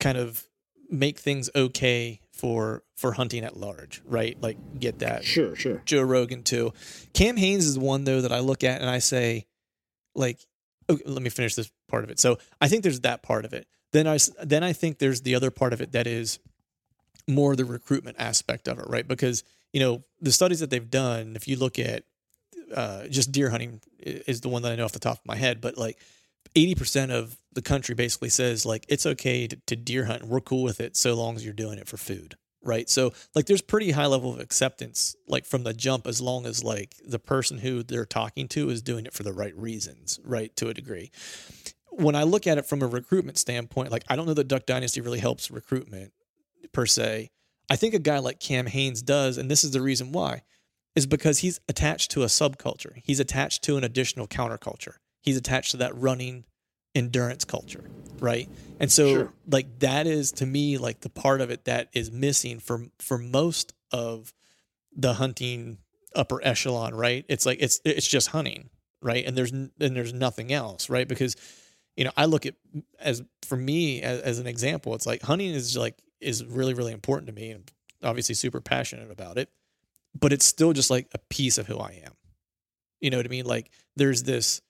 kind 0.00 0.18
of 0.18 0.44
make 0.90 1.18
things 1.18 1.48
okay 1.54 2.20
for 2.32 2.82
for 2.96 3.12
hunting 3.12 3.44
at 3.44 3.56
large, 3.56 4.02
right? 4.04 4.40
Like 4.40 4.58
get 4.78 5.00
that 5.00 5.24
Sure, 5.24 5.56
sure. 5.56 5.82
Joe 5.84 6.02
Rogan 6.02 6.42
too. 6.42 6.72
Cam 7.14 7.36
Hanes 7.36 7.66
is 7.66 7.78
one 7.78 8.04
though 8.04 8.20
that 8.20 8.32
I 8.32 8.40
look 8.40 8.64
at 8.64 8.80
and 8.80 8.90
I 8.90 8.98
say, 8.98 9.46
like, 10.14 10.38
okay, 10.88 11.02
let 11.06 11.22
me 11.22 11.30
finish 11.30 11.54
this 11.54 11.70
part 11.88 12.04
of 12.04 12.10
it. 12.10 12.20
So 12.20 12.38
I 12.60 12.68
think 12.68 12.82
there's 12.82 13.00
that 13.00 13.22
part 13.22 13.44
of 13.44 13.52
it. 13.52 13.66
Then 13.92 14.06
I 14.06 14.18
then 14.42 14.62
I 14.64 14.72
think 14.72 14.98
there's 14.98 15.22
the 15.22 15.34
other 15.34 15.50
part 15.50 15.72
of 15.72 15.80
it 15.80 15.92
that 15.92 16.06
is 16.06 16.38
more 17.28 17.54
the 17.54 17.64
recruitment 17.64 18.16
aspect 18.18 18.66
of 18.68 18.78
it, 18.78 18.86
right? 18.88 19.06
Because 19.06 19.44
you 19.72 19.80
know 19.80 20.02
the 20.20 20.32
studies 20.32 20.60
that 20.60 20.70
they've 20.70 20.90
done. 20.90 21.36
If 21.36 21.46
you 21.48 21.56
look 21.56 21.78
at 21.78 22.04
uh, 22.74 23.06
just 23.08 23.32
deer 23.32 23.50
hunting 23.50 23.80
is 24.00 24.40
the 24.40 24.48
one 24.48 24.62
that 24.62 24.72
I 24.72 24.76
know 24.76 24.84
off 24.84 24.92
the 24.92 24.98
top 24.98 25.18
of 25.18 25.26
my 25.26 25.36
head, 25.36 25.60
but 25.60 25.78
like. 25.78 25.98
80% 26.54 27.10
of 27.10 27.38
the 27.52 27.62
country 27.62 27.94
basically 27.94 28.28
says 28.28 28.64
like 28.64 28.86
it's 28.88 29.06
okay 29.06 29.46
to, 29.46 29.56
to 29.66 29.76
deer 29.76 30.04
hunt. 30.06 30.24
We're 30.24 30.40
cool 30.40 30.62
with 30.62 30.80
it 30.80 30.96
so 30.96 31.14
long 31.14 31.36
as 31.36 31.44
you're 31.44 31.54
doing 31.54 31.78
it 31.78 31.88
for 31.88 31.96
food 31.96 32.36
right? 32.62 32.88
So 32.88 33.12
like 33.34 33.46
there's 33.46 33.62
pretty 33.62 33.90
high 33.90 34.06
level 34.06 34.32
of 34.32 34.40
acceptance 34.40 35.16
like 35.26 35.44
from 35.44 35.64
the 35.64 35.74
jump 35.74 36.06
as 36.06 36.20
long 36.20 36.46
as 36.46 36.62
like 36.62 36.94
the 37.04 37.18
person 37.18 37.58
who 37.58 37.82
they're 37.82 38.06
talking 38.06 38.48
to 38.48 38.70
is 38.70 38.82
doing 38.82 39.06
it 39.06 39.12
for 39.12 39.22
the 39.22 39.32
right 39.32 39.56
reasons 39.56 40.20
right 40.24 40.54
to 40.56 40.68
a 40.68 40.74
degree. 40.74 41.10
When 41.90 42.14
i 42.14 42.22
look 42.22 42.46
at 42.46 42.58
it 42.58 42.66
from 42.66 42.82
a 42.82 42.86
recruitment 42.86 43.38
standpoint 43.38 43.90
like 43.90 44.04
i 44.08 44.16
don't 44.16 44.26
know 44.26 44.34
that 44.34 44.48
duck 44.48 44.66
dynasty 44.66 45.00
really 45.00 45.18
helps 45.18 45.50
recruitment 45.50 46.12
per 46.72 46.86
se. 46.86 47.30
I 47.70 47.76
think 47.76 47.94
a 47.94 47.98
guy 47.98 48.18
like 48.18 48.40
cam 48.40 48.66
hanes 48.66 49.02
does 49.02 49.38
and 49.38 49.50
this 49.50 49.64
is 49.64 49.72
the 49.72 49.82
reason 49.82 50.12
why 50.12 50.42
is 50.94 51.06
because 51.06 51.38
he's 51.38 51.58
attached 51.68 52.10
to 52.10 52.22
a 52.22 52.26
subculture. 52.26 53.00
He's 53.02 53.18
attached 53.18 53.62
to 53.64 53.78
an 53.78 53.84
additional 53.84 54.28
counterculture 54.28 54.96
he's 55.22 55.36
attached 55.36 55.70
to 55.72 55.78
that 55.78 55.96
running 55.96 56.44
endurance 56.94 57.44
culture 57.44 57.84
right? 58.20 58.48
And 58.78 58.90
so 58.92 59.12
Sure. 59.14 59.32
like 59.50 59.80
that 59.80 60.06
is 60.06 60.30
to 60.32 60.46
me 60.46 60.78
like 60.78 61.00
the 61.00 61.08
part 61.08 61.40
of 61.40 61.50
it 61.50 61.64
that 61.64 61.88
is 61.92 62.12
missing 62.12 62.60
for 62.60 62.86
for 63.00 63.18
most 63.18 63.72
of 63.90 64.32
the 64.94 65.14
hunting 65.14 65.78
upper 66.14 66.40
echelon 66.44 66.94
right? 66.94 67.24
It's 67.28 67.44
like 67.46 67.58
it's 67.60 67.80
it's 67.84 68.06
just 68.06 68.28
hunting 68.28 68.70
right? 69.00 69.24
And 69.26 69.36
there's 69.36 69.50
and 69.50 69.72
there's 69.76 70.12
nothing 70.12 70.52
else 70.52 70.88
right? 70.88 71.08
Because 71.08 71.34
you 71.96 72.04
know 72.04 72.10
i 72.16 72.24
look 72.24 72.46
at 72.46 72.54
as 73.00 73.22
for 73.42 73.56
me 73.56 74.00
as, 74.00 74.20
as 74.22 74.38
an 74.38 74.46
example 74.46 74.94
it's 74.94 75.04
like 75.04 75.20
hunting 75.20 75.50
is 75.50 75.76
like 75.76 75.98
is 76.20 76.42
really 76.44 76.72
really 76.72 76.92
important 76.92 77.26
to 77.26 77.34
me 77.34 77.50
and 77.50 77.70
obviously 78.02 78.34
super 78.34 78.62
passionate 78.62 79.10
about 79.10 79.36
it 79.36 79.50
but 80.18 80.32
it's 80.32 80.46
still 80.46 80.72
just 80.72 80.90
like 80.90 81.06
a 81.12 81.18
piece 81.18 81.58
of 81.58 81.66
who 81.66 81.78
i 81.78 82.00
am. 82.04 82.12
You 83.00 83.10
know 83.10 83.16
what 83.18 83.26
i 83.26 83.28
mean? 83.28 83.44
Like 83.44 83.70
there's 83.96 84.22
this 84.22 84.62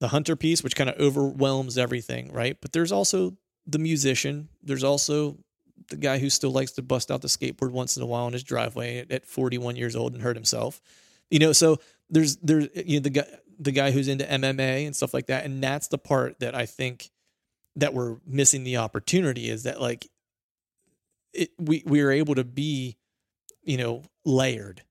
the 0.00 0.08
hunter 0.08 0.34
piece, 0.34 0.62
which 0.62 0.74
kind 0.74 0.90
of 0.90 0.98
overwhelms 0.98 1.78
everything, 1.78 2.32
right? 2.32 2.56
But 2.60 2.72
there's 2.72 2.90
also 2.90 3.36
the 3.66 3.78
musician. 3.78 4.48
There's 4.62 4.84
also 4.84 5.38
the 5.88 5.96
guy 5.96 6.18
who 6.18 6.30
still 6.30 6.50
likes 6.50 6.72
to 6.72 6.82
bust 6.82 7.10
out 7.10 7.22
the 7.22 7.28
skateboard 7.28 7.70
once 7.70 7.96
in 7.96 8.02
a 8.02 8.06
while 8.06 8.26
in 8.26 8.32
his 8.32 8.42
driveway 8.42 8.98
at, 8.98 9.12
at 9.12 9.26
41 9.26 9.76
years 9.76 9.94
old 9.94 10.14
and 10.14 10.22
hurt 10.22 10.36
himself. 10.36 10.80
You 11.30 11.38
know, 11.38 11.52
so 11.52 11.78
there's 12.08 12.36
there's 12.36 12.68
you 12.74 12.98
know 12.98 13.02
the 13.02 13.10
guy 13.10 13.26
the 13.58 13.72
guy 13.72 13.90
who's 13.90 14.08
into 14.08 14.24
MMA 14.24 14.86
and 14.86 14.96
stuff 14.96 15.12
like 15.12 15.26
that, 15.26 15.44
and 15.44 15.62
that's 15.62 15.88
the 15.88 15.98
part 15.98 16.40
that 16.40 16.54
I 16.54 16.66
think 16.66 17.10
that 17.76 17.94
we're 17.94 18.16
missing 18.26 18.64
the 18.64 18.78
opportunity 18.78 19.48
is 19.48 19.64
that 19.64 19.80
like 19.80 20.08
it 21.32 21.50
we 21.58 21.82
we 21.86 22.00
are 22.00 22.10
able 22.10 22.34
to 22.34 22.44
be 22.44 22.96
you 23.62 23.76
know 23.76 24.02
layered 24.24 24.82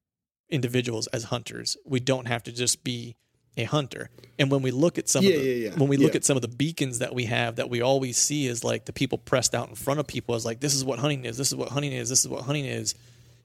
individuals 0.49 1.07
as 1.07 1.25
hunters. 1.25 1.77
We 1.85 1.99
don't 1.99 2.27
have 2.27 2.43
to 2.43 2.51
just 2.51 2.83
be 2.83 3.15
a 3.59 3.65
hunter. 3.65 4.09
And 4.37 4.49
when 4.49 4.61
we 4.61 4.71
look 4.71 4.97
at 4.97 5.09
some 5.09 5.23
Yeah, 5.23 5.35
of 5.35 5.41
the, 5.41 5.47
yeah, 5.47 5.69
yeah. 5.69 5.75
when 5.77 5.89
we 5.89 5.97
look 5.97 6.15
at 6.15 6.23
some 6.23 6.37
of 6.37 6.41
the 6.41 6.47
beacons 6.47 6.99
that 6.99 7.13
we 7.13 7.25
have 7.25 7.57
that 7.57 7.69
we 7.69 7.81
always 7.81 8.17
see 8.17 8.47
is 8.47 8.63
like 8.63 8.85
the 8.85 8.93
people 8.93 9.17
pressed 9.17 9.53
out 9.53 9.69
in 9.69 9.75
front 9.75 9.99
of 9.99 10.07
people 10.07 10.35
as 10.35 10.45
like 10.45 10.59
this 10.59 10.73
is 10.73 10.83
what 10.85 10.99
hunting 10.99 11.25
is, 11.25 11.37
this 11.37 11.49
is 11.49 11.55
what 11.55 11.69
hunting 11.69 11.91
is, 11.91 12.09
this 12.09 12.21
is 12.21 12.27
what 12.27 12.43
hunting 12.43 12.65
is. 12.65 12.95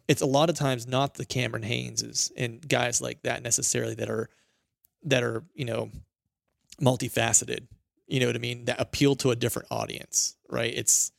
It's 0.06 0.22
a 0.22 0.26
lot 0.26 0.50
of 0.50 0.56
times 0.56 0.86
not 0.86 1.14
the 1.14 1.24
Cameron 1.24 1.64
Haneses 1.64 2.30
and 2.36 2.66
guys 2.66 3.00
like 3.00 3.22
that 3.22 3.42
necessarily 3.42 3.94
that 3.96 4.10
are 4.10 4.28
that 5.04 5.22
are, 5.22 5.44
you 5.54 5.64
know, 5.64 5.90
multifaceted. 6.80 7.66
You 8.06 8.20
know 8.20 8.26
what 8.26 8.36
I 8.36 8.40
mean? 8.40 8.66
That 8.66 8.80
appeal 8.80 9.16
to 9.16 9.30
a 9.30 9.36
different 9.36 9.68
audience, 9.70 10.36
right? 10.48 10.72
It's 10.74 11.10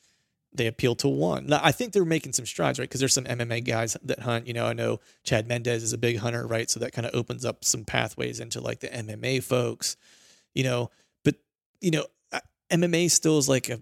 they 0.58 0.68
appeal 0.68 0.96
to 0.96 1.08
one. 1.08 1.48
Now, 1.48 1.60
I 1.64 1.72
think 1.72 1.94
they're 1.94 2.06
making 2.06 2.34
some 2.34 2.46
strides, 2.46 2.80
right? 2.80 2.88
Because 2.88 3.00
there's 3.00 3.14
some 3.14 3.26
MMA 3.26 3.66
guys 3.66 3.98
that 4.04 4.20
hunt. 4.20 4.48
You 4.48 4.54
know, 4.54 4.66
I 4.66 4.74
know 4.74 5.00
Chad 5.24 5.48
Mendes 5.48 5.84
is 5.84 5.94
a 5.94 5.98
big 5.98 6.18
hunter, 6.18 6.46
right? 6.48 6.70
So 6.70 6.80
that 6.80 6.94
kind 6.94 7.06
of 7.06 7.14
opens 7.16 7.46
up 7.46 7.64
some 7.64 7.86
pathways 7.86 8.40
into 8.40 8.62
like 8.62 8.80
the 8.80 8.88
MMA 8.88 9.44
folks, 9.44 9.98
you 10.54 10.64
know. 10.64 10.92
But 11.24 11.36
you 11.82 11.92
know, 11.92 12.06
MMA 12.70 13.12
still 13.12 13.38
is 13.38 13.50
like 13.50 13.70
a, 13.70 13.80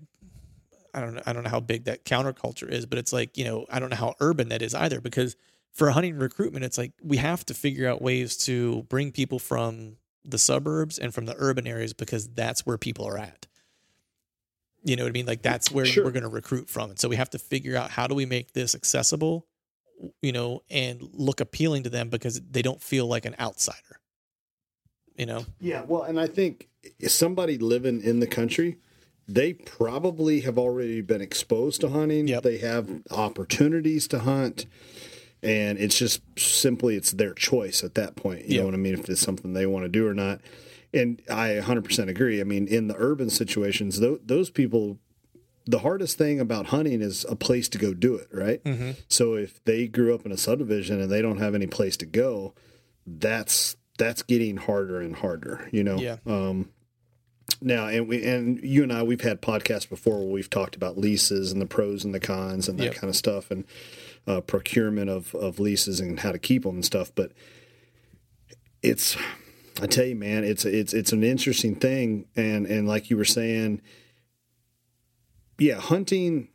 I 0.93 1.01
don't 1.01 1.15
know, 1.15 1.21
I 1.25 1.33
don't 1.33 1.43
know 1.43 1.49
how 1.49 1.59
big 1.59 1.85
that 1.85 2.05
counterculture 2.05 2.69
is, 2.69 2.85
but 2.85 2.97
it's 2.97 3.13
like 3.13 3.37
you 3.37 3.45
know, 3.45 3.65
I 3.69 3.79
don't 3.79 3.89
know 3.89 3.95
how 3.95 4.15
urban 4.19 4.49
that 4.49 4.61
is 4.61 4.73
either. 4.75 5.01
Because 5.01 5.35
for 5.71 5.89
hunting 5.91 6.17
recruitment, 6.17 6.65
it's 6.65 6.77
like 6.77 6.93
we 7.01 7.17
have 7.17 7.45
to 7.45 7.53
figure 7.53 7.89
out 7.89 8.01
ways 8.01 8.37
to 8.45 8.83
bring 8.83 9.11
people 9.11 9.39
from 9.39 9.97
the 10.25 10.37
suburbs 10.37 10.97
and 10.97 11.13
from 11.13 11.25
the 11.25 11.35
urban 11.37 11.67
areas 11.67 11.93
because 11.93 12.29
that's 12.29 12.65
where 12.65 12.77
people 12.77 13.05
are 13.05 13.17
at. 13.17 13.47
You 14.83 14.95
know 14.95 15.03
what 15.03 15.09
I 15.09 15.13
mean? 15.13 15.25
Like 15.25 15.41
that's 15.41 15.71
where 15.71 15.85
Sure. 15.85 16.03
we're 16.03 16.11
going 16.11 16.23
to 16.23 16.29
recruit 16.29 16.69
from. 16.69 16.89
And 16.89 16.99
so 16.99 17.07
we 17.07 17.15
have 17.15 17.29
to 17.31 17.39
figure 17.39 17.75
out 17.77 17.89
how 17.91 18.07
do 18.07 18.15
we 18.15 18.25
make 18.25 18.51
this 18.53 18.75
accessible, 18.75 19.47
you 20.21 20.31
know, 20.31 20.61
and 20.69 21.01
look 21.13 21.39
appealing 21.39 21.83
to 21.83 21.89
them 21.89 22.09
because 22.09 22.41
they 22.41 22.61
don't 22.61 22.81
feel 22.81 23.07
like 23.07 23.25
an 23.25 23.35
outsider. 23.39 23.99
You 25.15 25.25
know? 25.27 25.45
Yeah, 25.59 25.83
well, 25.87 26.03
and 26.03 26.19
I 26.19 26.27
think 26.27 26.69
somebody 27.07 27.57
living 27.57 28.01
in 28.01 28.19
the 28.19 28.27
country, 28.27 28.77
they 29.27 29.53
probably 29.53 30.41
have 30.41 30.57
already 30.57 31.01
been 31.01 31.21
exposed 31.21 31.81
to 31.81 31.89
hunting. 31.89 32.27
Yep. 32.27 32.43
They 32.43 32.57
have 32.57 32.89
opportunities 33.11 34.07
to 34.09 34.19
hunt, 34.19 34.65
and 35.41 35.77
it's 35.77 35.97
just 35.97 36.21
simply 36.37 36.95
it's 36.95 37.11
their 37.11 37.33
choice 37.33 37.83
at 37.83 37.93
that 37.95 38.15
point. 38.15 38.45
You 38.45 38.55
Yep. 38.55 38.59
know 38.59 38.65
what 38.65 38.73
I 38.73 38.77
mean? 38.77 38.93
If 38.95 39.07
it's 39.09 39.21
something 39.21 39.53
they 39.53 39.65
want 39.67 39.85
to 39.85 39.89
do 39.89 40.05
or 40.07 40.13
not. 40.15 40.41
And 40.93 41.21
I 41.29 41.59
100% 41.61 42.07
agree. 42.07 42.39
I 42.39 42.43
mean, 42.43 42.67
in 42.67 42.87
the 42.87 42.95
urban 42.97 43.29
situations, 43.29 43.99
those, 43.99 44.19
those 44.23 44.49
people, 44.49 44.99
the 45.65 45.79
hardest 45.79 46.17
thing 46.17 46.39
about 46.39 46.67
hunting 46.67 47.01
is 47.01 47.25
a 47.27 47.35
place 47.35 47.67
to 47.69 47.77
go 47.77 47.93
do 47.93 48.15
it, 48.15 48.27
right? 48.31 48.63
Mm-hmm. 48.63 48.91
So 49.07 49.33
if 49.33 49.63
they 49.65 49.87
grew 49.87 50.13
up 50.13 50.25
in 50.25 50.31
a 50.31 50.37
subdivision 50.37 51.01
and 51.01 51.09
they 51.11 51.21
don't 51.21 51.39
have 51.39 51.55
any 51.55 51.67
place 51.67 51.97
to 51.97 52.05
go, 52.05 52.53
that's 53.07 53.75
that's 53.97 54.23
getting 54.23 54.57
harder 54.57 54.99
and 54.99 55.15
harder, 55.15 55.69
you 55.71 55.83
know. 55.83 55.97
Yeah. 55.97 56.17
Um, 56.25 56.69
now, 57.61 57.87
and 57.87 58.07
we 58.07 58.23
and 58.25 58.59
you 58.63 58.83
and 58.83 58.91
I, 58.91 59.03
we've 59.03 59.21
had 59.21 59.41
podcasts 59.41 59.87
before 59.89 60.19
where 60.19 60.33
we've 60.33 60.49
talked 60.49 60.75
about 60.75 60.97
leases 60.97 61.51
and 61.51 61.61
the 61.61 61.65
pros 61.65 62.03
and 62.03 62.13
the 62.13 62.19
cons 62.19 62.67
and 62.67 62.79
that 62.79 62.85
Yep. 62.85 62.95
kind 62.95 63.09
of 63.09 63.15
stuff, 63.15 63.51
and 63.51 63.65
uh, 64.27 64.41
procurement 64.41 65.09
of 65.09 65.33
of 65.35 65.59
leases 65.59 65.99
and 65.99 66.19
how 66.19 66.31
to 66.31 66.39
keep 66.39 66.63
them 66.63 66.75
and 66.75 66.85
stuff. 66.85 67.11
But 67.13 67.31
it's, 68.81 69.15
I 69.81 69.87
tell 69.87 70.05
you, 70.05 70.15
man, 70.15 70.43
it's 70.43 70.65
it's 70.65 70.93
it's 70.93 71.11
an 71.11 71.23
interesting 71.23 71.75
thing, 71.75 72.25
and 72.35 72.65
and 72.67 72.87
like 72.87 73.09
you 73.09 73.17
were 73.17 73.25
saying, 73.25 73.81
yeah, 75.59 75.75
hunting. 75.79 76.49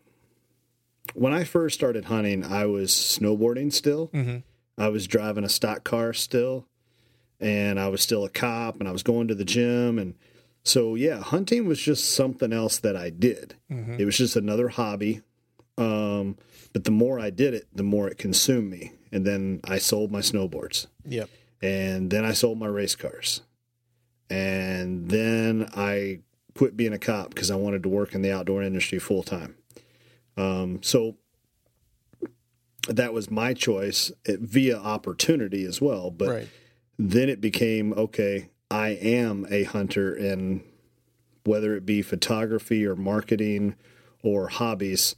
When 1.15 1.33
I 1.33 1.45
first 1.45 1.75
started 1.75 2.05
hunting, 2.07 2.45
I 2.45 2.67
was 2.67 2.91
snowboarding 2.91 3.73
still. 3.73 4.09
Mhm. 4.09 4.43
I 4.77 4.89
was 4.89 5.07
driving 5.07 5.43
a 5.43 5.49
stock 5.49 5.83
car 5.83 6.13
still, 6.13 6.67
and 7.41 7.81
I 7.81 7.89
was 7.89 8.03
still 8.03 8.25
a 8.25 8.29
cop, 8.31 8.79
and 8.79 8.89
I 8.89 8.93
was 8.93 9.03
going 9.03 9.27
to 9.29 9.35
the 9.35 9.45
gym, 9.45 9.99
and 9.99 10.15
so 10.63 10.95
yeah, 10.95 11.19
hunting 11.21 11.67
was 11.67 11.81
just 11.81 12.11
something 12.15 12.53
else 12.53 12.79
that 12.79 12.95
I 12.95 13.11
did. 13.11 13.55
It 13.71 14.05
was 14.05 14.17
just 14.19 14.37
another 14.37 14.69
hobby. 14.69 15.23
Um, 15.79 16.37
but 16.73 16.85
the 16.85 16.91
more 16.91 17.19
I 17.19 17.31
did 17.31 17.55
it, 17.55 17.67
the 17.75 17.83
more 17.85 18.09
it 18.09 18.19
consumed 18.19 18.71
me, 18.71 18.93
and 19.11 19.25
then 19.25 19.61
I 19.65 19.79
sold 19.79 20.13
my 20.13 20.21
snowboards 20.21 20.87
Yep. 21.07 21.31
And 21.61 22.11
then 22.11 22.25
I 22.25 22.33
sold 22.33 22.59
my 22.59 22.67
race 22.67 22.95
cars. 22.95 23.43
And 24.31 25.09
then 25.09 25.69
I 25.75 26.21
quit 26.55 26.77
being 26.77 26.93
a 26.93 26.99
cop 26.99 27.31
because 27.31 27.51
I 27.51 27.57
wanted 27.57 27.83
to 27.85 27.89
work 27.89 28.15
in 28.15 28.23
the 28.23 28.33
outdoor 28.33 28.63
industry 28.63 28.99
full 28.99 29.23
time. 29.23 29.57
Um, 30.37 30.83
so 30.83 31.17
that 32.89 33.13
was 33.13 33.31
my 33.31 33.55
choice 33.55 34.13
it, 34.25 34.41
via 34.41 34.79
opportunity 34.79 35.65
as 35.65 35.81
well. 35.81 36.11
But 36.11 36.29
right. 36.29 36.49
then 36.99 37.29
it 37.29 37.41
became 37.41 37.93
okay, 37.95 38.51
I 38.71 38.91
am 38.91 39.47
a 39.51 39.65
hunter, 39.65 40.15
and 40.15 40.63
whether 41.45 41.75
it 41.75 41.87
be 41.87 42.03
photography 42.03 42.87
or 42.87 42.97
marketing 42.97 43.75
or 44.23 44.49
hobbies, 44.49 45.17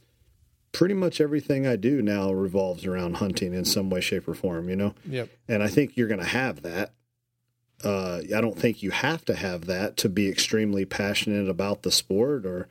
pretty 0.71 0.93
much 0.93 1.19
everything 1.19 1.67
I 1.67 1.75
do 1.75 2.01
now 2.01 2.31
revolves 2.31 2.85
around 2.85 3.15
hunting 3.17 3.53
in 3.53 3.65
some 3.65 3.89
way, 3.89 4.01
shape, 4.01 4.27
or 4.27 4.33
form, 4.33 4.69
you 4.69 4.75
know? 4.75 4.93
Yep. 5.05 5.29
and 5.47 5.63
I 5.63 5.67
think 5.67 5.97
you're 5.97 6.07
going 6.07 6.19
to 6.21 6.25
have 6.25 6.61
that. 6.63 6.93
Uh, 7.83 8.21
I 8.35 8.41
don't 8.41 8.57
think 8.57 8.83
you 8.83 8.91
have 8.91 9.25
to 9.25 9.35
have 9.35 9.65
that 9.65 9.97
to 9.97 10.09
be 10.09 10.29
extremely 10.29 10.85
passionate 10.85 11.49
about 11.49 11.81
the 11.81 11.91
sport 11.91 12.45
or, 12.45 12.69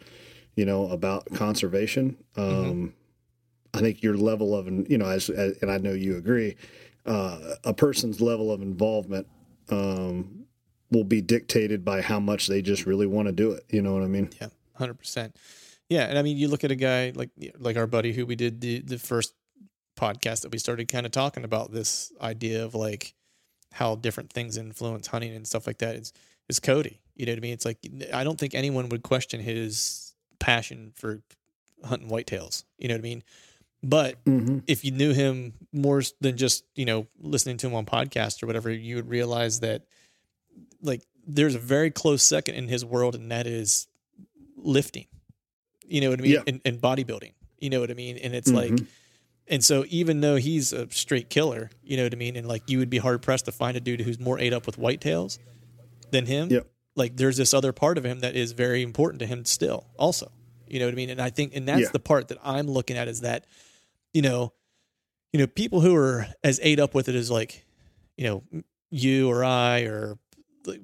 you 0.55 0.65
know, 0.65 0.89
about 0.89 1.27
conservation. 1.35 2.17
Um, 2.37 2.95
I 3.75 3.79
think 3.79 4.03
your 4.03 4.17
level 4.17 4.55
of, 4.55 4.67
you 4.89 4.99
know, 4.99 5.07
as, 5.07 5.29
as 5.29 5.59
and 5.63 5.71
I 5.71 5.79
know 5.79 5.93
you 5.93 6.17
agree, 6.17 6.57
uh, 7.07 7.55
a 7.65 7.75
person's 7.75 8.21
level 8.21 8.53
of 8.53 8.63
involvement 8.63 9.27
um, 9.69 10.47
will 10.91 11.05
be 11.05 11.21
dictated 11.21 11.85
by 11.85 12.03
how 12.03 12.21
much 12.21 12.47
they 12.47 12.63
just 12.63 12.87
really 12.87 13.07
want 13.07 13.27
to 13.27 13.33
do 13.33 13.53
it. 13.53 13.65
You 13.69 13.83
know 13.83 13.95
what 13.95 14.03
I 14.03 14.07
mean? 14.07 14.31
Yeah, 14.41 14.49
hundred 14.75 14.95
percent. 14.95 15.37
Yeah, 15.91 16.05
and 16.05 16.17
I 16.17 16.23
mean, 16.23 16.39
you 16.39 16.49
look 16.49 16.65
at 16.65 16.71
a 16.71 16.77
guy 16.77 17.13
like 17.15 17.31
like 17.59 17.77
our 17.77 17.87
buddy 17.87 18.13
who 18.13 18.25
we 18.25 18.37
did 18.37 18.61
the 18.63 18.81
the 18.81 18.99
first 18.99 19.35
podcast 19.99 20.43
that 20.43 20.53
we 20.53 20.57
started 20.59 20.89
kind 20.89 21.05
of 21.05 21.13
talking 21.13 21.45
about 21.45 21.73
this 21.73 22.11
idea 22.23 22.65
of 22.65 22.75
like 22.75 23.13
how 23.73 23.97
different 23.97 24.33
things 24.33 24.57
influence 24.57 25.09
hunting 25.09 25.35
and 25.35 25.47
stuff 25.47 25.67
like 25.67 25.79
that. 25.79 25.97
Is 25.97 26.13
is 26.49 26.61
Cody? 26.61 27.01
You 27.17 27.27
know 27.27 27.33
what 27.33 27.39
I 27.39 27.41
mean? 27.41 27.53
It's 27.53 27.65
like 27.65 27.79
I 28.15 28.25
don't 28.25 28.39
think 28.39 28.55
anyone 28.55 28.89
would 28.89 29.03
question 29.03 29.41
his 29.41 30.15
passion 30.39 30.93
for 30.95 31.21
hunting 31.85 32.09
whitetails. 32.09 32.65
You 32.79 32.89
know 32.89 32.95
what 32.95 33.01
I 33.01 33.03
mean? 33.03 33.23
But 33.83 34.25
Mm-hmm. 34.25 34.59
if 34.69 34.85
you 34.85 34.93
knew 34.93 35.13
him 35.13 35.55
more 35.73 36.03
than 36.21 36.37
just 36.37 36.65
you 36.77 36.85
know 36.85 37.07
listening 37.19 37.57
to 37.59 37.67
him 37.67 37.75
on 37.75 37.85
podcast 37.85 38.43
or 38.43 38.47
whatever, 38.47 38.71
you 38.71 38.97
would 38.97 39.09
realize 39.09 39.61
that 39.61 39.83
like 40.83 41.03
there's 41.27 41.55
a 41.57 41.59
very 41.59 41.91
close 41.91 42.23
second 42.23 42.55
in 42.55 42.69
his 42.69 42.85
world, 42.85 43.15
and 43.15 43.31
that 43.33 43.47
is 43.47 43.89
lifting. 44.57 45.07
You 45.91 46.01
know 46.01 46.11
what 46.11 46.21
I 46.21 46.23
mean? 46.23 46.33
Yeah. 46.33 46.43
And, 46.47 46.61
and 46.65 46.81
bodybuilding. 46.81 47.33
You 47.59 47.71
know 47.71 47.81
what 47.81 47.91
I 47.91 47.95
mean? 47.95 48.17
And 48.19 48.35
it's 48.35 48.51
like, 48.51 48.71
Mhm. 48.73 48.87
and 49.49 49.65
so 49.65 49.85
even 49.89 50.21
though 50.21 50.37
he's 50.37 50.73
a 50.73 50.89
straight 50.91 51.29
killer, 51.29 51.71
you 51.83 51.97
know 51.97 52.05
what 52.05 52.13
I 52.13 52.17
mean? 52.17 52.37
And 52.37 52.47
like 52.49 52.63
you 52.71 52.79
would 52.79 52.91
be 52.91 52.99
hard 52.99 53.21
pressed 53.23 53.45
to 53.47 53.53
find 53.53 53.77
a 53.77 53.81
dude 53.81 54.01
who's 54.01 54.19
more 54.21 54.39
ate 54.39 54.53
up 54.53 54.67
with 54.67 54.77
whitetails 54.79 55.39
than 56.11 56.27
him. 56.27 56.49
Yep. 56.51 56.67
Like 56.97 57.17
there's 57.17 57.37
this 57.37 57.53
other 57.53 57.73
part 57.73 57.99
of 57.99 58.05
him 58.05 58.21
that 58.21 58.35
is 58.37 58.53
very 58.53 58.83
important 58.83 59.21
to 59.21 59.27
him 59.27 59.45
still, 59.45 59.87
also. 59.99 60.31
You 60.69 60.79
know 60.79 60.87
what 60.87 60.93
I 60.93 60.97
mean? 60.97 61.11
And 61.11 61.21
I 61.21 61.31
think, 61.31 61.55
and 61.57 61.67
that's 61.69 61.83
Yeah. 61.83 61.89
the 61.93 61.99
part 62.01 62.29
that 62.29 62.39
I'm 62.43 62.69
looking 62.69 62.97
at 62.97 63.09
is 63.09 63.21
that, 63.23 63.45
you 64.15 64.23
know, 64.23 64.53
you 65.33 65.39
know, 65.41 65.47
people 65.47 65.81
who 65.81 65.95
are 65.97 66.27
as 66.45 66.59
ate 66.63 66.81
up 66.81 66.95
with 66.95 67.09
it 67.09 67.15
as 67.15 67.31
like, 67.31 67.65
you 68.17 68.25
know, 68.25 68.63
you 68.91 69.29
or 69.31 69.45
I 69.45 69.81
or 69.83 70.19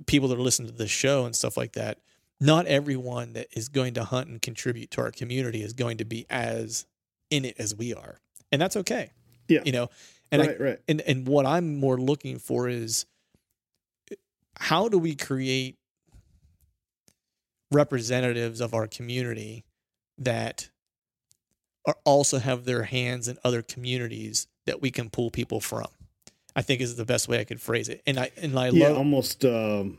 people 0.06 0.28
that 0.28 0.38
are 0.38 0.42
listening 0.42 0.70
to 0.70 0.76
this 0.76 0.90
show 0.90 1.24
and 1.24 1.34
stuff 1.34 1.56
like 1.56 1.72
that. 1.72 1.98
Not 2.40 2.66
everyone 2.66 3.32
that 3.32 3.48
is 3.52 3.68
going 3.68 3.94
to 3.94 4.04
hunt 4.04 4.28
and 4.28 4.42
contribute 4.42 4.90
to 4.92 5.00
our 5.00 5.10
community 5.10 5.62
is 5.62 5.72
going 5.72 5.98
to 5.98 6.04
be 6.04 6.26
as 6.28 6.86
in 7.30 7.44
it 7.44 7.56
as 7.58 7.74
we 7.74 7.94
are, 7.94 8.18
and 8.52 8.60
that's 8.60 8.76
okay. 8.76 9.10
Yeah. 9.48 9.60
you 9.64 9.72
know, 9.72 9.88
and 10.30 10.42
I, 10.42 10.46
right, 10.46 10.60
right. 10.60 10.78
and 10.88 11.00
and 11.02 11.26
what 11.26 11.46
I'm 11.46 11.76
more 11.76 11.96
looking 11.98 12.38
for 12.38 12.68
is 12.68 13.06
how 14.58 14.88
do 14.88 14.98
we 14.98 15.14
create 15.14 15.76
representatives 17.70 18.60
of 18.60 18.74
our 18.74 18.86
community 18.86 19.64
that 20.18 20.70
are 21.86 21.96
also 22.04 22.38
have 22.38 22.64
their 22.64 22.84
hands 22.84 23.28
in 23.28 23.38
other 23.44 23.62
communities 23.62 24.46
that 24.66 24.82
we 24.82 24.90
can 24.90 25.10
pull 25.10 25.30
people 25.30 25.60
from. 25.60 25.86
I 26.54 26.62
think 26.62 26.80
is 26.80 26.96
the 26.96 27.04
best 27.04 27.28
way 27.28 27.38
I 27.38 27.44
could 27.44 27.60
phrase 27.60 27.88
it. 27.88 28.02
And 28.06 28.18
I 28.18 28.30
and 28.40 28.58
I 28.58 28.70
yeah, 28.70 28.88
love 28.88 28.98
almost. 28.98 29.44
Um, 29.44 29.98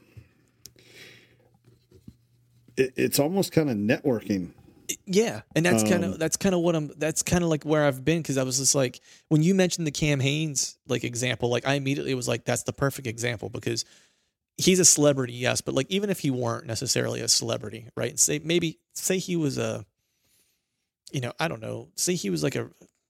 it, 2.78 2.94
it's 2.96 3.20
almost 3.20 3.52
kind 3.52 3.70
of 3.70 3.78
networking. 3.78 4.52
Yeah, 5.06 5.42
and 5.56 5.66
that's 5.66 5.84
kind 5.84 6.06
Um, 6.06 6.14
of 6.14 6.20
that's 6.20 6.38
kind 6.38 6.56
of 6.56 6.62
what 6.62 6.74
I'm. 6.76 6.92
That's 6.98 7.22
kind 7.22 7.44
of 7.44 7.50
like 7.50 7.66
where 7.66 7.84
I've 7.86 8.06
been 8.06 8.20
because 8.22 8.38
I 8.38 8.44
was 8.44 8.58
just 8.58 8.74
like 8.74 9.02
when 9.28 9.44
you 9.44 9.54
mentioned 9.54 9.86
the 9.86 9.92
Cam 9.92 10.22
Hanes 10.22 10.78
like 10.88 11.04
example, 11.04 11.50
like 11.50 11.68
I 11.68 11.74
immediately 11.74 12.14
was 12.14 12.28
like, 12.28 12.46
that's 12.46 12.64
the 12.64 12.72
perfect 12.72 13.06
example 13.06 13.50
because 13.50 13.84
he's 14.58 14.80
a 14.80 14.86
celebrity, 14.86 15.34
yes, 15.34 15.60
but 15.62 15.74
like 15.76 15.88
even 15.90 16.10
if 16.10 16.20
he 16.20 16.32
weren't 16.32 16.66
necessarily 16.68 17.20
a 17.22 17.28
celebrity, 17.28 17.90
right? 17.98 18.12
And 18.12 18.20
say 18.20 18.40
maybe 18.44 18.80
say 18.94 19.18
he 19.18 19.36
was 19.36 19.58
a, 19.58 19.86
you 21.12 21.22
know, 21.22 21.34
I 21.40 21.48
don't 21.48 21.62
know, 21.62 21.90
say 21.96 22.16
he 22.16 22.30
was 22.30 22.44
like 22.44 22.56
a 22.56 22.70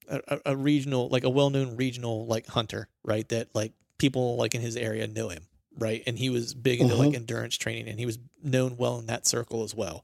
a, 0.09 0.39
a 0.47 0.55
regional, 0.55 1.09
like 1.09 1.25
a 1.25 1.29
well 1.29 1.49
known 1.49 1.75
regional 1.75 2.25
like 2.25 2.47
hunter, 2.47 2.89
right? 3.03 3.27
That 3.29 3.53
like 3.53 3.73
people 3.97 4.35
like 4.37 4.55
in 4.55 4.61
his 4.61 4.75
area 4.77 5.07
know 5.07 5.29
him, 5.29 5.46
right? 5.77 6.03
And 6.07 6.17
he 6.17 6.29
was 6.29 6.53
big 6.53 6.79
into 6.81 6.95
like 6.95 7.09
Uh-huh. 7.09 7.19
endurance 7.21 7.57
training, 7.57 7.87
and 7.87 7.99
he 7.99 8.05
was 8.05 8.19
known 8.43 8.77
well 8.77 8.99
in 8.99 9.05
that 9.07 9.25
circle 9.27 9.63
as 9.63 9.73
well 9.75 10.03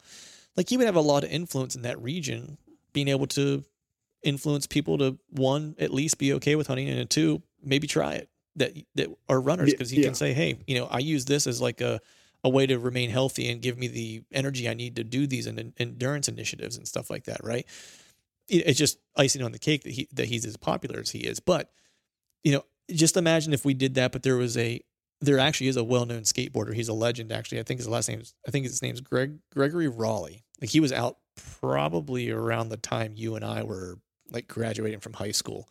like 0.56 0.70
he 0.70 0.78
would 0.78 0.86
have 0.86 0.96
a 0.96 1.02
lot 1.02 1.24
of 1.24 1.32
influence 1.32 1.76
in 1.76 1.82
that 1.82 2.00
region, 2.00 2.60
being 2.94 3.08
able 3.08 3.26
to 3.26 3.64
influence 4.22 4.68
people 4.68 5.00
to 5.00 5.18
one 5.32 5.76
at 5.80 5.92
least 5.92 6.20
be 6.20 6.32
okay 6.34 6.56
with 6.56 6.68
hunting, 6.68 6.88
and 6.90 7.00
a 7.00 7.06
two 7.06 7.42
maybe 7.64 7.88
try 7.88 8.14
it 8.14 8.30
that 8.56 8.72
that 8.94 9.10
are 9.28 9.42
runners 9.42 9.72
because 9.74 9.90
he 9.90 9.98
yeah. 9.98 10.06
can 10.06 10.14
say, 10.14 10.32
hey, 10.32 10.60
you 10.68 10.78
know, 10.78 10.86
I 10.86 11.00
use 11.00 11.26
this 11.26 11.48
as 11.48 11.60
like 11.60 11.82
a 11.82 12.00
a 12.44 12.50
way 12.50 12.68
to 12.68 12.78
remain 12.78 13.10
healthy 13.10 13.50
and 13.50 13.62
give 13.64 13.80
me 13.80 13.88
the 13.88 14.22
energy 14.32 14.70
I 14.70 14.76
need 14.76 14.98
to 14.98 15.04
do 15.04 15.26
these 15.26 15.48
en- 15.48 15.74
endurance 15.80 16.28
initiatives 16.28 16.78
and 16.78 16.88
stuff 16.88 17.10
like 17.10 17.24
that, 17.24 17.44
right? 17.44 17.66
It- 18.48 18.68
It's 18.68 18.78
just 18.78 19.00
icing 19.16 19.42
on 19.42 19.54
the 19.54 19.60
cake 19.60 19.82
that 19.84 19.94
he 19.94 20.08
that 20.14 20.28
he's 20.28 20.46
as 20.46 20.56
popular 20.58 21.00
as 21.00 21.10
he 21.10 21.20
is, 21.22 21.40
but 21.40 21.72
you 22.44 22.52
know, 22.52 22.64
just 22.92 23.18
imagine 23.18 23.54
if 23.54 23.66
we 23.66 23.74
did 23.74 23.96
that, 23.96 24.12
but 24.12 24.22
there 24.22 24.36
was 24.38 24.56
a 24.56 24.82
there 25.24 25.40
actually 25.40 25.68
is 25.68 25.78
a 25.78 25.84
well-known 25.84 26.24
skateboarder. 26.24 26.74
He's 26.74 26.90
a 26.90 26.94
legend. 26.94 27.32
Actually, 27.32 27.60
I 27.60 27.64
think 27.64 27.80
his 27.80 27.88
last 27.88 28.10
name 28.10 28.20
is 28.20 28.34
I 28.48 28.52
think 28.52 28.66
his 28.66 28.82
name's 28.82 29.02
Greg 29.02 29.38
Gregory 29.52 29.88
Rowley. 29.88 30.44
Like 30.60 30.70
he 30.70 30.80
was 30.80 30.92
out 30.92 31.18
probably 31.62 32.30
around 32.30 32.70
the 32.70 32.78
time 32.78 33.14
you 33.16 33.36
and 33.36 33.46
I 33.46 33.64
were 33.64 34.00
like 34.32 34.48
graduating 34.48 35.00
from 35.00 35.14
high 35.14 35.32
school, 35.32 35.70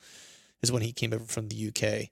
is 0.63 0.73
when 0.73 0.83
he 0.83 0.93
came 0.93 1.13
over 1.13 1.25
from 1.25 1.49
the 1.49 1.69
UK, 1.69 2.09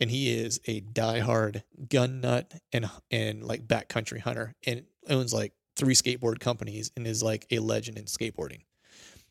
and 0.00 0.10
he 0.10 0.38
is 0.38 0.60
a 0.66 0.80
diehard 0.82 1.62
gun 1.88 2.20
nut 2.20 2.52
and 2.72 2.88
and 3.10 3.42
like 3.42 3.66
backcountry 3.66 4.20
hunter, 4.20 4.54
and 4.64 4.84
owns 5.08 5.34
like 5.34 5.52
three 5.76 5.94
skateboard 5.94 6.38
companies 6.38 6.92
and 6.96 7.06
is 7.06 7.22
like 7.22 7.46
a 7.50 7.58
legend 7.58 7.98
in 7.98 8.04
skateboarding. 8.04 8.60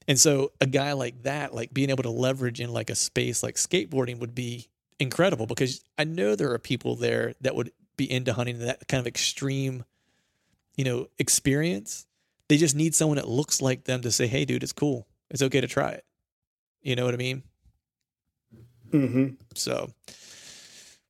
And 0.05 0.19
so 0.19 0.51
a 0.59 0.65
guy 0.65 0.91
like 0.91 1.23
that, 1.23 1.55
like 1.55 1.73
being 1.73 1.89
able 1.89 2.03
to 2.03 2.09
leverage 2.09 2.59
in 2.59 2.73
like 2.73 2.89
a 2.89 2.95
space 2.95 3.41
like 3.41 3.55
skateboarding 3.55 4.19
would 4.19 4.35
be 4.35 4.67
incredible 4.99 5.45
because 5.45 5.83
I 5.97 6.03
know 6.03 6.35
there 6.35 6.51
are 6.51 6.59
people 6.59 6.95
there 6.95 7.33
that 7.41 7.55
would 7.55 7.71
be 7.97 8.11
into 8.11 8.33
hunting 8.33 8.59
that 8.59 8.87
kind 8.87 8.99
of 8.99 9.07
extreme, 9.07 9.83
you 10.75 10.83
know, 10.83 11.07
experience. 11.19 12.05
They 12.47 12.57
just 12.57 12.75
need 12.75 12.95
someone 12.95 13.17
that 13.17 13.27
looks 13.27 13.61
like 13.61 13.85
them 13.85 14.01
to 14.01 14.11
say, 14.11 14.27
"Hey, 14.27 14.45
dude, 14.45 14.63
it's 14.63 14.73
cool. 14.73 15.07
It's 15.29 15.41
okay 15.41 15.61
to 15.61 15.67
try 15.67 15.91
it." 15.91 16.05
You 16.81 16.95
know 16.95 17.05
what 17.05 17.13
I 17.13 17.17
mean? 17.17 17.43
Mm-hmm. 18.91 19.35
So, 19.55 19.91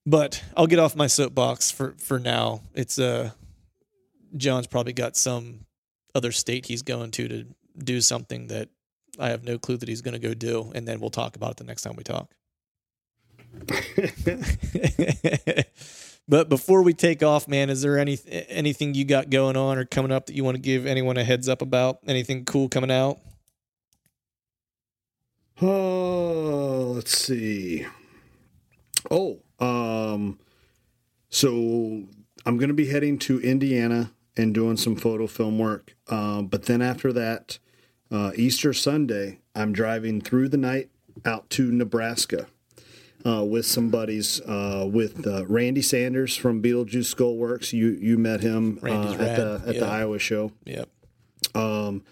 but 0.05 0.43
I'll 0.55 0.67
get 0.67 0.79
off 0.79 0.95
my 0.95 1.07
soapbox 1.07 1.71
for 1.71 1.95
for 1.97 2.19
now. 2.19 2.61
It's 2.73 2.99
uh, 2.99 3.31
John's 4.37 4.67
probably 4.67 4.93
got 4.93 5.17
some 5.17 5.65
other 6.15 6.31
state 6.31 6.67
he's 6.67 6.83
going 6.83 7.11
to 7.11 7.27
to 7.27 7.45
do 7.77 8.01
something 8.01 8.47
that 8.47 8.69
I 9.19 9.29
have 9.29 9.43
no 9.43 9.57
clue 9.57 9.77
that 9.77 9.89
he's 9.89 10.01
going 10.01 10.13
to 10.13 10.19
go 10.19 10.33
do, 10.33 10.71
and 10.75 10.87
then 10.87 10.99
we'll 10.99 11.09
talk 11.09 11.35
about 11.35 11.51
it 11.51 11.57
the 11.57 11.63
next 11.63 11.81
time 11.81 11.95
we 11.95 12.03
talk. 12.03 12.33
but 16.27 16.49
before 16.49 16.81
we 16.81 16.93
take 16.93 17.23
off, 17.23 17.47
man, 17.47 17.69
is 17.69 17.81
there 17.81 17.97
any 17.97 18.17
anything 18.49 18.93
you 18.93 19.05
got 19.05 19.29
going 19.29 19.55
on 19.55 19.77
or 19.77 19.85
coming 19.85 20.11
up 20.11 20.25
that 20.25 20.35
you 20.35 20.43
want 20.43 20.55
to 20.55 20.61
give 20.61 20.85
anyone 20.85 21.17
a 21.17 21.23
heads 21.23 21.47
up 21.47 21.61
about? 21.61 21.99
Anything 22.07 22.45
cool 22.45 22.69
coming 22.69 22.91
out? 22.91 23.19
Oh, 25.61 26.93
let's 26.95 27.17
see. 27.17 27.85
Oh, 29.11 29.39
um, 29.59 30.39
so 31.29 32.03
I'm 32.45 32.57
going 32.57 32.69
to 32.69 32.73
be 32.73 32.87
heading 32.87 33.19
to 33.19 33.39
Indiana 33.39 34.11
and 34.35 34.53
doing 34.53 34.77
some 34.77 34.95
photo 34.95 35.27
film 35.27 35.59
work. 35.59 35.95
Um, 36.09 36.47
but 36.47 36.63
then 36.63 36.81
after 36.81 37.13
that, 37.13 37.59
uh, 38.11 38.31
Easter 38.35 38.73
Sunday, 38.73 39.39
I'm 39.53 39.73
driving 39.73 40.21
through 40.21 40.49
the 40.49 40.57
night 40.57 40.89
out 41.25 41.49
to 41.51 41.71
Nebraska 41.71 42.47
uh, 43.25 43.43
with 43.43 43.65
some 43.65 43.89
buddies. 43.89 44.41
Uh, 44.41 44.87
with 44.91 45.25
uh, 45.27 45.45
Randy 45.45 45.81
Sanders 45.81 46.35
from 46.35 46.61
Beetlejuice 46.61 47.13
Skullworks. 47.13 47.73
You 47.73 47.89
you 47.99 48.17
met 48.17 48.41
him 48.41 48.79
uh, 48.83 49.13
at 49.13 49.35
the 49.37 49.61
at 49.65 49.79
the. 49.79 49.85
Iowa 49.85 50.19
show. 50.19 50.51
Yep. 50.65 50.89
Um, 51.55 52.03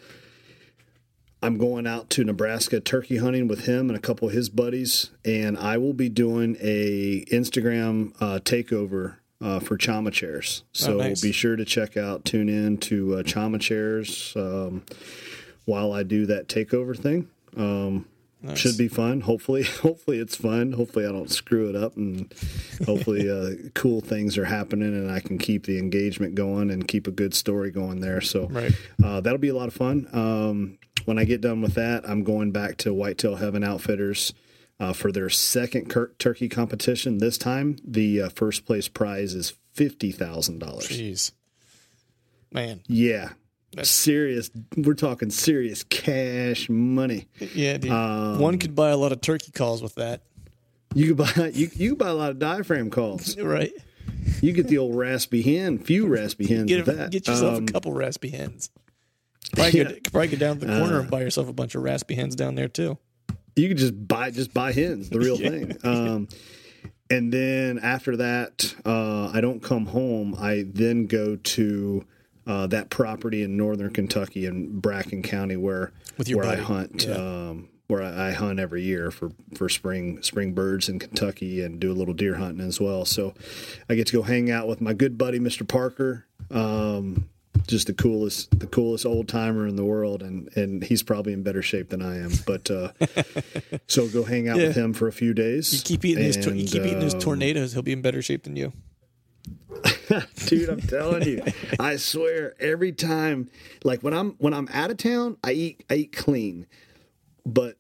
I'm 1.44 1.58
going 1.58 1.88
out 1.88 2.10
to 2.12 2.24
Nebraska 2.24 2.80
turkey 2.80 3.18
hunting 3.18 3.48
with 3.48 3.66
him 3.66 3.90
and 3.90 3.98
a 3.98 4.02
couple 4.02 4.28
of 4.28 4.34
his 4.34 4.48
buddies, 4.50 5.10
and 5.26 5.58
I 5.58 5.78
will 5.78 5.94
be 5.94 6.08
doing 6.08 6.56
a 6.62 7.26
Instagram 7.32 8.14
uh, 8.22 8.40
takeover 8.44 9.16
uh, 9.42 9.60
for 9.60 9.76
Chama 9.76 10.12
Chairs. 10.12 10.64
So 10.72 10.96
Oh, 10.96 10.98
nice. 10.98 11.22
be 11.22 11.32
sure 11.32 11.56
to 11.56 11.66
check 11.66 11.98
out, 11.98 12.26
tune 12.26 12.48
in 12.48 12.78
to 12.80 13.16
uh, 13.16 13.24
Chama 13.24 13.60
Chairs 13.60 14.34
um, 14.36 14.84
while 15.66 15.92
I 15.92 16.04
do 16.04 16.28
that 16.28 16.48
takeover 16.48 16.96
thing. 16.96 17.28
Um, 17.58 18.06
Nice. 18.44 18.58
Should 18.58 18.78
be 18.78 18.88
fun. 18.88 19.22
Hopefully, 19.22 19.64
hopefully 19.82 20.18
it's 20.18 20.36
fun. 20.36 20.72
Hopefully 20.72 21.06
I 21.06 21.12
don't 21.12 21.30
screw 21.30 21.70
it 21.70 21.76
up, 21.76 21.96
and 21.96 22.34
hopefully 22.86 23.30
uh, 23.30 23.70
cool 23.76 24.02
things 24.02 24.36
are 24.38 24.46
happening, 24.46 24.96
and 24.96 25.12
I 25.12 25.20
can 25.20 25.38
keep 25.38 25.66
the 25.68 25.78
engagement 25.78 26.34
going 26.34 26.72
and 26.72 26.88
keep 26.88 27.06
a 27.06 27.12
good 27.12 27.34
story 27.36 27.70
going 27.70 28.00
there. 28.02 28.20
So 28.22 28.48
Right. 28.48 28.72
uh, 29.04 29.22
that'll 29.22 29.38
be 29.38 29.50
a 29.50 29.56
lot 29.56 29.68
of 29.68 29.76
fun. 29.76 30.08
Um, 30.12 30.80
when 31.06 31.20
I 31.20 31.24
get 31.24 31.42
done 31.42 31.62
with 31.62 31.76
that, 31.76 32.08
I'm 32.10 32.24
going 32.24 32.52
back 32.52 32.78
to 32.78 32.94
Whitetail 32.94 33.36
Heaven 33.36 33.64
Outfitters 33.64 34.34
uh, 34.80 34.94
for 34.94 35.12
their 35.12 35.30
second 35.30 35.90
cur- 35.92 36.14
turkey 36.18 36.50
competition. 36.50 37.20
This 37.20 37.38
time, 37.38 37.76
the 37.86 38.24
uh, 38.24 38.30
first 38.30 38.66
place 38.66 38.88
prize 38.88 39.36
is 39.36 39.54
fifty 39.74 40.12
thousand 40.12 40.58
dollars. 40.60 40.88
Jeez. 40.88 41.32
Man. 42.52 42.82
Yeah, 42.88 43.30
That's- 43.74 43.90
serious. 43.90 44.52
We're 44.76 44.94
talking 44.96 45.30
serious 45.30 45.84
cash 45.84 46.70
money. 46.70 47.28
Yeah, 47.56 47.78
dude. 47.78 47.92
Um, 47.92 48.40
One 48.40 48.58
could 48.60 48.76
buy 48.76 48.90
a 48.90 48.98
lot 48.98 49.12
of 49.12 49.22
turkey 49.22 49.52
calls 49.52 49.82
with 49.82 49.96
that. 49.96 50.22
You 50.94 51.14
could 51.14 51.18
buy 51.18 51.52
you, 51.54 51.70
you 51.74 51.90
could 51.92 51.98
buy 52.00 52.10
a 52.10 52.14
lot 52.14 52.32
of 52.32 52.40
diaphragm 52.40 52.90
calls. 52.90 53.38
Right. 53.42 53.72
You 54.42 54.52
get 54.52 54.68
the 54.68 54.78
old 54.78 54.96
raspy 54.96 55.42
hen, 55.42 55.78
few 55.80 56.08
raspy 56.08 56.46
hens 56.48 56.66
Get, 56.68 56.86
with 56.86 56.98
that. 56.98 57.12
get 57.12 57.28
yourself 57.28 57.58
Um, 57.58 57.64
a 57.64 57.72
couple 57.72 57.94
raspy 57.94 58.30
hens. 58.30 58.70
Probably, 59.54 59.80
yeah. 59.80 59.84
go, 59.86 59.96
probably 60.12 60.28
go 60.30 60.38
down 60.38 60.60
to 60.60 60.66
the 60.66 60.78
corner 60.80 60.98
Uh, 60.98 61.02
and 61.02 61.10
buy 61.12 61.22
yourself 61.22 61.48
a 61.50 61.54
bunch 61.54 61.76
of 61.76 61.82
raspy 61.84 62.16
hens 62.16 62.36
down 62.36 62.56
there 62.56 62.68
too. 62.68 62.98
you 63.56 63.68
could 63.68 63.78
just 63.78 64.08
buy 64.08 64.32
just 64.32 64.54
buy 64.54 64.72
hens 64.74 65.10
the 65.10 65.20
real 65.20 65.38
Yeah. 65.42 65.50
thing 65.50 65.78
um 65.84 66.28
and 67.10 67.34
then 67.34 67.80
after 67.80 68.18
that 68.18 68.74
uh 68.86 69.30
i 69.34 69.42
don't 69.42 69.62
come 69.62 69.88
home 69.88 70.36
i 70.40 70.64
then 70.68 71.06
go 71.08 71.36
to 71.36 72.06
uh 72.48 72.68
that 72.68 72.90
property 72.90 73.44
in 73.44 73.56
northern 73.58 73.92
kentucky 73.92 74.46
in 74.46 74.80
bracken 74.80 75.22
county 75.22 75.56
where 75.56 75.92
With 76.18 76.28
your 76.30 76.40
where 76.40 76.50
i 76.52 76.56
hunt 76.56 77.06
Yeah. 77.08 77.16
um 77.16 77.70
where 77.88 78.02
I, 78.02 78.30
I 78.30 78.32
hunt 78.32 78.58
every 78.60 78.84
year 78.84 79.12
for 79.12 79.32
for 79.58 79.68
spring 79.68 80.22
spring 80.24 80.54
birds 80.54 80.88
in 80.88 80.98
Kentucky 80.98 81.62
and 81.62 81.78
do 81.78 81.92
a 81.92 81.94
little 81.94 82.14
deer 82.14 82.36
hunting 82.36 82.66
as 82.66 82.80
well. 82.80 83.04
So 83.04 83.34
I 83.90 83.96
get 83.96 84.08
to 84.08 84.14
go 84.14 84.22
hang 84.22 84.50
out 84.50 84.70
with 84.70 84.80
my 84.80 84.94
good 84.94 85.18
buddy 85.18 85.40
Mr. 85.42 85.68
Parker. 85.68 86.26
Um, 86.50 87.28
just 87.68 87.88
the 87.88 87.94
coolest 87.94 88.58
the 88.58 88.66
coolest 88.68 89.06
old 89.06 89.28
timer 89.28 89.68
in 89.68 89.76
the 89.76 89.84
world 89.84 90.24
and 90.24 90.48
and 90.56 90.82
he's 90.86 91.04
probably 91.04 91.34
in 91.34 91.44
better 91.44 91.62
shape 91.62 91.90
than 91.90 92.02
I 92.02 92.20
am. 92.20 92.32
But 92.48 92.72
uh, 92.72 92.94
so 93.88 94.08
go 94.08 94.24
hang 94.24 94.48
out 94.48 94.56
with 94.56 94.74
him 94.76 94.94
for 94.94 95.10
a 95.10 95.14
few 95.14 95.34
days. 95.34 95.74
You 95.74 95.82
keep 95.82 96.06
eating 96.06 96.24
those. 96.24 96.38
Tor- 96.38 96.54
you 96.54 96.68
keep 96.68 96.84
eating 96.86 97.00
those 97.02 97.14
um, 97.16 97.20
tornadoes. 97.20 97.74
He'll 97.74 97.82
be 97.82 97.92
in 97.92 98.02
better 98.02 98.22
shape 98.22 98.44
than 98.44 98.56
you. 98.56 98.72
dude 100.46 100.70
i'm 100.70 100.82
telling 100.82 101.28
you. 101.28 101.44
I 101.80 101.96
swear 101.98 102.54
every 102.60 102.92
time 102.92 103.50
like 103.84 104.02
when 104.02 104.14
i'm 104.14 104.32
when 104.40 104.54
i'm 104.54 104.68
out 104.74 104.92
of 104.92 104.98
town 104.98 105.38
i 105.44 105.52
eat 105.52 105.84
i 105.90 105.96
eat 105.96 106.16
clean. 106.16 106.68
But 107.46 107.78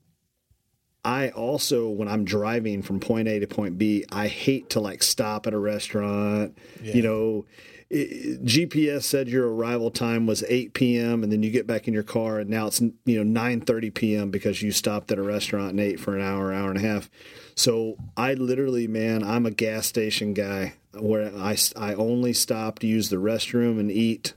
i 1.03 1.29
also 1.29 1.89
when 1.89 2.07
i'm 2.07 2.23
driving 2.25 2.81
from 2.83 2.99
point 2.99 3.27
a 3.27 3.39
to 3.39 3.47
point 3.47 3.77
b 3.77 4.05
i 4.11 4.27
hate 4.27 4.69
to 4.69 4.79
like 4.79 5.01
stop 5.01 5.47
at 5.47 5.53
a 5.53 5.57
restaurant 5.59 6.55
you 6.95 7.01
know? 7.01 7.45
I- 7.91 8.37
gps 8.45 9.03
said 9.03 9.27
your 9.27 9.51
arrival 9.53 9.89
time 9.91 10.25
was 10.27 10.43
8 10.47 10.73
p.m 10.73 11.23
and 11.23 11.31
then 11.31 11.41
you 11.43 11.49
get 11.51 11.65
back 11.67 11.87
in 11.87 11.93
your 11.93 12.03
car 12.03 12.39
and 12.39 12.49
now 12.49 12.67
it's 12.67 12.79
you 12.79 13.23
know 13.23 13.41
9.30 13.41 13.93
p.m 13.93 14.31
because 14.31 14.61
you 14.61 14.71
stopped 14.71 15.11
at 15.11 15.17
a 15.17 15.23
restaurant 15.23 15.71
and 15.71 15.79
ate 15.79 15.99
for 15.99 16.15
an 16.15 16.21
hour 16.21 16.53
hour 16.53 16.69
and 16.69 16.77
a 16.77 16.87
half. 16.87 17.09
So 17.55 17.97
i 18.15 18.33
literally 18.35 18.87
man 18.87 19.23
i'm 19.23 19.45
a 19.45 19.51
gas 19.51 19.87
station 19.87 20.33
guy 20.33 20.73
where 20.93 21.33
i, 21.37 21.55
I 21.77 21.93
only 21.93 22.33
stop 22.33 22.79
to 22.79 22.87
use 22.87 23.09
the 23.09 23.17
restroom 23.17 23.79
and 23.79 23.91
eat 23.91 24.33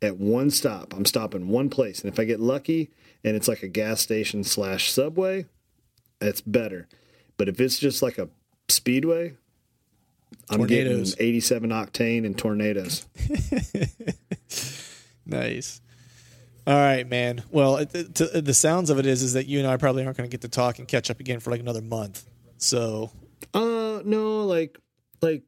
at 0.00 0.16
one 0.18 0.50
stop 0.50 0.94
i'm 0.94 1.04
stopping 1.04 1.48
one 1.48 1.68
place 1.70 2.00
and 2.00 2.12
if 2.12 2.18
i 2.18 2.24
get 2.24 2.40
lucky 2.40 2.90
and 3.24 3.36
it's 3.36 3.48
like 3.48 3.62
a 3.62 3.68
gas 3.68 4.00
station 4.00 4.44
slash 4.44 4.90
subway 4.90 5.46
it's 6.20 6.40
better 6.40 6.88
but 7.36 7.48
if 7.48 7.60
it's 7.60 7.78
just 7.78 8.02
like 8.02 8.18
a 8.18 8.28
speedway 8.68 9.34
i'm 10.50 10.58
Tornadoes. 10.58 11.14
getting 11.14 11.28
87 11.28 11.70
octane 11.70 12.24
and 12.26 12.38
tornadoes 12.38 13.06
Nice. 15.26 15.80
All 16.66 16.74
right, 16.74 17.06
man. 17.08 17.42
Well, 17.50 17.76
it, 17.76 17.94
it, 17.94 18.14
to, 18.16 18.40
the 18.40 18.54
sounds 18.54 18.90
of 18.90 18.98
it 18.98 19.06
is 19.06 19.22
is 19.22 19.34
that 19.34 19.46
you 19.46 19.58
and 19.58 19.68
I 19.68 19.76
probably 19.76 20.04
aren't 20.04 20.16
going 20.16 20.28
to 20.28 20.32
get 20.32 20.40
to 20.42 20.48
talk 20.48 20.78
and 20.78 20.88
catch 20.88 21.10
up 21.10 21.20
again 21.20 21.40
for 21.40 21.50
like 21.50 21.60
another 21.60 21.82
month. 21.82 22.24
So, 22.56 23.10
Uh, 23.54 24.00
no, 24.04 24.44
like 24.44 24.78
like 25.20 25.42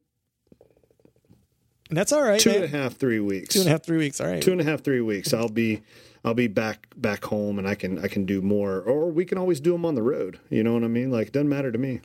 and 1.91 1.97
that's 1.97 2.13
all 2.13 2.21
right. 2.21 2.39
two 2.39 2.51
man. 2.51 2.63
and 2.63 2.73
a 2.73 2.77
half, 2.77 2.95
three 2.95 3.19
weeks. 3.19 3.53
Two 3.53 3.59
and 3.59 3.67
a 3.67 3.71
half, 3.71 3.83
three 3.83 3.97
weeks. 3.97 4.21
All 4.21 4.27
right. 4.27 4.41
two 4.41 4.53
and 4.53 4.61
a 4.61 4.63
half, 4.63 4.81
three 4.81 5.01
weeks. 5.01 5.33
I'll 5.33 5.49
be 5.49 5.81
I'll 6.23 6.33
be 6.33 6.47
back 6.47 6.87
back 6.95 7.25
home, 7.25 7.59
and 7.59 7.67
I 7.67 7.75
can 7.75 7.99
I 7.99 8.07
can 8.07 8.25
do 8.25 8.41
more, 8.41 8.79
or 8.79 9.11
we 9.11 9.25
can 9.25 9.37
always 9.37 9.59
do 9.59 9.73
them 9.73 9.85
on 9.85 9.95
the 9.95 10.01
road. 10.01 10.39
You 10.49 10.63
know 10.63 10.73
what 10.73 10.85
I 10.85 10.87
mean? 10.87 11.11
Like, 11.11 11.27
it 11.27 11.33
doesn't 11.33 11.49
matter 11.49 11.69
to 11.69 11.77
me. 11.77 11.99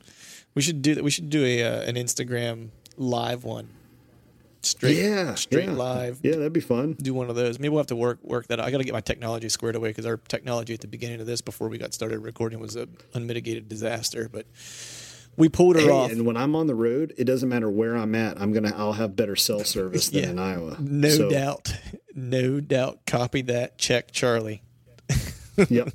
We 0.55 0.61
should 0.61 0.81
do 0.81 0.93
that. 0.95 1.05
We 1.05 1.09
should 1.09 1.29
do 1.29 1.45
a 1.45 1.63
uh, 1.63 1.81
an 1.83 1.95
Instagram 1.95 2.69
live 2.97 3.45
one. 3.45 3.69
Straight, 4.61 4.97
yeah, 4.97 5.35
straight 5.35 5.69
yeah. 5.69 5.71
live. 5.71 6.19
Yeah, 6.23 6.31
that'd 6.33 6.51
be 6.51 6.59
fun. 6.59 6.97
Do 7.01 7.13
one 7.13 7.29
of 7.29 7.37
those. 7.37 7.57
Maybe 7.57 7.69
we'll 7.69 7.79
have 7.79 7.87
to 7.87 7.95
work 7.95 8.19
work 8.23 8.47
that. 8.47 8.59
out. 8.59 8.65
I 8.65 8.71
got 8.71 8.79
to 8.79 8.83
get 8.83 8.93
my 8.93 8.99
technology 8.99 9.47
squared 9.47 9.77
away 9.77 9.91
because 9.91 10.05
our 10.05 10.17
technology 10.17 10.73
at 10.73 10.81
the 10.81 10.87
beginning 10.87 11.21
of 11.21 11.27
this, 11.27 11.39
before 11.39 11.69
we 11.69 11.77
got 11.77 11.93
started 11.93 12.19
recording, 12.19 12.59
was 12.59 12.75
a 12.75 12.89
unmitigated 13.13 13.69
disaster. 13.69 14.27
But 14.29 14.45
we 15.37 15.47
pulled 15.49 15.75
her 15.77 15.83
Hey, 15.83 15.89
off. 15.89 16.11
and 16.11 16.25
when 16.25 16.35
I'm 16.35 16.55
on 16.55 16.67
the 16.67 16.75
road, 16.75 17.13
it 17.17 17.23
doesn't 17.23 17.47
matter 17.47 17.69
where 17.69 17.95
I'm 17.95 18.13
at. 18.15 18.41
I'm 18.41 18.51
gonna 18.51 18.73
I'll 18.75 18.93
have 18.93 19.15
better 19.15 19.35
cell 19.35 19.63
service 19.63 20.09
than 20.09 20.23
Yeah. 20.23 20.29
in 20.31 20.39
Iowa. 20.39 20.77
No 20.79 21.09
So, 21.09 21.29
doubt. 21.29 21.73
No 22.15 22.59
doubt. 22.59 23.05
Copy 23.05 23.41
that. 23.43 23.77
Check 23.77 24.11
Charlie. 24.11 24.63
Yep. 25.69 25.89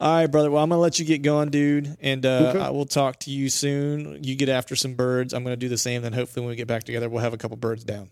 All 0.00 0.14
right, 0.14 0.26
brother. 0.26 0.50
Well, 0.50 0.62
I'm 0.62 0.68
gonna 0.70 0.80
let 0.80 0.98
you 0.98 1.04
get 1.04 1.22
going, 1.22 1.50
dude, 1.50 1.96
and 2.00 2.24
uh, 2.24 2.52
Okay. 2.54 2.60
I 2.60 2.70
will 2.70 2.84
talk 2.86 3.18
to 3.20 3.30
you 3.30 3.48
soon. 3.50 4.22
You 4.24 4.34
get 4.34 4.48
after 4.48 4.76
some 4.76 4.94
birds. 4.94 5.32
I'm 5.34 5.42
gonna 5.42 5.56
do 5.56 5.68
the 5.68 5.78
same. 5.78 6.02
Then 6.02 6.12
hopefully, 6.12 6.44
when 6.44 6.50
we 6.50 6.56
get 6.56 6.66
back 6.68 6.84
together, 6.84 7.08
we'll 7.08 7.22
have 7.22 7.32
a 7.34 7.38
couple 7.38 7.56
birds 7.56 7.84
down. 7.84 8.08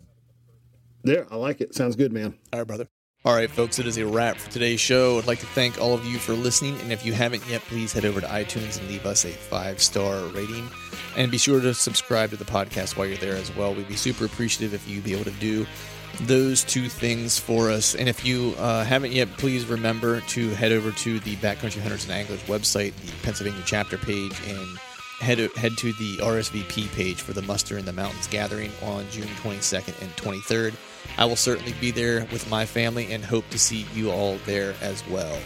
There, 1.02 1.26
I 1.30 1.36
like 1.36 1.60
it. 1.60 1.74
Sounds 1.74 1.96
good, 1.96 2.12
man. 2.12 2.34
All 2.52 2.60
right, 2.60 2.66
brother. 2.66 2.88
All 3.26 3.34
right, 3.34 3.50
folks, 3.50 3.78
it 3.78 3.86
is 3.86 3.96
a 3.96 4.06
wrap 4.06 4.36
for 4.36 4.50
today's 4.50 4.80
show. 4.80 5.16
I'd 5.16 5.26
like 5.26 5.38
to 5.38 5.46
thank 5.46 5.80
all 5.80 5.94
of 5.94 6.04
you 6.04 6.18
for 6.18 6.34
listening. 6.34 6.78
And 6.80 6.92
if 6.92 7.06
you 7.06 7.14
haven't 7.14 7.42
yet, 7.48 7.62
please 7.62 7.90
head 7.90 8.04
over 8.04 8.20
to 8.20 8.26
iTunes 8.26 8.78
and 8.78 8.86
leave 8.86 9.06
us 9.06 9.24
a 9.24 9.30
five 9.30 9.80
star 9.80 10.26
rating. 10.26 10.68
And 11.16 11.30
be 11.30 11.38
sure 11.38 11.58
to 11.58 11.72
subscribe 11.72 12.28
to 12.30 12.36
the 12.36 12.44
podcast 12.44 12.98
while 12.98 13.06
you're 13.06 13.16
there 13.16 13.36
as 13.36 13.54
well. 13.56 13.74
We'd 13.74 13.88
be 13.88 13.96
super 13.96 14.26
appreciative 14.26 14.74
if 14.74 14.86
you'd 14.86 15.04
be 15.04 15.14
able 15.14 15.24
to 15.24 15.30
do 15.40 15.66
those 16.24 16.64
two 16.64 16.90
things 16.90 17.38
for 17.38 17.70
us. 17.70 17.94
And 17.94 18.10
if 18.10 18.26
you 18.26 18.54
uh, 18.58 18.84
haven't 18.84 19.12
yet, 19.12 19.30
please 19.38 19.64
remember 19.64 20.20
to 20.20 20.50
head 20.50 20.72
over 20.72 20.90
to 20.90 21.18
the 21.20 21.36
Backcountry 21.36 21.80
Hunters 21.80 22.04
and 22.04 22.12
Anglers 22.12 22.42
website, 22.42 22.94
the 22.96 23.10
Pennsylvania 23.22 23.62
chapter 23.64 23.96
page, 23.96 24.38
and 24.48 24.78
head 25.20 25.38
head 25.56 25.78
to 25.78 25.94
the 25.94 26.18
RSVP 26.18 26.94
page 26.94 27.22
for 27.22 27.32
the 27.32 27.40
Muster 27.40 27.78
in 27.78 27.86
the 27.86 27.92
Mountains 27.94 28.26
gathering 28.26 28.70
on 28.82 29.06
June 29.10 29.28
22nd 29.42 30.02
and 30.02 30.14
23rd. 30.16 30.74
I 31.16 31.24
will 31.24 31.36
certainly 31.36 31.74
be 31.80 31.90
there 31.90 32.26
with 32.32 32.48
my 32.50 32.66
family 32.66 33.12
and 33.12 33.24
hope 33.24 33.48
to 33.50 33.58
see 33.58 33.86
you 33.94 34.10
all 34.10 34.36
there 34.46 34.74
as 34.80 35.06
well. 35.08 35.36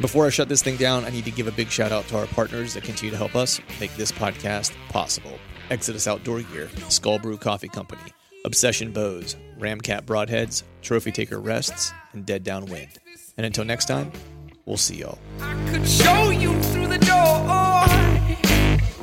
Before 0.00 0.26
I 0.26 0.30
shut 0.30 0.48
this 0.48 0.62
thing 0.62 0.76
down, 0.76 1.04
I 1.04 1.10
need 1.10 1.26
to 1.26 1.30
give 1.30 1.46
a 1.46 1.52
big 1.52 1.68
shout 1.68 1.92
out 1.92 2.08
to 2.08 2.16
our 2.18 2.26
partners 2.26 2.72
that 2.74 2.84
continue 2.84 3.10
to 3.10 3.18
help 3.18 3.36
us 3.36 3.60
make 3.78 3.94
this 3.96 4.10
podcast 4.10 4.72
possible. 4.88 5.38
Exodus 5.68 6.08
Outdoor 6.08 6.40
Gear, 6.40 6.70
Skull 6.88 7.18
Brew 7.18 7.36
Coffee 7.36 7.68
Company, 7.68 8.00
Obsession 8.44 8.92
Bows, 8.92 9.36
Ramcat 9.58 10.02
Broadheads, 10.02 10.62
Trophy 10.80 11.12
Taker 11.12 11.38
Rests, 11.38 11.92
and 12.14 12.24
Dead 12.24 12.42
Downwind. 12.42 12.98
And 13.36 13.44
until 13.44 13.64
next 13.64 13.86
time, 13.86 14.10
we'll 14.64 14.78
see 14.78 14.96
y'all. 14.96 15.18
I 15.40 15.52
could 15.70 15.86
show 15.86 16.30
you 16.30 16.60
through 16.62 16.88
the 16.88 16.98
door. 16.98 17.16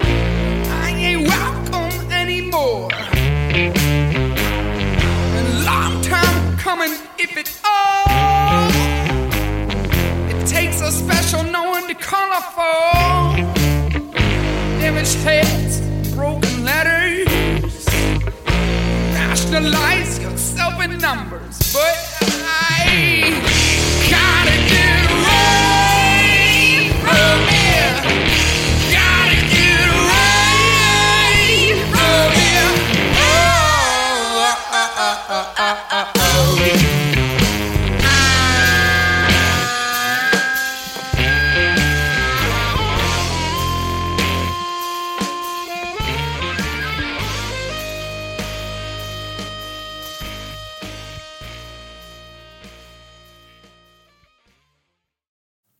I 0.01 0.93
ain't 0.97 1.27
welcome 1.27 2.11
anymore. 2.11 2.89
Coming, 6.67 6.99
if 7.17 7.37
it 7.37 7.49
all. 7.63 8.67
It 10.29 10.45
takes 10.45 10.81
a 10.81 10.91
special 10.91 11.43
knowing 11.43 11.87
to 11.87 11.95
color 11.95 12.41
for. 12.55 13.37
Damaged 14.81 15.15
heads, 15.23 15.79
broken 16.13 16.65
letters. 16.65 17.25
Rationalize 19.13 20.19
yourself 20.19 20.83
in 20.83 20.97
numbers, 20.97 21.57
but 21.71 21.95
I 22.43 23.31
gotta 24.11 24.51
get 24.51 24.56
oh, 35.57 35.87
oh, 35.91 36.11
oh, 36.15 36.96